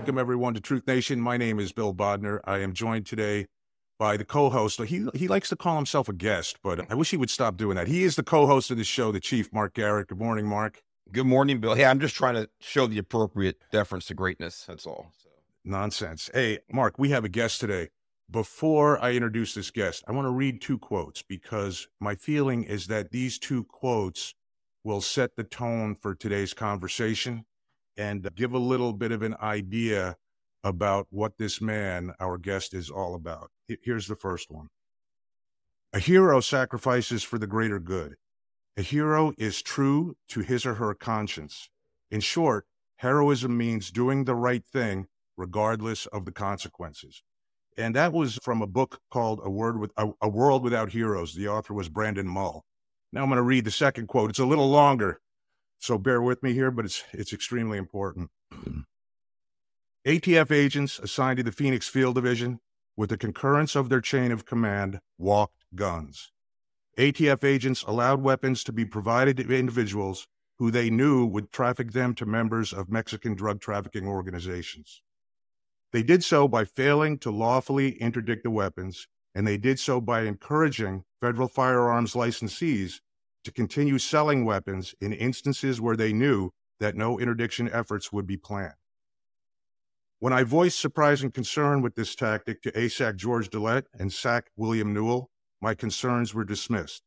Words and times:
Welcome, 0.00 0.16
everyone, 0.16 0.54
to 0.54 0.62
Truth 0.62 0.86
Nation. 0.86 1.20
My 1.20 1.36
name 1.36 1.60
is 1.60 1.72
Bill 1.72 1.92
Bodner. 1.92 2.40
I 2.44 2.60
am 2.60 2.72
joined 2.72 3.04
today 3.04 3.48
by 3.98 4.16
the 4.16 4.24
co-host. 4.24 4.80
He 4.80 5.06
he 5.12 5.28
likes 5.28 5.50
to 5.50 5.56
call 5.56 5.76
himself 5.76 6.08
a 6.08 6.14
guest, 6.14 6.56
but 6.62 6.90
I 6.90 6.94
wish 6.94 7.10
he 7.10 7.18
would 7.18 7.28
stop 7.28 7.58
doing 7.58 7.76
that. 7.76 7.86
He 7.86 8.02
is 8.04 8.16
the 8.16 8.22
co-host 8.22 8.70
of 8.70 8.78
the 8.78 8.82
show, 8.82 9.12
the 9.12 9.20
Chief 9.20 9.52
Mark 9.52 9.74
Garrett. 9.74 10.08
Good 10.08 10.18
morning, 10.18 10.46
Mark. 10.46 10.82
Good 11.12 11.26
morning, 11.26 11.60
Bill. 11.60 11.74
Hey, 11.74 11.84
I'm 11.84 12.00
just 12.00 12.16
trying 12.16 12.34
to 12.36 12.48
show 12.60 12.86
the 12.86 12.96
appropriate 12.96 13.58
deference 13.72 14.06
to 14.06 14.14
greatness. 14.14 14.64
That's 14.66 14.86
all. 14.86 15.12
So. 15.22 15.28
Nonsense. 15.66 16.30
Hey, 16.32 16.60
Mark, 16.72 16.98
we 16.98 17.10
have 17.10 17.26
a 17.26 17.28
guest 17.28 17.60
today. 17.60 17.90
Before 18.30 18.98
I 19.04 19.12
introduce 19.12 19.52
this 19.52 19.70
guest, 19.70 20.02
I 20.08 20.12
want 20.12 20.24
to 20.24 20.32
read 20.32 20.62
two 20.62 20.78
quotes 20.78 21.20
because 21.20 21.88
my 22.00 22.14
feeling 22.14 22.64
is 22.64 22.86
that 22.86 23.10
these 23.10 23.38
two 23.38 23.64
quotes 23.64 24.32
will 24.82 25.02
set 25.02 25.36
the 25.36 25.44
tone 25.44 25.94
for 25.94 26.14
today's 26.14 26.54
conversation 26.54 27.44
and 27.96 28.28
give 28.34 28.52
a 28.52 28.58
little 28.58 28.92
bit 28.92 29.12
of 29.12 29.22
an 29.22 29.36
idea 29.40 30.16
about 30.62 31.06
what 31.10 31.38
this 31.38 31.60
man, 31.60 32.12
our 32.20 32.38
guest, 32.38 32.74
is 32.74 32.90
all 32.90 33.14
about. 33.14 33.50
Here's 33.82 34.06
the 34.06 34.14
first 34.14 34.50
one 34.50 34.68
A 35.92 35.98
hero 35.98 36.40
sacrifices 36.40 37.22
for 37.22 37.38
the 37.38 37.46
greater 37.46 37.80
good. 37.80 38.16
A 38.76 38.82
hero 38.82 39.32
is 39.36 39.62
true 39.62 40.16
to 40.28 40.40
his 40.40 40.64
or 40.64 40.74
her 40.74 40.94
conscience. 40.94 41.68
In 42.10 42.20
short, 42.20 42.66
heroism 42.96 43.56
means 43.56 43.90
doing 43.90 44.24
the 44.24 44.34
right 44.34 44.64
thing 44.64 45.06
regardless 45.36 46.06
of 46.06 46.24
the 46.24 46.32
consequences. 46.32 47.22
And 47.76 47.94
that 47.94 48.12
was 48.12 48.38
from 48.42 48.62
a 48.62 48.66
book 48.66 49.00
called 49.10 49.40
A, 49.42 49.50
Word 49.50 49.78
with, 49.78 49.92
a, 49.96 50.08
a 50.20 50.28
World 50.28 50.62
Without 50.62 50.92
Heroes. 50.92 51.34
The 51.34 51.48
author 51.48 51.72
was 51.72 51.88
Brandon 51.88 52.26
Mull. 52.26 52.64
Now 53.12 53.22
I'm 53.22 53.28
going 53.28 53.38
to 53.38 53.42
read 53.42 53.64
the 53.64 53.70
second 53.70 54.06
quote. 54.06 54.30
It's 54.30 54.38
a 54.38 54.44
little 54.44 54.68
longer, 54.68 55.20
so 55.80 55.96
bear 55.96 56.20
with 56.20 56.42
me 56.42 56.52
here, 56.52 56.70
but 56.70 56.84
it's 56.84 57.02
it's 57.12 57.32
extremely 57.32 57.78
important. 57.78 58.30
ATF 60.06 60.52
agents 60.52 60.98
assigned 60.98 61.38
to 61.38 61.42
the 61.42 61.52
Phoenix 61.52 61.88
Field 61.88 62.14
Division, 62.14 62.60
with 62.96 63.10
the 63.10 63.16
concurrence 63.16 63.74
of 63.74 63.88
their 63.88 64.00
chain 64.00 64.30
of 64.30 64.44
command, 64.44 65.00
walked 65.18 65.64
guns. 65.74 66.32
ATF 66.98 67.44
agents 67.44 67.82
allowed 67.84 68.22
weapons 68.22 68.62
to 68.64 68.72
be 68.72 68.84
provided 68.84 69.38
to 69.38 69.58
individuals 69.58 70.28
who 70.58 70.70
they 70.70 70.90
knew 70.90 71.24
would 71.24 71.50
traffic 71.50 71.92
them 71.92 72.14
to 72.14 72.26
members 72.26 72.74
of 72.74 72.90
Mexican 72.90 73.34
drug 73.34 73.60
trafficking 73.60 74.06
organizations. 74.06 75.02
They 75.92 76.02
did 76.02 76.22
so 76.22 76.46
by 76.46 76.66
failing 76.66 77.18
to 77.20 77.30
lawfully 77.30 77.92
interdict 78.00 78.42
the 78.44 78.50
weapons, 78.50 79.08
and 79.34 79.46
they 79.46 79.56
did 79.56 79.78
so 79.78 80.00
by 80.00 80.22
encouraging 80.22 81.04
federal 81.20 81.48
firearms 81.48 82.12
licensees 82.12 83.00
to 83.44 83.52
continue 83.52 83.98
selling 83.98 84.44
weapons 84.44 84.94
in 85.00 85.12
instances 85.12 85.80
where 85.80 85.96
they 85.96 86.12
knew 86.12 86.50
that 86.78 86.96
no 86.96 87.18
interdiction 87.18 87.70
efforts 87.72 88.12
would 88.12 88.26
be 88.26 88.36
planned. 88.36 88.74
When 90.18 90.32
I 90.32 90.42
voiced 90.42 90.78
surprising 90.78 91.30
concern 91.30 91.80
with 91.80 91.94
this 91.94 92.14
tactic 92.14 92.62
to 92.62 92.72
ASAC 92.72 93.16
George 93.16 93.50
Gillett 93.50 93.84
and 93.98 94.12
SAC 94.12 94.50
William 94.56 94.92
Newell, 94.92 95.30
my 95.62 95.74
concerns 95.74 96.34
were 96.34 96.44
dismissed. 96.44 97.02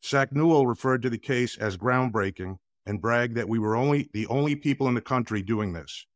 SAC 0.00 0.32
Newell 0.32 0.66
referred 0.66 1.02
to 1.02 1.10
the 1.10 1.18
case 1.18 1.56
as 1.56 1.76
groundbreaking 1.76 2.56
and 2.84 3.00
bragged 3.00 3.36
that 3.36 3.48
we 3.48 3.60
were 3.60 3.76
only 3.76 4.10
the 4.12 4.26
only 4.26 4.56
people 4.56 4.88
in 4.88 4.94
the 4.94 5.00
country 5.00 5.40
doing 5.40 5.72
this. 5.72 6.06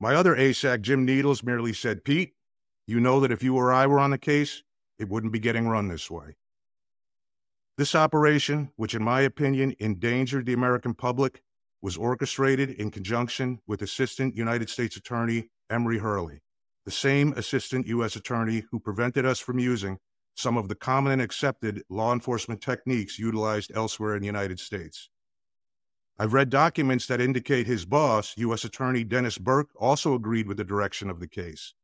My 0.00 0.14
other 0.14 0.36
ASAC, 0.36 0.82
Jim 0.82 1.04
Needles, 1.04 1.42
merely 1.42 1.72
said, 1.72 2.04
Pete, 2.04 2.34
you 2.86 3.00
know 3.00 3.18
that 3.20 3.32
if 3.32 3.42
you 3.42 3.56
or 3.56 3.72
I 3.72 3.86
were 3.86 3.98
on 3.98 4.10
the 4.10 4.18
case, 4.18 4.62
it 4.98 5.08
wouldn't 5.08 5.32
be 5.32 5.40
getting 5.40 5.66
run 5.66 5.88
this 5.88 6.10
way. 6.10 6.36
This 7.76 7.96
operation, 7.96 8.70
which 8.76 8.94
in 8.94 9.02
my 9.02 9.22
opinion 9.22 9.74
endangered 9.80 10.46
the 10.46 10.52
American 10.52 10.94
public, 10.94 11.42
was 11.82 11.96
orchestrated 11.96 12.70
in 12.70 12.92
conjunction 12.92 13.58
with 13.66 13.82
Assistant 13.82 14.36
United 14.36 14.70
States 14.70 14.96
Attorney 14.96 15.50
Emory 15.68 15.98
Hurley, 15.98 16.40
the 16.84 16.92
same 16.92 17.32
Assistant 17.32 17.88
U.S. 17.88 18.14
Attorney 18.14 18.64
who 18.70 18.78
prevented 18.78 19.26
us 19.26 19.40
from 19.40 19.58
using 19.58 19.98
some 20.36 20.56
of 20.56 20.68
the 20.68 20.76
common 20.76 21.14
and 21.14 21.22
accepted 21.22 21.82
law 21.88 22.12
enforcement 22.12 22.60
techniques 22.60 23.18
utilized 23.18 23.72
elsewhere 23.74 24.14
in 24.14 24.20
the 24.20 24.26
United 24.26 24.60
States. 24.60 25.10
I've 26.16 26.32
read 26.32 26.50
documents 26.50 27.08
that 27.08 27.20
indicate 27.20 27.66
his 27.66 27.84
boss, 27.84 28.34
U.S. 28.36 28.64
Attorney 28.64 29.02
Dennis 29.02 29.36
Burke, 29.36 29.70
also 29.74 30.14
agreed 30.14 30.46
with 30.46 30.58
the 30.58 30.64
direction 30.64 31.10
of 31.10 31.18
the 31.18 31.26
case. 31.26 31.74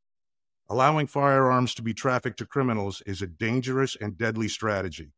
Allowing 0.69 1.09
firearms 1.09 1.75
to 1.75 1.83
be 1.83 1.93
trafficked 1.93 2.39
to 2.39 2.47
criminals 2.47 3.03
is 3.07 3.23
a 3.23 3.27
dangerous 3.27 3.97
and 4.01 4.17
deadly 4.17 4.47
strategy. 4.47 5.11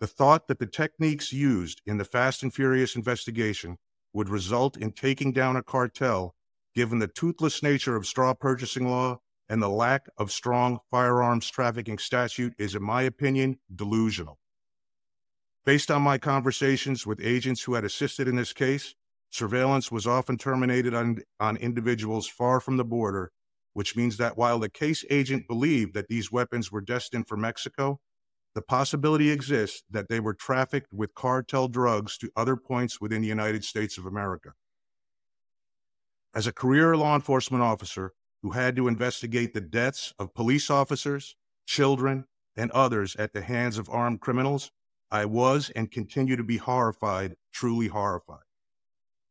The 0.00 0.06
thought 0.06 0.46
that 0.46 0.60
the 0.60 0.66
techniques 0.66 1.32
used 1.32 1.82
in 1.84 1.98
the 1.98 2.04
Fast 2.04 2.42
and 2.42 2.54
Furious 2.54 2.94
investigation 2.94 3.78
would 4.12 4.28
result 4.28 4.76
in 4.76 4.92
taking 4.92 5.32
down 5.32 5.56
a 5.56 5.62
cartel, 5.62 6.36
given 6.74 7.00
the 7.00 7.08
toothless 7.08 7.62
nature 7.62 7.96
of 7.96 8.06
straw 8.06 8.32
purchasing 8.32 8.88
law 8.88 9.18
and 9.48 9.60
the 9.60 9.68
lack 9.68 10.06
of 10.16 10.30
strong 10.30 10.78
firearms 10.90 11.50
trafficking 11.50 11.98
statute, 11.98 12.54
is, 12.58 12.74
in 12.74 12.82
my 12.82 13.02
opinion, 13.02 13.58
delusional. 13.74 14.38
Based 15.64 15.90
on 15.90 16.02
my 16.02 16.16
conversations 16.16 17.06
with 17.06 17.20
agents 17.20 17.62
who 17.62 17.74
had 17.74 17.84
assisted 17.84 18.28
in 18.28 18.36
this 18.36 18.52
case, 18.52 18.94
surveillance 19.30 19.90
was 19.90 20.06
often 20.06 20.38
terminated 20.38 20.94
on, 20.94 21.18
on 21.40 21.56
individuals 21.56 22.28
far 22.28 22.60
from 22.60 22.76
the 22.76 22.84
border, 22.84 23.32
which 23.72 23.96
means 23.96 24.16
that 24.18 24.38
while 24.38 24.58
the 24.58 24.70
case 24.70 25.04
agent 25.10 25.48
believed 25.48 25.94
that 25.94 26.08
these 26.08 26.30
weapons 26.30 26.70
were 26.70 26.80
destined 26.80 27.26
for 27.26 27.36
Mexico, 27.36 28.00
the 28.54 28.62
possibility 28.62 29.30
exists 29.30 29.82
that 29.90 30.08
they 30.08 30.20
were 30.20 30.34
trafficked 30.34 30.92
with 30.92 31.14
cartel 31.14 31.68
drugs 31.68 32.18
to 32.18 32.30
other 32.36 32.56
points 32.56 33.00
within 33.00 33.22
the 33.22 33.28
United 33.28 33.64
States 33.64 33.98
of 33.98 34.06
America. 34.06 34.52
As 36.34 36.46
a 36.46 36.52
career 36.52 36.96
law 36.96 37.14
enforcement 37.14 37.62
officer 37.62 38.12
who 38.42 38.50
had 38.50 38.76
to 38.76 38.88
investigate 38.88 39.54
the 39.54 39.60
deaths 39.60 40.14
of 40.18 40.34
police 40.34 40.70
officers, 40.70 41.36
children, 41.66 42.24
and 42.56 42.70
others 42.72 43.16
at 43.16 43.32
the 43.32 43.42
hands 43.42 43.78
of 43.78 43.88
armed 43.90 44.20
criminals, 44.20 44.70
I 45.10 45.24
was 45.24 45.70
and 45.70 45.90
continue 45.90 46.36
to 46.36 46.44
be 46.44 46.58
horrified, 46.58 47.36
truly 47.52 47.88
horrified. 47.88 48.42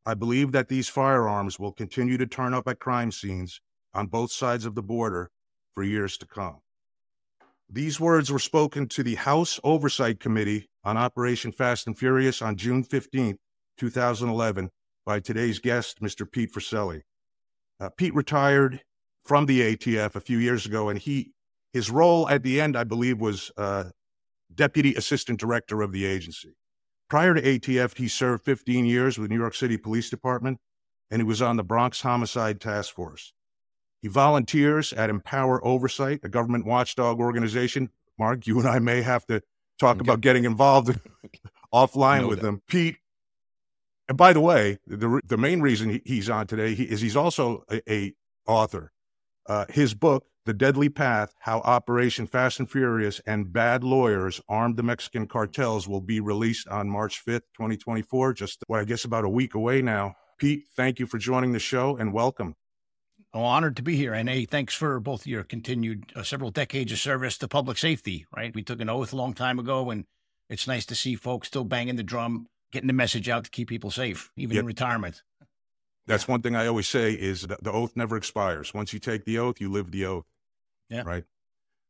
I 0.05 0.13
believe 0.13 0.53
that 0.53 0.69
these 0.69 0.89
firearms 0.89 1.59
will 1.59 1.73
continue 1.73 2.17
to 2.17 2.25
turn 2.25 2.53
up 2.53 2.67
at 2.67 2.79
crime 2.79 3.11
scenes 3.11 3.61
on 3.93 4.07
both 4.07 4.31
sides 4.31 4.65
of 4.65 4.73
the 4.75 4.83
border 4.83 5.31
for 5.75 5.83
years 5.83 6.17
to 6.19 6.25
come. 6.25 6.61
These 7.69 7.99
words 7.99 8.31
were 8.31 8.39
spoken 8.39 8.87
to 8.89 9.03
the 9.03 9.15
House 9.15 9.59
Oversight 9.61 10.21
Committee 10.21 10.69
on 10.85 10.95
Operation 10.95 11.51
Fast 11.51 11.85
and 11.85 11.97
Furious 11.97 12.41
on 12.41 12.55
June 12.55 12.81
15, 12.81 13.37
2011, 13.77 14.69
by 15.05 15.19
today's 15.19 15.59
guest, 15.59 16.01
Mr. 16.01 16.29
Pete 16.29 16.49
Forcelli. 16.51 17.01
Uh, 17.79 17.89
Pete 17.89 18.15
retired 18.15 18.81
from 19.25 19.47
the 19.47 19.75
ATF 19.75 20.15
a 20.15 20.21
few 20.21 20.37
years 20.37 20.65
ago, 20.65 20.87
and 20.87 20.99
he 20.99 21.33
his 21.73 21.91
role 21.91 22.29
at 22.29 22.41
the 22.41 22.61
end, 22.61 22.77
I 22.77 22.85
believe, 22.85 23.19
was 23.19 23.51
uh, 23.57 23.85
Deputy 24.53 24.95
Assistant 24.95 25.37
Director 25.37 25.81
of 25.81 25.91
the 25.91 26.05
agency. 26.05 26.55
Prior 27.09 27.33
to 27.33 27.41
ATF, 27.41 27.97
he 27.97 28.07
served 28.07 28.45
15 28.45 28.85
years 28.85 29.17
with 29.17 29.29
the 29.29 29.35
New 29.35 29.39
York 29.39 29.53
City 29.53 29.77
Police 29.77 30.09
Department, 30.09 30.57
and 31.11 31.21
he 31.21 31.27
was 31.27 31.41
on 31.41 31.57
the 31.57 31.63
Bronx 31.63 32.01
Homicide 32.01 32.61
Task 32.61 32.95
Force. 32.95 33.33
He 34.01 34.07
volunteers 34.07 34.93
at 34.93 35.09
Empower 35.09 35.63
Oversight, 35.65 36.21
a 36.23 36.29
government 36.29 36.65
watchdog 36.65 37.19
organization. 37.19 37.89
Mark, 38.19 38.47
you 38.47 38.59
and 38.59 38.67
I 38.67 38.79
may 38.79 39.01
have 39.01 39.25
to 39.27 39.41
talk 39.79 39.97
okay. 39.97 40.05
about 40.05 40.21
getting 40.21 40.45
involved 40.45 40.99
offline 41.73 42.21
no 42.21 42.27
with 42.27 42.41
them. 42.41 42.61
Pete, 42.67 42.97
and 44.07 44.17
by 44.17 44.33
the 44.33 44.41
way, 44.41 44.77
the 44.85 45.21
the 45.25 45.37
main 45.37 45.61
reason 45.61 46.01
he's 46.05 46.29
on 46.29 46.47
today 46.47 46.73
is 46.73 47.01
he's 47.01 47.15
also 47.15 47.63
a, 47.71 47.81
a 47.91 48.13
author. 48.47 48.91
Uh, 49.47 49.65
his 49.69 49.93
book, 49.93 50.25
The 50.45 50.53
Deadly 50.53 50.89
Path: 50.89 51.33
How 51.39 51.59
Operation 51.61 52.27
Fast 52.27 52.59
and 52.59 52.69
Furious 52.69 53.19
and 53.25 53.51
Bad 53.51 53.83
Lawyers 53.83 54.41
Armed 54.47 54.77
the 54.77 54.83
Mexican 54.83 55.27
Cartels, 55.27 55.87
will 55.87 56.01
be 56.01 56.19
released 56.19 56.67
on 56.67 56.89
March 56.89 57.19
fifth, 57.19 57.51
twenty 57.53 57.77
twenty 57.77 58.01
four. 58.01 58.33
Just 58.33 58.63
well, 58.67 58.81
I 58.81 58.85
guess 58.85 59.05
about 59.05 59.25
a 59.25 59.29
week 59.29 59.55
away 59.55 59.81
now. 59.81 60.15
Pete, 60.37 60.65
thank 60.75 60.99
you 60.99 61.07
for 61.07 61.17
joining 61.17 61.53
the 61.53 61.59
show 61.59 61.97
and 61.97 62.13
welcome. 62.13 62.55
Oh, 63.33 63.43
honored 63.43 63.75
to 63.75 63.81
be 63.81 63.95
here. 63.95 64.13
And 64.13 64.29
hey, 64.29 64.45
thanks 64.45 64.73
for 64.73 64.99
both 64.99 65.27
your 65.27 65.43
continued 65.43 66.11
uh, 66.15 66.23
several 66.23 66.49
decades 66.49 66.91
of 66.91 66.99
service 66.99 67.37
to 67.39 67.47
public 67.47 67.77
safety, 67.77 68.25
right? 68.35 68.55
We 68.55 68.63
took 68.63 68.81
an 68.81 68.89
oath 68.89 69.13
a 69.13 69.15
long 69.15 69.33
time 69.33 69.59
ago, 69.59 69.89
and 69.89 70.05
it's 70.49 70.67
nice 70.67 70.85
to 70.87 70.95
see 70.95 71.15
folks 71.15 71.47
still 71.47 71.65
banging 71.65 71.97
the 71.97 72.03
drum, 72.03 72.47
getting 72.71 72.87
the 72.87 72.93
message 72.93 73.27
out 73.29 73.43
to 73.43 73.49
keep 73.49 73.67
people 73.67 73.91
safe, 73.91 74.31
even 74.37 74.55
yep. 74.55 74.61
in 74.61 74.65
retirement. 74.65 75.23
That's 76.07 76.27
one 76.27 76.41
thing 76.41 76.55
I 76.55 76.67
always 76.67 76.87
say 76.87 77.11
is 77.11 77.41
that 77.43 77.63
the 77.63 77.71
oath 77.71 77.97
never 77.97 78.15
expires. 78.15 78.73
Once 78.73 78.93
you 78.93 78.99
take 78.99 79.25
the 79.25 79.37
oath, 79.39 79.59
you 79.59 79.69
live 79.69 79.91
the 79.91 80.05
oath. 80.05 80.25
Yeah. 80.89 81.03
Right. 81.05 81.25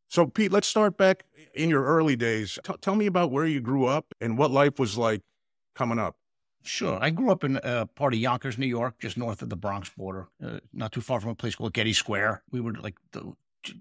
So, 0.09 0.25
Pete, 0.25 0.51
let's 0.51 0.67
start 0.67 0.97
back 0.97 1.25
in 1.53 1.69
your 1.69 1.83
early 1.83 2.15
days. 2.15 2.57
T- 2.63 2.73
tell 2.81 2.95
me 2.95 3.05
about 3.05 3.31
where 3.31 3.45
you 3.45 3.59
grew 3.59 3.85
up 3.85 4.13
and 4.19 4.37
what 4.37 4.49
life 4.49 4.79
was 4.79 4.97
like 4.97 5.21
coming 5.75 5.99
up. 5.99 6.15
Sure. 6.67 6.99
I 7.01 7.11
grew 7.11 7.31
up 7.31 7.45
in 7.45 7.59
a 7.63 7.85
part 7.85 8.13
of 8.13 8.19
Yonkers, 8.19 8.57
New 8.57 8.67
York, 8.67 8.99
just 8.99 9.17
north 9.17 9.41
of 9.41 9.49
the 9.49 9.55
Bronx 9.55 9.89
border, 9.89 10.27
uh, 10.43 10.59
not 10.73 10.91
too 10.91 10.99
far 10.99 11.21
from 11.21 11.31
a 11.31 11.35
place 11.35 11.55
called 11.55 11.73
Getty 11.73 11.93
Square. 11.93 12.43
We 12.51 12.59
were 12.59 12.73
like, 12.73 12.95
the, 13.13 13.33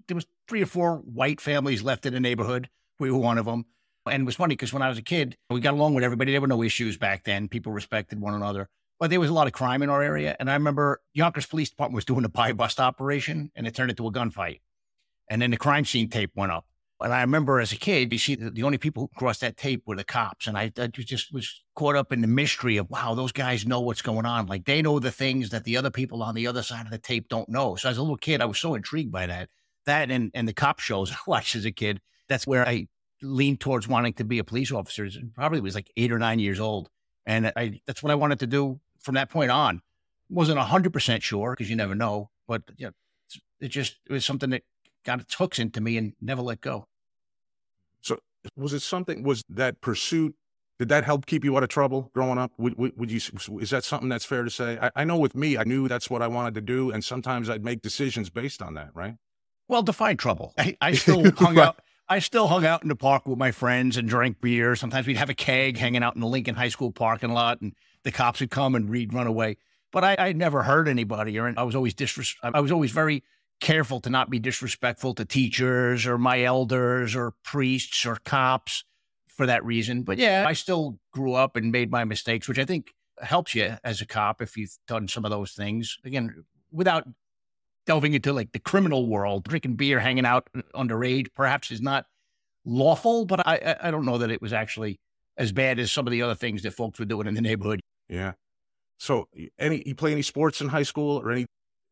there 0.07 0.15
was 0.15 0.25
three 0.47 0.61
or 0.61 0.65
four 0.65 0.97
white 0.97 1.41
families 1.41 1.83
left 1.83 2.05
in 2.05 2.13
the 2.13 2.21
neighborhood. 2.21 2.69
We 2.97 3.11
were 3.11 3.17
one 3.17 3.37
of 3.37 3.45
them. 3.45 3.65
And 4.09 4.21
it 4.21 4.25
was 4.25 4.37
funny 4.37 4.55
because 4.55 4.71
when 4.71 4.81
I 4.81 4.87
was 4.87 4.97
a 4.97 5.01
kid, 5.01 5.35
we 5.49 5.59
got 5.59 5.73
along 5.73 5.95
with 5.95 6.05
everybody. 6.05 6.31
There 6.31 6.39
were 6.39 6.47
no 6.47 6.63
issues 6.63 6.97
back 6.97 7.25
then. 7.25 7.49
People 7.49 7.73
respected 7.73 8.21
one 8.21 8.33
another. 8.33 8.69
But 9.01 9.09
there 9.09 9.19
was 9.19 9.29
a 9.29 9.33
lot 9.33 9.47
of 9.47 9.53
crime 9.53 9.83
in 9.83 9.89
our 9.89 10.01
area. 10.01 10.37
And 10.39 10.49
I 10.49 10.53
remember 10.53 11.01
Yonkers 11.13 11.45
Police 11.45 11.69
Department 11.69 11.95
was 11.95 12.05
doing 12.05 12.23
a 12.23 12.29
buy 12.29 12.53
bust 12.53 12.79
operation 12.79 13.51
and 13.53 13.67
it 13.67 13.75
turned 13.75 13.89
into 13.89 14.07
a 14.07 14.11
gunfight. 14.13 14.61
And 15.29 15.41
then 15.41 15.51
the 15.51 15.57
crime 15.57 15.83
scene 15.83 16.09
tape 16.09 16.31
went 16.35 16.53
up. 16.53 16.65
And 16.99 17.13
I 17.13 17.21
remember 17.21 17.59
as 17.59 17.71
a 17.71 17.77
kid, 17.77 18.11
you 18.11 18.17
see 18.17 18.35
the, 18.35 18.63
only 18.63 18.79
people 18.79 19.03
who 19.03 19.19
crossed 19.19 19.41
that 19.41 19.55
tape 19.55 19.83
were 19.85 19.95
the 19.95 20.03
cops. 20.03 20.47
And 20.47 20.57
I, 20.57 20.71
I 20.77 20.87
just 20.87 21.31
was 21.31 21.63
caught 21.75 21.95
up 21.95 22.11
in 22.11 22.21
the 22.21 22.27
mystery 22.27 22.77
of, 22.77 22.89
wow, 22.89 23.13
those 23.13 23.31
guys 23.31 23.67
know 23.67 23.81
what's 23.81 24.01
going 24.01 24.25
on. 24.25 24.47
Like 24.47 24.65
they 24.65 24.81
know 24.81 24.99
the 24.99 25.11
things 25.11 25.51
that 25.51 25.63
the 25.63 25.77
other 25.77 25.91
people 25.91 26.23
on 26.23 26.33
the 26.33 26.47
other 26.47 26.63
side 26.63 26.85
of 26.85 26.91
the 26.91 26.97
tape 26.97 27.29
don't 27.29 27.49
know. 27.49 27.75
So 27.75 27.89
as 27.89 27.97
a 27.97 28.01
little 28.01 28.17
kid, 28.17 28.41
I 28.41 28.45
was 28.45 28.57
so 28.57 28.73
intrigued 28.73 29.11
by 29.11 29.27
that. 29.27 29.49
That 29.85 30.09
and, 30.09 30.31
and 30.33 30.47
the 30.47 30.53
cop 30.53 30.79
shows 30.79 31.11
I 31.13 31.17
watched 31.27 31.55
as 31.55 31.65
a 31.65 31.71
kid, 31.71 32.01
that's 32.27 32.47
where 32.47 32.67
I 32.67 32.87
leaned 33.21 33.59
towards 33.59 33.87
wanting 33.87 34.13
to 34.13 34.23
be 34.23 34.39
a 34.39 34.43
police 34.43 34.71
officer. 34.71 35.07
Probably 35.35 35.61
was 35.61 35.75
like 35.75 35.91
eight 35.97 36.11
or 36.11 36.19
nine 36.19 36.39
years 36.39 36.59
old. 36.59 36.89
And 37.27 37.51
I, 37.55 37.79
that's 37.85 38.01
what 38.01 38.11
I 38.11 38.15
wanted 38.15 38.39
to 38.39 38.47
do 38.47 38.79
from 39.01 39.15
that 39.15 39.29
point 39.29 39.51
on. 39.51 39.81
Wasn't 40.29 40.59
100% 40.59 41.21
sure 41.21 41.51
because 41.51 41.69
you 41.69 41.75
never 41.75 41.95
know, 41.95 42.31
but 42.47 42.63
you 42.75 42.87
know, 42.87 42.93
it 43.59 43.69
just 43.69 43.97
it 44.09 44.13
was 44.13 44.25
something 44.25 44.49
that 44.51 44.63
got 45.05 45.19
its 45.21 45.33
hooks 45.35 45.59
into 45.59 45.81
me 45.81 45.97
and 45.97 46.13
never 46.21 46.41
let 46.41 46.61
go. 46.61 46.87
So 48.01 48.19
was 48.55 48.73
it 48.73 48.81
something, 48.81 49.23
was 49.23 49.43
that 49.49 49.81
pursuit, 49.81 50.35
did 50.79 50.89
that 50.89 51.03
help 51.03 51.25
keep 51.25 51.43
you 51.43 51.57
out 51.57 51.63
of 51.63 51.69
trouble 51.69 52.11
growing 52.13 52.37
up? 52.37 52.51
Would, 52.57 52.77
would, 52.77 52.97
would 52.97 53.11
you, 53.11 53.19
is 53.59 53.69
that 53.71 53.83
something 53.83 54.09
that's 54.09 54.25
fair 54.25 54.43
to 54.43 54.49
say? 54.49 54.77
I, 54.81 54.91
I 54.95 55.03
know 55.05 55.17
with 55.17 55.35
me, 55.35 55.57
I 55.57 55.63
knew 55.63 55.87
that's 55.87 56.09
what 56.09 56.21
I 56.21 56.27
wanted 56.27 56.53
to 56.55 56.61
do. 56.61 56.91
And 56.91 57.03
sometimes 57.03 57.49
I'd 57.49 57.63
make 57.63 57.81
decisions 57.81 58.29
based 58.29 58.61
on 58.61 58.75
that, 58.75 58.89
right? 58.93 59.15
Well, 59.67 59.81
define 59.81 60.17
trouble. 60.17 60.53
I, 60.57 60.77
I 60.79 60.91
still 60.93 61.31
hung 61.31 61.55
right. 61.55 61.67
out. 61.67 61.81
I 62.09 62.19
still 62.19 62.47
hung 62.47 62.65
out 62.65 62.83
in 62.83 62.89
the 62.89 62.95
park 62.95 63.25
with 63.25 63.37
my 63.37 63.51
friends 63.51 63.97
and 63.97 64.07
drank 64.07 64.39
beer. 64.39 64.75
Sometimes 64.75 65.07
we'd 65.07 65.17
have 65.17 65.29
a 65.29 65.33
keg 65.33 65.77
hanging 65.77 66.03
out 66.03 66.15
in 66.15 66.21
the 66.21 66.27
Lincoln 66.27 66.55
High 66.55 66.69
School 66.69 66.91
parking 66.91 67.31
lot, 67.31 67.59
and 67.59 67.73
the 68.03 68.11
cops 68.13 68.39
would 68.39 68.49
come 68.49 68.75
and 68.75 68.89
we'd 68.89 69.13
run 69.13 69.27
away. 69.27 69.57
But 69.91 70.03
I, 70.03 70.15
I 70.17 70.33
never 70.33 70.63
hurt 70.63 70.87
anybody, 70.87 71.37
or 71.37 71.53
I 71.57 71.63
was 71.63 71.75
always 71.75 71.93
disres- 71.93 72.37
I 72.41 72.59
was 72.61 72.71
always 72.71 72.91
very 72.91 73.23
careful 73.59 73.99
to 74.01 74.09
not 74.09 74.29
be 74.29 74.39
disrespectful 74.39 75.13
to 75.15 75.25
teachers 75.25 76.05
or 76.05 76.17
my 76.17 76.43
elders 76.43 77.15
or 77.15 77.33
priests 77.43 78.05
or 78.05 78.17
cops 78.23 78.83
for 79.27 79.45
that 79.45 79.63
reason. 79.65 80.03
But 80.03 80.17
yeah, 80.17 80.45
I 80.47 80.53
still 80.53 80.99
grew 81.11 81.33
up 81.33 81.55
and 81.55 81.71
made 81.71 81.91
my 81.91 82.03
mistakes, 82.03 82.47
which 82.47 82.59
I 82.59 82.65
think 82.65 82.93
helps 83.21 83.55
you 83.55 83.75
as 83.83 84.01
a 84.01 84.05
cop 84.05 84.41
if 84.41 84.57
you've 84.57 84.77
done 84.87 85.07
some 85.07 85.25
of 85.25 85.31
those 85.31 85.53
things. 85.53 85.97
Again, 86.03 86.43
without 86.71 87.07
delving 87.85 88.13
into 88.13 88.33
like 88.33 88.51
the 88.51 88.59
criminal 88.59 89.07
world, 89.07 89.47
drinking 89.47 89.75
beer, 89.75 89.99
hanging 89.99 90.25
out 90.25 90.49
uh, 90.55 90.61
underage, 90.75 91.27
perhaps 91.35 91.71
is 91.71 91.81
not 91.81 92.05
lawful, 92.65 93.25
but 93.25 93.47
I, 93.47 93.77
I 93.81 93.91
don't 93.91 94.05
know 94.05 94.17
that 94.17 94.29
it 94.29 94.41
was 94.41 94.53
actually 94.53 94.99
as 95.37 95.51
bad 95.51 95.79
as 95.79 95.91
some 95.91 96.05
of 96.05 96.11
the 96.11 96.21
other 96.21 96.35
things 96.35 96.63
that 96.63 96.71
folks 96.71 96.99
were 96.99 97.05
doing 97.05 97.27
in 97.27 97.33
the 97.33 97.41
neighborhood. 97.41 97.79
Yeah. 98.09 98.33
So, 98.99 99.27
any 99.59 99.83
you 99.85 99.95
play 99.95 100.11
any 100.11 100.23
sports 100.23 100.59
in 100.59 100.69
high 100.69 100.83
school 100.83 101.19
or 101.19 101.31
any? 101.31 101.45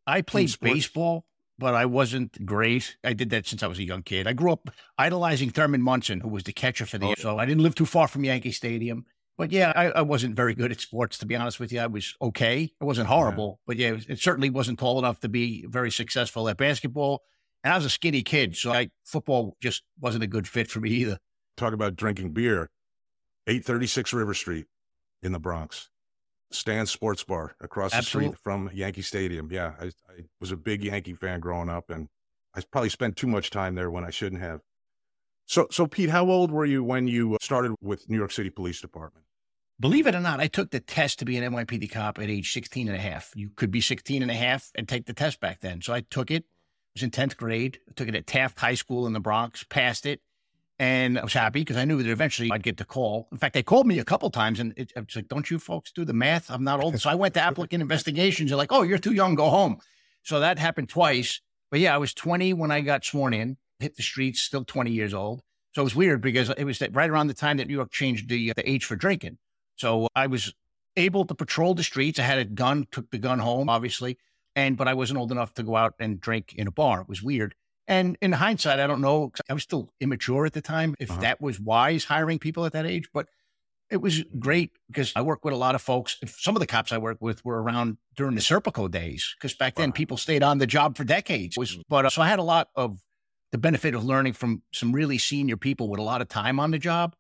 I 0.08 0.22
played 0.22 0.56
baseball, 0.60 1.24
but 1.58 1.74
I 1.74 1.86
wasn't 1.86 2.46
great. 2.46 2.98
I 3.04 3.14
did 3.14 3.30
that 3.30 3.48
since 3.48 3.64
I 3.64 3.68
was 3.68 3.80
a 3.80 3.84
young 3.84 4.04
kid. 4.04 4.28
I 4.28 4.34
grew 4.34 4.52
up 4.52 4.70
idolizing 4.98 5.50
Thurman 5.50 5.82
Munson, 5.82 6.20
who 6.20 6.30
was 6.30 6.44
the 6.44 6.54
catcher 6.54 6.86
for 6.86 6.98
the. 6.98 7.08
Oh. 7.08 7.14
So 7.18 7.38
I 7.38 7.46
didn't 7.46 7.64
live 7.64 7.76
too 7.76 7.86
far 7.86 8.08
from 8.08 8.24
Yankee 8.24 8.52
Stadium. 8.52 9.06
But 9.38 9.52
yeah, 9.52 9.74
I, 9.76 9.88
I, 9.88 10.02
wasn't 10.02 10.36
very 10.36 10.54
good 10.56 10.72
at 10.72 10.80
sports, 10.80 11.18
to 11.18 11.26
be 11.26 11.36
honest 11.36 11.60
with 11.60 11.72
you. 11.74 11.82
I 11.82 11.88
was 11.88 12.16
okay. 12.22 12.72
I 12.80 12.86
wasn't 12.86 13.08
horrible, 13.08 13.60
yeah. 13.60 13.64
but 13.68 13.78
yeah, 13.78 13.88
it, 13.90 14.06
it, 14.12 14.20
certainly 14.20 14.50
wasn't 14.50 14.80
tall 14.80 14.98
enough 14.98 15.20
to 15.22 15.30
be 15.30 15.66
very 15.68 15.92
successful 15.92 16.48
at 16.48 16.56
basketball. 16.56 17.22
And 17.62 17.74
I 17.74 17.76
was 17.76 17.86
a 17.86 17.90
skinny 17.90 18.22
kid, 18.22 18.56
so 18.56 18.72
I, 18.72 18.92
football 19.04 19.58
just 19.62 19.84
wasn't 20.00 20.24
a 20.24 20.28
good 20.28 20.48
fit 20.48 20.70
for 20.70 20.80
me 20.80 20.90
either. 20.92 21.20
Talk 21.58 21.74
about 21.74 21.98
drinking 21.98 22.32
beer. 22.32 22.70
836 23.48 24.14
River 24.14 24.34
Street 24.34 24.68
in 25.22 25.34
the 25.34 25.40
Bronx. 25.40 25.90
Stan's 26.52 26.92
Sports 26.92 27.24
Bar 27.24 27.56
across 27.60 27.92
the 27.92 28.02
street 28.02 28.38
from 28.38 28.70
Yankee 28.74 29.02
Stadium. 29.02 29.50
Yeah, 29.52 29.74
I, 29.80 29.86
I 29.86 30.26
was 30.40 30.52
a 30.52 30.58
big 30.58 30.84
Yankee 30.84 31.14
fan 31.14 31.40
growing 31.40 31.70
up, 31.70 31.90
and 31.90 32.08
I 32.54 32.62
probably 32.72 32.90
spent 32.90 33.18
too 33.18 33.28
much 33.28 33.50
time 33.50 33.76
there 33.76 33.90
when 33.90 34.04
I 34.04 34.10
shouldn't 34.10 34.42
have. 34.42 34.62
So, 35.46 35.68
so 35.70 35.86
Pete, 35.86 36.10
how 36.10 36.30
old 36.30 36.52
were 36.52 36.66
you 36.66 36.84
when 36.84 37.08
you 37.08 37.36
uh, 37.36 37.38
started 37.42 37.76
with 37.82 38.10
New 38.10 38.18
York 38.18 38.32
City 38.32 38.50
Police 38.50 38.82
Department? 38.82 39.26
Believe 39.80 40.08
it 40.08 40.16
or 40.16 40.22
not, 40.22 40.40
I 40.40 40.48
took 40.48 40.72
the 40.72 40.80
test 40.80 41.20
to 41.20 41.26
be 41.26 41.38
an 41.38 41.54
NYPD 41.54 41.92
cop 41.92 42.18
at 42.18 42.30
age 42.30 42.54
16 42.54 42.88
and 42.88 42.96
a 42.96 43.00
half. 43.00 43.32
You 43.36 43.50
could 43.56 43.72
be 43.72 43.82
16 43.82 44.22
and 44.22 44.32
a 44.32 44.36
half 44.36 44.72
and 44.76 44.88
take 44.88 45.06
the 45.06 45.14
test 45.14 45.40
back 45.42 45.60
then. 45.60 45.82
So 45.82 45.94
I 45.94 46.02
took 46.10 46.32
it. 46.32 46.44
I 46.44 46.92
was 46.96 47.04
in 47.04 47.12
10th 47.12 47.36
grade. 47.36 47.80
I 47.90 47.92
took 47.94 48.08
it 48.08 48.16
at 48.16 48.26
Taft 48.26 48.58
High 48.60 48.76
School 48.76 49.06
in 49.06 49.12
the 49.12 49.20
Bronx, 49.20 49.66
passed 49.66 50.06
it. 50.06 50.22
And 50.78 51.18
I 51.18 51.24
was 51.24 51.34
happy 51.34 51.62
because 51.62 51.78
I 51.78 51.86
knew 51.86 52.04
that 52.04 52.12
eventually 52.12 52.52
I'd 52.52 52.64
get 52.64 52.78
the 52.78 52.86
call. 52.86 53.30
In 53.32 53.38
fact, 53.38 53.54
they 53.54 53.64
called 53.64 53.88
me 53.88 54.00
a 54.00 54.04
couple 54.04 54.30
times 54.30 54.60
and 54.60 54.74
it, 54.76 54.92
I 54.98 55.02
was 55.02 55.16
like, 55.16 55.30
don't 55.30 55.50
you 55.50 55.58
folks 55.58 55.92
do 55.92 56.04
the 56.04 56.14
math? 56.14 56.52
I'm 56.52 56.66
not 56.66 56.84
old. 56.84 57.00
So 57.00 57.10
I 57.10 57.16
went 57.16 57.34
to 57.36 57.42
applicant 57.50 57.82
investigations. 57.82 58.50
They're 58.50 58.58
like, 58.58 58.74
oh, 58.74 58.82
you're 58.82 58.98
too 58.98 59.14
young, 59.14 59.36
go 59.36 59.50
home. 59.50 59.78
So 60.24 60.42
that 60.42 60.60
happened 60.60 60.90
twice. 60.90 61.40
But 61.72 61.80
yeah, 61.80 61.96
I 61.96 61.98
was 61.98 62.14
20 62.14 62.54
when 62.54 62.72
I 62.72 62.82
got 62.82 63.06
sworn 63.06 63.34
in, 63.34 63.58
hit 63.80 63.96
the 63.96 64.04
streets, 64.04 64.42
still 64.42 64.66
20 64.66 64.92
years 64.92 65.14
old. 65.14 65.42
So 65.74 65.82
it 65.82 65.86
was 65.86 65.96
weird 65.96 66.22
because 66.22 66.50
it 66.50 66.64
was 66.64 66.82
right 66.92 67.10
around 67.10 67.28
the 67.28 67.34
time 67.34 67.58
that 67.58 67.68
New 67.68 67.74
York 67.74 67.92
changed 67.92 68.30
the, 68.30 68.52
uh, 68.52 68.54
the 68.56 68.70
age 68.70 68.86
for 68.86 68.96
drinking. 68.96 69.38
So 69.76 70.08
I 70.16 70.28
was 70.28 70.54
able 70.98 71.26
to 71.26 71.36
patrol 71.36 71.74
the 71.74 71.84
streets. 71.84 72.20
I 72.20 72.24
had 72.24 72.40
a 72.40 72.46
gun, 72.46 72.88
took 72.92 73.12
the 73.12 73.18
gun 73.18 73.40
home, 73.40 73.70
obviously. 73.70 74.18
And, 74.56 74.78
but 74.78 74.88
I 74.88 74.94
wasn't 74.94 75.20
old 75.20 75.32
enough 75.32 75.54
to 75.56 75.64
go 75.64 75.76
out 75.76 75.96
and 76.00 76.20
drink 76.20 76.54
in 76.56 76.68
a 76.68 76.72
bar. 76.72 77.02
It 77.02 77.10
was 77.10 77.22
weird. 77.22 77.56
And 77.88 78.18
in 78.22 78.32
hindsight, 78.32 78.80
I 78.80 78.88
don't 78.88 79.02
know. 79.02 79.32
I 79.50 79.54
was 79.54 79.64
still 79.64 79.92
immature 80.00 80.46
at 80.46 80.54
the 80.54 80.62
time. 80.62 80.96
If 81.00 81.12
uh-huh. 81.12 81.22
that 81.22 81.42
was 81.42 81.60
wise 81.60 82.06
hiring 82.06 82.40
people 82.40 82.66
at 82.66 82.74
that 82.74 82.86
age, 82.86 83.10
but 83.14 83.28
it 83.92 83.98
was 83.98 84.24
great 84.40 84.72
because 84.88 85.14
I 85.16 85.22
work 85.22 85.46
with 85.46 85.54
a 85.54 85.58
lot 85.58 85.76
of 85.76 85.82
folks. 85.82 86.18
Some 86.26 86.56
of 86.56 86.60
the 86.60 86.68
cops 86.68 86.92
I 86.92 86.98
work 86.98 87.18
with 87.22 87.46
were 87.46 87.62
around 87.62 87.98
during 88.16 88.36
the 88.36 88.42
Serpico 88.42 88.90
days 88.90 89.36
because 89.38 89.54
back 89.54 89.76
then 89.76 89.90
wow. 89.90 89.94
people 89.94 90.18
stayed 90.18 90.42
on 90.42 90.58
the 90.58 90.68
job 90.68 90.98
for 90.98 91.04
decades. 91.04 91.58
Was, 91.58 91.78
mm. 91.78 91.82
but 91.88 92.06
uh, 92.06 92.10
so 92.10 92.22
I 92.22 92.28
had 92.28 92.40
a 92.40 92.44
lot 92.44 92.70
of 92.76 93.00
the 93.52 93.58
benefit 93.58 93.94
of 93.94 94.04
learning 94.04 94.34
from 94.34 94.64
some 94.74 94.92
really 94.92 95.18
senior 95.18 95.58
people 95.58 95.88
with 95.88 96.00
a 96.00 96.04
lot 96.04 96.22
of 96.22 96.28
time 96.28 96.60
on 96.60 96.72
the 96.72 96.80
job, 96.80 97.16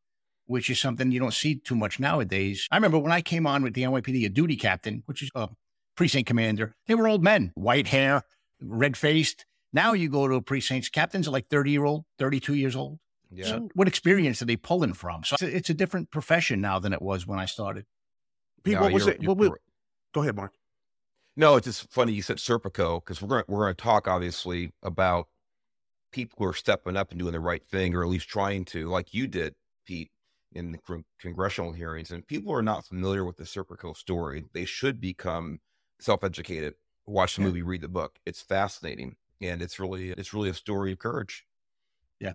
which 0.47 0.69
is 0.69 0.79
something 0.79 1.11
you 1.11 1.19
don't 1.19 1.33
see 1.33 1.55
too 1.55 1.75
much 1.75 1.99
nowadays. 1.99 2.67
I 2.71 2.77
remember 2.77 2.97
when 2.97 3.11
I 3.11 3.21
came 3.21 3.45
on 3.45 3.61
with 3.61 3.75
the 3.75 3.83
NYPD, 3.83 4.25
a 4.25 4.29
duty 4.29 4.55
captain, 4.55 5.03
which 5.05 5.21
is 5.21 5.29
a 5.35 5.49
precinct 5.95 6.27
commander, 6.27 6.75
they 6.87 6.95
were 6.95 7.07
old 7.07 7.23
men, 7.23 7.51
white 7.55 7.87
hair, 7.87 8.23
red 8.59 8.97
faced 8.97 9.45
now 9.75 9.91
you 9.91 10.09
go 10.09 10.27
to 10.27 10.35
a 10.35 10.41
precinct, 10.41 10.91
captains 10.93 11.27
are 11.27 11.31
like 11.31 11.49
30 11.49 11.69
year 11.69 11.83
old, 11.83 12.05
32 12.17 12.55
years 12.55 12.75
old. 12.75 12.97
Yeah. 13.29 13.45
So 13.45 13.69
what 13.75 13.87
experience 13.87 14.41
are 14.41 14.45
they 14.45 14.55
pulling 14.55 14.93
from? 14.93 15.23
So 15.25 15.35
it's 15.41 15.69
a, 15.69 15.73
different 15.73 16.09
profession 16.09 16.61
now 16.61 16.79
than 16.79 16.93
it 16.93 17.01
was 17.01 17.27
when 17.27 17.37
I 17.37 17.45
started. 17.45 17.85
Pete, 18.63 18.75
no, 18.75 18.81
what 18.81 18.93
was 18.93 19.07
it? 19.07 19.21
What, 19.21 19.37
what, 19.37 19.51
go 20.13 20.21
ahead, 20.21 20.35
Mark. 20.35 20.53
No, 21.35 21.57
it's 21.57 21.65
just 21.65 21.91
funny 21.91 22.13
you 22.13 22.21
said 22.21 22.37
Serpico 22.37 23.03
because 23.03 23.21
we're 23.21 23.27
going 23.27 23.43
we're 23.47 23.65
going 23.65 23.75
to 23.75 23.83
talk 23.83 24.07
obviously 24.07 24.71
about 24.81 25.27
people 26.11 26.37
who 26.39 26.45
are 26.45 26.53
stepping 26.53 26.95
up 26.95 27.11
and 27.11 27.19
doing 27.19 27.33
the 27.33 27.39
right 27.41 27.67
thing, 27.67 27.93
or 27.93 28.01
at 28.01 28.07
least 28.07 28.29
trying 28.29 28.63
to, 28.63 28.87
like 28.87 29.13
you 29.13 29.27
did, 29.27 29.53
Pete, 29.85 30.11
in 30.53 30.71
the 30.71 30.77
con- 30.77 31.03
congressional 31.19 31.73
hearings. 31.73 32.11
And 32.11 32.25
people 32.25 32.53
are 32.53 32.61
not 32.61 32.85
familiar 32.85 33.25
with 33.25 33.35
the 33.35 33.43
Serpico 33.43 33.97
story. 33.97 34.45
They 34.53 34.63
should 34.63 35.01
become 35.01 35.59
self-educated. 35.99 36.75
Watch 37.05 37.35
the 37.35 37.41
yeah. 37.41 37.47
movie, 37.47 37.61
read 37.63 37.81
the 37.81 37.89
book. 37.89 38.17
It's 38.25 38.41
fascinating 38.41 39.17
and 39.41 39.61
it's 39.61 39.79
really 39.79 40.11
it's 40.11 40.33
really 40.33 40.49
a 40.49 40.53
story 40.53 40.91
of 40.91 40.99
courage. 40.99 41.45
Yeah. 42.19 42.33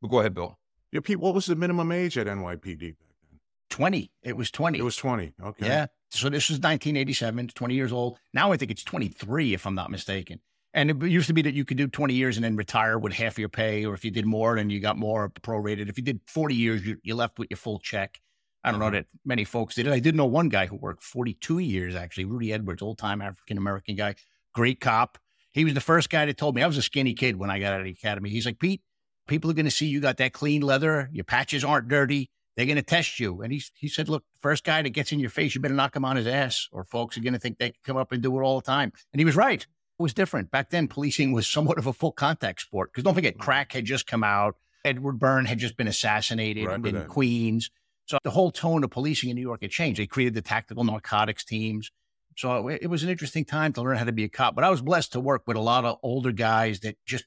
But 0.00 0.08
go 0.08 0.20
ahead, 0.20 0.34
Bill. 0.34 0.58
Yeah, 0.90 1.00
Pete. 1.00 1.20
What 1.20 1.34
was 1.34 1.46
the 1.46 1.56
minimum 1.56 1.92
age 1.92 2.18
at 2.18 2.26
NYPD 2.26 2.98
back 2.98 3.16
then? 3.30 3.40
Twenty. 3.70 4.12
It 4.22 4.36
was 4.36 4.50
twenty. 4.50 4.78
It 4.78 4.84
was 4.84 4.96
twenty. 4.96 5.34
Okay. 5.42 5.66
Yeah. 5.66 5.86
So 6.12 6.28
this 6.28 6.50
was 6.50 6.58
1987. 6.58 7.48
20 7.48 7.74
years 7.74 7.90
old. 7.90 8.18
Now 8.34 8.52
I 8.52 8.58
think 8.58 8.70
it's 8.70 8.84
23, 8.84 9.54
if 9.54 9.66
I'm 9.66 9.74
not 9.74 9.90
mistaken. 9.90 10.40
And 10.74 10.90
it 10.90 11.02
used 11.02 11.26
to 11.28 11.32
be 11.32 11.40
that 11.42 11.54
you 11.54 11.64
could 11.64 11.78
do 11.78 11.86
20 11.86 12.12
years 12.12 12.36
and 12.36 12.44
then 12.44 12.54
retire 12.54 12.98
with 12.98 13.14
half 13.14 13.38
your 13.38 13.48
pay, 13.48 13.86
or 13.86 13.94
if 13.94 14.04
you 14.04 14.10
did 14.10 14.26
more, 14.26 14.56
then 14.56 14.68
you 14.68 14.78
got 14.78 14.98
more 14.98 15.30
prorated. 15.30 15.88
If 15.88 15.96
you 15.96 16.04
did 16.04 16.20
40 16.26 16.54
years, 16.54 16.86
you, 16.86 16.98
you 17.02 17.14
left 17.14 17.38
with 17.38 17.48
your 17.50 17.56
full 17.56 17.78
check. 17.78 18.20
I 18.64 18.70
don't 18.70 18.78
know 18.78 18.86
mm-hmm. 18.86 18.96
that 18.96 19.06
many 19.24 19.44
folks 19.44 19.74
did 19.74 19.86
it. 19.86 19.92
I 19.92 19.98
did 19.98 20.14
know 20.14 20.26
one 20.26 20.48
guy 20.48 20.66
who 20.66 20.76
worked 20.76 21.02
42 21.02 21.58
years, 21.58 21.94
actually, 21.94 22.26
Rudy 22.26 22.52
Edwards, 22.52 22.82
old 22.82 22.98
time 22.98 23.20
African 23.20 23.58
American 23.58 23.96
guy, 23.96 24.14
great 24.54 24.80
cop. 24.80 25.18
He 25.52 25.64
was 25.64 25.74
the 25.74 25.80
first 25.80 26.10
guy 26.10 26.26
that 26.26 26.36
told 26.36 26.54
me 26.54 26.62
I 26.62 26.66
was 26.66 26.78
a 26.78 26.82
skinny 26.82 27.14
kid 27.14 27.36
when 27.36 27.50
I 27.50 27.58
got 27.58 27.74
out 27.74 27.80
of 27.80 27.84
the 27.84 27.92
academy. 27.92 28.30
He's 28.30 28.46
like, 28.46 28.58
Pete, 28.58 28.82
people 29.26 29.50
are 29.50 29.54
going 29.54 29.66
to 29.66 29.70
see 29.70 29.86
you 29.86 30.00
got 30.00 30.16
that 30.16 30.32
clean 30.32 30.62
leather. 30.62 31.08
Your 31.12 31.24
patches 31.24 31.64
aren't 31.64 31.88
dirty. 31.88 32.30
They're 32.56 32.66
going 32.66 32.76
to 32.76 32.82
test 32.82 33.18
you. 33.18 33.42
And 33.42 33.52
he, 33.52 33.62
he 33.74 33.88
said, 33.88 34.08
look, 34.08 34.24
first 34.40 34.64
guy 34.64 34.82
that 34.82 34.90
gets 34.90 35.12
in 35.12 35.20
your 35.20 35.30
face, 35.30 35.54
you 35.54 35.60
better 35.60 35.74
knock 35.74 35.96
him 35.96 36.04
on 36.04 36.16
his 36.16 36.26
ass 36.26 36.68
or 36.72 36.84
folks 36.84 37.16
are 37.16 37.22
going 37.22 37.32
to 37.32 37.38
think 37.38 37.58
they 37.58 37.70
can 37.70 37.80
come 37.84 37.96
up 37.96 38.12
and 38.12 38.22
do 38.22 38.38
it 38.38 38.42
all 38.42 38.60
the 38.60 38.66
time. 38.66 38.92
And 39.12 39.20
he 39.20 39.24
was 39.24 39.36
right. 39.36 39.60
It 39.62 40.02
was 40.02 40.14
different. 40.14 40.50
Back 40.50 40.70
then, 40.70 40.88
policing 40.88 41.32
was 41.32 41.46
somewhat 41.46 41.78
of 41.78 41.86
a 41.86 41.92
full 41.92 42.12
contact 42.12 42.60
sport 42.60 42.90
because 42.92 43.04
don't 43.04 43.14
forget, 43.14 43.38
crack 43.38 43.72
had 43.72 43.84
just 43.84 44.06
come 44.06 44.24
out. 44.24 44.56
Edward 44.84 45.18
Byrne 45.18 45.44
had 45.44 45.58
just 45.58 45.76
been 45.76 45.86
assassinated 45.86 46.66
right 46.66 46.84
in 46.84 47.04
Queens. 47.04 47.70
So 48.06 48.18
the 48.24 48.30
whole 48.30 48.50
tone 48.50 48.82
of 48.84 48.90
policing 48.90 49.30
in 49.30 49.36
New 49.36 49.42
York 49.42 49.62
had 49.62 49.70
changed. 49.70 50.00
They 50.00 50.06
created 50.06 50.34
the 50.34 50.42
tactical 50.42 50.82
narcotics 50.82 51.44
teams. 51.44 51.90
So 52.36 52.68
it 52.68 52.88
was 52.88 53.02
an 53.02 53.08
interesting 53.08 53.44
time 53.44 53.72
to 53.74 53.82
learn 53.82 53.96
how 53.96 54.04
to 54.04 54.12
be 54.12 54.24
a 54.24 54.28
cop. 54.28 54.54
But 54.54 54.64
I 54.64 54.70
was 54.70 54.80
blessed 54.80 55.12
to 55.12 55.20
work 55.20 55.42
with 55.46 55.56
a 55.56 55.60
lot 55.60 55.84
of 55.84 55.98
older 56.02 56.32
guys 56.32 56.80
that 56.80 56.96
just 57.04 57.24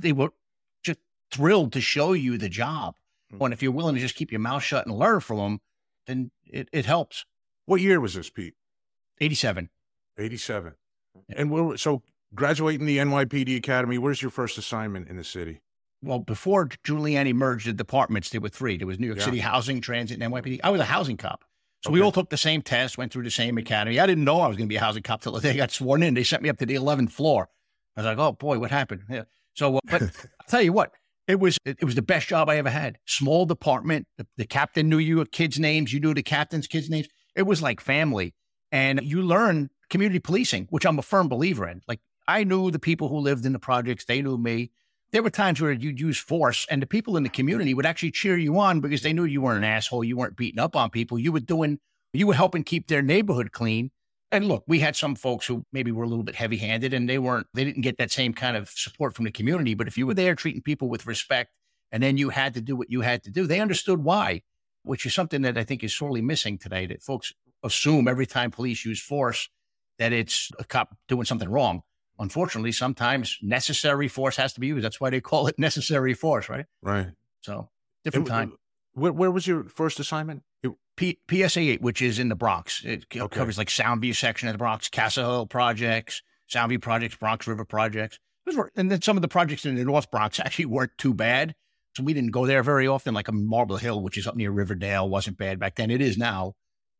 they 0.00 0.12
were 0.12 0.30
just 0.82 0.98
thrilled 1.30 1.72
to 1.72 1.80
show 1.80 2.12
you 2.12 2.38
the 2.38 2.48
job. 2.48 2.94
Mm-hmm. 3.32 3.44
And 3.44 3.54
if 3.54 3.62
you're 3.62 3.72
willing 3.72 3.94
to 3.94 4.00
just 4.00 4.14
keep 4.14 4.32
your 4.32 4.40
mouth 4.40 4.62
shut 4.62 4.86
and 4.86 4.96
learn 4.96 5.20
from 5.20 5.38
them, 5.38 5.60
then 6.06 6.30
it, 6.44 6.68
it 6.72 6.86
helps. 6.86 7.24
What 7.66 7.80
year 7.80 8.00
was 8.00 8.14
this, 8.14 8.30
Pete? 8.30 8.54
87. 9.20 9.70
87. 10.18 10.74
And 11.36 11.50
we're, 11.50 11.76
so 11.76 12.02
graduating 12.34 12.86
the 12.86 12.98
NYPD 12.98 13.56
Academy, 13.56 13.98
where's 13.98 14.20
your 14.20 14.30
first 14.30 14.58
assignment 14.58 15.08
in 15.08 15.16
the 15.16 15.24
city? 15.24 15.60
Well, 16.02 16.18
before 16.18 16.68
Giuliani 16.84 17.32
merged 17.32 17.66
the 17.68 17.72
departments, 17.72 18.30
there 18.30 18.40
were 18.40 18.48
three. 18.48 18.76
There 18.76 18.86
was 18.86 18.98
New 18.98 19.06
York 19.06 19.20
Yeah. 19.20 19.26
City 19.26 19.38
Housing, 19.38 19.80
Transit, 19.80 20.20
and 20.20 20.32
NYPD. 20.32 20.60
I 20.64 20.70
was 20.70 20.80
a 20.80 20.84
housing 20.84 21.16
cop. 21.16 21.44
So 21.84 21.90
we 21.90 22.00
all 22.00 22.12
took 22.12 22.30
the 22.30 22.36
same 22.36 22.62
test, 22.62 22.96
went 22.96 23.12
through 23.12 23.24
the 23.24 23.30
same 23.30 23.58
academy. 23.58 23.98
I 23.98 24.06
didn't 24.06 24.24
know 24.24 24.40
I 24.40 24.46
was 24.46 24.56
going 24.56 24.68
to 24.68 24.72
be 24.72 24.76
a 24.76 24.80
housing 24.80 25.02
cop 25.02 25.20
till 25.20 25.32
the 25.32 25.40
day 25.42 25.50
I 25.50 25.56
got 25.56 25.72
sworn 25.72 26.02
in. 26.02 26.14
They 26.14 26.22
sent 26.22 26.42
me 26.42 26.48
up 26.48 26.58
to 26.58 26.66
the 26.66 26.76
11th 26.76 27.10
floor. 27.10 27.48
I 27.96 28.00
was 28.00 28.06
like, 28.06 28.18
oh 28.18 28.32
boy, 28.32 28.58
what 28.58 28.70
happened? 28.70 29.02
Yeah. 29.10 29.24
So, 29.54 29.76
uh, 29.76 29.80
but 29.90 30.02
I'll 30.40 30.48
tell 30.48 30.62
you 30.62 30.72
what, 30.72 30.92
it 31.26 31.40
was 31.40 31.58
it, 31.64 31.78
it 31.80 31.84
was 31.84 31.94
the 31.94 32.02
best 32.02 32.28
job 32.28 32.48
I 32.48 32.56
ever 32.56 32.70
had. 32.70 32.98
Small 33.06 33.46
department. 33.46 34.06
The, 34.16 34.26
the 34.36 34.46
captain 34.46 34.88
knew 34.88 34.98
your 34.98 35.24
kids' 35.24 35.58
names. 35.58 35.92
You 35.92 36.00
knew 36.00 36.14
the 36.14 36.22
captain's 36.22 36.66
kids' 36.66 36.88
names. 36.88 37.08
It 37.34 37.42
was 37.42 37.62
like 37.62 37.80
family, 37.80 38.34
and 38.70 39.00
you 39.02 39.22
learn 39.22 39.70
community 39.90 40.20
policing, 40.20 40.68
which 40.70 40.86
I'm 40.86 40.98
a 40.98 41.02
firm 41.02 41.28
believer 41.28 41.68
in. 41.68 41.82
Like 41.88 42.00
I 42.28 42.44
knew 42.44 42.70
the 42.70 42.78
people 42.78 43.08
who 43.08 43.18
lived 43.18 43.44
in 43.44 43.52
the 43.52 43.58
projects. 43.58 44.04
They 44.04 44.22
knew 44.22 44.38
me. 44.38 44.70
There 45.12 45.22
were 45.22 45.30
times 45.30 45.60
where 45.60 45.72
you'd 45.72 46.00
use 46.00 46.18
force, 46.18 46.66
and 46.70 46.80
the 46.80 46.86
people 46.86 47.18
in 47.18 47.22
the 47.22 47.28
community 47.28 47.74
would 47.74 47.84
actually 47.84 48.12
cheer 48.12 48.38
you 48.38 48.58
on 48.58 48.80
because 48.80 49.02
they 49.02 49.12
knew 49.12 49.24
you 49.24 49.42
weren't 49.42 49.58
an 49.58 49.70
asshole. 49.70 50.04
You 50.04 50.16
weren't 50.16 50.36
beating 50.36 50.58
up 50.58 50.74
on 50.74 50.88
people. 50.88 51.18
You 51.18 51.32
were 51.32 51.40
doing, 51.40 51.78
you 52.14 52.26
were 52.26 52.34
helping 52.34 52.64
keep 52.64 52.88
their 52.88 53.02
neighborhood 53.02 53.52
clean. 53.52 53.90
And 54.30 54.48
look, 54.48 54.64
we 54.66 54.78
had 54.78 54.96
some 54.96 55.14
folks 55.14 55.46
who 55.46 55.66
maybe 55.70 55.92
were 55.92 56.04
a 56.04 56.08
little 56.08 56.24
bit 56.24 56.34
heavy 56.34 56.56
handed 56.56 56.94
and 56.94 57.06
they 57.06 57.18
weren't, 57.18 57.46
they 57.52 57.64
didn't 57.64 57.82
get 57.82 57.98
that 57.98 58.10
same 58.10 58.32
kind 58.32 58.56
of 58.56 58.70
support 58.70 59.14
from 59.14 59.26
the 59.26 59.30
community. 59.30 59.74
But 59.74 59.88
if 59.88 59.98
you 59.98 60.06
were 60.06 60.14
there 60.14 60.34
treating 60.34 60.62
people 60.62 60.88
with 60.88 61.06
respect 61.06 61.50
and 61.90 62.02
then 62.02 62.16
you 62.16 62.30
had 62.30 62.54
to 62.54 62.62
do 62.62 62.74
what 62.74 62.90
you 62.90 63.02
had 63.02 63.22
to 63.24 63.30
do, 63.30 63.46
they 63.46 63.60
understood 63.60 64.02
why, 64.02 64.40
which 64.84 65.04
is 65.04 65.12
something 65.12 65.42
that 65.42 65.58
I 65.58 65.64
think 65.64 65.84
is 65.84 65.94
sorely 65.94 66.22
missing 66.22 66.56
today 66.56 66.86
that 66.86 67.02
folks 67.02 67.34
assume 67.62 68.08
every 68.08 68.24
time 68.24 68.50
police 68.50 68.86
use 68.86 69.02
force 69.02 69.50
that 69.98 70.14
it's 70.14 70.50
a 70.58 70.64
cop 70.64 70.96
doing 71.08 71.26
something 71.26 71.50
wrong. 71.50 71.82
Unfortunately, 72.22 72.70
sometimes 72.72 73.36
necessary 73.42 74.06
force 74.08 74.36
has 74.36 74.52
to 74.54 74.60
be 74.60 74.68
used. 74.68 74.84
That's 74.84 75.00
why 75.00 75.10
they 75.10 75.20
call 75.20 75.48
it 75.48 75.58
necessary 75.58 76.14
force, 76.14 76.48
right? 76.48 76.66
Right. 76.80 77.08
So 77.40 77.68
different 78.04 78.28
And, 78.28 78.50
time. 78.50 78.52
Where, 78.94 79.12
where 79.12 79.30
was 79.30 79.46
your 79.46 79.64
first 79.64 79.98
assignment? 80.00 80.42
It- 80.62 80.70
P- 80.96 81.18
PSA 81.28 81.60
8, 81.60 81.82
which 81.82 82.00
is 82.00 82.18
in 82.18 82.28
the 82.28 82.36
Bronx. 82.36 82.84
It 82.84 83.06
Okay. 83.16 83.36
covers 83.36 83.58
like 83.58 83.68
Soundview 83.68 84.14
section 84.14 84.48
of 84.48 84.54
the 84.54 84.58
Bronx, 84.58 84.88
Castle 84.88 85.24
Hill 85.24 85.46
projects, 85.46 86.22
Soundview 86.52 86.80
projects, 86.80 87.16
Bronx 87.16 87.46
River 87.46 87.64
projects. 87.64 88.18
And 88.76 88.90
then 88.90 89.02
some 89.02 89.16
of 89.16 89.22
the 89.22 89.28
projects 89.28 89.64
in 89.66 89.74
the 89.74 89.84
North 89.84 90.10
Bronx 90.10 90.38
actually 90.38 90.66
weren't 90.66 90.92
too 90.98 91.14
bad. 91.14 91.54
So 91.96 92.02
we 92.04 92.12
didn't 92.14 92.30
go 92.30 92.46
there 92.46 92.62
very 92.62 92.86
often, 92.86 93.14
like 93.14 93.28
a 93.28 93.32
Marble 93.32 93.76
Hill, 93.78 94.02
which 94.02 94.16
is 94.16 94.26
up 94.26 94.36
near 94.36 94.50
Riverdale, 94.50 95.08
wasn't 95.08 95.38
bad 95.38 95.58
back 95.58 95.74
then. 95.76 95.90
It 95.90 96.00
is 96.00 96.16
now. 96.16 96.54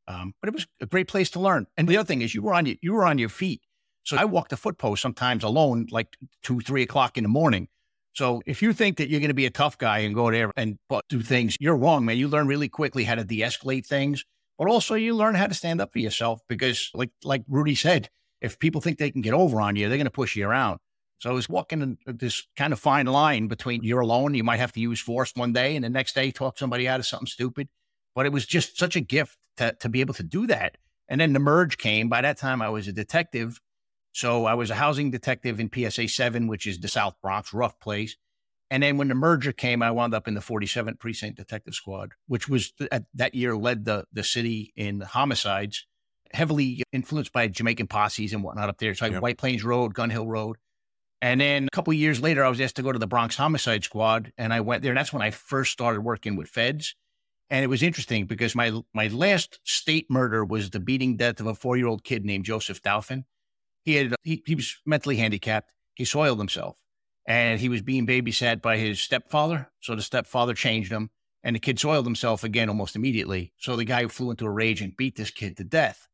Um, 0.08 0.34
but 0.40 0.48
it 0.48 0.54
was 0.54 0.66
a 0.80 0.86
great 0.86 1.06
place 1.08 1.30
to 1.30 1.40
learn. 1.40 1.66
And 1.76 1.86
the 1.86 1.96
other 1.96 2.06
thing 2.06 2.22
is 2.22 2.34
you 2.34 2.42
were 2.42 2.54
on 2.54 2.66
your, 2.66 2.76
you 2.82 2.92
were 2.92 3.04
on 3.06 3.18
your 3.18 3.28
feet. 3.28 3.60
So 4.04 4.16
I 4.16 4.24
walk 4.24 4.48
the 4.48 4.56
foot 4.56 4.78
post 4.78 5.02
sometimes 5.02 5.44
alone, 5.44 5.86
like 5.90 6.16
two, 6.42 6.60
three 6.60 6.82
o'clock 6.82 7.16
in 7.16 7.24
the 7.24 7.28
morning. 7.28 7.68
So 8.14 8.42
if 8.44 8.60
you 8.60 8.72
think 8.72 8.98
that 8.98 9.08
you're 9.08 9.20
going 9.20 9.28
to 9.28 9.34
be 9.34 9.46
a 9.46 9.50
tough 9.50 9.78
guy 9.78 9.98
and 10.00 10.14
go 10.14 10.30
there 10.30 10.50
and 10.56 10.78
but 10.88 11.04
do 11.08 11.22
things, 11.22 11.56
you're 11.60 11.76
wrong, 11.76 12.04
man. 12.04 12.18
You 12.18 12.28
learn 12.28 12.46
really 12.46 12.68
quickly 12.68 13.04
how 13.04 13.14
to 13.14 13.24
de-escalate 13.24 13.86
things, 13.86 14.24
but 14.58 14.68
also 14.68 14.94
you 14.94 15.14
learn 15.14 15.34
how 15.34 15.46
to 15.46 15.54
stand 15.54 15.80
up 15.80 15.92
for 15.92 15.98
yourself 15.98 16.40
because, 16.48 16.90
like 16.94 17.10
like 17.24 17.42
Rudy 17.48 17.74
said, 17.74 18.10
if 18.40 18.58
people 18.58 18.80
think 18.80 18.98
they 18.98 19.10
can 19.10 19.22
get 19.22 19.32
over 19.32 19.60
on 19.60 19.76
you, 19.76 19.88
they're 19.88 19.96
going 19.96 20.04
to 20.04 20.10
push 20.10 20.36
you 20.36 20.46
around. 20.46 20.78
So 21.20 21.30
I 21.30 21.32
was 21.32 21.48
walking 21.48 21.80
in 21.80 21.98
this 22.04 22.48
kind 22.56 22.72
of 22.72 22.80
fine 22.80 23.06
line 23.06 23.46
between 23.46 23.84
you're 23.84 24.00
alone, 24.00 24.34
you 24.34 24.44
might 24.44 24.58
have 24.58 24.72
to 24.72 24.80
use 24.80 25.00
force 25.00 25.32
one 25.36 25.52
day, 25.52 25.76
and 25.76 25.84
the 25.84 25.88
next 25.88 26.14
day 26.14 26.32
talk 26.32 26.58
somebody 26.58 26.88
out 26.88 27.00
of 27.00 27.06
something 27.06 27.28
stupid. 27.28 27.68
But 28.14 28.26
it 28.26 28.32
was 28.32 28.44
just 28.44 28.76
such 28.76 28.96
a 28.96 29.00
gift 29.00 29.38
to 29.56 29.72
to 29.80 29.88
be 29.88 30.00
able 30.00 30.14
to 30.14 30.22
do 30.22 30.46
that. 30.48 30.76
And 31.08 31.20
then 31.20 31.32
the 31.32 31.38
merge 31.38 31.78
came. 31.78 32.08
By 32.08 32.20
that 32.20 32.36
time, 32.36 32.60
I 32.60 32.68
was 32.68 32.88
a 32.88 32.92
detective. 32.92 33.60
So 34.12 34.44
I 34.44 34.54
was 34.54 34.70
a 34.70 34.74
housing 34.74 35.10
detective 35.10 35.58
in 35.58 35.70
PSA 35.72 36.08
7, 36.08 36.46
which 36.46 36.66
is 36.66 36.78
the 36.78 36.88
South 36.88 37.14
Bronx, 37.22 37.52
rough 37.52 37.78
place. 37.80 38.16
And 38.70 38.82
then 38.82 38.96
when 38.96 39.08
the 39.08 39.14
merger 39.14 39.52
came, 39.52 39.82
I 39.82 39.90
wound 39.90 40.14
up 40.14 40.28
in 40.28 40.34
the 40.34 40.40
47th 40.40 40.98
Precinct 40.98 41.36
Detective 41.36 41.74
Squad, 41.74 42.12
which 42.26 42.48
was 42.48 42.72
at 42.90 43.04
that 43.14 43.34
year 43.34 43.54
led 43.56 43.84
the, 43.84 44.04
the 44.12 44.22
city 44.22 44.72
in 44.76 45.00
homicides, 45.00 45.86
heavily 46.32 46.82
influenced 46.92 47.32
by 47.32 47.48
Jamaican 47.48 47.88
posses 47.88 48.32
and 48.32 48.42
whatnot 48.42 48.70
up 48.70 48.78
there. 48.78 48.94
So 48.94 49.04
I 49.04 49.08
had 49.08 49.14
Yep. 49.14 49.22
White 49.22 49.38
Plains 49.38 49.64
Road, 49.64 49.92
Gun 49.92 50.08
Hill 50.08 50.26
Road. 50.26 50.56
And 51.20 51.40
then 51.40 51.66
a 51.66 51.70
couple 51.70 51.92
of 51.92 51.98
years 51.98 52.20
later, 52.20 52.44
I 52.44 52.48
was 52.48 52.60
asked 52.60 52.76
to 52.76 52.82
go 52.82 52.92
to 52.92 52.98
the 52.98 53.06
Bronx 53.06 53.36
Homicide 53.36 53.84
Squad, 53.84 54.32
and 54.38 54.52
I 54.52 54.60
went 54.60 54.82
there. 54.82 54.90
And 54.90 54.98
that's 54.98 55.12
when 55.12 55.22
I 55.22 55.30
first 55.30 55.70
started 55.70 56.00
working 56.00 56.34
with 56.34 56.48
feds. 56.48 56.96
And 57.48 57.62
it 57.62 57.68
was 57.68 57.82
interesting 57.82 58.24
because 58.24 58.54
my 58.54 58.72
my 58.94 59.08
last 59.08 59.60
state 59.62 60.06
murder 60.08 60.44
was 60.44 60.70
the 60.70 60.80
beating 60.80 61.16
death 61.16 61.38
of 61.38 61.46
a 61.46 61.54
four 61.54 61.76
year 61.76 61.86
old 61.86 62.02
kid 62.02 62.24
named 62.24 62.46
Joseph 62.46 62.80
Dalphin. 62.82 63.26
He 63.84 63.94
had 63.94 64.14
he, 64.22 64.42
he 64.46 64.54
was 64.54 64.76
mentally 64.86 65.16
handicapped. 65.16 65.70
He 65.94 66.04
soiled 66.04 66.38
himself, 66.38 66.76
and 67.26 67.60
he 67.60 67.68
was 67.68 67.82
being 67.82 68.06
babysat 68.06 68.62
by 68.62 68.76
his 68.78 69.00
stepfather. 69.00 69.70
So 69.80 69.94
the 69.94 70.02
stepfather 70.02 70.54
changed 70.54 70.92
him, 70.92 71.10
and 71.42 71.56
the 71.56 71.60
kid 71.60 71.78
soiled 71.78 72.06
himself 72.06 72.44
again 72.44 72.68
almost 72.68 72.96
immediately. 72.96 73.52
So 73.58 73.76
the 73.76 73.84
guy 73.84 74.06
flew 74.06 74.30
into 74.30 74.46
a 74.46 74.50
rage 74.50 74.80
and 74.80 74.96
beat 74.96 75.16
this 75.16 75.30
kid 75.30 75.56
to 75.56 75.64
death. 75.64 76.08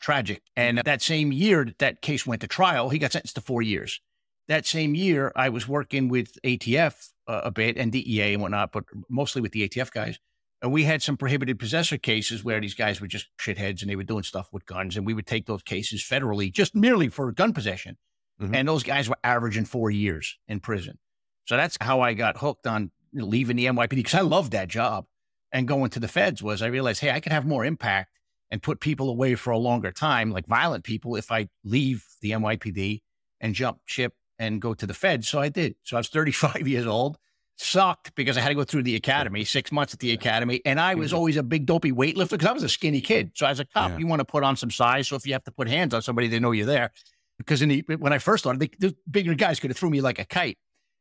Tragic. 0.00 0.42
And 0.54 0.78
that 0.78 1.00
same 1.00 1.32
year 1.32 1.64
that 1.64 1.78
that 1.78 2.02
case 2.02 2.26
went 2.26 2.42
to 2.42 2.48
trial, 2.48 2.90
he 2.90 2.98
got 2.98 3.12
sentenced 3.12 3.36
to 3.36 3.40
four 3.40 3.62
years. 3.62 4.00
That 4.48 4.66
same 4.66 4.94
year, 4.94 5.32
I 5.34 5.48
was 5.48 5.66
working 5.66 6.08
with 6.08 6.36
ATF 6.42 7.08
uh, 7.26 7.40
a 7.44 7.50
bit 7.50 7.78
and 7.78 7.90
DEA 7.90 8.34
and 8.34 8.42
whatnot, 8.42 8.72
but 8.72 8.84
mostly 9.08 9.40
with 9.40 9.52
the 9.52 9.66
ATF 9.66 9.90
guys. 9.90 10.18
And 10.64 10.72
we 10.72 10.84
had 10.84 11.02
some 11.02 11.18
prohibited 11.18 11.58
possessor 11.58 11.98
cases 11.98 12.42
where 12.42 12.58
these 12.58 12.72
guys 12.72 12.98
were 12.98 13.06
just 13.06 13.26
shitheads 13.38 13.82
and 13.82 13.90
they 13.90 13.96
were 13.96 14.02
doing 14.02 14.22
stuff 14.22 14.48
with 14.50 14.64
guns. 14.64 14.96
And 14.96 15.04
we 15.04 15.12
would 15.12 15.26
take 15.26 15.44
those 15.44 15.62
cases 15.62 16.02
federally 16.02 16.50
just 16.50 16.74
merely 16.74 17.10
for 17.10 17.30
gun 17.32 17.52
possession. 17.52 17.98
Mhm. 18.40 18.56
And 18.56 18.66
those 18.66 18.82
guys 18.82 19.06
were 19.06 19.18
averaging 19.22 19.66
four 19.66 19.90
years 19.90 20.38
in 20.48 20.60
prison. 20.60 20.98
So 21.44 21.58
that's 21.58 21.76
how 21.82 22.00
I 22.00 22.14
got 22.14 22.38
hooked 22.38 22.66
on 22.66 22.92
leaving 23.12 23.56
the 23.56 23.66
NYPD 23.66 23.96
because 23.96 24.14
I 24.14 24.22
loved 24.22 24.52
that 24.52 24.68
job. 24.68 25.04
And 25.52 25.68
going 25.68 25.90
to 25.90 26.00
the 26.00 26.08
feds 26.08 26.42
was 26.42 26.62
I 26.62 26.68
realized, 26.68 27.02
hey, 27.02 27.10
I 27.10 27.20
could 27.20 27.32
have 27.32 27.44
more 27.44 27.66
impact 27.66 28.18
and 28.50 28.62
put 28.62 28.80
people 28.80 29.10
away 29.10 29.34
for 29.34 29.50
a 29.50 29.58
longer 29.58 29.92
time, 29.92 30.30
like 30.30 30.46
violent 30.46 30.84
people, 30.84 31.14
if 31.14 31.30
I 31.30 31.50
leave 31.62 32.06
the 32.22 32.30
NYPD 32.30 33.02
and 33.38 33.54
jump 33.54 33.80
ship 33.84 34.14
and 34.38 34.62
go 34.62 34.72
to 34.72 34.86
the 34.86 34.94
feds. 34.94 35.28
So 35.28 35.40
I 35.40 35.50
did. 35.50 35.74
So 35.82 35.98
I 35.98 36.00
was 36.00 36.08
35 36.08 36.66
years 36.66 36.86
old 36.86 37.18
sucked 37.56 38.14
because 38.14 38.36
I 38.36 38.40
had 38.40 38.48
to 38.48 38.54
go 38.54 38.64
through 38.64 38.82
the 38.82 38.96
academy, 38.96 39.44
six 39.44 39.70
months 39.70 39.94
at 39.94 40.00
the 40.00 40.12
academy. 40.12 40.60
And 40.64 40.80
I 40.80 40.94
was 40.94 41.08
mm-hmm. 41.08 41.16
always 41.16 41.36
a 41.36 41.42
big 41.42 41.66
dopey 41.66 41.92
weightlifter 41.92 42.30
because 42.30 42.48
I 42.48 42.52
was 42.52 42.62
a 42.62 42.68
skinny 42.68 43.00
kid. 43.00 43.32
So 43.34 43.46
as 43.46 43.60
a 43.60 43.64
cop, 43.64 43.92
Yeah. 43.92 43.98
you 43.98 44.06
want 44.06 44.20
to 44.20 44.24
put 44.24 44.42
on 44.42 44.56
some 44.56 44.70
size. 44.70 45.08
So 45.08 45.16
if 45.16 45.26
you 45.26 45.32
have 45.32 45.44
to 45.44 45.52
put 45.52 45.68
hands 45.68 45.94
on 45.94 46.02
somebody, 46.02 46.28
they 46.28 46.40
know 46.40 46.52
you're 46.52 46.66
there. 46.66 46.90
Because 47.38 47.62
in 47.62 47.68
the, 47.68 47.84
when 47.98 48.12
I 48.12 48.18
first 48.18 48.44
started, 48.44 48.60
the, 48.60 48.70
the 48.78 48.96
bigger 49.10 49.34
guys 49.34 49.60
could 49.60 49.70
have 49.70 49.76
threw 49.76 49.90
me 49.90 50.00
like 50.00 50.18
a 50.18 50.24
kite. 50.24 50.58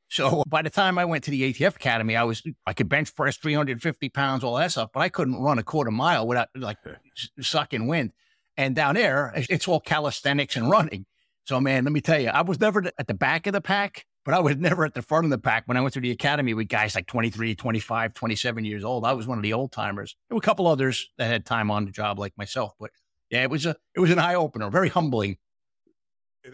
So 0.10 0.44
by 0.48 0.62
the 0.62 0.70
time 0.70 1.00
I 1.00 1.06
went 1.06 1.24
to 1.24 1.32
the 1.32 1.54
ATF 1.54 1.76
Academy, 1.76 2.16
I 2.16 2.24
was 2.24 2.44
I 2.68 2.74
could 2.74 2.88
bench 2.88 3.16
press 3.16 3.38
350 3.38 4.10
pounds, 4.10 4.44
all 4.44 4.56
that 4.58 4.72
stuff, 4.72 4.92
but 4.94 5.00
I 5.00 5.10
couldn't 5.10 5.42
run 5.42 5.58
a 5.58 5.64
quarter 5.64 5.90
mile 5.90 6.28
without 6.28 6.50
like 6.56 6.78
sucking 7.40 7.88
wind. 7.88 8.12
And 8.56 8.76
down 8.76 8.94
there, 8.94 9.34
it's 9.36 9.68
all 9.68 9.80
calisthenics 9.80 10.56
and 10.56 10.70
running. 10.70 11.08
So 11.46 11.60
man, 11.60 11.84
let 11.84 11.94
me 11.94 12.02
tell 12.02 12.20
you, 12.20 12.30
I 12.30 12.42
was 12.42 12.60
never 12.60 12.84
at 13.00 13.08
the 13.08 13.16
back 13.16 13.48
of 13.48 13.54
the 13.54 13.62
pack, 13.62 14.06
but 14.26 14.34
I 14.34 14.40
was 14.40 14.56
never 14.58 14.86
at 14.86 14.94
the 14.94 15.02
front 15.02 15.26
of 15.26 15.32
the 15.32 15.38
pack 15.38 15.64
when 15.68 15.78
I 15.78 15.82
went 15.82 15.94
to 15.96 16.00
the 16.00 16.12
academy 16.12 16.54
with 16.54 16.68
guys 16.70 16.96
like 16.96 17.08
23, 17.08 17.56
25, 17.56 18.14
27 18.14 18.66
years 18.66 18.84
old. 18.84 19.06
I 19.06 19.14
was 19.14 19.28
one 19.28 19.38
of 19.38 19.44
the 19.44 19.54
old 19.54 19.72
timers. 19.72 20.16
There 20.30 20.36
were 20.36 20.40
a 20.40 20.42
couple 20.42 20.68
others 20.68 21.10
that 21.18 21.26
had 21.28 21.46
time 21.46 21.70
on 21.72 21.86
the 21.86 21.92
job 21.92 22.20
like 22.20 22.34
myself, 22.38 22.74
but 22.80 22.92
yeah, 23.30 23.44
it 23.44 23.50
was 23.50 23.66
a 23.66 23.76
it 23.96 24.00
was 24.00 24.12
an 24.12 24.20
eye 24.20 24.36
opener, 24.36 24.70
very 24.70 24.90
humbling. 24.90 25.38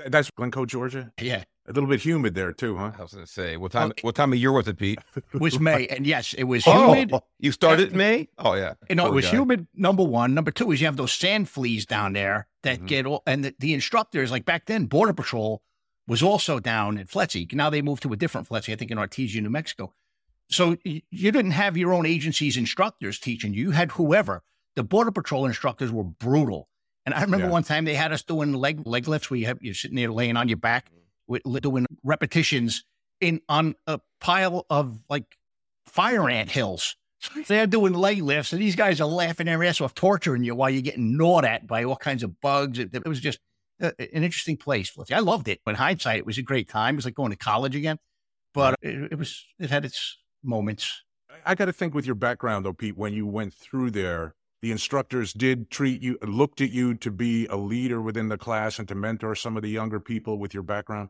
That's 0.07 0.29
Glynco, 0.31 0.67
Georgia. 0.67 1.11
Yeah, 1.19 1.43
A 1.67 1.73
little 1.73 1.89
bit 1.89 1.99
humid 2.01 2.35
there 2.35 2.53
too, 2.53 2.77
huh? 2.77 2.91
I 2.97 3.01
was 3.01 3.11
going 3.13 3.25
to 3.25 3.31
say, 3.31 3.57
what 3.57 3.71
time? 3.71 3.89
Okay. 3.89 4.01
What 4.03 4.13
time 4.13 4.31
of 4.33 4.37
year 4.37 4.51
was 4.51 4.67
it, 4.67 4.77
Pete? 4.77 4.99
it 5.15 5.41
was 5.41 5.59
May, 5.59 5.87
and 5.87 6.05
yes, 6.05 6.33
it 6.35 6.43
was 6.43 6.63
Oh, 6.67 6.93
humid. 6.93 7.11
you 7.39 7.51
started 7.51 7.91
in 7.91 7.97
May? 7.97 8.29
Oh 8.37 8.53
yeah. 8.53 8.75
You 8.87 8.95
know, 8.95 9.07
it 9.07 9.13
was 9.13 9.25
guy. 9.25 9.31
humid. 9.31 9.67
Number 9.73 10.03
one. 10.03 10.35
Number 10.35 10.51
two 10.51 10.71
is 10.71 10.79
you 10.79 10.85
have 10.85 10.95
those 10.97 11.11
sand 11.11 11.49
fleas 11.49 11.87
down 11.87 12.13
there 12.13 12.47
that 12.61 12.81
Mhm. 12.81 12.87
get 12.87 13.05
all, 13.07 13.23
and 13.25 13.43
the, 13.45 13.55
the 13.57 13.73
instructors 13.73 14.29
like 14.29 14.45
back 14.45 14.67
then, 14.67 14.85
Border 14.85 15.13
Patrol 15.13 15.63
was 16.09 16.23
also 16.23 16.59
down 16.59 16.97
at 16.97 17.07
FLETC. 17.07 17.53
Now 17.53 17.69
they 17.69 17.83
moved 17.83 18.01
to 18.03 18.11
a 18.11 18.17
different 18.17 18.49
FLETC, 18.49 18.73
I 18.73 18.75
think 18.75 18.91
in 18.91 18.97
Artesia, 18.97 19.41
New 19.41 19.49
Mexico. 19.49 19.93
So 20.49 20.75
you 20.83 21.31
didn't 21.31 21.51
have 21.51 21.77
your 21.77 21.93
own 21.93 22.07
agency's 22.07 22.57
instructors 22.57 23.19
teaching 23.19 23.53
you. 23.53 23.65
You 23.65 23.71
had 23.71 23.91
whoever. 23.91 24.41
The 24.75 24.83
Border 24.83 25.11
Patrol 25.11 25.45
instructors 25.45 25.91
were 25.91 26.03
brutal. 26.03 26.67
And 27.05 27.13
I 27.13 27.21
remember 27.21 27.45
Yeah. 27.45 27.51
one 27.51 27.63
time 27.63 27.85
they 27.85 27.93
had 27.93 28.11
us 28.11 28.23
doing 28.23 28.53
leg 28.53 28.81
leg 28.85 29.07
lifts 29.07 29.29
where 29.29 29.39
you 29.39 29.45
have 29.45 29.59
you're 29.61 29.75
sitting 29.75 29.95
there 29.95 30.11
laying 30.11 30.35
on 30.35 30.49
your 30.49 30.57
back 30.57 30.89
mm-hmm. 30.89 31.01
with 31.27 31.61
doing 31.61 31.85
repetitions 32.03 32.83
in 33.21 33.41
on 33.47 33.75
a 33.85 33.99
pile 34.19 34.65
of 34.69 34.99
like 35.09 35.37
fire 35.85 36.27
ant 36.27 36.49
hills. 36.49 36.95
They're 37.47 37.67
doing 37.67 37.93
leg 37.93 38.21
lifts, 38.21 38.53
and 38.53 38.61
these 38.61 38.75
guys 38.75 39.01
are 39.01 39.07
laughing 39.07 39.45
their 39.45 39.63
ass 39.63 39.81
off, 39.81 39.93
torturing 39.93 40.43
you 40.43 40.55
while 40.55 40.69
you're 40.69 40.81
getting 40.81 41.17
gnawed 41.17 41.45
at 41.45 41.67
by 41.67 41.83
all 41.83 41.97
kinds 41.97 42.23
of 42.23 42.39
bugs. 42.41 42.79
It, 42.79 42.95
it 42.95 43.07
was 43.07 43.19
just 43.19 43.39
an 43.79 43.93
interesting 44.23 44.57
place. 44.57 44.95
I 45.11 45.19
loved 45.19 45.47
it. 45.47 45.59
In 45.65 45.75
hindsight, 45.75 46.19
it 46.19 46.25
was 46.25 46.37
a 46.37 46.43
great 46.43 46.69
time. 46.69 46.95
It 46.95 46.97
was 46.97 47.05
like 47.05 47.15
going 47.15 47.31
to 47.31 47.37
college 47.37 47.75
again, 47.75 47.97
but 48.53 48.75
it, 48.81 49.13
it 49.13 49.17
was 49.17 49.45
it 49.59 49.69
had 49.69 49.85
its 49.85 50.17
moments. 50.43 51.03
I 51.45 51.55
got 51.55 51.65
to 51.65 51.73
think 51.73 51.93
with 51.93 52.05
your 52.05 52.15
background 52.15 52.65
though, 52.65 52.73
Pete, 52.73 52.97
when 52.97 53.13
you 53.13 53.25
went 53.25 53.53
through 53.53 53.91
there, 53.91 54.35
the 54.61 54.71
instructors 54.71 55.31
did 55.31 55.69
treat 55.69 56.01
you, 56.01 56.17
looked 56.21 56.59
at 56.61 56.71
you 56.71 56.93
to 56.95 57.11
be 57.11 57.45
a 57.47 57.55
leader 57.55 58.01
within 58.01 58.27
the 58.27 58.37
class 58.37 58.77
and 58.77 58.87
to 58.89 58.95
mentor 58.95 59.35
some 59.35 59.55
of 59.55 59.63
the 59.63 59.69
younger 59.69 59.99
people 59.99 60.37
with 60.37 60.53
your 60.53 60.63
background? 60.63 61.09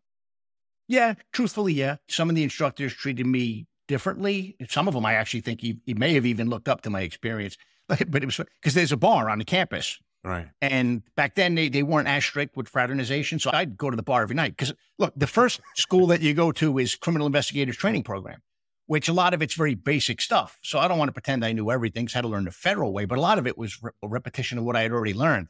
Yeah, 0.88 1.16
truthfully, 1.34 1.74
yeah. 1.74 1.98
Some 2.08 2.30
of 2.30 2.36
the 2.36 2.44
instructors 2.44 2.94
treated 2.94 3.26
me 3.26 3.68
differently. 3.88 4.56
Some 4.70 4.88
of 4.88 4.94
them 4.94 5.06
I 5.06 5.16
actually 5.16 5.42
think 5.42 5.62
he, 5.62 5.80
he 5.86 5.94
may 5.94 6.14
have 6.14 6.26
even 6.26 6.50
looked 6.50 6.68
up 6.68 6.82
to 6.82 6.90
my 6.90 7.02
experience. 7.02 7.58
But 7.88 8.22
it 8.22 8.26
was 8.26 8.38
because 8.38 8.76
there's 8.76 8.92
a 8.92 8.98
bar 8.98 9.32
on 9.32 9.40
the 9.40 9.46
campus. 9.46 9.98
Right. 10.24 10.48
And 10.62 11.04
back 11.16 11.36
then 11.36 11.56
they, 11.56 11.70
they 11.70 11.84
weren't 11.84 12.08
as 12.08 12.26
strict 12.26 12.58
with 12.58 12.68
fraternization. 12.68 13.40
So 13.40 13.52
I'd 13.54 13.78
go 13.78 13.90
to 13.90 13.96
the 13.96 14.04
bar 14.04 14.22
every 14.22 14.36
night. 14.36 14.58
Because 14.58 14.74
look, 14.98 15.14
the 15.16 15.28
first 15.28 15.62
school 15.76 16.08
that 16.08 16.22
you 16.22 16.34
go 16.34 16.52
to 16.54 16.78
is 16.78 16.96
criminal 16.96 17.26
investigators 17.26 17.78
training 17.78 18.04
program, 18.04 18.42
which 18.88 19.08
a 19.08 19.14
lot 19.14 19.34
of 19.34 19.42
it's 19.42 19.54
very 19.54 19.76
basic 19.76 20.22
stuff. 20.22 20.60
So 20.62 20.78
I 20.80 20.88
don't 20.88 20.98
want 20.98 21.08
to 21.10 21.14
pretend 21.14 21.46
I 21.46 21.54
knew 21.54 21.72
everything 21.72 22.06
because 22.06 22.16
I 22.16 22.18
had 22.18 22.24
to 22.24 22.28
learn 22.28 22.46
the 22.46 22.52
federal 22.52 22.92
way, 22.92 23.06
but 23.06 23.18
a 23.18 23.22
lot 23.22 23.40
of 23.40 23.48
it 23.48 23.58
was 23.58 23.82
re- 23.82 23.92
a 24.04 24.08
repetition 24.08 24.58
of 24.58 24.66
what 24.66 24.76
I 24.76 24.82
had 24.82 24.92
already 24.92 25.14
learned. 25.14 25.48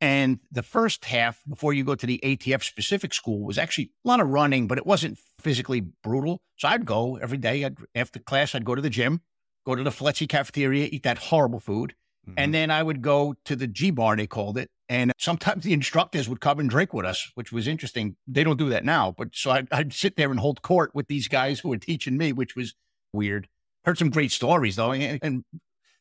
And 0.00 0.40
the 0.50 0.62
first 0.62 1.04
half, 1.04 1.42
before 1.46 1.74
you 1.74 1.84
go 1.84 1.94
to 1.94 2.06
the 2.06 2.18
ATF 2.24 2.64
specific 2.64 3.12
school, 3.12 3.44
was 3.44 3.58
actually 3.58 3.90
a 4.02 4.08
lot 4.08 4.20
of 4.20 4.28
running, 4.28 4.66
but 4.66 4.78
it 4.78 4.86
wasn't 4.86 5.18
physically 5.38 5.80
brutal. 5.80 6.40
So 6.56 6.68
I'd 6.68 6.86
go 6.86 7.16
every 7.16 7.36
day. 7.36 7.66
I'd, 7.66 7.76
after 7.94 8.18
class, 8.18 8.54
I'd 8.54 8.64
go 8.64 8.74
to 8.74 8.80
the 8.80 8.88
gym, 8.88 9.20
go 9.66 9.74
to 9.74 9.82
the 9.82 9.90
FLETC 9.90 10.26
cafeteria, 10.26 10.88
eat 10.90 11.02
that 11.02 11.18
horrible 11.18 11.60
food. 11.60 11.94
Mm-hmm. 12.28 12.38
And 12.38 12.54
then 12.54 12.70
I 12.70 12.82
would 12.82 13.02
go 13.02 13.34
to 13.44 13.56
the 13.56 13.66
G 13.66 13.90
bar, 13.90 14.16
they 14.16 14.26
called 14.26 14.58
it. 14.58 14.70
And 14.88 15.12
sometimes 15.18 15.64
the 15.64 15.72
instructors 15.72 16.28
would 16.28 16.40
come 16.40 16.58
and 16.58 16.68
drink 16.68 16.92
with 16.92 17.06
us, 17.06 17.30
which 17.34 17.52
was 17.52 17.68
interesting. 17.68 18.16
They 18.26 18.42
don't 18.42 18.58
do 18.58 18.68
that 18.70 18.84
now. 18.84 19.14
But 19.16 19.28
so 19.32 19.52
I'd, 19.52 19.68
I'd 19.72 19.92
sit 19.92 20.16
there 20.16 20.30
and 20.30 20.40
hold 20.40 20.62
court 20.62 20.94
with 20.94 21.06
these 21.06 21.28
guys 21.28 21.60
who 21.60 21.68
were 21.68 21.78
teaching 21.78 22.16
me, 22.16 22.32
which 22.32 22.56
was 22.56 22.74
weird. 23.12 23.48
Heard 23.84 23.98
some 23.98 24.10
great 24.10 24.32
stories, 24.32 24.76
though. 24.76 24.92
And, 24.92 25.20
and 25.22 25.44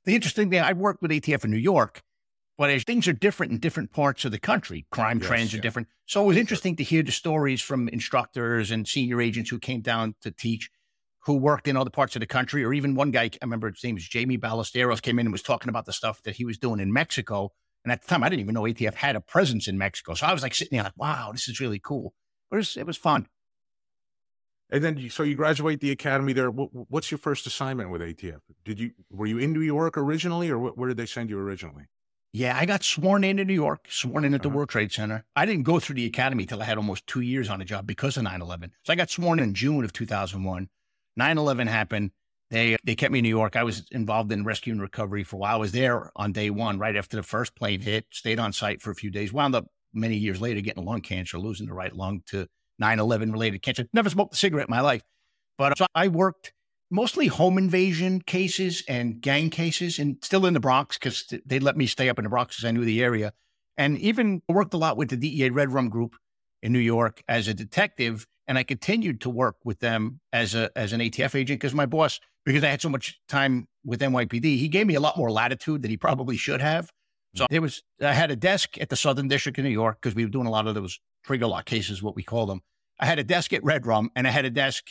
the 0.05 0.15
interesting 0.15 0.49
thing, 0.49 0.59
I 0.59 0.73
worked 0.73 1.01
with 1.01 1.11
ATF 1.11 1.43
in 1.45 1.51
New 1.51 1.57
York, 1.57 2.01
but 2.57 2.71
as 2.71 2.83
things 2.83 3.07
are 3.07 3.13
different 3.13 3.51
in 3.51 3.59
different 3.59 3.91
parts 3.91 4.25
of 4.25 4.31
the 4.31 4.39
country, 4.39 4.85
crime 4.91 5.19
yes, 5.19 5.27
trends 5.27 5.53
yeah. 5.53 5.59
are 5.59 5.61
different. 5.61 5.87
So 6.07 6.23
it 6.23 6.27
was 6.27 6.37
interesting 6.37 6.75
to 6.77 6.83
hear 6.83 7.03
the 7.03 7.11
stories 7.11 7.61
from 7.61 7.87
instructors 7.89 8.71
and 8.71 8.87
senior 8.87 9.21
agents 9.21 9.49
who 9.49 9.59
came 9.59 9.81
down 9.81 10.15
to 10.21 10.31
teach 10.31 10.69
who 11.29 11.35
worked 11.35 11.67
in 11.67 11.77
other 11.77 11.91
parts 11.91 12.15
of 12.15 12.21
the 12.21 12.25
country, 12.25 12.63
or 12.63 12.73
even 12.73 12.95
one 12.95 13.11
guy, 13.11 13.25
I 13.25 13.37
remember 13.43 13.69
his 13.69 13.83
name 13.83 13.93
was 13.93 14.07
Jamie 14.07 14.39
Ballesteros, 14.39 14.99
came 14.99 15.19
in 15.19 15.27
and 15.27 15.31
was 15.31 15.43
talking 15.43 15.69
about 15.69 15.85
the 15.85 15.93
stuff 15.93 16.23
that 16.23 16.35
he 16.35 16.43
was 16.43 16.57
doing 16.57 16.79
in 16.79 16.91
Mexico. 16.91 17.51
And 17.83 17.91
at 17.91 18.01
the 18.01 18.07
time, 18.07 18.23
I 18.23 18.29
didn't 18.29 18.41
even 18.41 18.55
know 18.55 18.63
ATF 18.63 18.95
had 18.95 19.15
a 19.15 19.21
presence 19.21 19.67
in 19.67 19.77
Mexico. 19.77 20.15
So 20.15 20.25
I 20.25 20.33
was 20.33 20.41
like 20.41 20.55
sitting 20.55 20.75
there 20.75 20.83
like, 20.83 20.97
wow, 20.97 21.29
this 21.31 21.47
is 21.47 21.59
really 21.59 21.77
cool. 21.77 22.15
It 22.51 22.55
was, 22.55 22.75
it 22.75 22.87
was 22.87 22.97
fun. 22.97 23.27
And 24.71 24.83
then, 24.83 25.07
so 25.11 25.21
you 25.21 25.35
graduate 25.35 25.81
the 25.81 25.91
academy 25.91 26.33
there. 26.33 26.49
What's 26.49 27.11
your 27.11 27.19
first 27.19 27.45
assignment 27.45 27.91
with 27.91 28.01
ATF? 28.01 28.39
Did 28.65 28.79
you 28.79 28.91
were 29.11 29.27
you 29.27 29.37
in 29.37 29.53
New 29.53 29.61
York 29.61 29.99
originally, 29.99 30.49
or 30.49 30.57
where 30.57 30.87
did 30.87 30.97
they 30.97 31.05
send 31.05 31.29
you 31.29 31.37
originally? 31.37 31.85
Yeah, 32.33 32.57
I 32.57 32.65
got 32.65 32.83
sworn 32.83 33.23
in 33.23 33.37
in 33.37 33.45
New 33.45 33.53
York, 33.53 33.85
sworn 33.87 34.25
in 34.25 34.33
at 34.33 34.41
the 34.41 34.49
uh-huh. 34.49 34.57
World 34.57 34.69
Trade 34.69 34.91
Center. 34.91 35.25
I 35.35 35.45
didn't 35.45 35.63
go 35.63 35.79
through 35.79 35.95
the 35.95 36.05
academy 36.05 36.45
till 36.45 36.61
I 36.61 36.65
had 36.65 36.77
almost 36.77 37.05
two 37.05 37.21
years 37.21 37.49
on 37.49 37.59
the 37.59 37.65
job 37.65 37.85
because 37.85 38.17
of 38.17 38.23
9 38.23 38.41
11. 38.41 38.71
So 38.83 38.93
I 38.93 38.95
got 38.95 39.11
sworn 39.11 39.39
in 39.39 39.53
June 39.53 39.83
of 39.83 39.93
2001. 39.93 40.69
9-11 41.17 41.67
happened. 41.67 42.11
They 42.51 42.77
they 42.83 42.95
kept 42.95 43.11
me 43.11 43.19
in 43.19 43.23
New 43.23 43.29
York. 43.29 43.55
I 43.55 43.63
was 43.63 43.85
involved 43.91 44.31
in 44.31 44.43
rescue 44.43 44.73
and 44.73 44.81
recovery 44.81 45.23
for 45.23 45.35
a 45.35 45.39
while. 45.39 45.53
I 45.53 45.59
was 45.59 45.71
there 45.71 46.11
on 46.15 46.31
day 46.31 46.49
one, 46.49 46.79
right 46.79 46.95
after 46.95 47.15
the 47.15 47.23
first 47.23 47.55
plane 47.55 47.79
hit. 47.79 48.05
Stayed 48.11 48.39
on 48.39 48.53
site 48.53 48.81
for 48.81 48.89
a 48.89 48.95
few 48.95 49.11
days. 49.11 49.31
Wound 49.31 49.53
up 49.53 49.67
many 49.93 50.15
years 50.15 50.41
later 50.41 50.59
getting 50.61 50.83
lung 50.83 51.01
cancer, 51.01 51.37
losing 51.37 51.67
the 51.67 51.73
right 51.73 51.95
lung 51.95 52.21
to 52.27 52.47
9/11 52.81 53.31
related 53.31 53.61
cancer. 53.61 53.85
Never 53.93 54.09
smoked 54.09 54.33
a 54.33 54.37
cigarette 54.37 54.67
in 54.67 54.71
my 54.71 54.81
life, 54.81 55.03
but 55.59 55.77
so 55.77 55.85
I 55.93 56.07
worked 56.07 56.53
mostly 56.89 57.27
home 57.27 57.59
invasion 57.59 58.19
cases 58.21 58.83
and 58.87 59.21
gang 59.21 59.51
cases, 59.51 59.99
and 59.99 60.17
still 60.23 60.47
in 60.47 60.55
the 60.55 60.59
Bronx 60.59 60.97
because 60.97 61.31
they 61.45 61.59
let 61.59 61.77
me 61.77 61.85
stay 61.85 62.09
up 62.09 62.17
in 62.17 62.23
the 62.23 62.29
Bronx 62.29 62.55
because 62.55 62.67
I 62.67 62.71
knew 62.71 62.83
the 62.83 63.03
area, 63.03 63.31
and 63.77 63.95
even 63.99 64.41
worked 64.49 64.73
a 64.73 64.77
lot 64.77 64.97
with 64.97 65.09
the 65.09 65.17
DEA 65.17 65.51
Red 65.51 65.71
Rum 65.71 65.89
Group 65.89 66.15
in 66.61 66.73
New 66.73 66.79
York 66.79 67.23
as 67.27 67.47
a 67.47 67.53
detective 67.53 68.27
and 68.49 68.57
I 68.57 68.63
continued 68.63 69.21
to 69.21 69.29
work 69.29 69.57
with 69.63 69.79
them 69.79 70.19
as 70.33 70.55
a 70.55 70.71
as 70.75 70.91
an 70.91 70.99
ATF 70.99 71.35
agent 71.35 71.59
because 71.59 71.75
my 71.75 71.85
boss, 71.85 72.19
because 72.45 72.63
I 72.63 72.69
had 72.69 72.81
so 72.81 72.89
much 72.89 73.19
time 73.29 73.67
with 73.85 74.01
NYPD, 74.01 74.43
he 74.57 74.67
gave 74.67 74.87
me 74.87 74.95
a 74.95 74.99
lot 74.99 75.17
more 75.17 75.31
latitude 75.31 75.83
than 75.83 75.91
he 75.91 75.97
probably 75.97 76.35
should 76.35 76.59
have. 76.59 76.89
So 77.35 77.45
there 77.51 77.61
was 77.61 77.83
I 78.01 78.13
had 78.13 78.31
a 78.31 78.35
desk 78.35 78.81
at 78.81 78.89
the 78.89 78.95
Southern 78.95 79.27
District 79.27 79.57
of 79.59 79.63
New 79.63 79.69
York 79.69 79.99
because 80.01 80.15
we 80.15 80.25
were 80.25 80.31
doing 80.31 80.47
a 80.47 80.49
lot 80.49 80.65
of 80.65 80.73
those 80.73 80.99
trigger 81.23 81.45
lock 81.45 81.65
cases, 81.65 82.01
what 82.01 82.15
we 82.15 82.23
call 82.23 82.47
them. 82.47 82.61
I 82.99 83.05
had 83.05 83.19
a 83.19 83.23
desk 83.23 83.53
at 83.53 83.63
Red 83.63 83.85
Rum 83.85 84.09
and 84.15 84.27
I 84.27 84.31
had 84.31 84.45
a 84.45 84.49
desk 84.49 84.83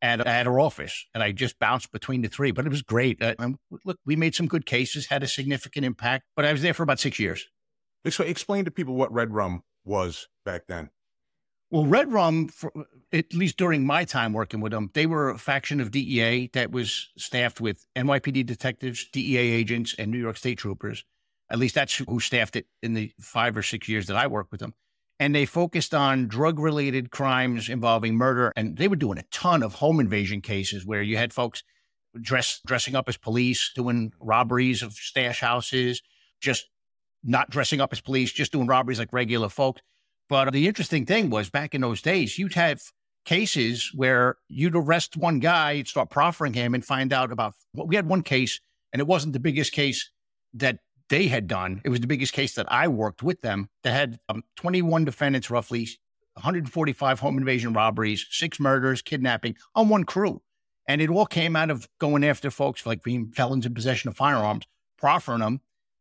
at, 0.00 0.26
at 0.26 0.46
our 0.46 0.58
office, 0.58 1.06
and 1.14 1.22
I 1.22 1.32
just 1.32 1.58
bounced 1.58 1.92
between 1.92 2.22
the 2.22 2.28
three. 2.28 2.50
But 2.50 2.64
it 2.64 2.70
was 2.70 2.82
great. 2.82 3.22
Uh, 3.22 3.34
look, 3.84 3.98
we 4.06 4.16
made 4.16 4.34
some 4.34 4.46
good 4.46 4.64
cases, 4.64 5.06
had 5.06 5.22
a 5.22 5.28
significant 5.28 5.84
impact. 5.84 6.24
But 6.34 6.46
I 6.46 6.52
was 6.52 6.62
there 6.62 6.74
for 6.74 6.82
about 6.82 6.98
six 6.98 7.18
years. 7.18 7.46
So 8.08 8.24
Explain 8.24 8.64
to 8.64 8.70
people 8.70 8.94
what 8.94 9.12
Red 9.12 9.32
Rum 9.32 9.62
was 9.84 10.28
back 10.44 10.62
then. 10.66 10.90
Well, 11.72 11.86
Red 11.86 12.12
Rum, 12.12 12.48
for, 12.48 12.70
at 13.14 13.32
least 13.32 13.56
during 13.56 13.86
my 13.86 14.04
time 14.04 14.34
working 14.34 14.60
with 14.60 14.72
them, 14.72 14.90
they 14.92 15.06
were 15.06 15.30
a 15.30 15.38
faction 15.38 15.80
of 15.80 15.90
DEA 15.90 16.50
that 16.52 16.70
was 16.70 17.08
staffed 17.16 17.62
with 17.62 17.86
NYPD 17.96 18.44
detectives, 18.44 19.06
DEA 19.10 19.38
agents, 19.38 19.94
and 19.98 20.10
New 20.10 20.18
York 20.18 20.36
State 20.36 20.58
troopers. 20.58 21.02
At 21.48 21.58
least 21.58 21.74
that's 21.74 21.96
who 21.96 22.20
staffed 22.20 22.56
it 22.56 22.66
in 22.82 22.92
the 22.92 23.10
five 23.18 23.56
or 23.56 23.62
six 23.62 23.88
years 23.88 24.06
that 24.08 24.18
I 24.18 24.26
worked 24.26 24.52
with 24.52 24.60
them. 24.60 24.74
And 25.18 25.34
they 25.34 25.46
focused 25.46 25.94
on 25.94 26.28
drug 26.28 26.58
related 26.58 27.10
crimes 27.10 27.70
involving 27.70 28.16
murder. 28.16 28.52
And 28.54 28.76
they 28.76 28.88
were 28.88 28.96
doing 28.96 29.16
a 29.16 29.24
ton 29.30 29.62
of 29.62 29.76
home 29.76 29.98
invasion 29.98 30.42
cases 30.42 30.84
where 30.84 31.00
you 31.00 31.16
had 31.16 31.32
folks 31.32 31.62
dress, 32.20 32.60
dressing 32.66 32.94
up 32.94 33.08
as 33.08 33.16
police, 33.16 33.72
doing 33.74 34.12
robberies 34.20 34.82
of 34.82 34.92
stash 34.92 35.40
houses, 35.40 36.02
just 36.38 36.68
not 37.24 37.48
dressing 37.48 37.80
up 37.80 37.94
as 37.94 38.00
police, 38.02 38.30
just 38.30 38.52
doing 38.52 38.66
robberies 38.66 38.98
like 38.98 39.10
regular 39.10 39.48
folks. 39.48 39.80
But 40.32 40.50
the 40.54 40.66
interesting 40.66 41.04
thing 41.04 41.28
was 41.28 41.50
back 41.50 41.74
in 41.74 41.82
those 41.82 42.00
days, 42.00 42.38
you'd 42.38 42.54
have 42.54 42.80
cases 43.26 43.92
where 43.94 44.36
you'd 44.48 44.74
arrest 44.74 45.14
one 45.14 45.40
guy, 45.40 45.82
start 45.82 46.08
proffering 46.08 46.54
him 46.54 46.72
and 46.72 46.82
find 46.82 47.12
out 47.12 47.30
about 47.30 47.52
well, 47.74 47.86
we 47.86 47.96
had 47.96 48.08
one 48.08 48.22
case, 48.22 48.58
and 48.94 49.00
it 49.00 49.06
wasn't 49.06 49.34
the 49.34 49.40
biggest 49.40 49.72
case 49.72 50.10
that 50.54 50.78
they 51.10 51.26
had 51.26 51.48
done. 51.48 51.82
It 51.84 51.90
was 51.90 52.00
the 52.00 52.06
biggest 52.06 52.32
case 52.32 52.54
that 52.54 52.64
I 52.72 52.88
worked 52.88 53.22
with 53.22 53.42
them 53.42 53.68
that 53.82 53.92
had 53.92 54.20
um, 54.30 54.42
21 54.56 55.04
defendants, 55.04 55.50
roughly 55.50 55.86
145 56.32 57.20
home 57.20 57.36
invasion 57.36 57.74
robberies, 57.74 58.26
six 58.30 58.58
murders, 58.58 59.02
kidnapping 59.02 59.56
on 59.74 59.90
one 59.90 60.04
crew. 60.04 60.40
And 60.88 61.02
it 61.02 61.10
all 61.10 61.26
came 61.26 61.56
out 61.56 61.68
of 61.68 61.86
going 61.98 62.24
after 62.24 62.50
folks 62.50 62.86
like 62.86 63.02
being 63.02 63.32
felons 63.32 63.66
in 63.66 63.74
possession 63.74 64.08
of 64.08 64.16
firearms, 64.16 64.64
proffering 64.96 65.40
them, 65.40 65.60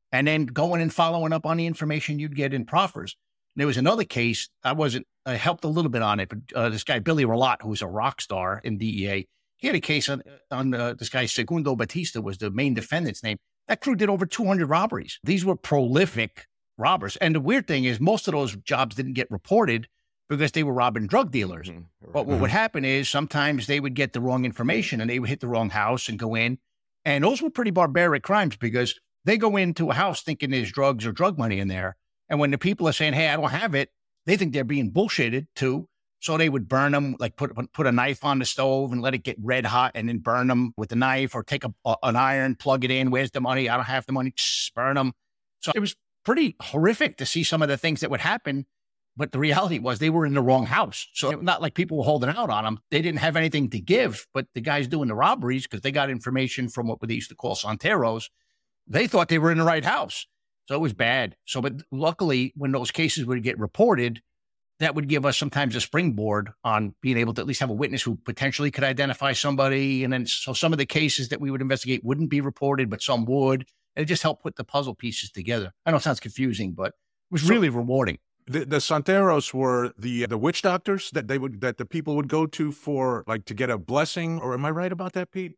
and 0.10 0.26
then 0.26 0.46
going 0.46 0.82
and 0.82 0.94
following 0.94 1.34
up 1.34 1.46
on 1.46 1.58
the 1.58 1.66
information 1.66 2.18
you'd 2.18 2.38
get 2.38 2.54
in 2.54 2.64
proffers. 2.64 3.18
There 3.56 3.68
was 3.68 3.78
another 3.78 4.04
case. 4.04 4.50
I 4.64 4.74
wasn't. 4.74 5.08
I 5.26 5.36
helped 5.36 5.64
a 5.64 5.68
little 5.68 5.92
bit 5.92 6.02
on 6.02 6.20
it, 6.20 6.30
but 6.30 6.40
uh, 6.56 6.70
this 6.70 6.84
guy 6.84 7.00
Billy 7.00 7.24
who 7.24 7.68
was 7.68 7.82
a 7.82 7.88
rock 7.88 8.22
star 8.22 8.62
in 8.64 8.78
DEA, 8.78 9.28
he 9.58 9.68
had 9.68 9.76
a 9.76 9.82
case 9.82 10.10
on 10.10 10.24
on 10.50 10.74
uh, 10.74 10.94
this 10.94 11.10
guy 11.10 11.26
Segundo 11.26 11.76
Batista 11.76 12.22
was 12.22 12.38
the 12.38 12.50
main 12.50 12.74
defendant's 12.74 13.24
name. 13.24 13.38
That 13.68 13.82
crew 13.82 13.96
did 13.96 14.10
over 14.10 14.26
200 14.26 14.66
robberies. 14.68 15.20
These 15.24 15.46
were 15.46 15.56
prolific 15.56 16.48
robbers. 16.78 17.16
And 17.18 17.36
the 17.36 17.40
weird 17.40 17.68
thing 17.68 17.86
is, 17.86 18.00
most 18.00 18.28
of 18.28 18.34
those 18.34 18.56
jobs 18.58 18.96
didn't 18.96 19.14
get 19.14 19.30
reported 19.30 19.88
because 20.28 20.52
they 20.52 20.64
were 20.64 20.74
robbing 20.74 21.08
drug 21.08 21.32
dealers. 21.32 21.70
Mm-hmm. 21.70 21.80
Right. 22.02 22.14
But 22.14 22.26
what 22.26 22.40
would 22.40 22.50
happen 22.50 22.84
is 22.84 23.08
sometimes 23.10 23.68
they 23.68 23.80
would 23.80 23.94
get 23.94 24.14
the 24.14 24.22
wrong 24.22 24.46
information 24.46 25.02
and 25.02 25.10
they 25.10 25.20
would 25.20 25.30
hit 25.30 25.42
the 25.42 25.48
wrong 25.48 25.70
house 25.70 26.10
and 26.10 26.18
go 26.18 26.36
in. 26.36 26.58
And 27.06 27.24
those 27.24 27.42
were 27.42 27.50
pretty 27.50 27.72
barbaric 27.72 28.24
crimes 28.24 28.56
because 28.56 29.00
they 29.26 29.38
go 29.38 29.58
into 29.58 29.90
a 29.90 29.94
house 29.94 30.22
thinking 30.22 30.52
there's 30.52 30.72
drugs 30.72 31.06
or 31.06 31.12
drug 31.12 31.38
money 31.38 31.60
in 31.60 31.68
there. 31.68 31.98
And 32.32 32.40
when 32.40 32.50
the 32.50 32.58
people 32.58 32.88
are 32.88 32.94
saying, 32.94 33.14
"Hey, 33.14 33.28
I 33.28 33.36
don't 33.36 33.52
have 33.52 33.76
it," 33.76 33.90
they 34.26 34.38
think 34.38 34.54
they're 34.54 34.64
being 34.64 34.92
bullshitted 34.92 35.48
too. 35.54 35.88
So 36.22 36.38
they 36.38 36.50
would 36.50 36.70
burn 36.70 36.94
them, 36.94 37.16
like 37.20 37.36
put 37.36 37.52
put 37.74 37.88
a 37.88 37.92
knife 37.92 38.24
on 38.24 38.40
the 38.40 38.46
stove 38.46 38.92
and 38.92 39.02
let 39.02 39.14
it 39.14 39.20
get 39.24 39.38
red 39.40 39.66
hot, 39.66 39.92
and 39.96 40.08
then 40.08 40.20
burn 40.20 40.48
them 40.48 40.74
with 40.78 40.92
a 40.94 40.96
knife, 40.96 41.36
or 41.36 41.44
take 41.44 41.66
a, 41.66 41.74
a, 41.84 41.96
an 42.04 42.16
iron, 42.16 42.56
plug 42.56 42.86
it 42.86 42.92
in. 42.92 43.12
Where's 43.12 43.32
the 43.32 43.42
money? 43.42 43.68
I 43.68 43.76
don't 43.76 43.86
have 43.86 44.06
the 44.06 44.14
money. 44.14 44.34
burn 44.74 44.96
them. 44.96 45.14
So 45.60 45.74
it 45.76 45.80
was 45.80 45.96
pretty 46.24 46.56
horrific 46.62 47.18
to 47.18 47.26
see 47.26 47.44
some 47.44 47.62
of 47.62 47.68
the 47.68 47.78
things 47.78 48.00
that 48.00 48.10
would 48.10 48.22
happen. 48.22 48.66
But 49.18 49.34
the 49.34 49.40
reality 49.40 49.78
was 49.78 50.00
they 50.00 50.10
were 50.10 50.26
in 50.26 50.34
the 50.34 50.42
wrong 50.42 50.66
house. 50.66 51.06
So 51.14 51.32
not 51.32 51.62
like 51.62 51.74
people 51.74 51.98
were 51.98 52.06
holding 52.06 52.30
out 52.30 52.50
on 52.50 52.64
them. 52.64 52.80
They 52.92 53.02
didn't 53.02 53.20
have 53.20 53.36
anything 53.36 53.70
to 53.72 53.80
give. 53.80 54.26
But 54.34 54.48
the 54.54 54.62
guys 54.62 54.88
doing 54.88 55.10
the 55.10 55.16
robberies, 55.16 55.64
because 55.64 55.82
they 55.82 55.92
got 55.92 56.10
information 56.10 56.70
from 56.70 56.88
what 56.88 57.00
they 57.02 57.14
used 57.14 57.30
to 57.30 57.36
call 57.36 57.56
Santeros, 57.56 58.30
they 58.88 59.08
thought 59.08 59.28
they 59.28 59.38
were 59.38 59.52
in 59.52 59.58
the 59.58 59.66
right 59.66 59.84
house. 59.84 60.28
So 60.72 60.78
it 60.78 60.80
was 60.80 60.94
bad. 60.94 61.36
So, 61.44 61.60
but 61.60 61.74
luckily, 61.92 62.54
when 62.56 62.72
those 62.72 62.92
cases 62.92 63.26
would 63.26 63.44
get 63.44 63.60
reported, 63.60 64.22
that 64.80 64.96
would 64.96 65.10
give 65.10 65.26
us 65.26 65.38
sometimes 65.38 65.76
a 65.76 65.82
springboard 65.82 66.52
on 66.64 66.96
being 67.02 67.18
able 67.18 67.34
to 67.34 67.42
at 67.42 67.46
least 67.46 67.60
have 67.60 67.70
a 67.70 67.74
witness 67.74 68.02
who 68.02 68.16
potentially 68.16 68.72
could 68.72 68.86
identify 68.86 69.34
somebody. 69.34 70.06
And 70.06 70.14
then, 70.14 70.26
so 70.26 70.54
some 70.54 70.72
of 70.72 70.78
the 70.78 70.86
cases 70.86 71.28
that 71.28 71.42
we 71.42 71.52
would 71.52 71.60
investigate 71.60 72.06
wouldn't 72.06 72.30
be 72.30 72.40
reported, 72.40 72.90
but 72.90 73.02
some 73.02 73.26
would. 73.26 73.66
And 73.98 74.04
it 74.04 74.06
just 74.06 74.24
helped 74.24 74.44
put 74.44 74.56
the 74.56 74.64
puzzle 74.64 74.96
pieces 74.96 75.30
together. 75.30 75.74
I 75.86 75.92
know 75.92 75.98
it 75.98 76.04
sounds 76.04 76.22
confusing, 76.22 76.72
but 76.72 76.88
it 76.88 77.32
was 77.32 77.50
really 77.50 77.68
rewarding. 77.68 78.20
The, 78.48 78.64
the 78.64 78.78
Santeros 78.78 79.54
were 79.54 79.92
the 79.98 80.26
the 80.26 80.38
witch 80.38 80.62
doctors 80.62 81.12
that 81.12 81.28
they 81.28 81.38
would 81.38 81.60
that 81.60 81.80
the 81.80 81.86
people 81.86 82.16
would 82.16 82.30
go 82.30 82.46
to 82.46 82.72
for 82.72 83.26
like 83.28 83.44
to 83.48 83.54
get 83.54 83.70
a 83.70 83.78
blessing. 83.78 84.40
Or 84.40 84.54
am 84.54 84.66
I 84.66 84.72
right 84.72 84.94
about 84.94 85.12
that, 85.14 85.32
Pete? 85.32 85.56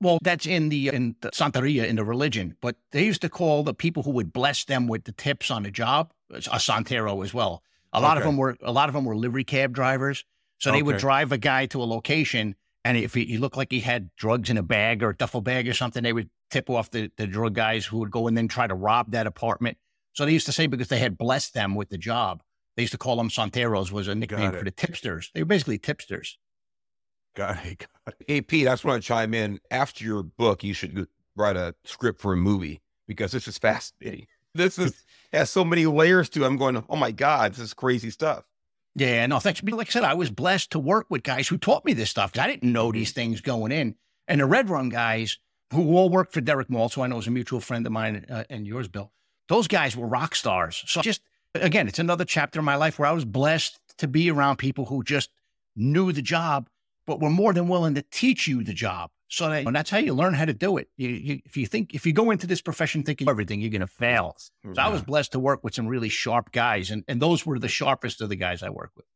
Well, 0.00 0.18
that's 0.22 0.46
in 0.46 0.68
the 0.68 0.88
in 0.88 1.16
the 1.20 1.30
Santeria 1.30 1.86
in 1.86 1.96
the 1.96 2.04
religion, 2.04 2.56
but 2.60 2.76
they 2.92 3.04
used 3.04 3.22
to 3.22 3.28
call 3.28 3.62
the 3.62 3.72
people 3.72 4.02
who 4.02 4.10
would 4.10 4.32
bless 4.32 4.64
them 4.64 4.88
with 4.88 5.04
the 5.04 5.12
tips 5.12 5.50
on 5.50 5.62
the 5.62 5.70
job 5.70 6.12
uh, 6.32 6.36
a 6.36 6.58
santero 6.58 7.24
as 7.24 7.32
well. 7.32 7.62
A 7.92 8.00
lot 8.00 8.16
okay. 8.16 8.22
of 8.22 8.26
them 8.26 8.36
were 8.36 8.56
a 8.62 8.72
lot 8.72 8.88
of 8.88 8.94
them 8.94 9.04
were 9.04 9.16
livery 9.16 9.44
cab 9.44 9.72
drivers, 9.72 10.24
so 10.58 10.70
they 10.70 10.78
okay. 10.78 10.82
would 10.82 10.98
drive 10.98 11.32
a 11.32 11.38
guy 11.38 11.66
to 11.66 11.82
a 11.82 11.84
location, 11.84 12.56
and 12.84 12.98
if 12.98 13.14
he, 13.14 13.24
he, 13.24 13.38
looked 13.38 13.56
like 13.56 13.72
he 13.72 13.80
had 13.80 14.10
drugs 14.16 14.50
in 14.50 14.58
a 14.58 14.62
bag 14.62 15.02
or 15.02 15.10
a 15.10 15.16
duffel 15.16 15.40
bag 15.40 15.66
or 15.66 15.72
something, 15.72 16.02
they 16.02 16.12
would 16.12 16.28
tip 16.50 16.68
off 16.68 16.90
the, 16.90 17.10
the 17.16 17.26
drug 17.26 17.54
guys 17.54 17.86
who 17.86 17.98
would 17.98 18.10
go 18.10 18.28
and 18.28 18.36
then 18.36 18.48
try 18.48 18.66
to 18.66 18.74
rob 18.74 19.12
that 19.12 19.26
apartment. 19.26 19.78
So 20.12 20.24
they 20.24 20.32
used 20.32 20.46
to 20.46 20.52
say 20.52 20.66
because 20.66 20.88
they 20.88 20.98
had 20.98 21.16
blessed 21.16 21.54
them 21.54 21.74
with 21.74 21.88
the 21.88 21.98
job, 21.98 22.42
they 22.76 22.82
used 22.82 22.92
to 22.92 22.98
call 22.98 23.16
them 23.16 23.28
santeros 23.28 23.90
was 23.90 24.08
a 24.08 24.14
nickname 24.14 24.52
for 24.52 24.64
the 24.64 24.70
tipsters. 24.70 25.30
They 25.34 25.42
were 25.42 25.46
basically 25.46 25.78
tipsters. 25.78 26.38
Got 27.36 27.64
it. 27.66 27.78
Got 27.78 28.14
it. 28.18 28.24
Hey, 28.26 28.40
Pete, 28.40 28.66
I 28.66 28.72
just 28.72 28.84
want 28.84 29.00
to 29.00 29.06
chime 29.06 29.34
in. 29.34 29.60
After 29.70 30.04
your 30.04 30.22
book, 30.22 30.64
you 30.64 30.72
should 30.72 31.06
write 31.36 31.56
a 31.56 31.74
script 31.84 32.20
for 32.20 32.32
a 32.32 32.36
movie 32.36 32.80
because 33.06 33.30
this 33.30 33.46
is 33.46 33.58
fascinating. 33.58 34.26
This 34.54 34.78
is 34.78 35.04
has 35.34 35.50
so 35.50 35.66
many 35.66 35.84
layers 35.84 36.30
to 36.30 36.42
it. 36.42 36.46
I'm 36.46 36.56
going, 36.56 36.82
oh 36.88 36.96
my 36.96 37.10
God, 37.10 37.52
this 37.52 37.58
is 37.58 37.74
crazy 37.74 38.08
stuff. 38.08 38.44
Yeah, 38.94 39.26
no, 39.26 39.38
thanks. 39.38 39.62
Like 39.62 39.88
I 39.88 39.90
said, 39.90 40.02
I 40.02 40.14
was 40.14 40.30
blessed 40.30 40.70
to 40.70 40.78
work 40.78 41.08
with 41.10 41.22
guys 41.22 41.46
who 41.46 41.58
taught 41.58 41.84
me 41.84 41.92
this 41.92 42.08
stuff. 42.08 42.32
I 42.38 42.46
didn't 42.46 42.72
know 42.72 42.90
these 42.90 43.12
things 43.12 43.42
going 43.42 43.70
in. 43.70 43.96
And 44.26 44.40
the 44.40 44.46
Red 44.46 44.70
Rum 44.70 44.88
guys, 44.88 45.38
who 45.74 45.94
all 45.94 46.08
worked 46.08 46.32
for 46.32 46.40
Derek 46.40 46.68
Maltz, 46.68 46.94
who 46.94 47.02
I 47.02 47.06
know 47.06 47.18
is 47.18 47.26
a 47.26 47.30
mutual 47.30 47.60
friend 47.60 47.84
of 47.84 47.92
mine 47.92 48.24
uh, 48.30 48.44
and 48.48 48.66
yours, 48.66 48.88
Bill, 48.88 49.12
those 49.50 49.68
guys 49.68 49.94
were 49.94 50.06
rock 50.06 50.34
stars. 50.34 50.82
So 50.86 51.02
just, 51.02 51.20
again, 51.54 51.86
it's 51.86 51.98
another 51.98 52.24
chapter 52.24 52.58
in 52.58 52.64
my 52.64 52.76
life 52.76 52.98
where 52.98 53.10
I 53.10 53.12
was 53.12 53.26
blessed 53.26 53.78
to 53.98 54.08
be 54.08 54.30
around 54.30 54.56
people 54.56 54.86
who 54.86 55.04
just 55.04 55.28
knew 55.76 56.12
the 56.12 56.22
job 56.22 56.70
but 57.06 57.20
we're 57.20 57.30
more 57.30 57.52
than 57.52 57.68
willing 57.68 57.94
to 57.94 58.02
teach 58.10 58.46
you 58.46 58.62
the 58.64 58.74
job. 58.74 59.10
So 59.28 59.48
that, 59.48 59.66
and 59.66 59.74
that's 59.74 59.90
how 59.90 59.98
you 59.98 60.14
learn 60.14 60.34
how 60.34 60.44
to 60.44 60.52
do 60.52 60.76
it. 60.76 60.88
You, 60.96 61.08
you, 61.08 61.40
if 61.44 61.56
you 61.56 61.66
think, 61.66 61.94
if 61.94 62.06
you 62.06 62.12
go 62.12 62.30
into 62.30 62.46
this 62.46 62.60
profession 62.60 63.02
thinking 63.02 63.28
everything, 63.28 63.60
you're 63.60 63.70
going 63.70 63.80
to 63.80 63.86
fail. 63.86 64.36
So 64.38 64.72
yeah. 64.76 64.86
I 64.86 64.88
was 64.88 65.02
blessed 65.02 65.32
to 65.32 65.40
work 65.40 65.64
with 65.64 65.74
some 65.74 65.88
really 65.88 66.08
sharp 66.08 66.52
guys, 66.52 66.90
and, 66.90 67.02
and 67.08 67.20
those 67.20 67.44
were 67.44 67.58
the 67.58 67.68
sharpest 67.68 68.20
of 68.20 68.28
the 68.28 68.36
guys 68.36 68.62
I 68.62 68.70
worked 68.70 68.96
with. 68.96 69.06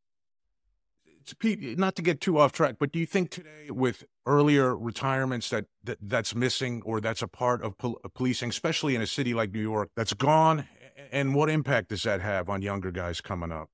Pete, 1.39 1.77
not 1.77 1.95
to 1.95 2.01
get 2.01 2.19
too 2.19 2.39
off 2.39 2.51
track, 2.51 2.75
but 2.79 2.91
do 2.91 2.99
you 2.99 3.05
think 3.05 3.29
today 3.29 3.69
with 3.69 4.03
earlier 4.25 4.75
retirements 4.75 5.49
that, 5.51 5.65
that 5.83 5.97
that's 6.01 6.35
missing 6.35 6.81
or 6.83 6.99
that's 6.99 7.21
a 7.21 7.27
part 7.27 7.61
of 7.61 7.77
pol- 7.77 7.99
uh, 8.03 8.09
policing, 8.09 8.49
especially 8.49 8.95
in 8.95 9.01
a 9.01 9.07
city 9.07 9.33
like 9.33 9.51
New 9.51 9.61
York, 9.61 9.91
that's 9.95 10.13
gone? 10.13 10.67
And 11.11 11.35
what 11.35 11.49
impact 11.49 11.89
does 11.89 12.03
that 12.03 12.21
have 12.21 12.49
on 12.49 12.61
younger 12.61 12.91
guys 12.91 13.21
coming 13.21 13.51
up? 13.51 13.69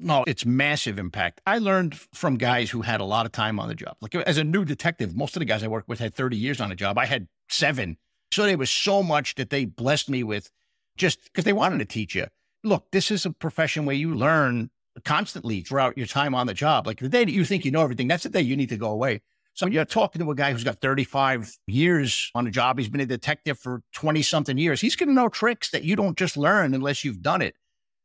No, 0.00 0.24
it's 0.26 0.44
massive 0.44 0.98
impact. 0.98 1.40
I 1.46 1.58
learned 1.58 1.94
from 2.12 2.36
guys 2.36 2.70
who 2.70 2.82
had 2.82 3.00
a 3.00 3.04
lot 3.04 3.26
of 3.26 3.32
time 3.32 3.60
on 3.60 3.68
the 3.68 3.74
job. 3.74 3.96
Like 4.00 4.14
as 4.14 4.38
a 4.38 4.44
new 4.44 4.64
detective, 4.64 5.14
most 5.14 5.36
of 5.36 5.40
the 5.40 5.46
guys 5.46 5.62
I 5.62 5.68
worked 5.68 5.88
with 5.88 6.00
had 6.00 6.14
30 6.14 6.36
years 6.36 6.60
on 6.60 6.72
a 6.72 6.74
job. 6.74 6.98
I 6.98 7.06
had 7.06 7.28
seven. 7.48 7.96
So 8.32 8.44
there 8.44 8.58
was 8.58 8.70
so 8.70 9.02
much 9.02 9.36
that 9.36 9.50
they 9.50 9.64
blessed 9.64 10.10
me 10.10 10.24
with 10.24 10.50
just 10.96 11.22
because 11.24 11.44
they 11.44 11.52
wanted 11.52 11.78
to 11.78 11.84
teach 11.84 12.14
you. 12.14 12.26
Look, 12.64 12.90
this 12.90 13.10
is 13.10 13.24
a 13.24 13.30
profession 13.30 13.86
where 13.86 13.94
you 13.94 14.14
learn 14.14 14.70
constantly 15.04 15.60
throughout 15.60 15.96
your 15.96 16.06
time 16.06 16.34
on 16.34 16.46
the 16.46 16.54
job. 16.54 16.86
Like 16.86 16.98
the 16.98 17.08
day 17.08 17.24
that 17.24 17.32
you 17.32 17.44
think 17.44 17.64
you 17.64 17.70
know 17.70 17.82
everything, 17.82 18.08
that's 18.08 18.24
the 18.24 18.28
day 18.28 18.40
you 18.40 18.56
need 18.56 18.70
to 18.70 18.76
go 18.76 18.90
away. 18.90 19.22
So 19.54 19.66
you're 19.66 19.84
talking 19.84 20.20
to 20.20 20.30
a 20.30 20.34
guy 20.34 20.52
who's 20.52 20.64
got 20.64 20.80
35 20.80 21.56
years 21.68 22.30
on 22.34 22.46
a 22.46 22.50
job. 22.50 22.78
He's 22.78 22.88
been 22.88 23.00
a 23.00 23.06
detective 23.06 23.58
for 23.58 23.82
20 23.92 24.20
something 24.22 24.58
years. 24.58 24.80
He's 24.80 24.96
going 24.96 25.08
to 25.08 25.14
know 25.14 25.28
tricks 25.28 25.70
that 25.70 25.84
you 25.84 25.94
don't 25.94 26.18
just 26.18 26.36
learn 26.36 26.74
unless 26.74 27.04
you've 27.04 27.22
done 27.22 27.40
it. 27.40 27.54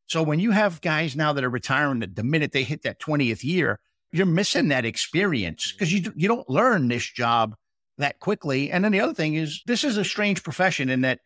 So 0.09 0.23
when 0.23 0.39
you 0.39 0.49
have 0.51 0.81
guys 0.81 1.15
now 1.15 1.33
that 1.33 1.43
are 1.43 1.49
retiring 1.49 1.99
the 1.99 2.23
minute 2.23 2.51
they 2.51 2.63
hit 2.63 2.81
that 2.81 2.99
20th 2.99 3.43
year, 3.43 3.79
you're 4.11 4.25
missing 4.25 4.69
that 4.69 4.83
experience 4.83 5.67
mm-hmm. 5.67 5.75
because 5.75 5.93
you, 5.93 6.11
you 6.15 6.27
don't 6.27 6.49
learn 6.49 6.87
this 6.87 7.05
job 7.05 7.55
that 7.99 8.19
quickly. 8.19 8.71
And 8.71 8.83
then 8.83 8.91
the 8.91 9.01
other 9.01 9.13
thing 9.13 9.35
is, 9.35 9.61
this 9.67 9.83
is 9.83 9.97
a 9.97 10.03
strange 10.03 10.43
profession 10.43 10.89
in 10.89 11.01
that 11.01 11.19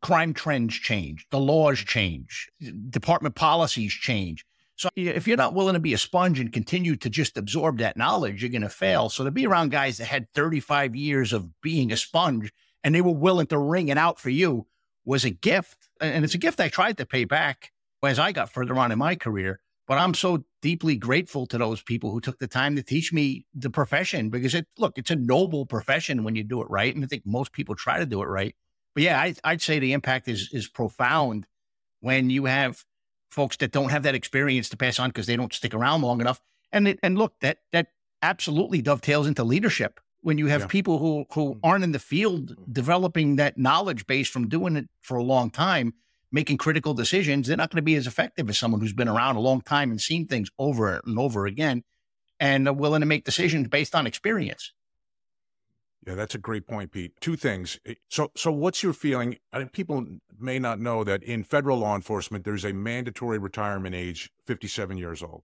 crime 0.00 0.32
trends 0.32 0.74
change, 0.74 1.26
the 1.30 1.40
laws 1.40 1.80
change, 1.80 2.48
department 2.88 3.34
policies 3.34 3.92
change. 3.92 4.46
So 4.76 4.88
if 4.94 5.26
you're 5.26 5.36
not 5.36 5.54
willing 5.54 5.74
to 5.74 5.80
be 5.80 5.92
a 5.92 5.98
sponge 5.98 6.38
and 6.38 6.52
continue 6.52 6.96
to 6.96 7.10
just 7.10 7.36
absorb 7.36 7.78
that 7.78 7.96
knowledge, 7.96 8.42
you're 8.42 8.50
going 8.50 8.62
to 8.62 8.68
fail. 8.68 9.10
So 9.10 9.24
to 9.24 9.30
be 9.30 9.46
around 9.46 9.72
guys 9.72 9.98
that 9.98 10.06
had 10.06 10.32
35 10.34 10.94
years 10.94 11.32
of 11.32 11.60
being 11.60 11.90
a 11.90 11.96
sponge 11.96 12.52
and 12.84 12.94
they 12.94 13.02
were 13.02 13.10
willing 13.10 13.48
to 13.48 13.58
wring 13.58 13.88
it 13.88 13.98
out 13.98 14.20
for 14.20 14.30
you 14.30 14.66
was 15.04 15.24
a 15.24 15.30
gift. 15.30 15.88
And 16.00 16.24
it's 16.24 16.34
a 16.34 16.38
gift 16.38 16.60
I 16.60 16.68
tried 16.68 16.96
to 16.98 17.04
pay 17.04 17.24
back 17.24 17.72
as 18.02 18.18
I 18.18 18.32
got 18.32 18.50
further 18.50 18.74
on 18.76 18.92
in 18.92 18.98
my 18.98 19.14
career. 19.14 19.60
But 19.86 19.98
I'm 19.98 20.14
so 20.14 20.44
deeply 20.62 20.96
grateful 20.96 21.46
to 21.48 21.58
those 21.58 21.82
people 21.82 22.12
who 22.12 22.20
took 22.20 22.38
the 22.38 22.46
time 22.46 22.76
to 22.76 22.82
teach 22.82 23.12
me 23.12 23.44
the 23.54 23.70
profession 23.70 24.30
because 24.30 24.54
it, 24.54 24.66
look, 24.78 24.96
it's 24.96 25.10
a 25.10 25.16
noble 25.16 25.66
profession 25.66 26.22
when 26.22 26.36
you 26.36 26.44
do 26.44 26.62
it 26.62 26.70
right. 26.70 26.94
And 26.94 27.02
I 27.02 27.08
think 27.08 27.24
most 27.26 27.52
people 27.52 27.74
try 27.74 27.98
to 27.98 28.06
do 28.06 28.22
it 28.22 28.26
right. 28.26 28.54
But 28.94 29.02
yeah, 29.02 29.18
I, 29.20 29.34
I'd 29.42 29.62
say 29.62 29.80
the 29.80 29.92
impact 29.92 30.28
is, 30.28 30.48
is 30.52 30.68
profound 30.68 31.46
when 32.00 32.30
you 32.30 32.44
have 32.44 32.84
folks 33.30 33.56
that 33.58 33.72
don't 33.72 33.90
have 33.90 34.04
that 34.04 34.14
experience 34.14 34.68
to 34.68 34.76
pass 34.76 34.98
on 34.98 35.10
because 35.10 35.26
they 35.26 35.36
don't 35.36 35.52
stick 35.52 35.74
around 35.74 36.02
long 36.02 36.20
enough. 36.20 36.40
And 36.72 36.86
it, 36.88 37.00
and 37.02 37.18
look, 37.18 37.34
that 37.40 37.58
that 37.72 37.88
absolutely 38.22 38.82
dovetails 38.82 39.26
into 39.26 39.44
leadership 39.44 39.98
when 40.22 40.38
you 40.38 40.46
have 40.46 40.62
yeah. 40.62 40.66
people 40.66 40.98
who 40.98 41.24
who 41.32 41.54
mm. 41.54 41.60
aren't 41.62 41.84
in 41.84 41.92
the 41.92 41.98
field 41.98 42.54
developing 42.70 43.36
that 43.36 43.58
knowledge 43.58 44.06
base 44.06 44.28
from 44.28 44.48
doing 44.48 44.76
it 44.76 44.88
for 45.00 45.16
a 45.16 45.22
long 45.22 45.50
time 45.50 45.94
making 46.32 46.58
critical 46.58 46.94
decisions, 46.94 47.46
they're 47.46 47.56
not 47.56 47.70
going 47.70 47.76
to 47.76 47.82
be 47.82 47.96
as 47.96 48.06
effective 48.06 48.48
as 48.48 48.58
someone 48.58 48.80
who's 48.80 48.92
been 48.92 49.08
around 49.08 49.36
a 49.36 49.40
long 49.40 49.60
time 49.60 49.90
and 49.90 50.00
seen 50.00 50.26
things 50.26 50.50
over 50.58 51.00
and 51.04 51.18
over 51.18 51.46
again 51.46 51.82
and 52.38 52.66
are 52.66 52.74
willing 52.74 53.00
to 53.00 53.06
make 53.06 53.24
decisions 53.24 53.68
based 53.68 53.94
on 53.94 54.06
experience. 54.06 54.72
Yeah, 56.06 56.14
that's 56.14 56.34
a 56.34 56.38
great 56.38 56.66
point, 56.66 56.92
Pete. 56.92 57.12
Two 57.20 57.36
things. 57.36 57.78
Eh, 57.84 57.94
so, 58.08 58.30
so 58.34 58.50
what's 58.50 58.82
your 58.82 58.94
feeling? 58.94 59.36
I 59.52 59.58
mean, 59.58 59.68
people 59.68 60.06
may 60.38 60.58
not 60.58 60.80
know 60.80 61.04
that 61.04 61.22
in 61.22 61.44
federal 61.44 61.78
law 61.78 61.94
enforcement, 61.94 62.44
there's 62.44 62.64
a 62.64 62.72
mandatory 62.72 63.38
retirement 63.38 63.94
age, 63.94 64.30
57 64.46 64.96
years 64.96 65.22
old. 65.22 65.42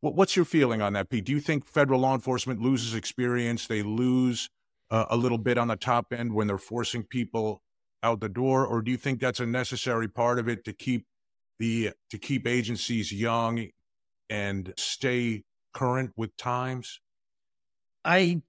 What, 0.00 0.14
what's 0.14 0.36
your 0.36 0.44
feeling 0.44 0.80
on 0.80 0.92
that, 0.92 1.10
Pete? 1.10 1.24
Do 1.24 1.32
you 1.32 1.40
think 1.40 1.66
federal 1.66 2.00
law 2.00 2.14
enforcement 2.14 2.60
loses 2.60 2.94
experience? 2.94 3.66
They 3.66 3.82
lose 3.82 4.48
uh, 4.90 5.06
a 5.10 5.16
little 5.16 5.38
bit 5.38 5.58
on 5.58 5.68
the 5.68 5.76
top 5.76 6.12
end 6.12 6.32
when 6.32 6.46
they're 6.46 6.58
forcing 6.58 7.02
people 7.02 7.60
out 8.02 8.20
the 8.20 8.28
door, 8.28 8.66
or 8.66 8.82
do 8.82 8.90
you 8.90 8.96
think 8.96 9.20
that's 9.20 9.40
a 9.40 9.46
necessary 9.46 10.08
part 10.08 10.38
of 10.38 10.48
it 10.48 10.64
to 10.64 10.72
keep 10.72 11.06
the 11.58 11.90
to 12.10 12.18
keep 12.18 12.46
agencies 12.46 13.12
young 13.12 13.68
and 14.30 14.72
stay 14.76 15.44
current 15.72 16.12
with 16.16 16.36
times? 16.36 17.00
I 18.04 18.42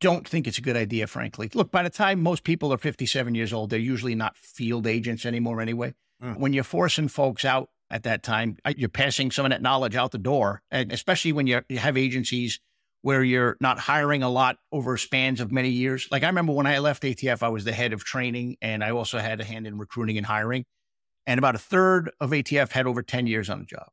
don't 0.00 0.26
think 0.26 0.46
it's 0.46 0.58
a 0.58 0.62
good 0.62 0.76
idea, 0.76 1.06
frankly. 1.06 1.50
Look, 1.54 1.70
by 1.70 1.82
the 1.82 1.90
time 1.90 2.22
most 2.22 2.44
people 2.44 2.72
are 2.72 2.78
57 2.78 3.34
years 3.34 3.52
old, 3.52 3.70
they're 3.70 3.78
usually 3.78 4.14
not 4.14 4.36
field 4.36 4.86
agents 4.86 5.26
anymore 5.26 5.60
anyway. 5.60 5.94
Mm. 6.22 6.38
When 6.38 6.52
you're 6.52 6.64
forcing 6.64 7.08
folks 7.08 7.44
out 7.44 7.70
at 7.90 8.02
that 8.04 8.22
time, 8.22 8.58
uh, 8.64 8.74
you're 8.76 8.88
passing 8.88 9.30
some 9.30 9.46
of 9.46 9.50
that 9.50 9.62
knowledge 9.62 9.96
out 9.96 10.12
the 10.12 10.18
door, 10.18 10.62
and 10.70 10.92
especially 10.92 11.32
when 11.32 11.46
you 11.46 11.62
have 11.76 11.96
agencies 11.96 12.60
where 13.02 13.22
you're 13.22 13.56
not 13.60 13.78
hiring 13.78 14.22
a 14.22 14.28
lot 14.28 14.56
over 14.72 14.96
spans 14.96 15.40
of 15.40 15.52
many 15.52 15.70
years. 15.70 16.08
Like 16.10 16.24
I 16.24 16.26
remember 16.26 16.52
when 16.52 16.66
I 16.66 16.78
left 16.78 17.02
ATF, 17.02 17.42
I 17.42 17.48
was 17.48 17.64
the 17.64 17.72
head 17.72 17.92
of 17.92 18.04
training 18.04 18.56
and 18.60 18.82
I 18.82 18.90
also 18.90 19.18
had 19.18 19.40
a 19.40 19.44
hand 19.44 19.66
in 19.66 19.78
recruiting 19.78 20.16
and 20.16 20.26
hiring. 20.26 20.64
And 21.26 21.38
about 21.38 21.54
a 21.54 21.58
third 21.58 22.10
of 22.20 22.30
ATF 22.30 22.72
had 22.72 22.86
over 22.86 23.02
10 23.02 23.26
years 23.26 23.50
on 23.50 23.60
the 23.60 23.66
job. 23.66 23.88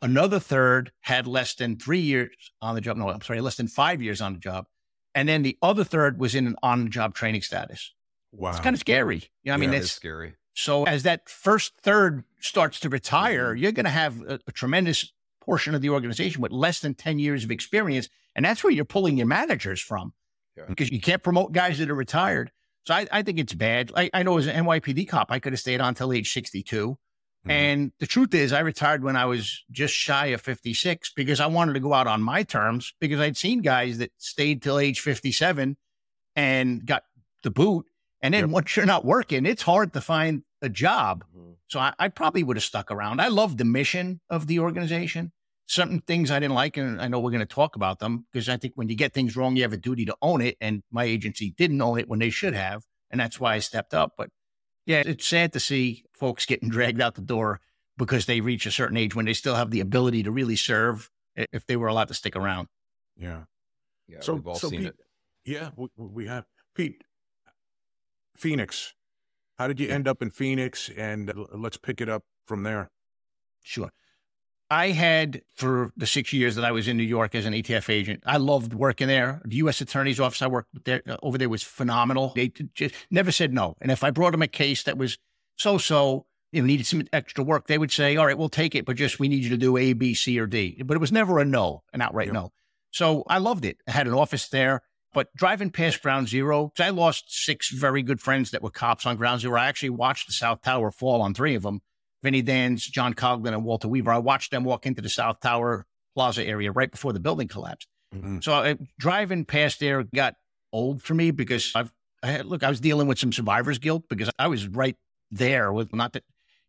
Another 0.00 0.38
third 0.38 0.92
had 1.00 1.26
less 1.26 1.54
than 1.54 1.76
three 1.76 2.00
years 2.00 2.52
on 2.62 2.74
the 2.74 2.80
job. 2.80 2.96
No, 2.96 3.08
I'm 3.08 3.22
sorry, 3.22 3.40
less 3.40 3.56
than 3.56 3.66
five 3.66 4.00
years 4.00 4.20
on 4.20 4.34
the 4.34 4.38
job. 4.38 4.66
And 5.14 5.28
then 5.28 5.42
the 5.42 5.58
other 5.60 5.82
third 5.82 6.20
was 6.20 6.34
in 6.34 6.46
an 6.46 6.56
on 6.62 6.84
the 6.84 6.90
job 6.90 7.14
training 7.14 7.42
status. 7.42 7.92
Wow. 8.30 8.50
It's 8.50 8.60
kind 8.60 8.74
of 8.74 8.80
scary. 8.80 9.30
You 9.42 9.50
know, 9.50 9.54
I 9.54 9.56
mean, 9.56 9.74
it's 9.74 9.90
scary. 9.90 10.34
So 10.54 10.84
as 10.84 11.04
that 11.04 11.28
first 11.28 11.72
third 11.82 12.24
starts 12.40 12.80
to 12.80 12.88
retire, 12.88 13.48
mm-hmm. 13.48 13.62
you're 13.62 13.72
going 13.72 13.84
to 13.84 13.90
have 13.90 14.20
a, 14.22 14.38
a 14.46 14.52
tremendous 14.52 15.12
portion 15.40 15.74
of 15.74 15.80
the 15.80 15.88
organization 15.88 16.42
with 16.42 16.52
less 16.52 16.80
than 16.80 16.94
10 16.94 17.18
years 17.18 17.42
of 17.42 17.50
experience 17.50 18.08
and 18.34 18.44
that's 18.44 18.62
where 18.62 18.72
you're 18.72 18.84
pulling 18.84 19.16
your 19.16 19.26
managers 19.26 19.80
from 19.80 20.12
yeah. 20.56 20.64
because 20.68 20.90
you 20.90 21.00
can't 21.00 21.22
promote 21.22 21.52
guys 21.52 21.78
that 21.78 21.90
are 21.90 21.94
retired. 21.94 22.50
So 22.84 22.94
I, 22.94 23.06
I 23.12 23.22
think 23.22 23.38
it's 23.38 23.54
bad. 23.54 23.92
I, 23.94 24.10
I, 24.14 24.22
know 24.22 24.38
as 24.38 24.46
an 24.46 24.64
NYPD 24.64 25.08
cop, 25.08 25.30
I 25.30 25.38
could 25.38 25.52
have 25.52 25.60
stayed 25.60 25.80
on 25.80 25.94
till 25.94 26.12
age 26.12 26.32
62. 26.32 26.90
Mm-hmm. 26.90 27.50
And 27.50 27.92
the 27.98 28.06
truth 28.06 28.34
is, 28.34 28.52
I 28.52 28.60
retired 28.60 29.04
when 29.04 29.16
I 29.16 29.26
was 29.26 29.64
just 29.70 29.94
shy 29.94 30.26
of 30.26 30.40
56 30.40 31.12
because 31.14 31.40
I 31.40 31.46
wanted 31.46 31.74
to 31.74 31.80
go 31.80 31.92
out 31.92 32.06
on 32.06 32.22
my 32.22 32.42
terms 32.42 32.94
because 33.00 33.20
I'd 33.20 33.36
seen 33.36 33.60
guys 33.60 33.98
that 33.98 34.12
stayed 34.16 34.62
till 34.62 34.78
age 34.78 35.00
57 35.00 35.76
and 36.34 36.86
got 36.86 37.04
the 37.42 37.50
boot. 37.50 37.86
And 38.22 38.34
then 38.34 38.44
yep. 38.44 38.50
once 38.50 38.76
you're 38.76 38.86
not 38.86 39.04
working, 39.04 39.46
it's 39.46 39.62
hard 39.62 39.92
to 39.92 40.00
find 40.00 40.42
a 40.62 40.68
job. 40.68 41.24
Mm-hmm. 41.36 41.52
So 41.68 41.80
I, 41.80 41.92
I, 41.98 42.08
probably 42.08 42.42
would 42.42 42.56
have 42.56 42.64
stuck 42.64 42.90
around. 42.90 43.20
I 43.20 43.28
love 43.28 43.58
the 43.58 43.64
mission 43.64 44.20
of 44.30 44.46
the 44.46 44.58
organization 44.60 45.32
certain 45.68 46.00
things 46.00 46.30
I 46.30 46.40
didn't 46.40 46.54
like, 46.54 46.76
and 46.76 47.00
I 47.00 47.08
know 47.08 47.20
we're 47.20 47.30
going 47.30 47.40
to 47.40 47.46
talk 47.46 47.76
about 47.76 48.00
them 48.00 48.26
because 48.32 48.48
I 48.48 48.56
think 48.56 48.72
when 48.74 48.88
you 48.88 48.96
get 48.96 49.12
things 49.12 49.36
wrong, 49.36 49.54
you 49.54 49.62
have 49.62 49.72
a 49.72 49.76
duty 49.76 50.06
to 50.06 50.16
own 50.20 50.40
it. 50.40 50.56
And 50.60 50.82
my 50.90 51.04
agency 51.04 51.54
didn't 51.56 51.80
own 51.80 51.98
it 52.00 52.08
when 52.08 52.18
they 52.18 52.30
should 52.30 52.54
have. 52.54 52.82
And 53.10 53.20
that's 53.20 53.38
why 53.38 53.54
I 53.54 53.58
stepped 53.60 53.94
up. 53.94 54.14
But 54.16 54.30
yeah, 54.86 55.02
it's 55.04 55.26
sad 55.26 55.52
to 55.52 55.60
see 55.60 56.04
folks 56.14 56.46
getting 56.46 56.70
dragged 56.70 57.00
out 57.00 57.14
the 57.14 57.20
door 57.20 57.60
because 57.98 58.26
they 58.26 58.40
reach 58.40 58.64
a 58.64 58.70
certain 58.70 58.96
age 58.96 59.14
when 59.14 59.26
they 59.26 59.34
still 59.34 59.54
have 59.54 59.70
the 59.70 59.80
ability 59.80 60.22
to 60.22 60.30
really 60.30 60.56
serve 60.56 61.10
if 61.36 61.66
they 61.66 61.76
were 61.76 61.88
allowed 61.88 62.08
to 62.08 62.14
stick 62.14 62.34
around. 62.34 62.68
Yeah. 63.16 63.42
Yeah. 64.08 64.20
So, 64.20 64.34
we've 64.34 64.46
all 64.46 64.54
so 64.54 64.70
seen 64.70 64.80
Pete, 64.80 64.88
it. 64.88 64.96
Yeah, 65.44 65.70
we, 65.76 65.88
we 65.96 66.26
have. 66.26 66.46
Pete, 66.74 67.02
Phoenix. 68.36 68.94
How 69.58 69.68
did 69.68 69.80
you 69.80 69.88
end 69.88 70.08
up 70.08 70.22
in 70.22 70.30
Phoenix? 70.30 70.88
And 70.96 71.32
let's 71.52 71.76
pick 71.76 72.00
it 72.00 72.08
up 72.08 72.22
from 72.46 72.62
there. 72.62 72.90
Sure. 73.62 73.90
I 74.70 74.88
had 74.88 75.42
for 75.54 75.92
the 75.96 76.06
six 76.06 76.32
years 76.32 76.56
that 76.56 76.64
I 76.64 76.72
was 76.72 76.88
in 76.88 76.96
New 76.96 77.02
York 77.02 77.34
as 77.34 77.46
an 77.46 77.54
ATF 77.54 77.88
agent. 77.88 78.22
I 78.26 78.36
loved 78.36 78.74
working 78.74 79.08
there. 79.08 79.40
The 79.44 79.56
U.S. 79.56 79.80
Attorney's 79.80 80.20
Office 80.20 80.42
I 80.42 80.46
worked 80.46 80.84
there 80.84 81.02
uh, 81.08 81.16
over 81.22 81.38
there 81.38 81.48
was 81.48 81.62
phenomenal. 81.62 82.32
They 82.34 82.48
just 82.74 82.94
never 83.10 83.32
said 83.32 83.54
no. 83.54 83.76
And 83.80 83.90
if 83.90 84.04
I 84.04 84.10
brought 84.10 84.32
them 84.32 84.42
a 84.42 84.48
case 84.48 84.82
that 84.82 84.98
was 84.98 85.16
so-so, 85.56 86.26
you 86.52 86.60
know, 86.60 86.66
needed 86.66 86.86
some 86.86 87.02
extra 87.12 87.42
work, 87.42 87.66
they 87.66 87.78
would 87.78 87.90
say, 87.90 88.16
"All 88.16 88.26
right, 88.26 88.36
we'll 88.36 88.50
take 88.50 88.74
it, 88.74 88.84
but 88.84 88.96
just 88.96 89.18
we 89.18 89.28
need 89.28 89.42
you 89.42 89.50
to 89.50 89.56
do 89.56 89.76
A, 89.78 89.94
B, 89.94 90.12
C, 90.12 90.38
or 90.38 90.46
D." 90.46 90.82
But 90.84 90.96
it 90.96 91.00
was 91.00 91.12
never 91.12 91.38
a 91.38 91.44
no, 91.46 91.82
an 91.94 92.02
outright 92.02 92.26
yep. 92.26 92.34
no. 92.34 92.52
So 92.90 93.24
I 93.26 93.38
loved 93.38 93.64
it. 93.64 93.78
I 93.88 93.92
had 93.92 94.06
an 94.06 94.14
office 94.14 94.48
there. 94.48 94.82
But 95.14 95.34
driving 95.34 95.70
past 95.70 96.02
Ground 96.02 96.28
Zero, 96.28 96.70
I 96.78 96.90
lost 96.90 97.32
six 97.34 97.70
very 97.70 98.02
good 98.02 98.20
friends 98.20 98.50
that 98.50 98.62
were 98.62 98.70
cops 98.70 99.06
on 99.06 99.16
Ground 99.16 99.40
Zero. 99.40 99.58
I 99.58 99.66
actually 99.66 99.90
watched 99.90 100.26
the 100.26 100.34
South 100.34 100.60
Tower 100.60 100.90
fall 100.90 101.22
on 101.22 101.32
three 101.32 101.54
of 101.54 101.62
them 101.62 101.80
Vinny 102.22 102.42
Danz, 102.42 102.80
John 102.80 103.14
Coughlin, 103.14 103.52
and 103.52 103.64
Walter 103.64 103.88
Weaver. 103.88 104.10
I 104.10 104.18
watched 104.18 104.50
them 104.50 104.64
walk 104.64 104.86
into 104.86 105.02
the 105.02 105.08
South 105.08 105.40
Tower 105.40 105.86
Plaza 106.14 106.44
area 106.44 106.72
right 106.72 106.90
before 106.90 107.12
the 107.12 107.20
building 107.20 107.48
collapsed. 107.48 107.88
Mm-hmm. 108.14 108.38
So 108.40 108.52
I, 108.52 108.76
driving 108.98 109.44
past 109.44 109.80
there 109.80 110.02
got 110.14 110.34
old 110.72 111.02
for 111.02 111.14
me 111.14 111.30
because 111.30 111.72
I've 111.74 111.92
I 112.22 112.28
had, 112.28 112.46
look, 112.46 112.64
I 112.64 112.68
was 112.68 112.80
dealing 112.80 113.06
with 113.06 113.18
some 113.18 113.32
survivor's 113.32 113.78
guilt 113.78 114.04
because 114.08 114.30
I 114.38 114.48
was 114.48 114.66
right 114.66 114.96
there 115.30 115.72
with 115.72 115.94
not 115.94 116.14
that, 116.14 116.24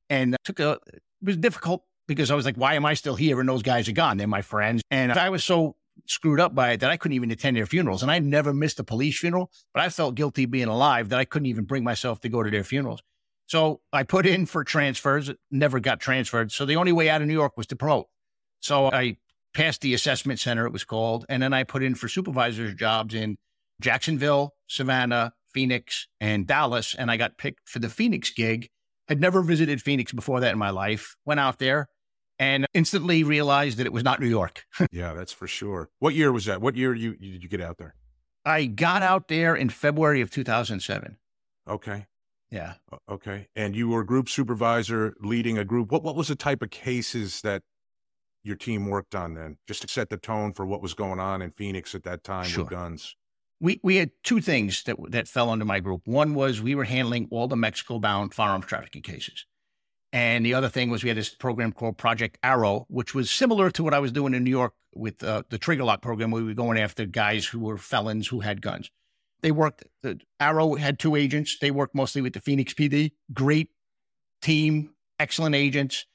and 0.09 0.35
took 0.43 0.59
a 0.59 0.79
it 0.83 1.01
was 1.23 1.37
difficult 1.37 1.83
because 2.07 2.31
I 2.31 2.35
was 2.35 2.45
like, 2.45 2.55
why 2.55 2.75
am 2.75 2.85
I 2.85 2.93
still 2.93 3.15
here 3.15 3.39
and 3.39 3.49
those 3.49 3.63
guys 3.63 3.87
are 3.89 3.93
gone? 3.93 4.17
They're 4.17 4.27
my 4.27 4.41
friends, 4.41 4.81
and 4.91 5.11
I 5.11 5.29
was 5.29 5.43
so 5.43 5.75
screwed 6.05 6.39
up 6.39 6.55
by 6.55 6.71
it 6.71 6.79
that 6.81 6.89
I 6.89 6.97
couldn't 6.97 7.15
even 7.15 7.31
attend 7.31 7.57
their 7.57 7.65
funerals, 7.65 8.03
and 8.03 8.11
I 8.11 8.19
never 8.19 8.53
missed 8.53 8.79
a 8.79 8.83
police 8.83 9.19
funeral, 9.19 9.51
but 9.73 9.83
I 9.83 9.89
felt 9.89 10.15
guilty 10.15 10.45
being 10.45 10.67
alive 10.67 11.09
that 11.09 11.19
I 11.19 11.25
couldn't 11.25 11.47
even 11.47 11.65
bring 11.65 11.83
myself 11.83 12.21
to 12.21 12.29
go 12.29 12.43
to 12.43 12.49
their 12.49 12.63
funerals. 12.63 13.01
So 13.49 13.81
I 13.91 14.03
put 14.03 14.27
in 14.27 14.45
for 14.45 14.63
transfers, 14.63 15.31
never 15.49 15.79
got 15.79 15.99
transferred. 15.99 16.51
So 16.51 16.65
the 16.65 16.75
only 16.75 16.91
way 16.91 17.09
out 17.09 17.23
of 17.23 17.27
New 17.27 17.33
York 17.33 17.57
was 17.57 17.65
to 17.67 17.75
promote. 17.75 18.05
So 18.59 18.91
I 18.91 19.17
passed 19.55 19.81
the 19.81 19.95
assessment 19.95 20.39
center, 20.39 20.67
it 20.67 20.71
was 20.71 20.83
called. 20.83 21.25
And 21.29 21.41
then 21.41 21.51
I 21.51 21.63
put 21.63 21.81
in 21.81 21.95
for 21.95 22.07
supervisors' 22.07 22.75
jobs 22.75 23.15
in 23.15 23.37
Jacksonville, 23.81 24.53
Savannah, 24.67 25.33
Phoenix, 25.51 26.07
and 26.21 26.45
Dallas. 26.45 26.93
And 26.93 27.09
I 27.09 27.17
got 27.17 27.39
picked 27.39 27.67
for 27.67 27.79
the 27.79 27.89
Phoenix 27.89 28.29
gig. 28.29 28.69
Had 29.07 29.19
never 29.19 29.41
visited 29.41 29.81
Phoenix 29.81 30.11
before 30.11 30.41
that 30.41 30.51
in 30.51 30.59
my 30.59 30.69
life. 30.69 31.15
Went 31.25 31.39
out 31.39 31.57
there 31.57 31.89
and 32.37 32.67
instantly 32.75 33.23
realized 33.23 33.79
that 33.79 33.87
it 33.87 33.93
was 33.93 34.03
not 34.03 34.19
New 34.19 34.27
York. 34.27 34.63
yeah, 34.91 35.13
that's 35.15 35.33
for 35.33 35.47
sure. 35.47 35.89
What 35.97 36.13
year 36.13 36.31
was 36.31 36.45
that? 36.45 36.61
What 36.61 36.75
year 36.75 36.93
you, 36.93 37.15
did 37.15 37.41
you 37.41 37.49
get 37.49 37.61
out 37.61 37.79
there? 37.79 37.95
I 38.45 38.67
got 38.67 39.01
out 39.01 39.27
there 39.27 39.55
in 39.55 39.69
February 39.69 40.21
of 40.21 40.29
2007. 40.29 41.17
Okay. 41.67 42.05
Yeah. 42.51 42.73
Okay. 43.07 43.47
And 43.55 43.75
you 43.75 43.89
were 43.89 44.03
group 44.03 44.27
supervisor 44.29 45.15
leading 45.21 45.57
a 45.57 45.65
group. 45.65 45.91
What 45.91 46.03
what 46.03 46.15
was 46.15 46.29
the 46.29 46.35
type 46.35 46.61
of 46.61 46.71
cases 46.71 47.41
that 47.41 47.61
your 48.43 48.55
team 48.55 48.87
worked 48.87 49.13
on 49.13 49.35
then? 49.35 49.57
Just 49.67 49.83
to 49.83 49.87
set 49.87 50.09
the 50.09 50.17
tone 50.17 50.53
for 50.53 50.65
what 50.65 50.81
was 50.81 50.93
going 50.93 51.19
on 51.19 51.41
in 51.41 51.51
Phoenix 51.51 51.93
at 51.93 52.03
that 52.03 52.23
time 52.23 52.45
sure. 52.45 52.63
with 52.63 52.71
guns. 52.71 53.15
We 53.61 53.79
we 53.83 53.97
had 53.97 54.11
two 54.23 54.41
things 54.41 54.83
that 54.83 54.97
that 55.09 55.27
fell 55.27 55.49
under 55.49 55.65
my 55.65 55.79
group. 55.79 56.07
One 56.07 56.33
was 56.33 56.61
we 56.61 56.75
were 56.75 56.85
handling 56.85 57.27
all 57.29 57.47
the 57.47 57.55
Mexico 57.55 57.99
bound 57.99 58.33
firearms 58.33 58.65
trafficking 58.65 59.03
cases. 59.03 59.45
And 60.11 60.43
the 60.43 60.55
other 60.55 60.69
thing 60.69 60.89
was 60.89 61.03
we 61.03 61.09
had 61.09 61.17
this 61.17 61.29
program 61.29 61.71
called 61.71 61.97
Project 61.97 62.39
Arrow, 62.41 62.87
which 62.89 63.13
was 63.13 63.29
similar 63.29 63.69
to 63.69 63.83
what 63.83 63.93
I 63.93 63.99
was 63.99 64.11
doing 64.11 64.33
in 64.33 64.43
New 64.43 64.49
York 64.49 64.73
with 64.95 65.23
uh, 65.23 65.43
the 65.49 65.59
Trigger 65.59 65.83
Lock 65.83 66.01
program, 66.01 66.31
where 66.31 66.41
we 66.41 66.47
were 66.47 66.55
going 66.55 66.79
after 66.79 67.05
guys 67.05 67.45
who 67.45 67.59
were 67.59 67.77
felons 67.77 68.27
who 68.27 68.39
had 68.39 68.59
guns. 68.59 68.89
They 69.41 69.51
worked, 69.51 69.85
the 70.03 70.19
Arrow 70.39 70.75
had 70.75 70.99
two 70.99 71.15
agents. 71.15 71.57
They 71.59 71.71
worked 71.71 71.95
mostly 71.95 72.21
with 72.21 72.33
the 72.33 72.41
Phoenix 72.41 72.73
PD. 72.73 73.11
Great 73.33 73.69
team, 74.41 74.91
excellent 75.19 75.55
agents. 75.55 76.05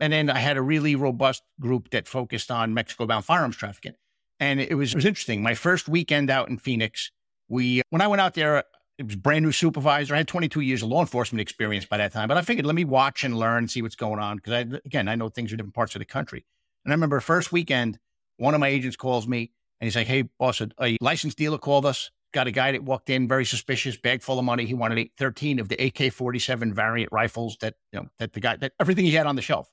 And 0.00 0.12
then 0.12 0.30
I 0.30 0.38
had 0.38 0.56
a 0.56 0.62
really 0.62 0.94
robust 0.94 1.42
group 1.60 1.90
that 1.90 2.06
focused 2.06 2.50
on 2.50 2.74
Mexico 2.74 3.06
bound 3.06 3.24
firearms 3.24 3.56
trafficking. 3.56 3.94
And 4.40 4.60
it 4.60 4.74
was, 4.74 4.92
it 4.92 4.96
was 4.96 5.04
interesting. 5.04 5.42
My 5.42 5.54
first 5.54 5.88
weekend 5.88 6.30
out 6.30 6.48
in 6.48 6.58
Phoenix, 6.58 7.10
we, 7.48 7.82
when 7.90 8.00
I 8.00 8.06
went 8.06 8.20
out 8.20 8.34
there, 8.34 8.62
it 8.98 9.06
was 9.06 9.16
brand 9.16 9.44
new 9.44 9.52
supervisor. 9.52 10.14
I 10.14 10.18
had 10.18 10.28
22 10.28 10.60
years 10.60 10.82
of 10.82 10.88
law 10.88 11.00
enforcement 11.00 11.40
experience 11.40 11.86
by 11.86 11.96
that 11.96 12.12
time, 12.12 12.28
but 12.28 12.36
I 12.36 12.42
figured 12.42 12.66
let 12.66 12.74
me 12.74 12.84
watch 12.84 13.24
and 13.24 13.36
learn 13.36 13.66
see 13.68 13.82
what's 13.82 13.96
going 13.96 14.20
on. 14.20 14.38
Cause 14.38 14.54
I, 14.54 14.60
again, 14.84 15.08
I 15.08 15.16
know 15.16 15.28
things 15.28 15.52
are 15.52 15.56
different 15.56 15.74
parts 15.74 15.94
of 15.94 16.00
the 16.00 16.04
country. 16.04 16.44
And 16.84 16.92
I 16.92 16.94
remember 16.94 17.18
first 17.20 17.50
weekend, 17.50 17.98
one 18.36 18.54
of 18.54 18.60
my 18.60 18.68
agents 18.68 18.96
calls 18.96 19.26
me 19.26 19.52
and 19.80 19.86
he's 19.86 19.96
like, 19.96 20.06
Hey, 20.06 20.22
boss, 20.38 20.60
a 20.60 20.96
licensed 21.00 21.38
dealer 21.38 21.58
called 21.58 21.86
us 21.86 22.10
got 22.32 22.46
a 22.46 22.50
guy 22.50 22.72
that 22.72 22.82
walked 22.82 23.10
in 23.10 23.26
very 23.28 23.44
suspicious, 23.44 23.96
bag 23.96 24.22
full 24.22 24.38
of 24.38 24.44
money. 24.44 24.64
He 24.64 24.74
wanted 24.74 25.10
13 25.16 25.58
of 25.58 25.68
the 25.68 25.76
AK 25.76 26.12
47 26.12 26.74
variant 26.74 27.12
rifles 27.12 27.56
that, 27.60 27.74
you 27.92 28.00
know, 28.00 28.08
that 28.18 28.32
the 28.32 28.40
guy, 28.40 28.56
that 28.56 28.72
everything 28.80 29.04
he 29.04 29.12
had 29.12 29.26
on 29.26 29.36
the 29.36 29.42
shelf. 29.42 29.70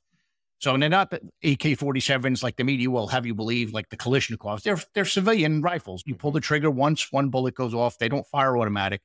So 0.59 0.75
they're 0.77 0.89
not 0.89 1.09
the 1.11 1.17
AK 1.43 1.77
47s 1.77 2.41
like 2.41 2.55
the 2.55 2.63
media 2.63 2.89
will 2.89 3.07
have 3.07 3.25
you 3.25 3.35
believe, 3.35 3.73
like 3.73 3.89
the 3.89 3.97
Kalashnikovs. 3.97 4.63
They're, 4.63 4.79
they're 4.93 5.05
civilian 5.05 5.61
rifles. 5.61 6.03
You 6.05 6.15
pull 6.15 6.31
the 6.31 6.39
trigger 6.39 6.71
once, 6.71 7.11
one 7.11 7.29
bullet 7.29 7.55
goes 7.55 7.73
off. 7.73 7.97
They 7.97 8.07
don't 8.09 8.25
fire 8.27 8.57
automatic. 8.57 9.01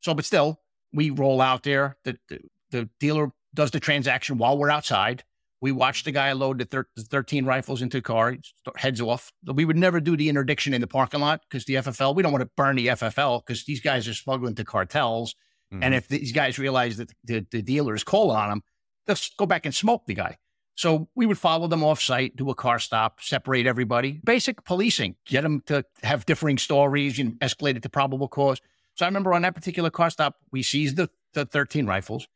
So, 0.00 0.12
but 0.14 0.24
still, 0.24 0.60
we 0.92 1.10
roll 1.10 1.40
out 1.40 1.62
there. 1.62 1.96
The, 2.04 2.18
the, 2.28 2.40
the 2.70 2.90
dealer 3.00 3.30
does 3.54 3.70
the 3.70 3.80
transaction 3.80 4.38
while 4.38 4.58
we're 4.58 4.70
outside. 4.70 5.24
We 5.62 5.70
watched 5.70 6.04
the 6.04 6.10
guy 6.10 6.32
load 6.32 6.58
the, 6.58 6.64
thir- 6.64 6.88
13 6.98 7.46
rifles 7.46 7.82
into 7.82 7.98
the 7.98 8.02
car, 8.02 8.36
heads 8.76 9.00
off. 9.00 9.32
We 9.46 9.64
would 9.64 9.76
never 9.76 10.00
do 10.00 10.16
the 10.16 10.28
interdiction 10.28 10.74
in 10.74 10.80
the 10.80 10.88
parking 10.88 11.20
lot 11.20 11.40
because 11.48 11.64
the 11.66 11.74
FFL, 11.74 12.16
we 12.16 12.22
don't 12.24 12.32
want 12.32 12.42
to 12.42 12.50
burn 12.56 12.74
the 12.74 12.88
FFL 12.88 13.46
because 13.46 13.64
these 13.64 13.80
guys 13.80 14.08
are 14.08 14.14
smuggling 14.14 14.56
to 14.56 14.64
cartels. 14.64 15.36
Mm-hmm. 15.72 15.84
And 15.84 15.94
if 15.94 16.08
these 16.08 16.32
guys 16.32 16.58
realize 16.58 16.96
that 16.96 17.12
the, 17.24 17.46
the 17.52 17.62
dealer 17.62 17.94
is 17.94 18.02
calling 18.02 18.36
on 18.36 18.48
them, 18.50 18.62
they'll 19.06 19.16
go 19.38 19.46
back 19.46 19.64
and 19.64 19.72
smoke 19.72 20.02
the 20.06 20.14
guy. 20.14 20.36
So 20.74 21.08
we 21.14 21.26
would 21.26 21.38
follow 21.38 21.68
them 21.68 21.84
off 21.84 22.00
site, 22.00 22.34
do 22.34 22.50
a 22.50 22.56
car 22.56 22.80
stop, 22.80 23.20
separate 23.20 23.66
everybody. 23.66 24.20
Basic 24.24 24.64
policing, 24.64 25.14
get 25.26 25.42
them 25.42 25.62
to 25.66 25.84
have 26.02 26.26
differing 26.26 26.58
stories, 26.58 27.18
you 27.18 27.24
know, 27.24 27.32
escalate 27.40 27.76
it 27.76 27.84
to 27.84 27.88
probable 27.88 28.26
cause. 28.26 28.60
So 28.94 29.06
I 29.06 29.08
remember 29.08 29.32
on 29.32 29.42
that 29.42 29.54
particular 29.54 29.90
car 29.90 30.10
stop, 30.10 30.36
we 30.50 30.64
seized 30.64 30.96
the, 30.96 31.08
the 31.34 31.44
13 31.46 31.86
rifles. 31.86 32.26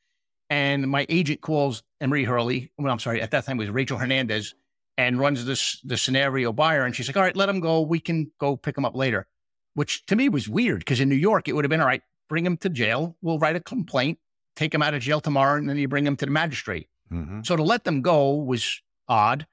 And 0.48 0.88
my 0.88 1.06
agent 1.08 1.40
calls 1.40 1.82
Emory 2.00 2.24
Hurley. 2.24 2.70
Well, 2.78 2.92
I'm 2.92 2.98
sorry, 2.98 3.20
at 3.20 3.30
that 3.32 3.44
time 3.44 3.56
it 3.56 3.64
was 3.64 3.70
Rachel 3.70 3.98
Hernandez 3.98 4.54
and 4.96 5.18
runs 5.18 5.44
this 5.44 5.80
the 5.82 5.96
scenario 5.96 6.52
by 6.52 6.74
her. 6.76 6.84
And 6.84 6.94
she's 6.94 7.08
like, 7.08 7.16
all 7.16 7.22
right, 7.22 7.36
let 7.36 7.48
him 7.48 7.60
go. 7.60 7.80
We 7.82 8.00
can 8.00 8.30
go 8.38 8.56
pick 8.56 8.78
him 8.78 8.84
up 8.84 8.94
later, 8.94 9.26
which 9.74 10.06
to 10.06 10.16
me 10.16 10.28
was 10.28 10.48
weird 10.48 10.80
because 10.80 11.00
in 11.00 11.08
New 11.08 11.16
York, 11.16 11.48
it 11.48 11.52
would 11.54 11.64
have 11.64 11.70
been 11.70 11.80
all 11.80 11.86
right, 11.86 12.02
bring 12.28 12.46
him 12.46 12.56
to 12.58 12.68
jail. 12.68 13.16
We'll 13.22 13.38
write 13.38 13.56
a 13.56 13.60
complaint, 13.60 14.18
take 14.54 14.72
him 14.72 14.82
out 14.82 14.94
of 14.94 15.02
jail 15.02 15.20
tomorrow, 15.20 15.58
and 15.58 15.68
then 15.68 15.76
you 15.76 15.88
bring 15.88 16.06
him 16.06 16.16
to 16.16 16.26
the 16.26 16.32
magistrate. 16.32 16.88
Mm-hmm. 17.12 17.40
So 17.42 17.56
to 17.56 17.62
let 17.62 17.84
them 17.84 18.02
go 18.02 18.34
was 18.34 18.80
odd. 19.08 19.46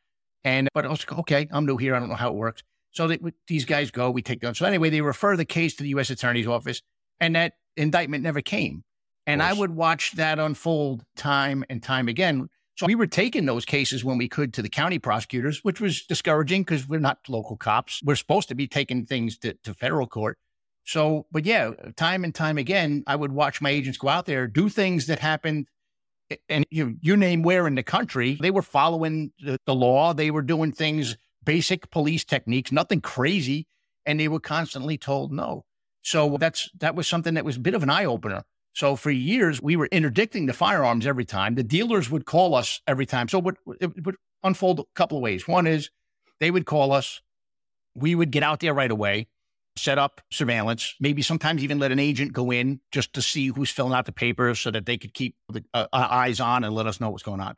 And, 0.44 0.68
but 0.74 0.86
I 0.86 0.90
was 0.90 1.08
like, 1.08 1.20
okay, 1.20 1.48
I'm 1.52 1.66
new 1.66 1.78
here. 1.78 1.96
I 1.96 2.00
don't 2.00 2.10
know 2.10 2.16
how 2.16 2.30
it 2.30 2.36
works. 2.36 2.64
So 2.92 3.08
they, 3.08 3.20
these 3.48 3.66
guys 3.66 3.92
go, 3.92 4.12
we 4.12 4.22
take 4.22 4.42
them. 4.42 4.54
So 4.54 4.66
anyway, 4.66 4.90
they 4.90 5.02
refer 5.02 5.36
the 5.38 5.46
case 5.46 5.76
to 5.76 5.84
the 5.84 5.90
U.S. 5.90 6.10
Attorney's 6.10 6.48
Office, 6.48 6.82
and 7.20 7.36
that 7.36 7.54
indictment 7.76 8.24
never 8.24 8.42
came. 8.42 8.84
And 9.26 9.42
I 9.42 9.54
would 9.54 9.72
watch 9.72 10.14
that 10.14 10.38
unfold 10.40 11.04
time 11.16 11.64
and 11.70 11.82
time 11.82 12.08
again. 12.08 12.50
So 12.76 12.88
we 12.88 12.96
were 12.96 13.08
taking 13.08 13.46
those 13.46 13.66
cases 13.66 14.04
when 14.04 14.18
we 14.18 14.28
could 14.28 14.54
to 14.56 14.62
the 14.62 14.70
county 14.70 15.00
prosecutors, 15.00 15.64
which 15.64 15.80
was 15.80 16.04
discouraging 16.04 16.64
because 16.64 16.88
we're 16.88 17.00
not 17.00 17.20
local 17.30 17.56
cops. 17.56 18.02
We're 18.04 18.16
supposed 18.16 18.50
to 18.50 18.56
be 18.56 18.68
taking 18.68 19.06
things 19.06 19.38
to, 19.40 19.54
to 19.64 19.74
federal 19.74 20.08
court. 20.08 20.38
So, 20.84 21.28
but 21.32 21.46
yeah, 21.46 21.72
time 21.96 22.24
and 22.24 22.34
time 22.34 22.58
again, 22.58 23.04
I 23.08 23.16
would 23.16 23.32
watch 23.32 23.62
my 23.62 23.70
agents 23.70 23.98
go 23.98 24.10
out 24.10 24.26
there, 24.26 24.48
do 24.48 24.70
things 24.70 25.08
that 25.08 25.20
happened. 25.20 25.68
And 26.50 26.66
you, 26.72 26.98
you 27.00 27.16
name 27.16 27.44
where 27.44 27.68
in 27.68 27.76
the 27.76 27.84
country, 27.84 28.38
they 28.42 28.52
were 28.52 28.64
following 28.64 29.32
the, 29.40 29.60
the 29.66 29.76
law. 29.76 30.14
They 30.14 30.32
were 30.32 30.42
doing 30.42 30.72
things, 30.72 31.16
basic 31.46 31.92
police 31.92 32.26
techniques, 32.26 32.72
nothing 32.72 33.02
crazy. 33.02 33.68
And 34.06 34.20
they 34.20 34.28
were 34.28 34.40
constantly 34.40 34.98
told 34.98 35.32
no. 35.32 35.64
So 36.02 36.38
that's, 36.38 36.70
that 36.80 36.96
was 36.96 37.08
something 37.08 37.36
that 37.36 37.46
was 37.46 37.56
a 37.56 37.62
bit 37.62 37.76
of 37.76 37.84
an 37.84 37.90
eye 37.90 38.06
opener. 38.06 38.44
So 38.74 38.96
for 38.96 39.12
years, 39.12 39.62
we 39.62 39.76
were 39.76 39.88
interdicting 39.92 40.48
the 40.48 40.54
firearms 40.54 41.06
every 41.06 41.26
time. 41.26 41.56
The 41.56 41.64
dealers 41.64 42.10
would 42.10 42.26
call 42.26 42.56
us 42.56 42.82
every 42.88 43.06
time. 43.06 43.28
So 43.28 43.38
it 43.38 43.46
would, 43.46 43.58
it 43.80 44.06
would 44.06 44.16
unfold 44.44 44.80
a 44.80 44.84
couple 44.96 45.18
of 45.18 45.22
ways. 45.22 45.48
One 45.48 45.68
is 45.68 45.92
they 46.40 46.52
would 46.52 46.66
call 46.66 46.92
us. 46.92 47.22
We 47.96 48.16
would 48.16 48.32
get 48.32 48.42
out 48.42 48.60
there 48.60 48.74
right 48.74 48.90
away, 48.90 49.28
set 49.78 50.00
up 50.00 50.22
surveillance, 50.32 50.96
maybe 51.00 51.22
sometimes 51.22 51.64
even 51.64 51.78
let 51.78 51.92
an 51.92 52.00
agent 52.00 52.34
go 52.34 52.52
in 52.52 52.80
just 52.92 53.14
to 53.14 53.22
see 53.22 53.48
who's 53.48 53.70
filling 53.70 53.94
out 53.94 54.06
the 54.06 54.12
papers 54.12 54.60
so 54.60 54.72
that 54.72 54.88
they 54.88 54.98
could 54.98 55.14
keep 55.14 55.36
the 55.50 55.64
uh, 55.76 55.86
uh 55.94 56.08
eyes 56.10 56.40
on 56.40 56.64
and 56.64 56.74
let 56.74 56.88
us 56.88 57.00
know 57.00 57.12
what's 57.12 57.24
going 57.24 57.42
on. 57.42 57.56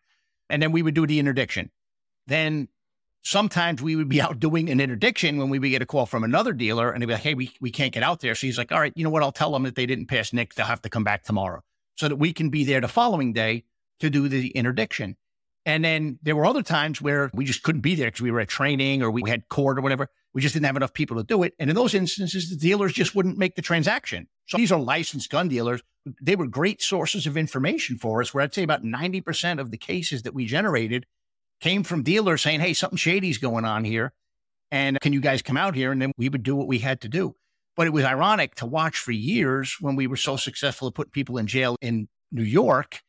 And 0.50 0.62
then 0.62 0.74
we 0.74 0.82
would 0.82 0.94
do 0.94 1.08
the 1.08 1.20
interdiction. 1.20 1.72
Then 2.28 2.68
sometimes 3.26 3.82
we 3.82 3.96
would 3.98 4.08
be 4.08 4.22
out 4.22 4.40
doing 4.40 4.70
an 4.70 4.80
interdiction 4.80 5.38
when 5.38 5.50
we 5.50 5.60
would 5.60 5.70
get 5.70 5.82
a 5.82 5.86
call 5.86 6.06
from 6.06 6.24
another 6.24 6.54
dealer 6.54 6.92
and 6.92 7.02
they'd 7.02 7.08
be 7.08 7.14
like, 7.14 7.24
hey, 7.24 7.34
we, 7.34 7.52
we 7.60 7.72
can't 7.72 7.94
get 7.94 8.04
out 8.04 8.22
there. 8.22 8.36
So 8.36 8.48
he's 8.48 8.58
like, 8.58 8.72
all 8.72 8.80
right, 8.80 8.94
you 8.96 9.04
know 9.04 9.10
what? 9.10 9.24
I'll 9.24 9.32
tell 9.32 9.52
them 9.52 9.64
that 9.64 9.76
they 9.76 9.86
didn't 9.86 10.06
pass 10.06 10.32
NICS. 10.32 10.56
They'll 10.56 10.66
have 10.66 10.82
to 10.84 10.90
come 10.90 11.04
back 11.04 11.24
tomorrow 11.24 11.62
so 11.96 12.08
that 12.08 12.16
we 12.16 12.32
can 12.32 12.50
be 12.50 12.64
there 12.64 12.80
the 12.80 12.88
following 12.88 13.34
day 13.34 13.66
to 14.00 14.10
do 14.10 14.28
the 14.28 14.50
interdiction. 14.50 15.18
And 15.66 15.84
then 15.84 16.20
there 16.22 16.36
were 16.36 16.46
other 16.46 16.62
times 16.62 17.02
where 17.02 17.32
we 17.34 17.44
just 17.44 17.64
couldn't 17.64 17.82
be 17.82 17.96
there 17.96 18.08
because 18.08 18.22
we 18.22 18.30
were 18.30 18.40
at 18.40 18.50
training 18.50 19.02
or 19.02 19.10
we 19.10 19.28
had 19.28 19.50
court 19.50 19.80
or 19.80 19.82
whatever. 19.82 20.10
We 20.34 20.42
just 20.42 20.54
didn't 20.54 20.68
have 20.68 20.76
enough 20.76 20.94
people 20.94 21.18
to 21.18 21.24
do 21.24 21.42
it. 21.42 21.56
And 21.58 21.70
in 21.70 21.76
those 21.76 21.96
instances, 21.96 22.50
the 22.50 22.56
dealers 22.56 22.94
just 22.94 23.16
wouldn't 23.16 23.38
make 23.38 23.56
the 23.56 23.64
transaction. 23.64 24.28
So 24.46 24.58
these 24.58 24.72
are 24.72 24.80
licensed 24.80 25.32
gun 25.32 25.48
dealers. 25.48 25.82
They 26.22 26.36
were 26.36 26.46
great 26.46 26.84
sources 26.84 27.26
of 27.26 27.36
information 27.36 27.98
for 27.98 28.22
us, 28.22 28.32
where 28.32 28.44
I'd 28.44 28.54
say 28.54 28.62
about 28.62 28.84
90% 28.84 29.60
of 29.60 29.72
the 29.72 29.78
cases 29.78 30.22
that 30.22 30.36
we 30.36 30.46
generated 30.46 31.08
came 31.62 31.84
from 31.84 32.04
dealers 32.04 32.42
saying, 32.42 32.60
Hey, 32.60 32.74
something 32.74 32.98
shady's 32.98 33.38
going 33.38 33.66
on 33.66 33.84
here. 33.84 34.14
And 34.72 35.00
can 35.00 35.14
you 35.14 35.22
guys 35.22 35.42
come 35.42 35.58
out 35.58 35.76
here? 35.76 35.92
And 35.92 36.02
then 36.02 36.12
we 36.18 36.30
would 36.30 36.44
do 36.44 36.56
what 36.56 36.68
we 36.68 36.80
had 36.80 37.02
to 37.02 37.10
do. 37.10 37.36
But 37.76 37.88
it 37.88 37.94
was 37.94 38.04
ironic 38.04 38.56
to 38.56 38.66
watch 38.66 38.98
for 38.98 39.12
years 39.12 39.78
when 39.80 39.96
we 39.96 40.08
were 40.08 40.16
so 40.16 40.38
successful 40.38 40.88
at 40.88 40.94
putting 40.94 41.12
people 41.12 41.38
in 41.38 41.48
jail 41.48 41.76
in 41.82 42.08
New 42.32 42.44
York, 42.44 43.02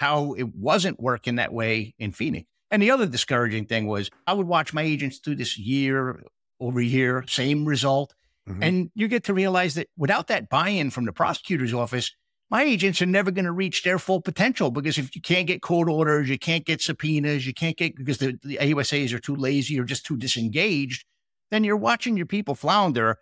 how 0.00 0.32
it 0.32 0.54
wasn't 0.54 1.00
working 1.00 1.36
that 1.36 1.52
way 1.52 1.94
in 1.98 2.12
Phoenix. 2.12 2.46
And 2.70 2.82
the 2.82 2.90
other 2.90 3.06
discouraging 3.06 3.66
thing 3.66 3.86
was 3.86 4.10
I 4.26 4.32
would 4.32 4.46
watch 4.46 4.72
my 4.72 4.82
agents 4.82 5.18
do 5.18 5.34
this 5.34 5.58
year 5.58 6.24
over 6.58 6.80
year, 6.80 7.24
same 7.28 7.64
result. 7.64 8.14
Mm-hmm. 8.48 8.62
And 8.62 8.90
you 8.94 9.08
get 9.08 9.24
to 9.24 9.34
realize 9.34 9.74
that 9.74 9.88
without 9.96 10.28
that 10.28 10.48
buy 10.48 10.70
in 10.70 10.90
from 10.90 11.04
the 11.04 11.12
prosecutor's 11.12 11.72
office, 11.72 12.14
my 12.54 12.62
agents 12.62 13.02
are 13.02 13.06
never 13.06 13.32
going 13.32 13.46
to 13.46 13.50
reach 13.50 13.82
their 13.82 13.98
full 13.98 14.20
potential 14.20 14.70
because 14.70 14.96
if 14.96 15.16
you 15.16 15.20
can't 15.20 15.48
get 15.48 15.60
court 15.60 15.88
orders, 15.88 16.28
you 16.28 16.38
can't 16.38 16.64
get 16.64 16.80
subpoenas, 16.80 17.44
you 17.44 17.52
can't 17.52 17.76
get 17.76 17.96
because 17.96 18.18
the, 18.18 18.38
the 18.44 18.58
AUSAs 18.58 19.12
are 19.12 19.18
too 19.18 19.34
lazy 19.34 19.76
or 19.76 19.82
just 19.82 20.06
too 20.06 20.16
disengaged, 20.16 21.04
then 21.50 21.64
you're 21.64 21.76
watching 21.76 22.16
your 22.16 22.26
people 22.26 22.54
flounder 22.54 23.18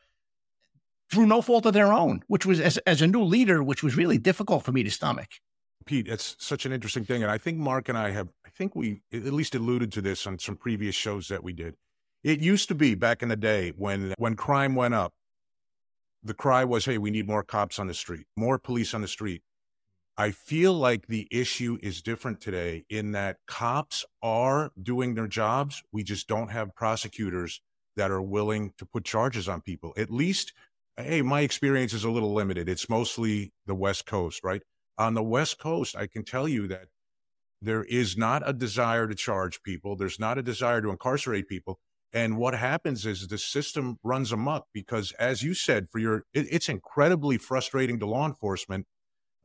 through 1.10 1.24
no 1.24 1.40
fault 1.40 1.64
of 1.64 1.72
their 1.72 1.94
own, 1.94 2.22
which 2.26 2.44
was 2.44 2.60
as, 2.60 2.76
as 2.86 3.00
a 3.00 3.06
new 3.06 3.22
leader, 3.22 3.62
which 3.62 3.82
was 3.82 3.96
really 3.96 4.18
difficult 4.18 4.64
for 4.64 4.72
me 4.72 4.82
to 4.82 4.90
stomach. 4.90 5.30
Pete, 5.86 6.08
it's 6.08 6.36
such 6.38 6.66
an 6.66 6.72
interesting 6.72 7.06
thing. 7.06 7.22
And 7.22 7.32
I 7.32 7.38
think 7.38 7.56
Mark 7.56 7.88
and 7.88 7.96
I 7.96 8.10
have, 8.10 8.28
I 8.44 8.50
think 8.50 8.76
we 8.76 9.00
at 9.14 9.32
least 9.32 9.54
alluded 9.54 9.90
to 9.92 10.02
this 10.02 10.26
on 10.26 10.38
some 10.38 10.56
previous 10.56 10.94
shows 10.94 11.28
that 11.28 11.42
we 11.42 11.54
did. 11.54 11.74
It 12.22 12.40
used 12.40 12.68
to 12.68 12.74
be 12.74 12.94
back 12.94 13.22
in 13.22 13.30
the 13.30 13.36
day 13.36 13.72
when 13.78 14.12
when 14.18 14.36
crime 14.36 14.74
went 14.74 14.92
up, 14.92 15.14
the 16.22 16.34
cry 16.34 16.64
was, 16.64 16.84
"Hey, 16.84 16.98
we 16.98 17.10
need 17.10 17.26
more 17.26 17.42
cops 17.42 17.78
on 17.78 17.86
the 17.86 17.94
street, 17.94 18.26
more 18.36 18.58
police 18.58 18.94
on 18.94 19.00
the 19.00 19.08
street." 19.08 19.42
I 20.16 20.30
feel 20.30 20.74
like 20.74 21.06
the 21.06 21.26
issue 21.30 21.78
is 21.82 22.02
different 22.02 22.40
today 22.40 22.84
in 22.90 23.12
that 23.12 23.38
cops 23.46 24.04
are 24.22 24.70
doing 24.80 25.14
their 25.14 25.26
jobs. 25.26 25.82
We 25.90 26.02
just 26.02 26.28
don't 26.28 26.50
have 26.50 26.74
prosecutors 26.74 27.62
that 27.96 28.10
are 28.10 28.20
willing 28.20 28.74
to 28.76 28.84
put 28.84 29.04
charges 29.04 29.48
on 29.48 29.62
people. 29.62 29.94
At 29.96 30.10
least, 30.10 30.52
hey, 30.98 31.22
my 31.22 31.40
experience 31.40 31.94
is 31.94 32.04
a 32.04 32.10
little 32.10 32.34
limited. 32.34 32.68
It's 32.68 32.90
mostly 32.90 33.52
the 33.66 33.74
West 33.74 34.04
Coast, 34.04 34.44
right? 34.44 34.62
On 34.98 35.14
the 35.14 35.22
West 35.22 35.58
Coast, 35.58 35.96
I 35.96 36.06
can 36.06 36.24
tell 36.24 36.46
you 36.46 36.68
that 36.68 36.88
there 37.62 37.84
is 37.84 38.16
not 38.16 38.46
a 38.46 38.52
desire 38.52 39.08
to 39.08 39.14
charge 39.14 39.62
people. 39.62 39.96
There's 39.96 40.20
not 40.20 40.36
a 40.36 40.42
desire 40.42 40.82
to 40.82 40.90
incarcerate 40.90 41.48
people. 41.48 41.80
And 42.12 42.36
what 42.36 42.54
happens 42.54 43.06
is 43.06 43.26
the 43.28 43.38
system 43.38 43.98
runs 44.02 44.32
amok 44.32 44.66
because, 44.74 45.12
as 45.12 45.42
you 45.42 45.54
said, 45.54 45.88
for 45.90 45.98
your, 45.98 46.24
it, 46.34 46.46
it's 46.50 46.68
incredibly 46.68 47.38
frustrating 47.38 47.98
to 48.00 48.06
law 48.06 48.26
enforcement 48.26 48.86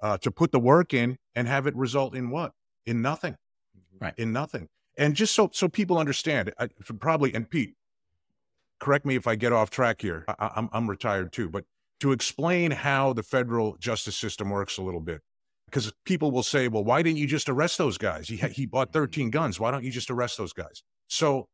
uh, 0.02 0.18
to 0.18 0.32
put 0.32 0.52
the 0.52 0.60
work 0.60 0.94
in 0.94 1.18
and 1.34 1.48
have 1.48 1.66
it 1.66 1.76
result 1.76 2.16
in 2.16 2.30
what? 2.30 2.52
In 2.86 3.02
nothing, 3.02 3.34
mm-hmm. 3.34 4.04
right? 4.04 4.14
In 4.18 4.34
nothing. 4.34 4.68
And 4.98 5.16
just 5.16 5.34
so 5.36 5.50
so 5.54 5.70
people 5.70 5.98
understand, 5.98 6.52
I, 6.60 6.70
probably 7.00 7.34
and 7.34 7.50
Pete, 7.50 7.76
correct 8.80 9.06
me 9.06 9.16
if 9.16 9.28
I 9.28 9.36
get 9.36 9.54
off 9.54 9.70
track 9.70 10.02
here. 10.02 10.26
I, 10.28 10.52
I'm 10.56 10.70
I'm 10.74 10.90
retired 10.90 11.32
too, 11.32 11.50
but 11.50 11.66
to 12.00 12.12
explain 12.12 12.72
how 12.72 13.14
the 13.14 13.24
federal 13.24 13.78
justice 13.78 14.16
system 14.16 14.50
works 14.50 14.78
a 14.78 14.82
little 14.82 15.00
bit, 15.00 15.22
because 15.66 15.92
people 16.06 16.32
will 16.32 16.44
say, 16.44 16.68
well, 16.68 16.84
why 16.84 17.02
didn't 17.02 17.18
you 17.18 17.28
just 17.28 17.48
arrest 17.48 17.78
those 17.78 17.98
guys? 17.98 18.28
He 18.28 18.38
he 18.38 18.66
bought 18.66 18.92
13 18.92 19.30
guns. 19.30 19.60
Why 19.60 19.72
don't 19.72 19.84
you 19.84 19.92
just 19.92 20.10
arrest 20.10 20.38
those 20.38 20.54
guys? 20.54 20.84
So 21.08 21.48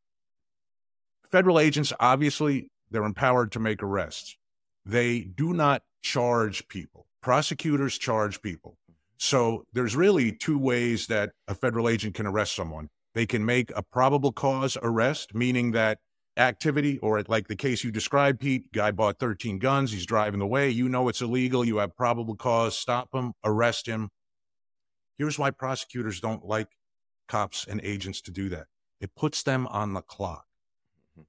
federal 1.33 1.59
agents, 1.59 1.91
obviously, 1.99 2.69
they're 2.91 3.03
empowered 3.03 3.51
to 3.53 3.59
make 3.59 3.81
arrests. 3.81 4.37
They 4.85 5.21
do 5.21 5.51
not 5.51 5.81
charge 6.03 6.67
people. 6.67 7.07
Prosecutors 7.23 7.97
charge 7.97 8.39
people. 8.43 8.77
So 9.17 9.63
there's 9.73 9.95
really 9.95 10.31
two 10.31 10.59
ways 10.59 11.07
that 11.07 11.31
a 11.47 11.55
federal 11.55 11.89
agent 11.89 12.13
can 12.13 12.27
arrest 12.27 12.55
someone. 12.55 12.89
They 13.15 13.25
can 13.25 13.43
make 13.43 13.71
a 13.75 13.81
probable 13.81 14.31
cause 14.31 14.77
arrest, 14.83 15.33
meaning 15.33 15.71
that 15.71 15.97
activity, 16.37 16.99
or 16.99 17.23
like 17.27 17.47
the 17.47 17.55
case 17.55 17.83
you 17.83 17.91
described, 17.91 18.39
Pete, 18.39 18.71
guy 18.71 18.91
bought 18.91 19.17
13 19.17 19.57
guns, 19.57 19.91
he's 19.91 20.05
driving 20.05 20.41
away, 20.41 20.69
you 20.69 20.87
know 20.87 21.07
it's 21.09 21.21
illegal, 21.21 21.65
you 21.65 21.77
have 21.77 21.97
probable 21.97 22.35
cause, 22.35 22.77
stop 22.77 23.09
him, 23.11 23.33
arrest 23.43 23.87
him. 23.87 24.09
Here's 25.17 25.39
why 25.39 25.49
prosecutors 25.49 26.19
don't 26.19 26.45
like 26.45 26.67
cops 27.27 27.65
and 27.67 27.81
agents 27.83 28.21
to 28.21 28.31
do 28.31 28.49
that. 28.49 28.67
It 29.01 29.15
puts 29.15 29.41
them 29.41 29.65
on 29.67 29.93
the 29.93 30.01
clock. 30.01 30.45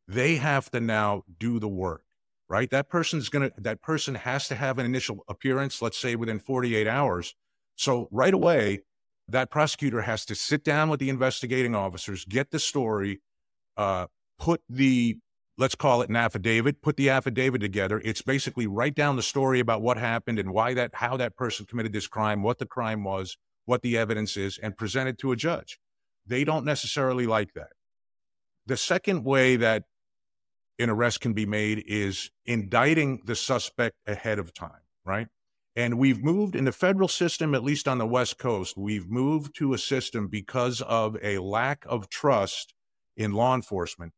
They 0.09 0.37
have 0.37 0.71
to 0.71 0.81
now 0.81 1.25
do 1.39 1.59
the 1.59 1.69
work, 1.69 2.05
right? 2.49 2.71
That 2.71 2.89
person's 2.89 3.29
going 3.29 3.51
to, 3.51 3.61
that 3.61 3.83
person 3.83 4.15
has 4.15 4.49
to 4.49 4.55
have 4.55 4.79
an 4.79 4.87
initial 4.87 5.25
appearance, 5.29 5.83
let's 5.83 5.99
say 5.99 6.17
within 6.17 6.39
48 6.39 6.87
hours. 6.87 7.35
So 7.77 8.09
right 8.11 8.35
away, 8.35 8.81
that 9.29 9.51
prosecutor 9.51 10.03
has 10.03 10.25
to 10.27 10.35
sit 10.35 10.65
down 10.65 10.91
with 10.91 11.01
the 11.01 11.09
investigating 11.09 11.75
officers, 11.75 12.25
get 12.25 12.51
the 12.51 12.59
story, 12.59 13.21
uh, 13.77 14.07
put 14.39 14.63
the, 14.69 15.19
let's 15.57 15.75
call 15.75 16.03
it 16.03 16.11
an 16.11 16.17
affidavit, 16.17 16.83
put 16.83 16.97
the 16.97 17.09
affidavit 17.09 17.61
together. 17.61 18.01
It's 18.05 18.23
basically 18.23 18.67
write 18.67 18.95
down 18.95 19.17
the 19.17 19.23
story 19.23 19.61
about 19.61 19.83
what 19.83 19.97
happened 19.97 20.39
and 20.39 20.53
why 20.53 20.75
that, 20.75 20.91
how 20.95 21.17
that 21.17 21.37
person 21.37 21.67
committed 21.67 21.93
this 21.93 22.07
crime, 22.07 22.43
what 22.43 22.59
the 22.59 22.67
crime 22.67 23.05
was, 23.05 23.39
what 23.65 23.83
the 23.83 23.97
evidence 23.97 24.37
is, 24.37 24.59
and 24.59 24.77
present 24.77 25.09
it 25.09 25.19
to 25.19 25.33
a 25.33 25.37
judge. 25.37 25.79
They 26.27 26.45
don't 26.45 26.65
necessarily 26.65 27.27
like 27.27 27.55
that. 27.55 27.73
The 28.67 28.77
second 28.77 29.25
way 29.25 29.57
that 29.57 29.85
an 30.79 30.91
arrest 30.91 31.21
can 31.21 31.35
be 31.35 31.47
made 31.47 31.85
is 31.87 32.31
indicting 32.47 33.23
the 33.25 33.37
suspect 33.37 33.97
ahead 34.07 34.39
of 34.39 34.53
time, 34.55 34.83
right? 35.05 35.29
And 35.77 35.99
we've 35.99 36.23
moved 36.23 36.55
in 36.55 36.65
the 36.65 36.73
federal 36.73 37.09
system, 37.09 37.55
at 37.55 37.65
least 37.65 37.89
on 37.89 37.99
the 37.99 38.07
West 38.07 38.39
Coast, 38.39 38.77
we've 38.77 39.09
moved 39.09 39.57
to 39.57 39.75
a 39.75 39.79
system 39.79 40.29
because 40.29 40.81
of 40.83 41.17
a 41.23 41.39
lack 41.39 41.85
of 41.89 42.09
trust 42.09 42.75
in 43.17 43.33
law 43.33 43.55
enforcement, 43.55 44.13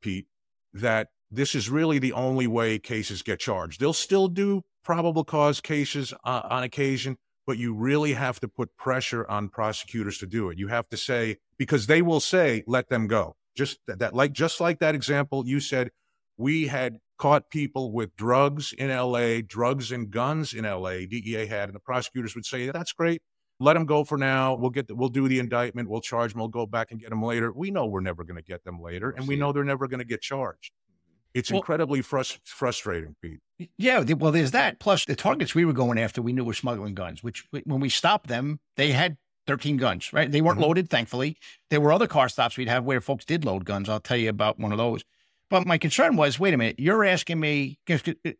Pete, 0.00 0.26
that 0.72 1.08
this 1.30 1.54
is 1.54 1.70
really 1.70 1.98
the 1.98 2.12
only 2.12 2.46
way 2.46 2.78
cases 2.78 3.22
get 3.22 3.40
charged. 3.40 3.80
They'll 3.80 3.92
still 3.92 4.28
do 4.28 4.62
probable 4.82 5.24
cause 5.24 5.60
cases 5.60 6.12
uh, 6.24 6.42
on 6.50 6.62
occasion, 6.62 7.18
but 7.46 7.58
you 7.58 7.74
really 7.74 8.14
have 8.14 8.40
to 8.40 8.48
put 8.48 8.76
pressure 8.76 9.26
on 9.28 9.48
prosecutors 9.48 10.18
to 10.18 10.26
do 10.26 10.48
it. 10.50 10.58
You 10.58 10.68
have 10.68 10.88
to 10.88 10.96
say, 10.96 11.38
because 11.58 11.86
they 11.86 12.02
will 12.02 12.20
say, 12.20 12.64
let 12.66 12.88
them 12.88 13.06
go. 13.06 13.36
Just 13.56 13.78
that, 13.86 14.14
like, 14.14 14.32
just 14.32 14.60
like 14.60 14.78
that 14.80 14.94
example 14.94 15.46
you 15.46 15.60
said, 15.60 15.90
we 16.36 16.66
had 16.66 16.98
caught 17.18 17.50
people 17.50 17.92
with 17.92 18.16
drugs 18.16 18.72
in 18.72 18.88
LA, 18.88 19.40
drugs 19.46 19.92
and 19.92 20.10
guns 20.10 20.54
in 20.54 20.64
LA. 20.64 21.06
DEA 21.08 21.46
had, 21.46 21.68
and 21.68 21.74
the 21.74 21.80
prosecutors 21.80 22.34
would 22.34 22.46
say, 22.46 22.70
"That's 22.70 22.92
great. 22.92 23.22
Let 23.60 23.74
them 23.74 23.86
go 23.86 24.02
for 24.02 24.18
now. 24.18 24.54
We'll 24.54 24.70
get, 24.70 24.88
the, 24.88 24.96
we'll 24.96 25.08
do 25.08 25.28
the 25.28 25.38
indictment. 25.38 25.88
We'll 25.88 26.00
charge 26.00 26.32
them. 26.32 26.40
We'll 26.40 26.48
go 26.48 26.66
back 26.66 26.90
and 26.90 26.98
get 27.00 27.10
them 27.10 27.22
later. 27.22 27.52
We 27.52 27.70
know 27.70 27.86
we're 27.86 28.00
never 28.00 28.24
going 28.24 28.36
to 28.36 28.42
get 28.42 28.64
them 28.64 28.82
later, 28.82 29.10
and 29.10 29.28
we 29.28 29.36
know 29.36 29.52
they're 29.52 29.62
never 29.62 29.86
going 29.86 30.00
to 30.00 30.04
get 30.04 30.20
charged. 30.20 30.72
It's 31.34 31.50
well, 31.50 31.60
incredibly 31.60 32.02
frust- 32.02 32.40
frustrating, 32.44 33.14
Pete. 33.22 33.40
Yeah, 33.78 34.00
well, 34.00 34.32
there's 34.32 34.50
that. 34.50 34.80
Plus, 34.80 35.04
the 35.04 35.14
targets 35.14 35.54
we 35.54 35.64
were 35.64 35.72
going 35.72 35.98
after, 35.98 36.20
we 36.20 36.32
knew 36.32 36.44
were 36.44 36.54
smuggling 36.54 36.94
guns. 36.94 37.22
Which, 37.22 37.46
when 37.64 37.80
we 37.80 37.88
stopped 37.88 38.26
them, 38.26 38.58
they 38.76 38.92
had 38.92 39.16
13 39.46 39.76
guns, 39.76 40.12
right? 40.12 40.30
They 40.30 40.40
weren't 40.40 40.58
mm-hmm. 40.58 40.64
loaded, 40.64 40.90
thankfully. 40.90 41.36
There 41.70 41.80
were 41.80 41.92
other 41.92 42.06
car 42.06 42.28
stops 42.28 42.56
we'd 42.56 42.68
have 42.68 42.84
where 42.84 43.00
folks 43.00 43.24
did 43.24 43.44
load 43.44 43.64
guns. 43.64 43.88
I'll 43.88 44.00
tell 44.00 44.16
you 44.16 44.28
about 44.28 44.58
one 44.58 44.72
of 44.72 44.78
those. 44.78 45.04
But 45.50 45.66
my 45.66 45.76
concern 45.76 46.16
was, 46.16 46.40
wait 46.40 46.54
a 46.54 46.56
minute, 46.56 46.76
you're 46.78 47.04
asking 47.04 47.38
me, 47.38 47.78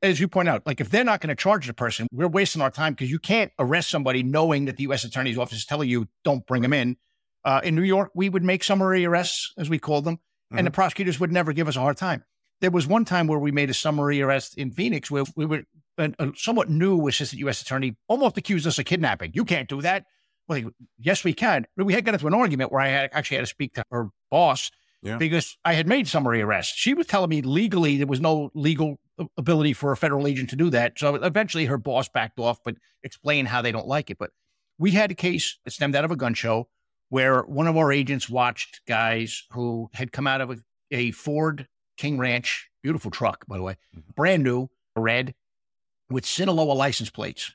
as 0.01 0.19
you 0.19 0.29
point 0.29 0.49
out, 0.49 0.67
like 0.67 0.81
if 0.81 0.89
they're 0.89 1.05
not 1.05 1.21
going 1.21 1.29
to 1.29 1.35
charge 1.35 1.67
the 1.67 1.75
person, 1.75 2.07
we're 2.11 2.27
wasting 2.27 2.63
our 2.63 2.71
time 2.71 2.95
because 2.95 3.11
you 3.11 3.19
can't 3.19 3.53
arrest 3.59 3.91
somebody 3.91 4.23
knowing 4.23 4.65
that 4.65 4.79
the 4.79 4.85
U.S. 4.85 5.05
Attorney's 5.05 5.37
Office 5.37 5.59
is 5.59 5.67
telling 5.67 5.91
you 5.91 6.09
don't 6.25 6.47
bring 6.47 6.63
them 6.63 6.73
in. 6.73 6.97
Uh, 7.45 7.61
in 7.65 7.75
New 7.75 7.83
York, 7.83 8.13
we 8.15 8.31
would 8.31 8.43
make 8.43 8.65
summary 8.65 9.05
arrests, 9.05 9.53
as 9.59 9.69
we 9.69 9.79
called 9.79 10.05
them, 10.05 10.17
mm-hmm. 10.17 10.59
and 10.59 10.67
the 10.67 10.71
mm-hmm. 10.71 10.77
prosecutors 10.77 11.21
would 11.21 11.33
never 11.33 11.53
give 11.53 11.69
us 11.69 11.77
a 11.77 11.81
hard 11.81 11.99
time. 11.99 12.25
There 12.63 12.71
was 12.71 12.87
one 12.87 13.05
time 13.05 13.27
where 13.27 13.39
we 13.39 13.53
made 13.53 13.69
a 13.69 13.75
summary 13.75 14.23
arrest 14.23 14.57
in 14.57 14.71
Phoenix 14.71 15.11
where 15.11 15.25
we 15.37 15.45
were 15.45 15.65
a, 15.99 16.13
a 16.19 16.33
somewhat 16.35 16.71
new 16.71 17.09
assistant 17.09 17.41
U.S. 17.41 17.61
attorney 17.61 17.97
almost 18.09 18.39
accused 18.39 18.67
us 18.67 18.79
of 18.79 18.87
kidnapping. 18.87 19.33
You 19.35 19.45
can't 19.45 19.69
do 19.69 19.83
that. 19.83 20.07
Well, 20.53 20.73
yes, 20.99 21.25
we 21.25 21.33
can. 21.33 21.67
But 21.77 21.87
we 21.87 21.93
had 21.93 22.05
got 22.05 22.15
into 22.15 22.27
an 22.27 22.35
argument 22.35 22.73
where 22.73 22.81
I 22.81 22.89
had 22.89 23.11
actually 23.13 23.39
had 23.39 23.43
to 23.45 23.47
speak 23.47 23.75
to 23.75 23.85
her 23.91 24.09
boss 24.31 24.71
yeah. 25.03 25.17
because 25.17 25.57
I 25.65 25.75
had 25.75 25.87
made 25.87 26.09
summary 26.09 26.43
arrests. 26.43 26.77
She 26.77 26.95
was 26.95 27.07
telling 27.07 27.31
me 27.31 27.43
legally 27.43 27.97
there 27.97 28.07
was 28.07 28.21
no 28.21 28.51
legal 28.55 28.99
ability 29.37 29.73
for 29.73 29.93
a 29.93 29.97
federal 29.97 30.27
agent 30.27 30.51
to 30.51 30.57
do 30.57 30.71
that. 30.71 30.99
So 30.99 31.15
eventually 31.17 31.67
her 31.67 31.79
boss 31.79 32.09
backed 32.09 32.39
off, 32.39 32.59
but 32.65 32.77
explained 33.03 33.49
how 33.49 33.63
they 33.63 33.73
don't 33.73 33.87
like 33.87 34.11
it. 34.11 34.19
But 34.19 34.31
we 34.79 34.93
had 34.93 35.11
a 35.11 35.15
case 35.15 35.59
that 35.65 35.73
stemmed 35.73 35.97
out 35.97 36.05
of 36.05 36.11
a 36.11 36.17
gun 36.17 36.35
show 36.35 36.69
where 37.09 37.43
one 37.43 37.67
of 37.67 37.77
our 37.77 37.93
agents 37.93 38.29
watched 38.29 38.81
guys 38.87 39.45
who 39.53 39.91
had 39.93 40.13
come 40.13 40.27
out 40.27 40.41
of 40.41 40.51
a, 40.51 40.57
a 40.91 41.11
Ford 41.11 41.69
King 41.97 42.19
Ranch, 42.19 42.69
beautiful 42.83 43.11
truck, 43.11 43.47
by 43.47 43.57
the 43.57 43.63
way, 43.63 43.77
mm-hmm. 43.95 44.11
brand 44.17 44.43
new, 44.43 44.69
red, 44.97 45.35
with 46.11 46.25
Sinaloa 46.25 46.73
license 46.73 47.11
plates. 47.11 47.55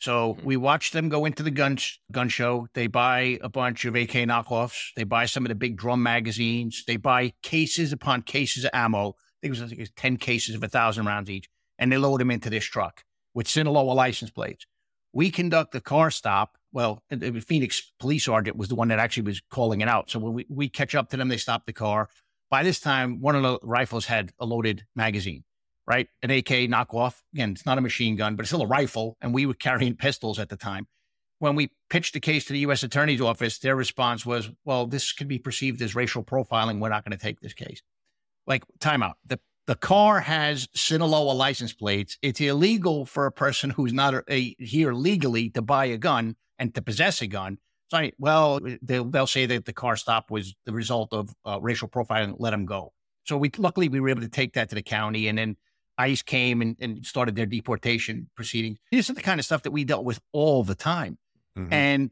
So 0.00 0.34
mm-hmm. 0.34 0.46
we 0.46 0.56
watch 0.56 0.92
them 0.92 1.08
go 1.08 1.24
into 1.24 1.42
the 1.42 1.50
gun 1.50 1.78
gun 2.12 2.28
show. 2.28 2.68
They 2.74 2.86
buy 2.86 3.38
a 3.42 3.48
bunch 3.48 3.84
of 3.84 3.94
AK 3.94 4.12
knockoffs. 4.28 4.90
They 4.96 5.04
buy 5.04 5.26
some 5.26 5.44
of 5.44 5.48
the 5.48 5.54
big 5.54 5.76
drum 5.76 6.02
magazines. 6.02 6.84
They 6.86 6.96
buy 6.96 7.32
cases 7.42 7.92
upon 7.92 8.22
cases 8.22 8.64
of 8.64 8.70
ammo. 8.72 9.16
think 9.42 9.56
it 9.56 9.60
was, 9.60 9.72
it 9.72 9.78
was 9.78 9.90
10 9.90 10.16
cases 10.16 10.54
of 10.54 10.62
a 10.62 10.68
thousand 10.68 11.06
rounds 11.06 11.30
each, 11.30 11.48
and 11.78 11.90
they 11.90 11.98
load 11.98 12.20
them 12.20 12.30
into 12.30 12.50
this 12.50 12.64
truck 12.64 13.04
with 13.34 13.48
Sinaloa 13.48 13.92
license 13.92 14.30
plates. 14.30 14.66
We 15.12 15.30
conduct 15.30 15.72
the 15.72 15.80
car 15.80 16.10
stop. 16.10 16.56
Well, 16.70 17.02
the 17.08 17.40
Phoenix 17.40 17.92
police 17.98 18.26
sergeant 18.26 18.56
was 18.56 18.68
the 18.68 18.74
one 18.74 18.88
that 18.88 18.98
actually 18.98 19.22
was 19.24 19.40
calling 19.50 19.80
it 19.80 19.88
out. 19.88 20.10
So 20.10 20.18
when 20.18 20.34
we, 20.34 20.46
we 20.50 20.68
catch 20.68 20.94
up 20.94 21.08
to 21.10 21.16
them, 21.16 21.28
they 21.28 21.38
stop 21.38 21.64
the 21.64 21.72
car. 21.72 22.08
By 22.50 22.62
this 22.62 22.78
time, 22.78 23.20
one 23.20 23.34
of 23.34 23.42
the 23.42 23.58
rifles 23.62 24.06
had 24.06 24.32
a 24.38 24.44
loaded 24.44 24.84
magazine, 24.94 25.44
right? 25.88 26.06
An 26.22 26.30
AK 26.30 26.68
knockoff. 26.68 27.14
Again, 27.32 27.52
it's 27.52 27.64
not 27.64 27.78
a 27.78 27.80
machine 27.80 28.14
gun, 28.14 28.36
but 28.36 28.42
it's 28.42 28.50
still 28.50 28.62
a 28.62 28.66
rifle. 28.66 29.16
And 29.22 29.32
we 29.32 29.46
were 29.46 29.54
carrying 29.54 29.96
pistols 29.96 30.38
at 30.38 30.50
the 30.50 30.56
time. 30.56 30.86
When 31.38 31.54
we 31.54 31.70
pitched 31.88 32.12
the 32.12 32.20
case 32.20 32.44
to 32.46 32.52
the 32.52 32.58
U.S. 32.60 32.82
Attorney's 32.82 33.20
Office, 33.20 33.58
their 33.58 33.74
response 33.74 34.26
was, 34.26 34.50
well, 34.64 34.86
this 34.86 35.12
could 35.12 35.28
be 35.28 35.38
perceived 35.38 35.80
as 35.80 35.94
racial 35.94 36.22
profiling. 36.22 36.78
We're 36.78 36.90
not 36.90 37.04
going 37.04 37.16
to 37.16 37.22
take 37.22 37.40
this 37.40 37.54
case. 37.54 37.80
Like, 38.46 38.64
timeout. 38.80 39.14
The 39.26 39.40
the 39.66 39.74
car 39.74 40.20
has 40.20 40.66
Sinaloa 40.74 41.32
license 41.32 41.74
plates. 41.74 42.16
It's 42.22 42.40
illegal 42.40 43.04
for 43.04 43.26
a 43.26 43.32
person 43.32 43.68
who's 43.68 43.92
not 43.92 44.14
a, 44.14 44.24
a, 44.30 44.56
here 44.58 44.94
legally 44.94 45.50
to 45.50 45.60
buy 45.60 45.84
a 45.84 45.98
gun 45.98 46.36
and 46.58 46.74
to 46.74 46.80
possess 46.80 47.20
a 47.20 47.26
gun. 47.26 47.58
So, 47.88 48.10
well, 48.18 48.60
they'll, 48.80 49.04
they'll 49.04 49.26
say 49.26 49.44
that 49.44 49.66
the 49.66 49.74
car 49.74 49.96
stop 49.96 50.30
was 50.30 50.54
the 50.64 50.72
result 50.72 51.12
of 51.12 51.34
uh, 51.44 51.58
racial 51.60 51.86
profiling. 51.86 52.36
Let 52.38 52.52
them 52.52 52.64
go. 52.64 52.94
So 53.24 53.36
we 53.36 53.50
luckily 53.58 53.90
we 53.90 54.00
were 54.00 54.08
able 54.08 54.22
to 54.22 54.28
take 54.28 54.54
that 54.54 54.70
to 54.70 54.74
the 54.74 54.82
county, 54.82 55.28
and 55.28 55.36
then 55.36 55.58
ICE 55.98 56.22
came 56.22 56.62
and, 56.62 56.76
and 56.80 57.04
started 57.04 57.36
their 57.36 57.46
deportation 57.46 58.30
proceedings. 58.34 58.78
This 58.90 59.10
is 59.10 59.16
the 59.16 59.22
kind 59.22 59.40
of 59.40 59.44
stuff 59.44 59.62
that 59.62 59.72
we 59.72 59.84
dealt 59.84 60.04
with 60.04 60.20
all 60.32 60.62
the 60.62 60.74
time. 60.74 61.18
Mm-hmm. 61.56 61.72
And 61.72 62.10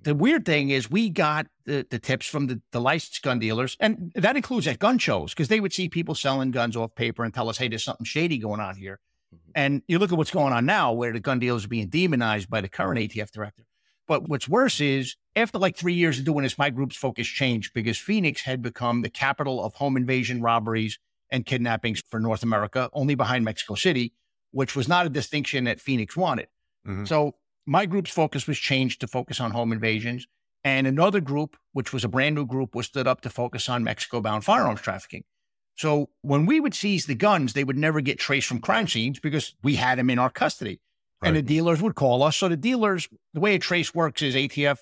the 0.00 0.14
weird 0.14 0.44
thing 0.44 0.70
is 0.70 0.90
we 0.90 1.08
got 1.08 1.46
the, 1.64 1.86
the 1.88 1.98
tips 1.98 2.26
from 2.26 2.46
the, 2.46 2.60
the 2.72 2.80
licensed 2.80 3.22
gun 3.22 3.38
dealers, 3.38 3.76
and 3.80 4.12
that 4.14 4.36
includes 4.36 4.66
at 4.66 4.78
gun 4.78 4.98
shows, 4.98 5.32
because 5.32 5.48
they 5.48 5.60
would 5.60 5.72
see 5.72 5.88
people 5.88 6.14
selling 6.14 6.50
guns 6.50 6.76
off 6.76 6.94
paper 6.94 7.24
and 7.24 7.32
tell 7.32 7.48
us, 7.48 7.58
hey, 7.58 7.68
there's 7.68 7.84
something 7.84 8.04
shady 8.04 8.38
going 8.38 8.60
on 8.60 8.76
here. 8.76 9.00
Mm-hmm. 9.34 9.50
And 9.54 9.82
you 9.88 9.98
look 9.98 10.12
at 10.12 10.18
what's 10.18 10.30
going 10.30 10.52
on 10.52 10.66
now, 10.66 10.92
where 10.92 11.12
the 11.12 11.20
gun 11.20 11.38
dealers 11.38 11.64
are 11.64 11.68
being 11.68 11.88
demonized 11.88 12.50
by 12.50 12.60
the 12.60 12.68
current 12.68 12.98
ATF 12.98 13.30
director. 13.30 13.64
But 14.06 14.28
what's 14.28 14.48
worse 14.48 14.80
is 14.80 15.16
after 15.36 15.58
like 15.58 15.76
three 15.76 15.94
years 15.94 16.18
of 16.18 16.24
doing 16.24 16.42
this, 16.42 16.56
my 16.58 16.70
group's 16.70 16.96
focus 16.96 17.26
changed 17.26 17.74
because 17.74 17.98
Phoenix 17.98 18.42
had 18.42 18.62
become 18.62 19.02
the 19.02 19.10
capital 19.10 19.62
of 19.62 19.74
home 19.74 19.96
invasion 19.96 20.40
robberies 20.40 20.98
and 21.30 21.44
kidnappings 21.44 22.02
for 22.08 22.20
North 22.20 22.42
America, 22.42 22.90
only 22.92 23.14
behind 23.14 23.44
Mexico 23.44 23.74
City, 23.74 24.12
which 24.50 24.74
was 24.74 24.88
not 24.88 25.06
a 25.06 25.10
distinction 25.10 25.64
that 25.64 25.80
Phoenix 25.80 26.16
wanted. 26.16 26.48
Mm-hmm. 26.86 27.04
So 27.04 27.34
my 27.66 27.86
group's 27.86 28.10
focus 28.10 28.46
was 28.46 28.58
changed 28.58 29.00
to 29.00 29.06
focus 29.06 29.40
on 29.40 29.50
home 29.50 29.72
invasions. 29.72 30.26
And 30.64 30.86
another 30.86 31.20
group, 31.20 31.56
which 31.72 31.92
was 31.92 32.04
a 32.04 32.08
brand 32.08 32.34
new 32.34 32.46
group, 32.46 32.74
was 32.74 32.86
stood 32.86 33.06
up 33.06 33.20
to 33.22 33.30
focus 33.30 33.68
on 33.68 33.84
Mexico 33.84 34.20
bound 34.20 34.44
firearms 34.44 34.80
trafficking. 34.80 35.24
So 35.76 36.08
when 36.22 36.46
we 36.46 36.58
would 36.58 36.74
seize 36.74 37.06
the 37.06 37.14
guns, 37.14 37.52
they 37.52 37.62
would 37.62 37.76
never 37.76 38.00
get 38.00 38.18
traced 38.18 38.48
from 38.48 38.60
crime 38.60 38.88
scenes 38.88 39.20
because 39.20 39.54
we 39.62 39.76
had 39.76 39.98
them 39.98 40.10
in 40.10 40.18
our 40.18 40.30
custody. 40.30 40.80
Right. 41.22 41.28
And 41.28 41.36
the 41.36 41.42
dealers 41.42 41.80
would 41.80 41.94
call 41.94 42.22
us. 42.22 42.36
So 42.36 42.48
the 42.48 42.56
dealers, 42.56 43.08
the 43.32 43.40
way 43.40 43.54
a 43.54 43.58
trace 43.58 43.94
works 43.94 44.22
is 44.22 44.34
ATF 44.34 44.78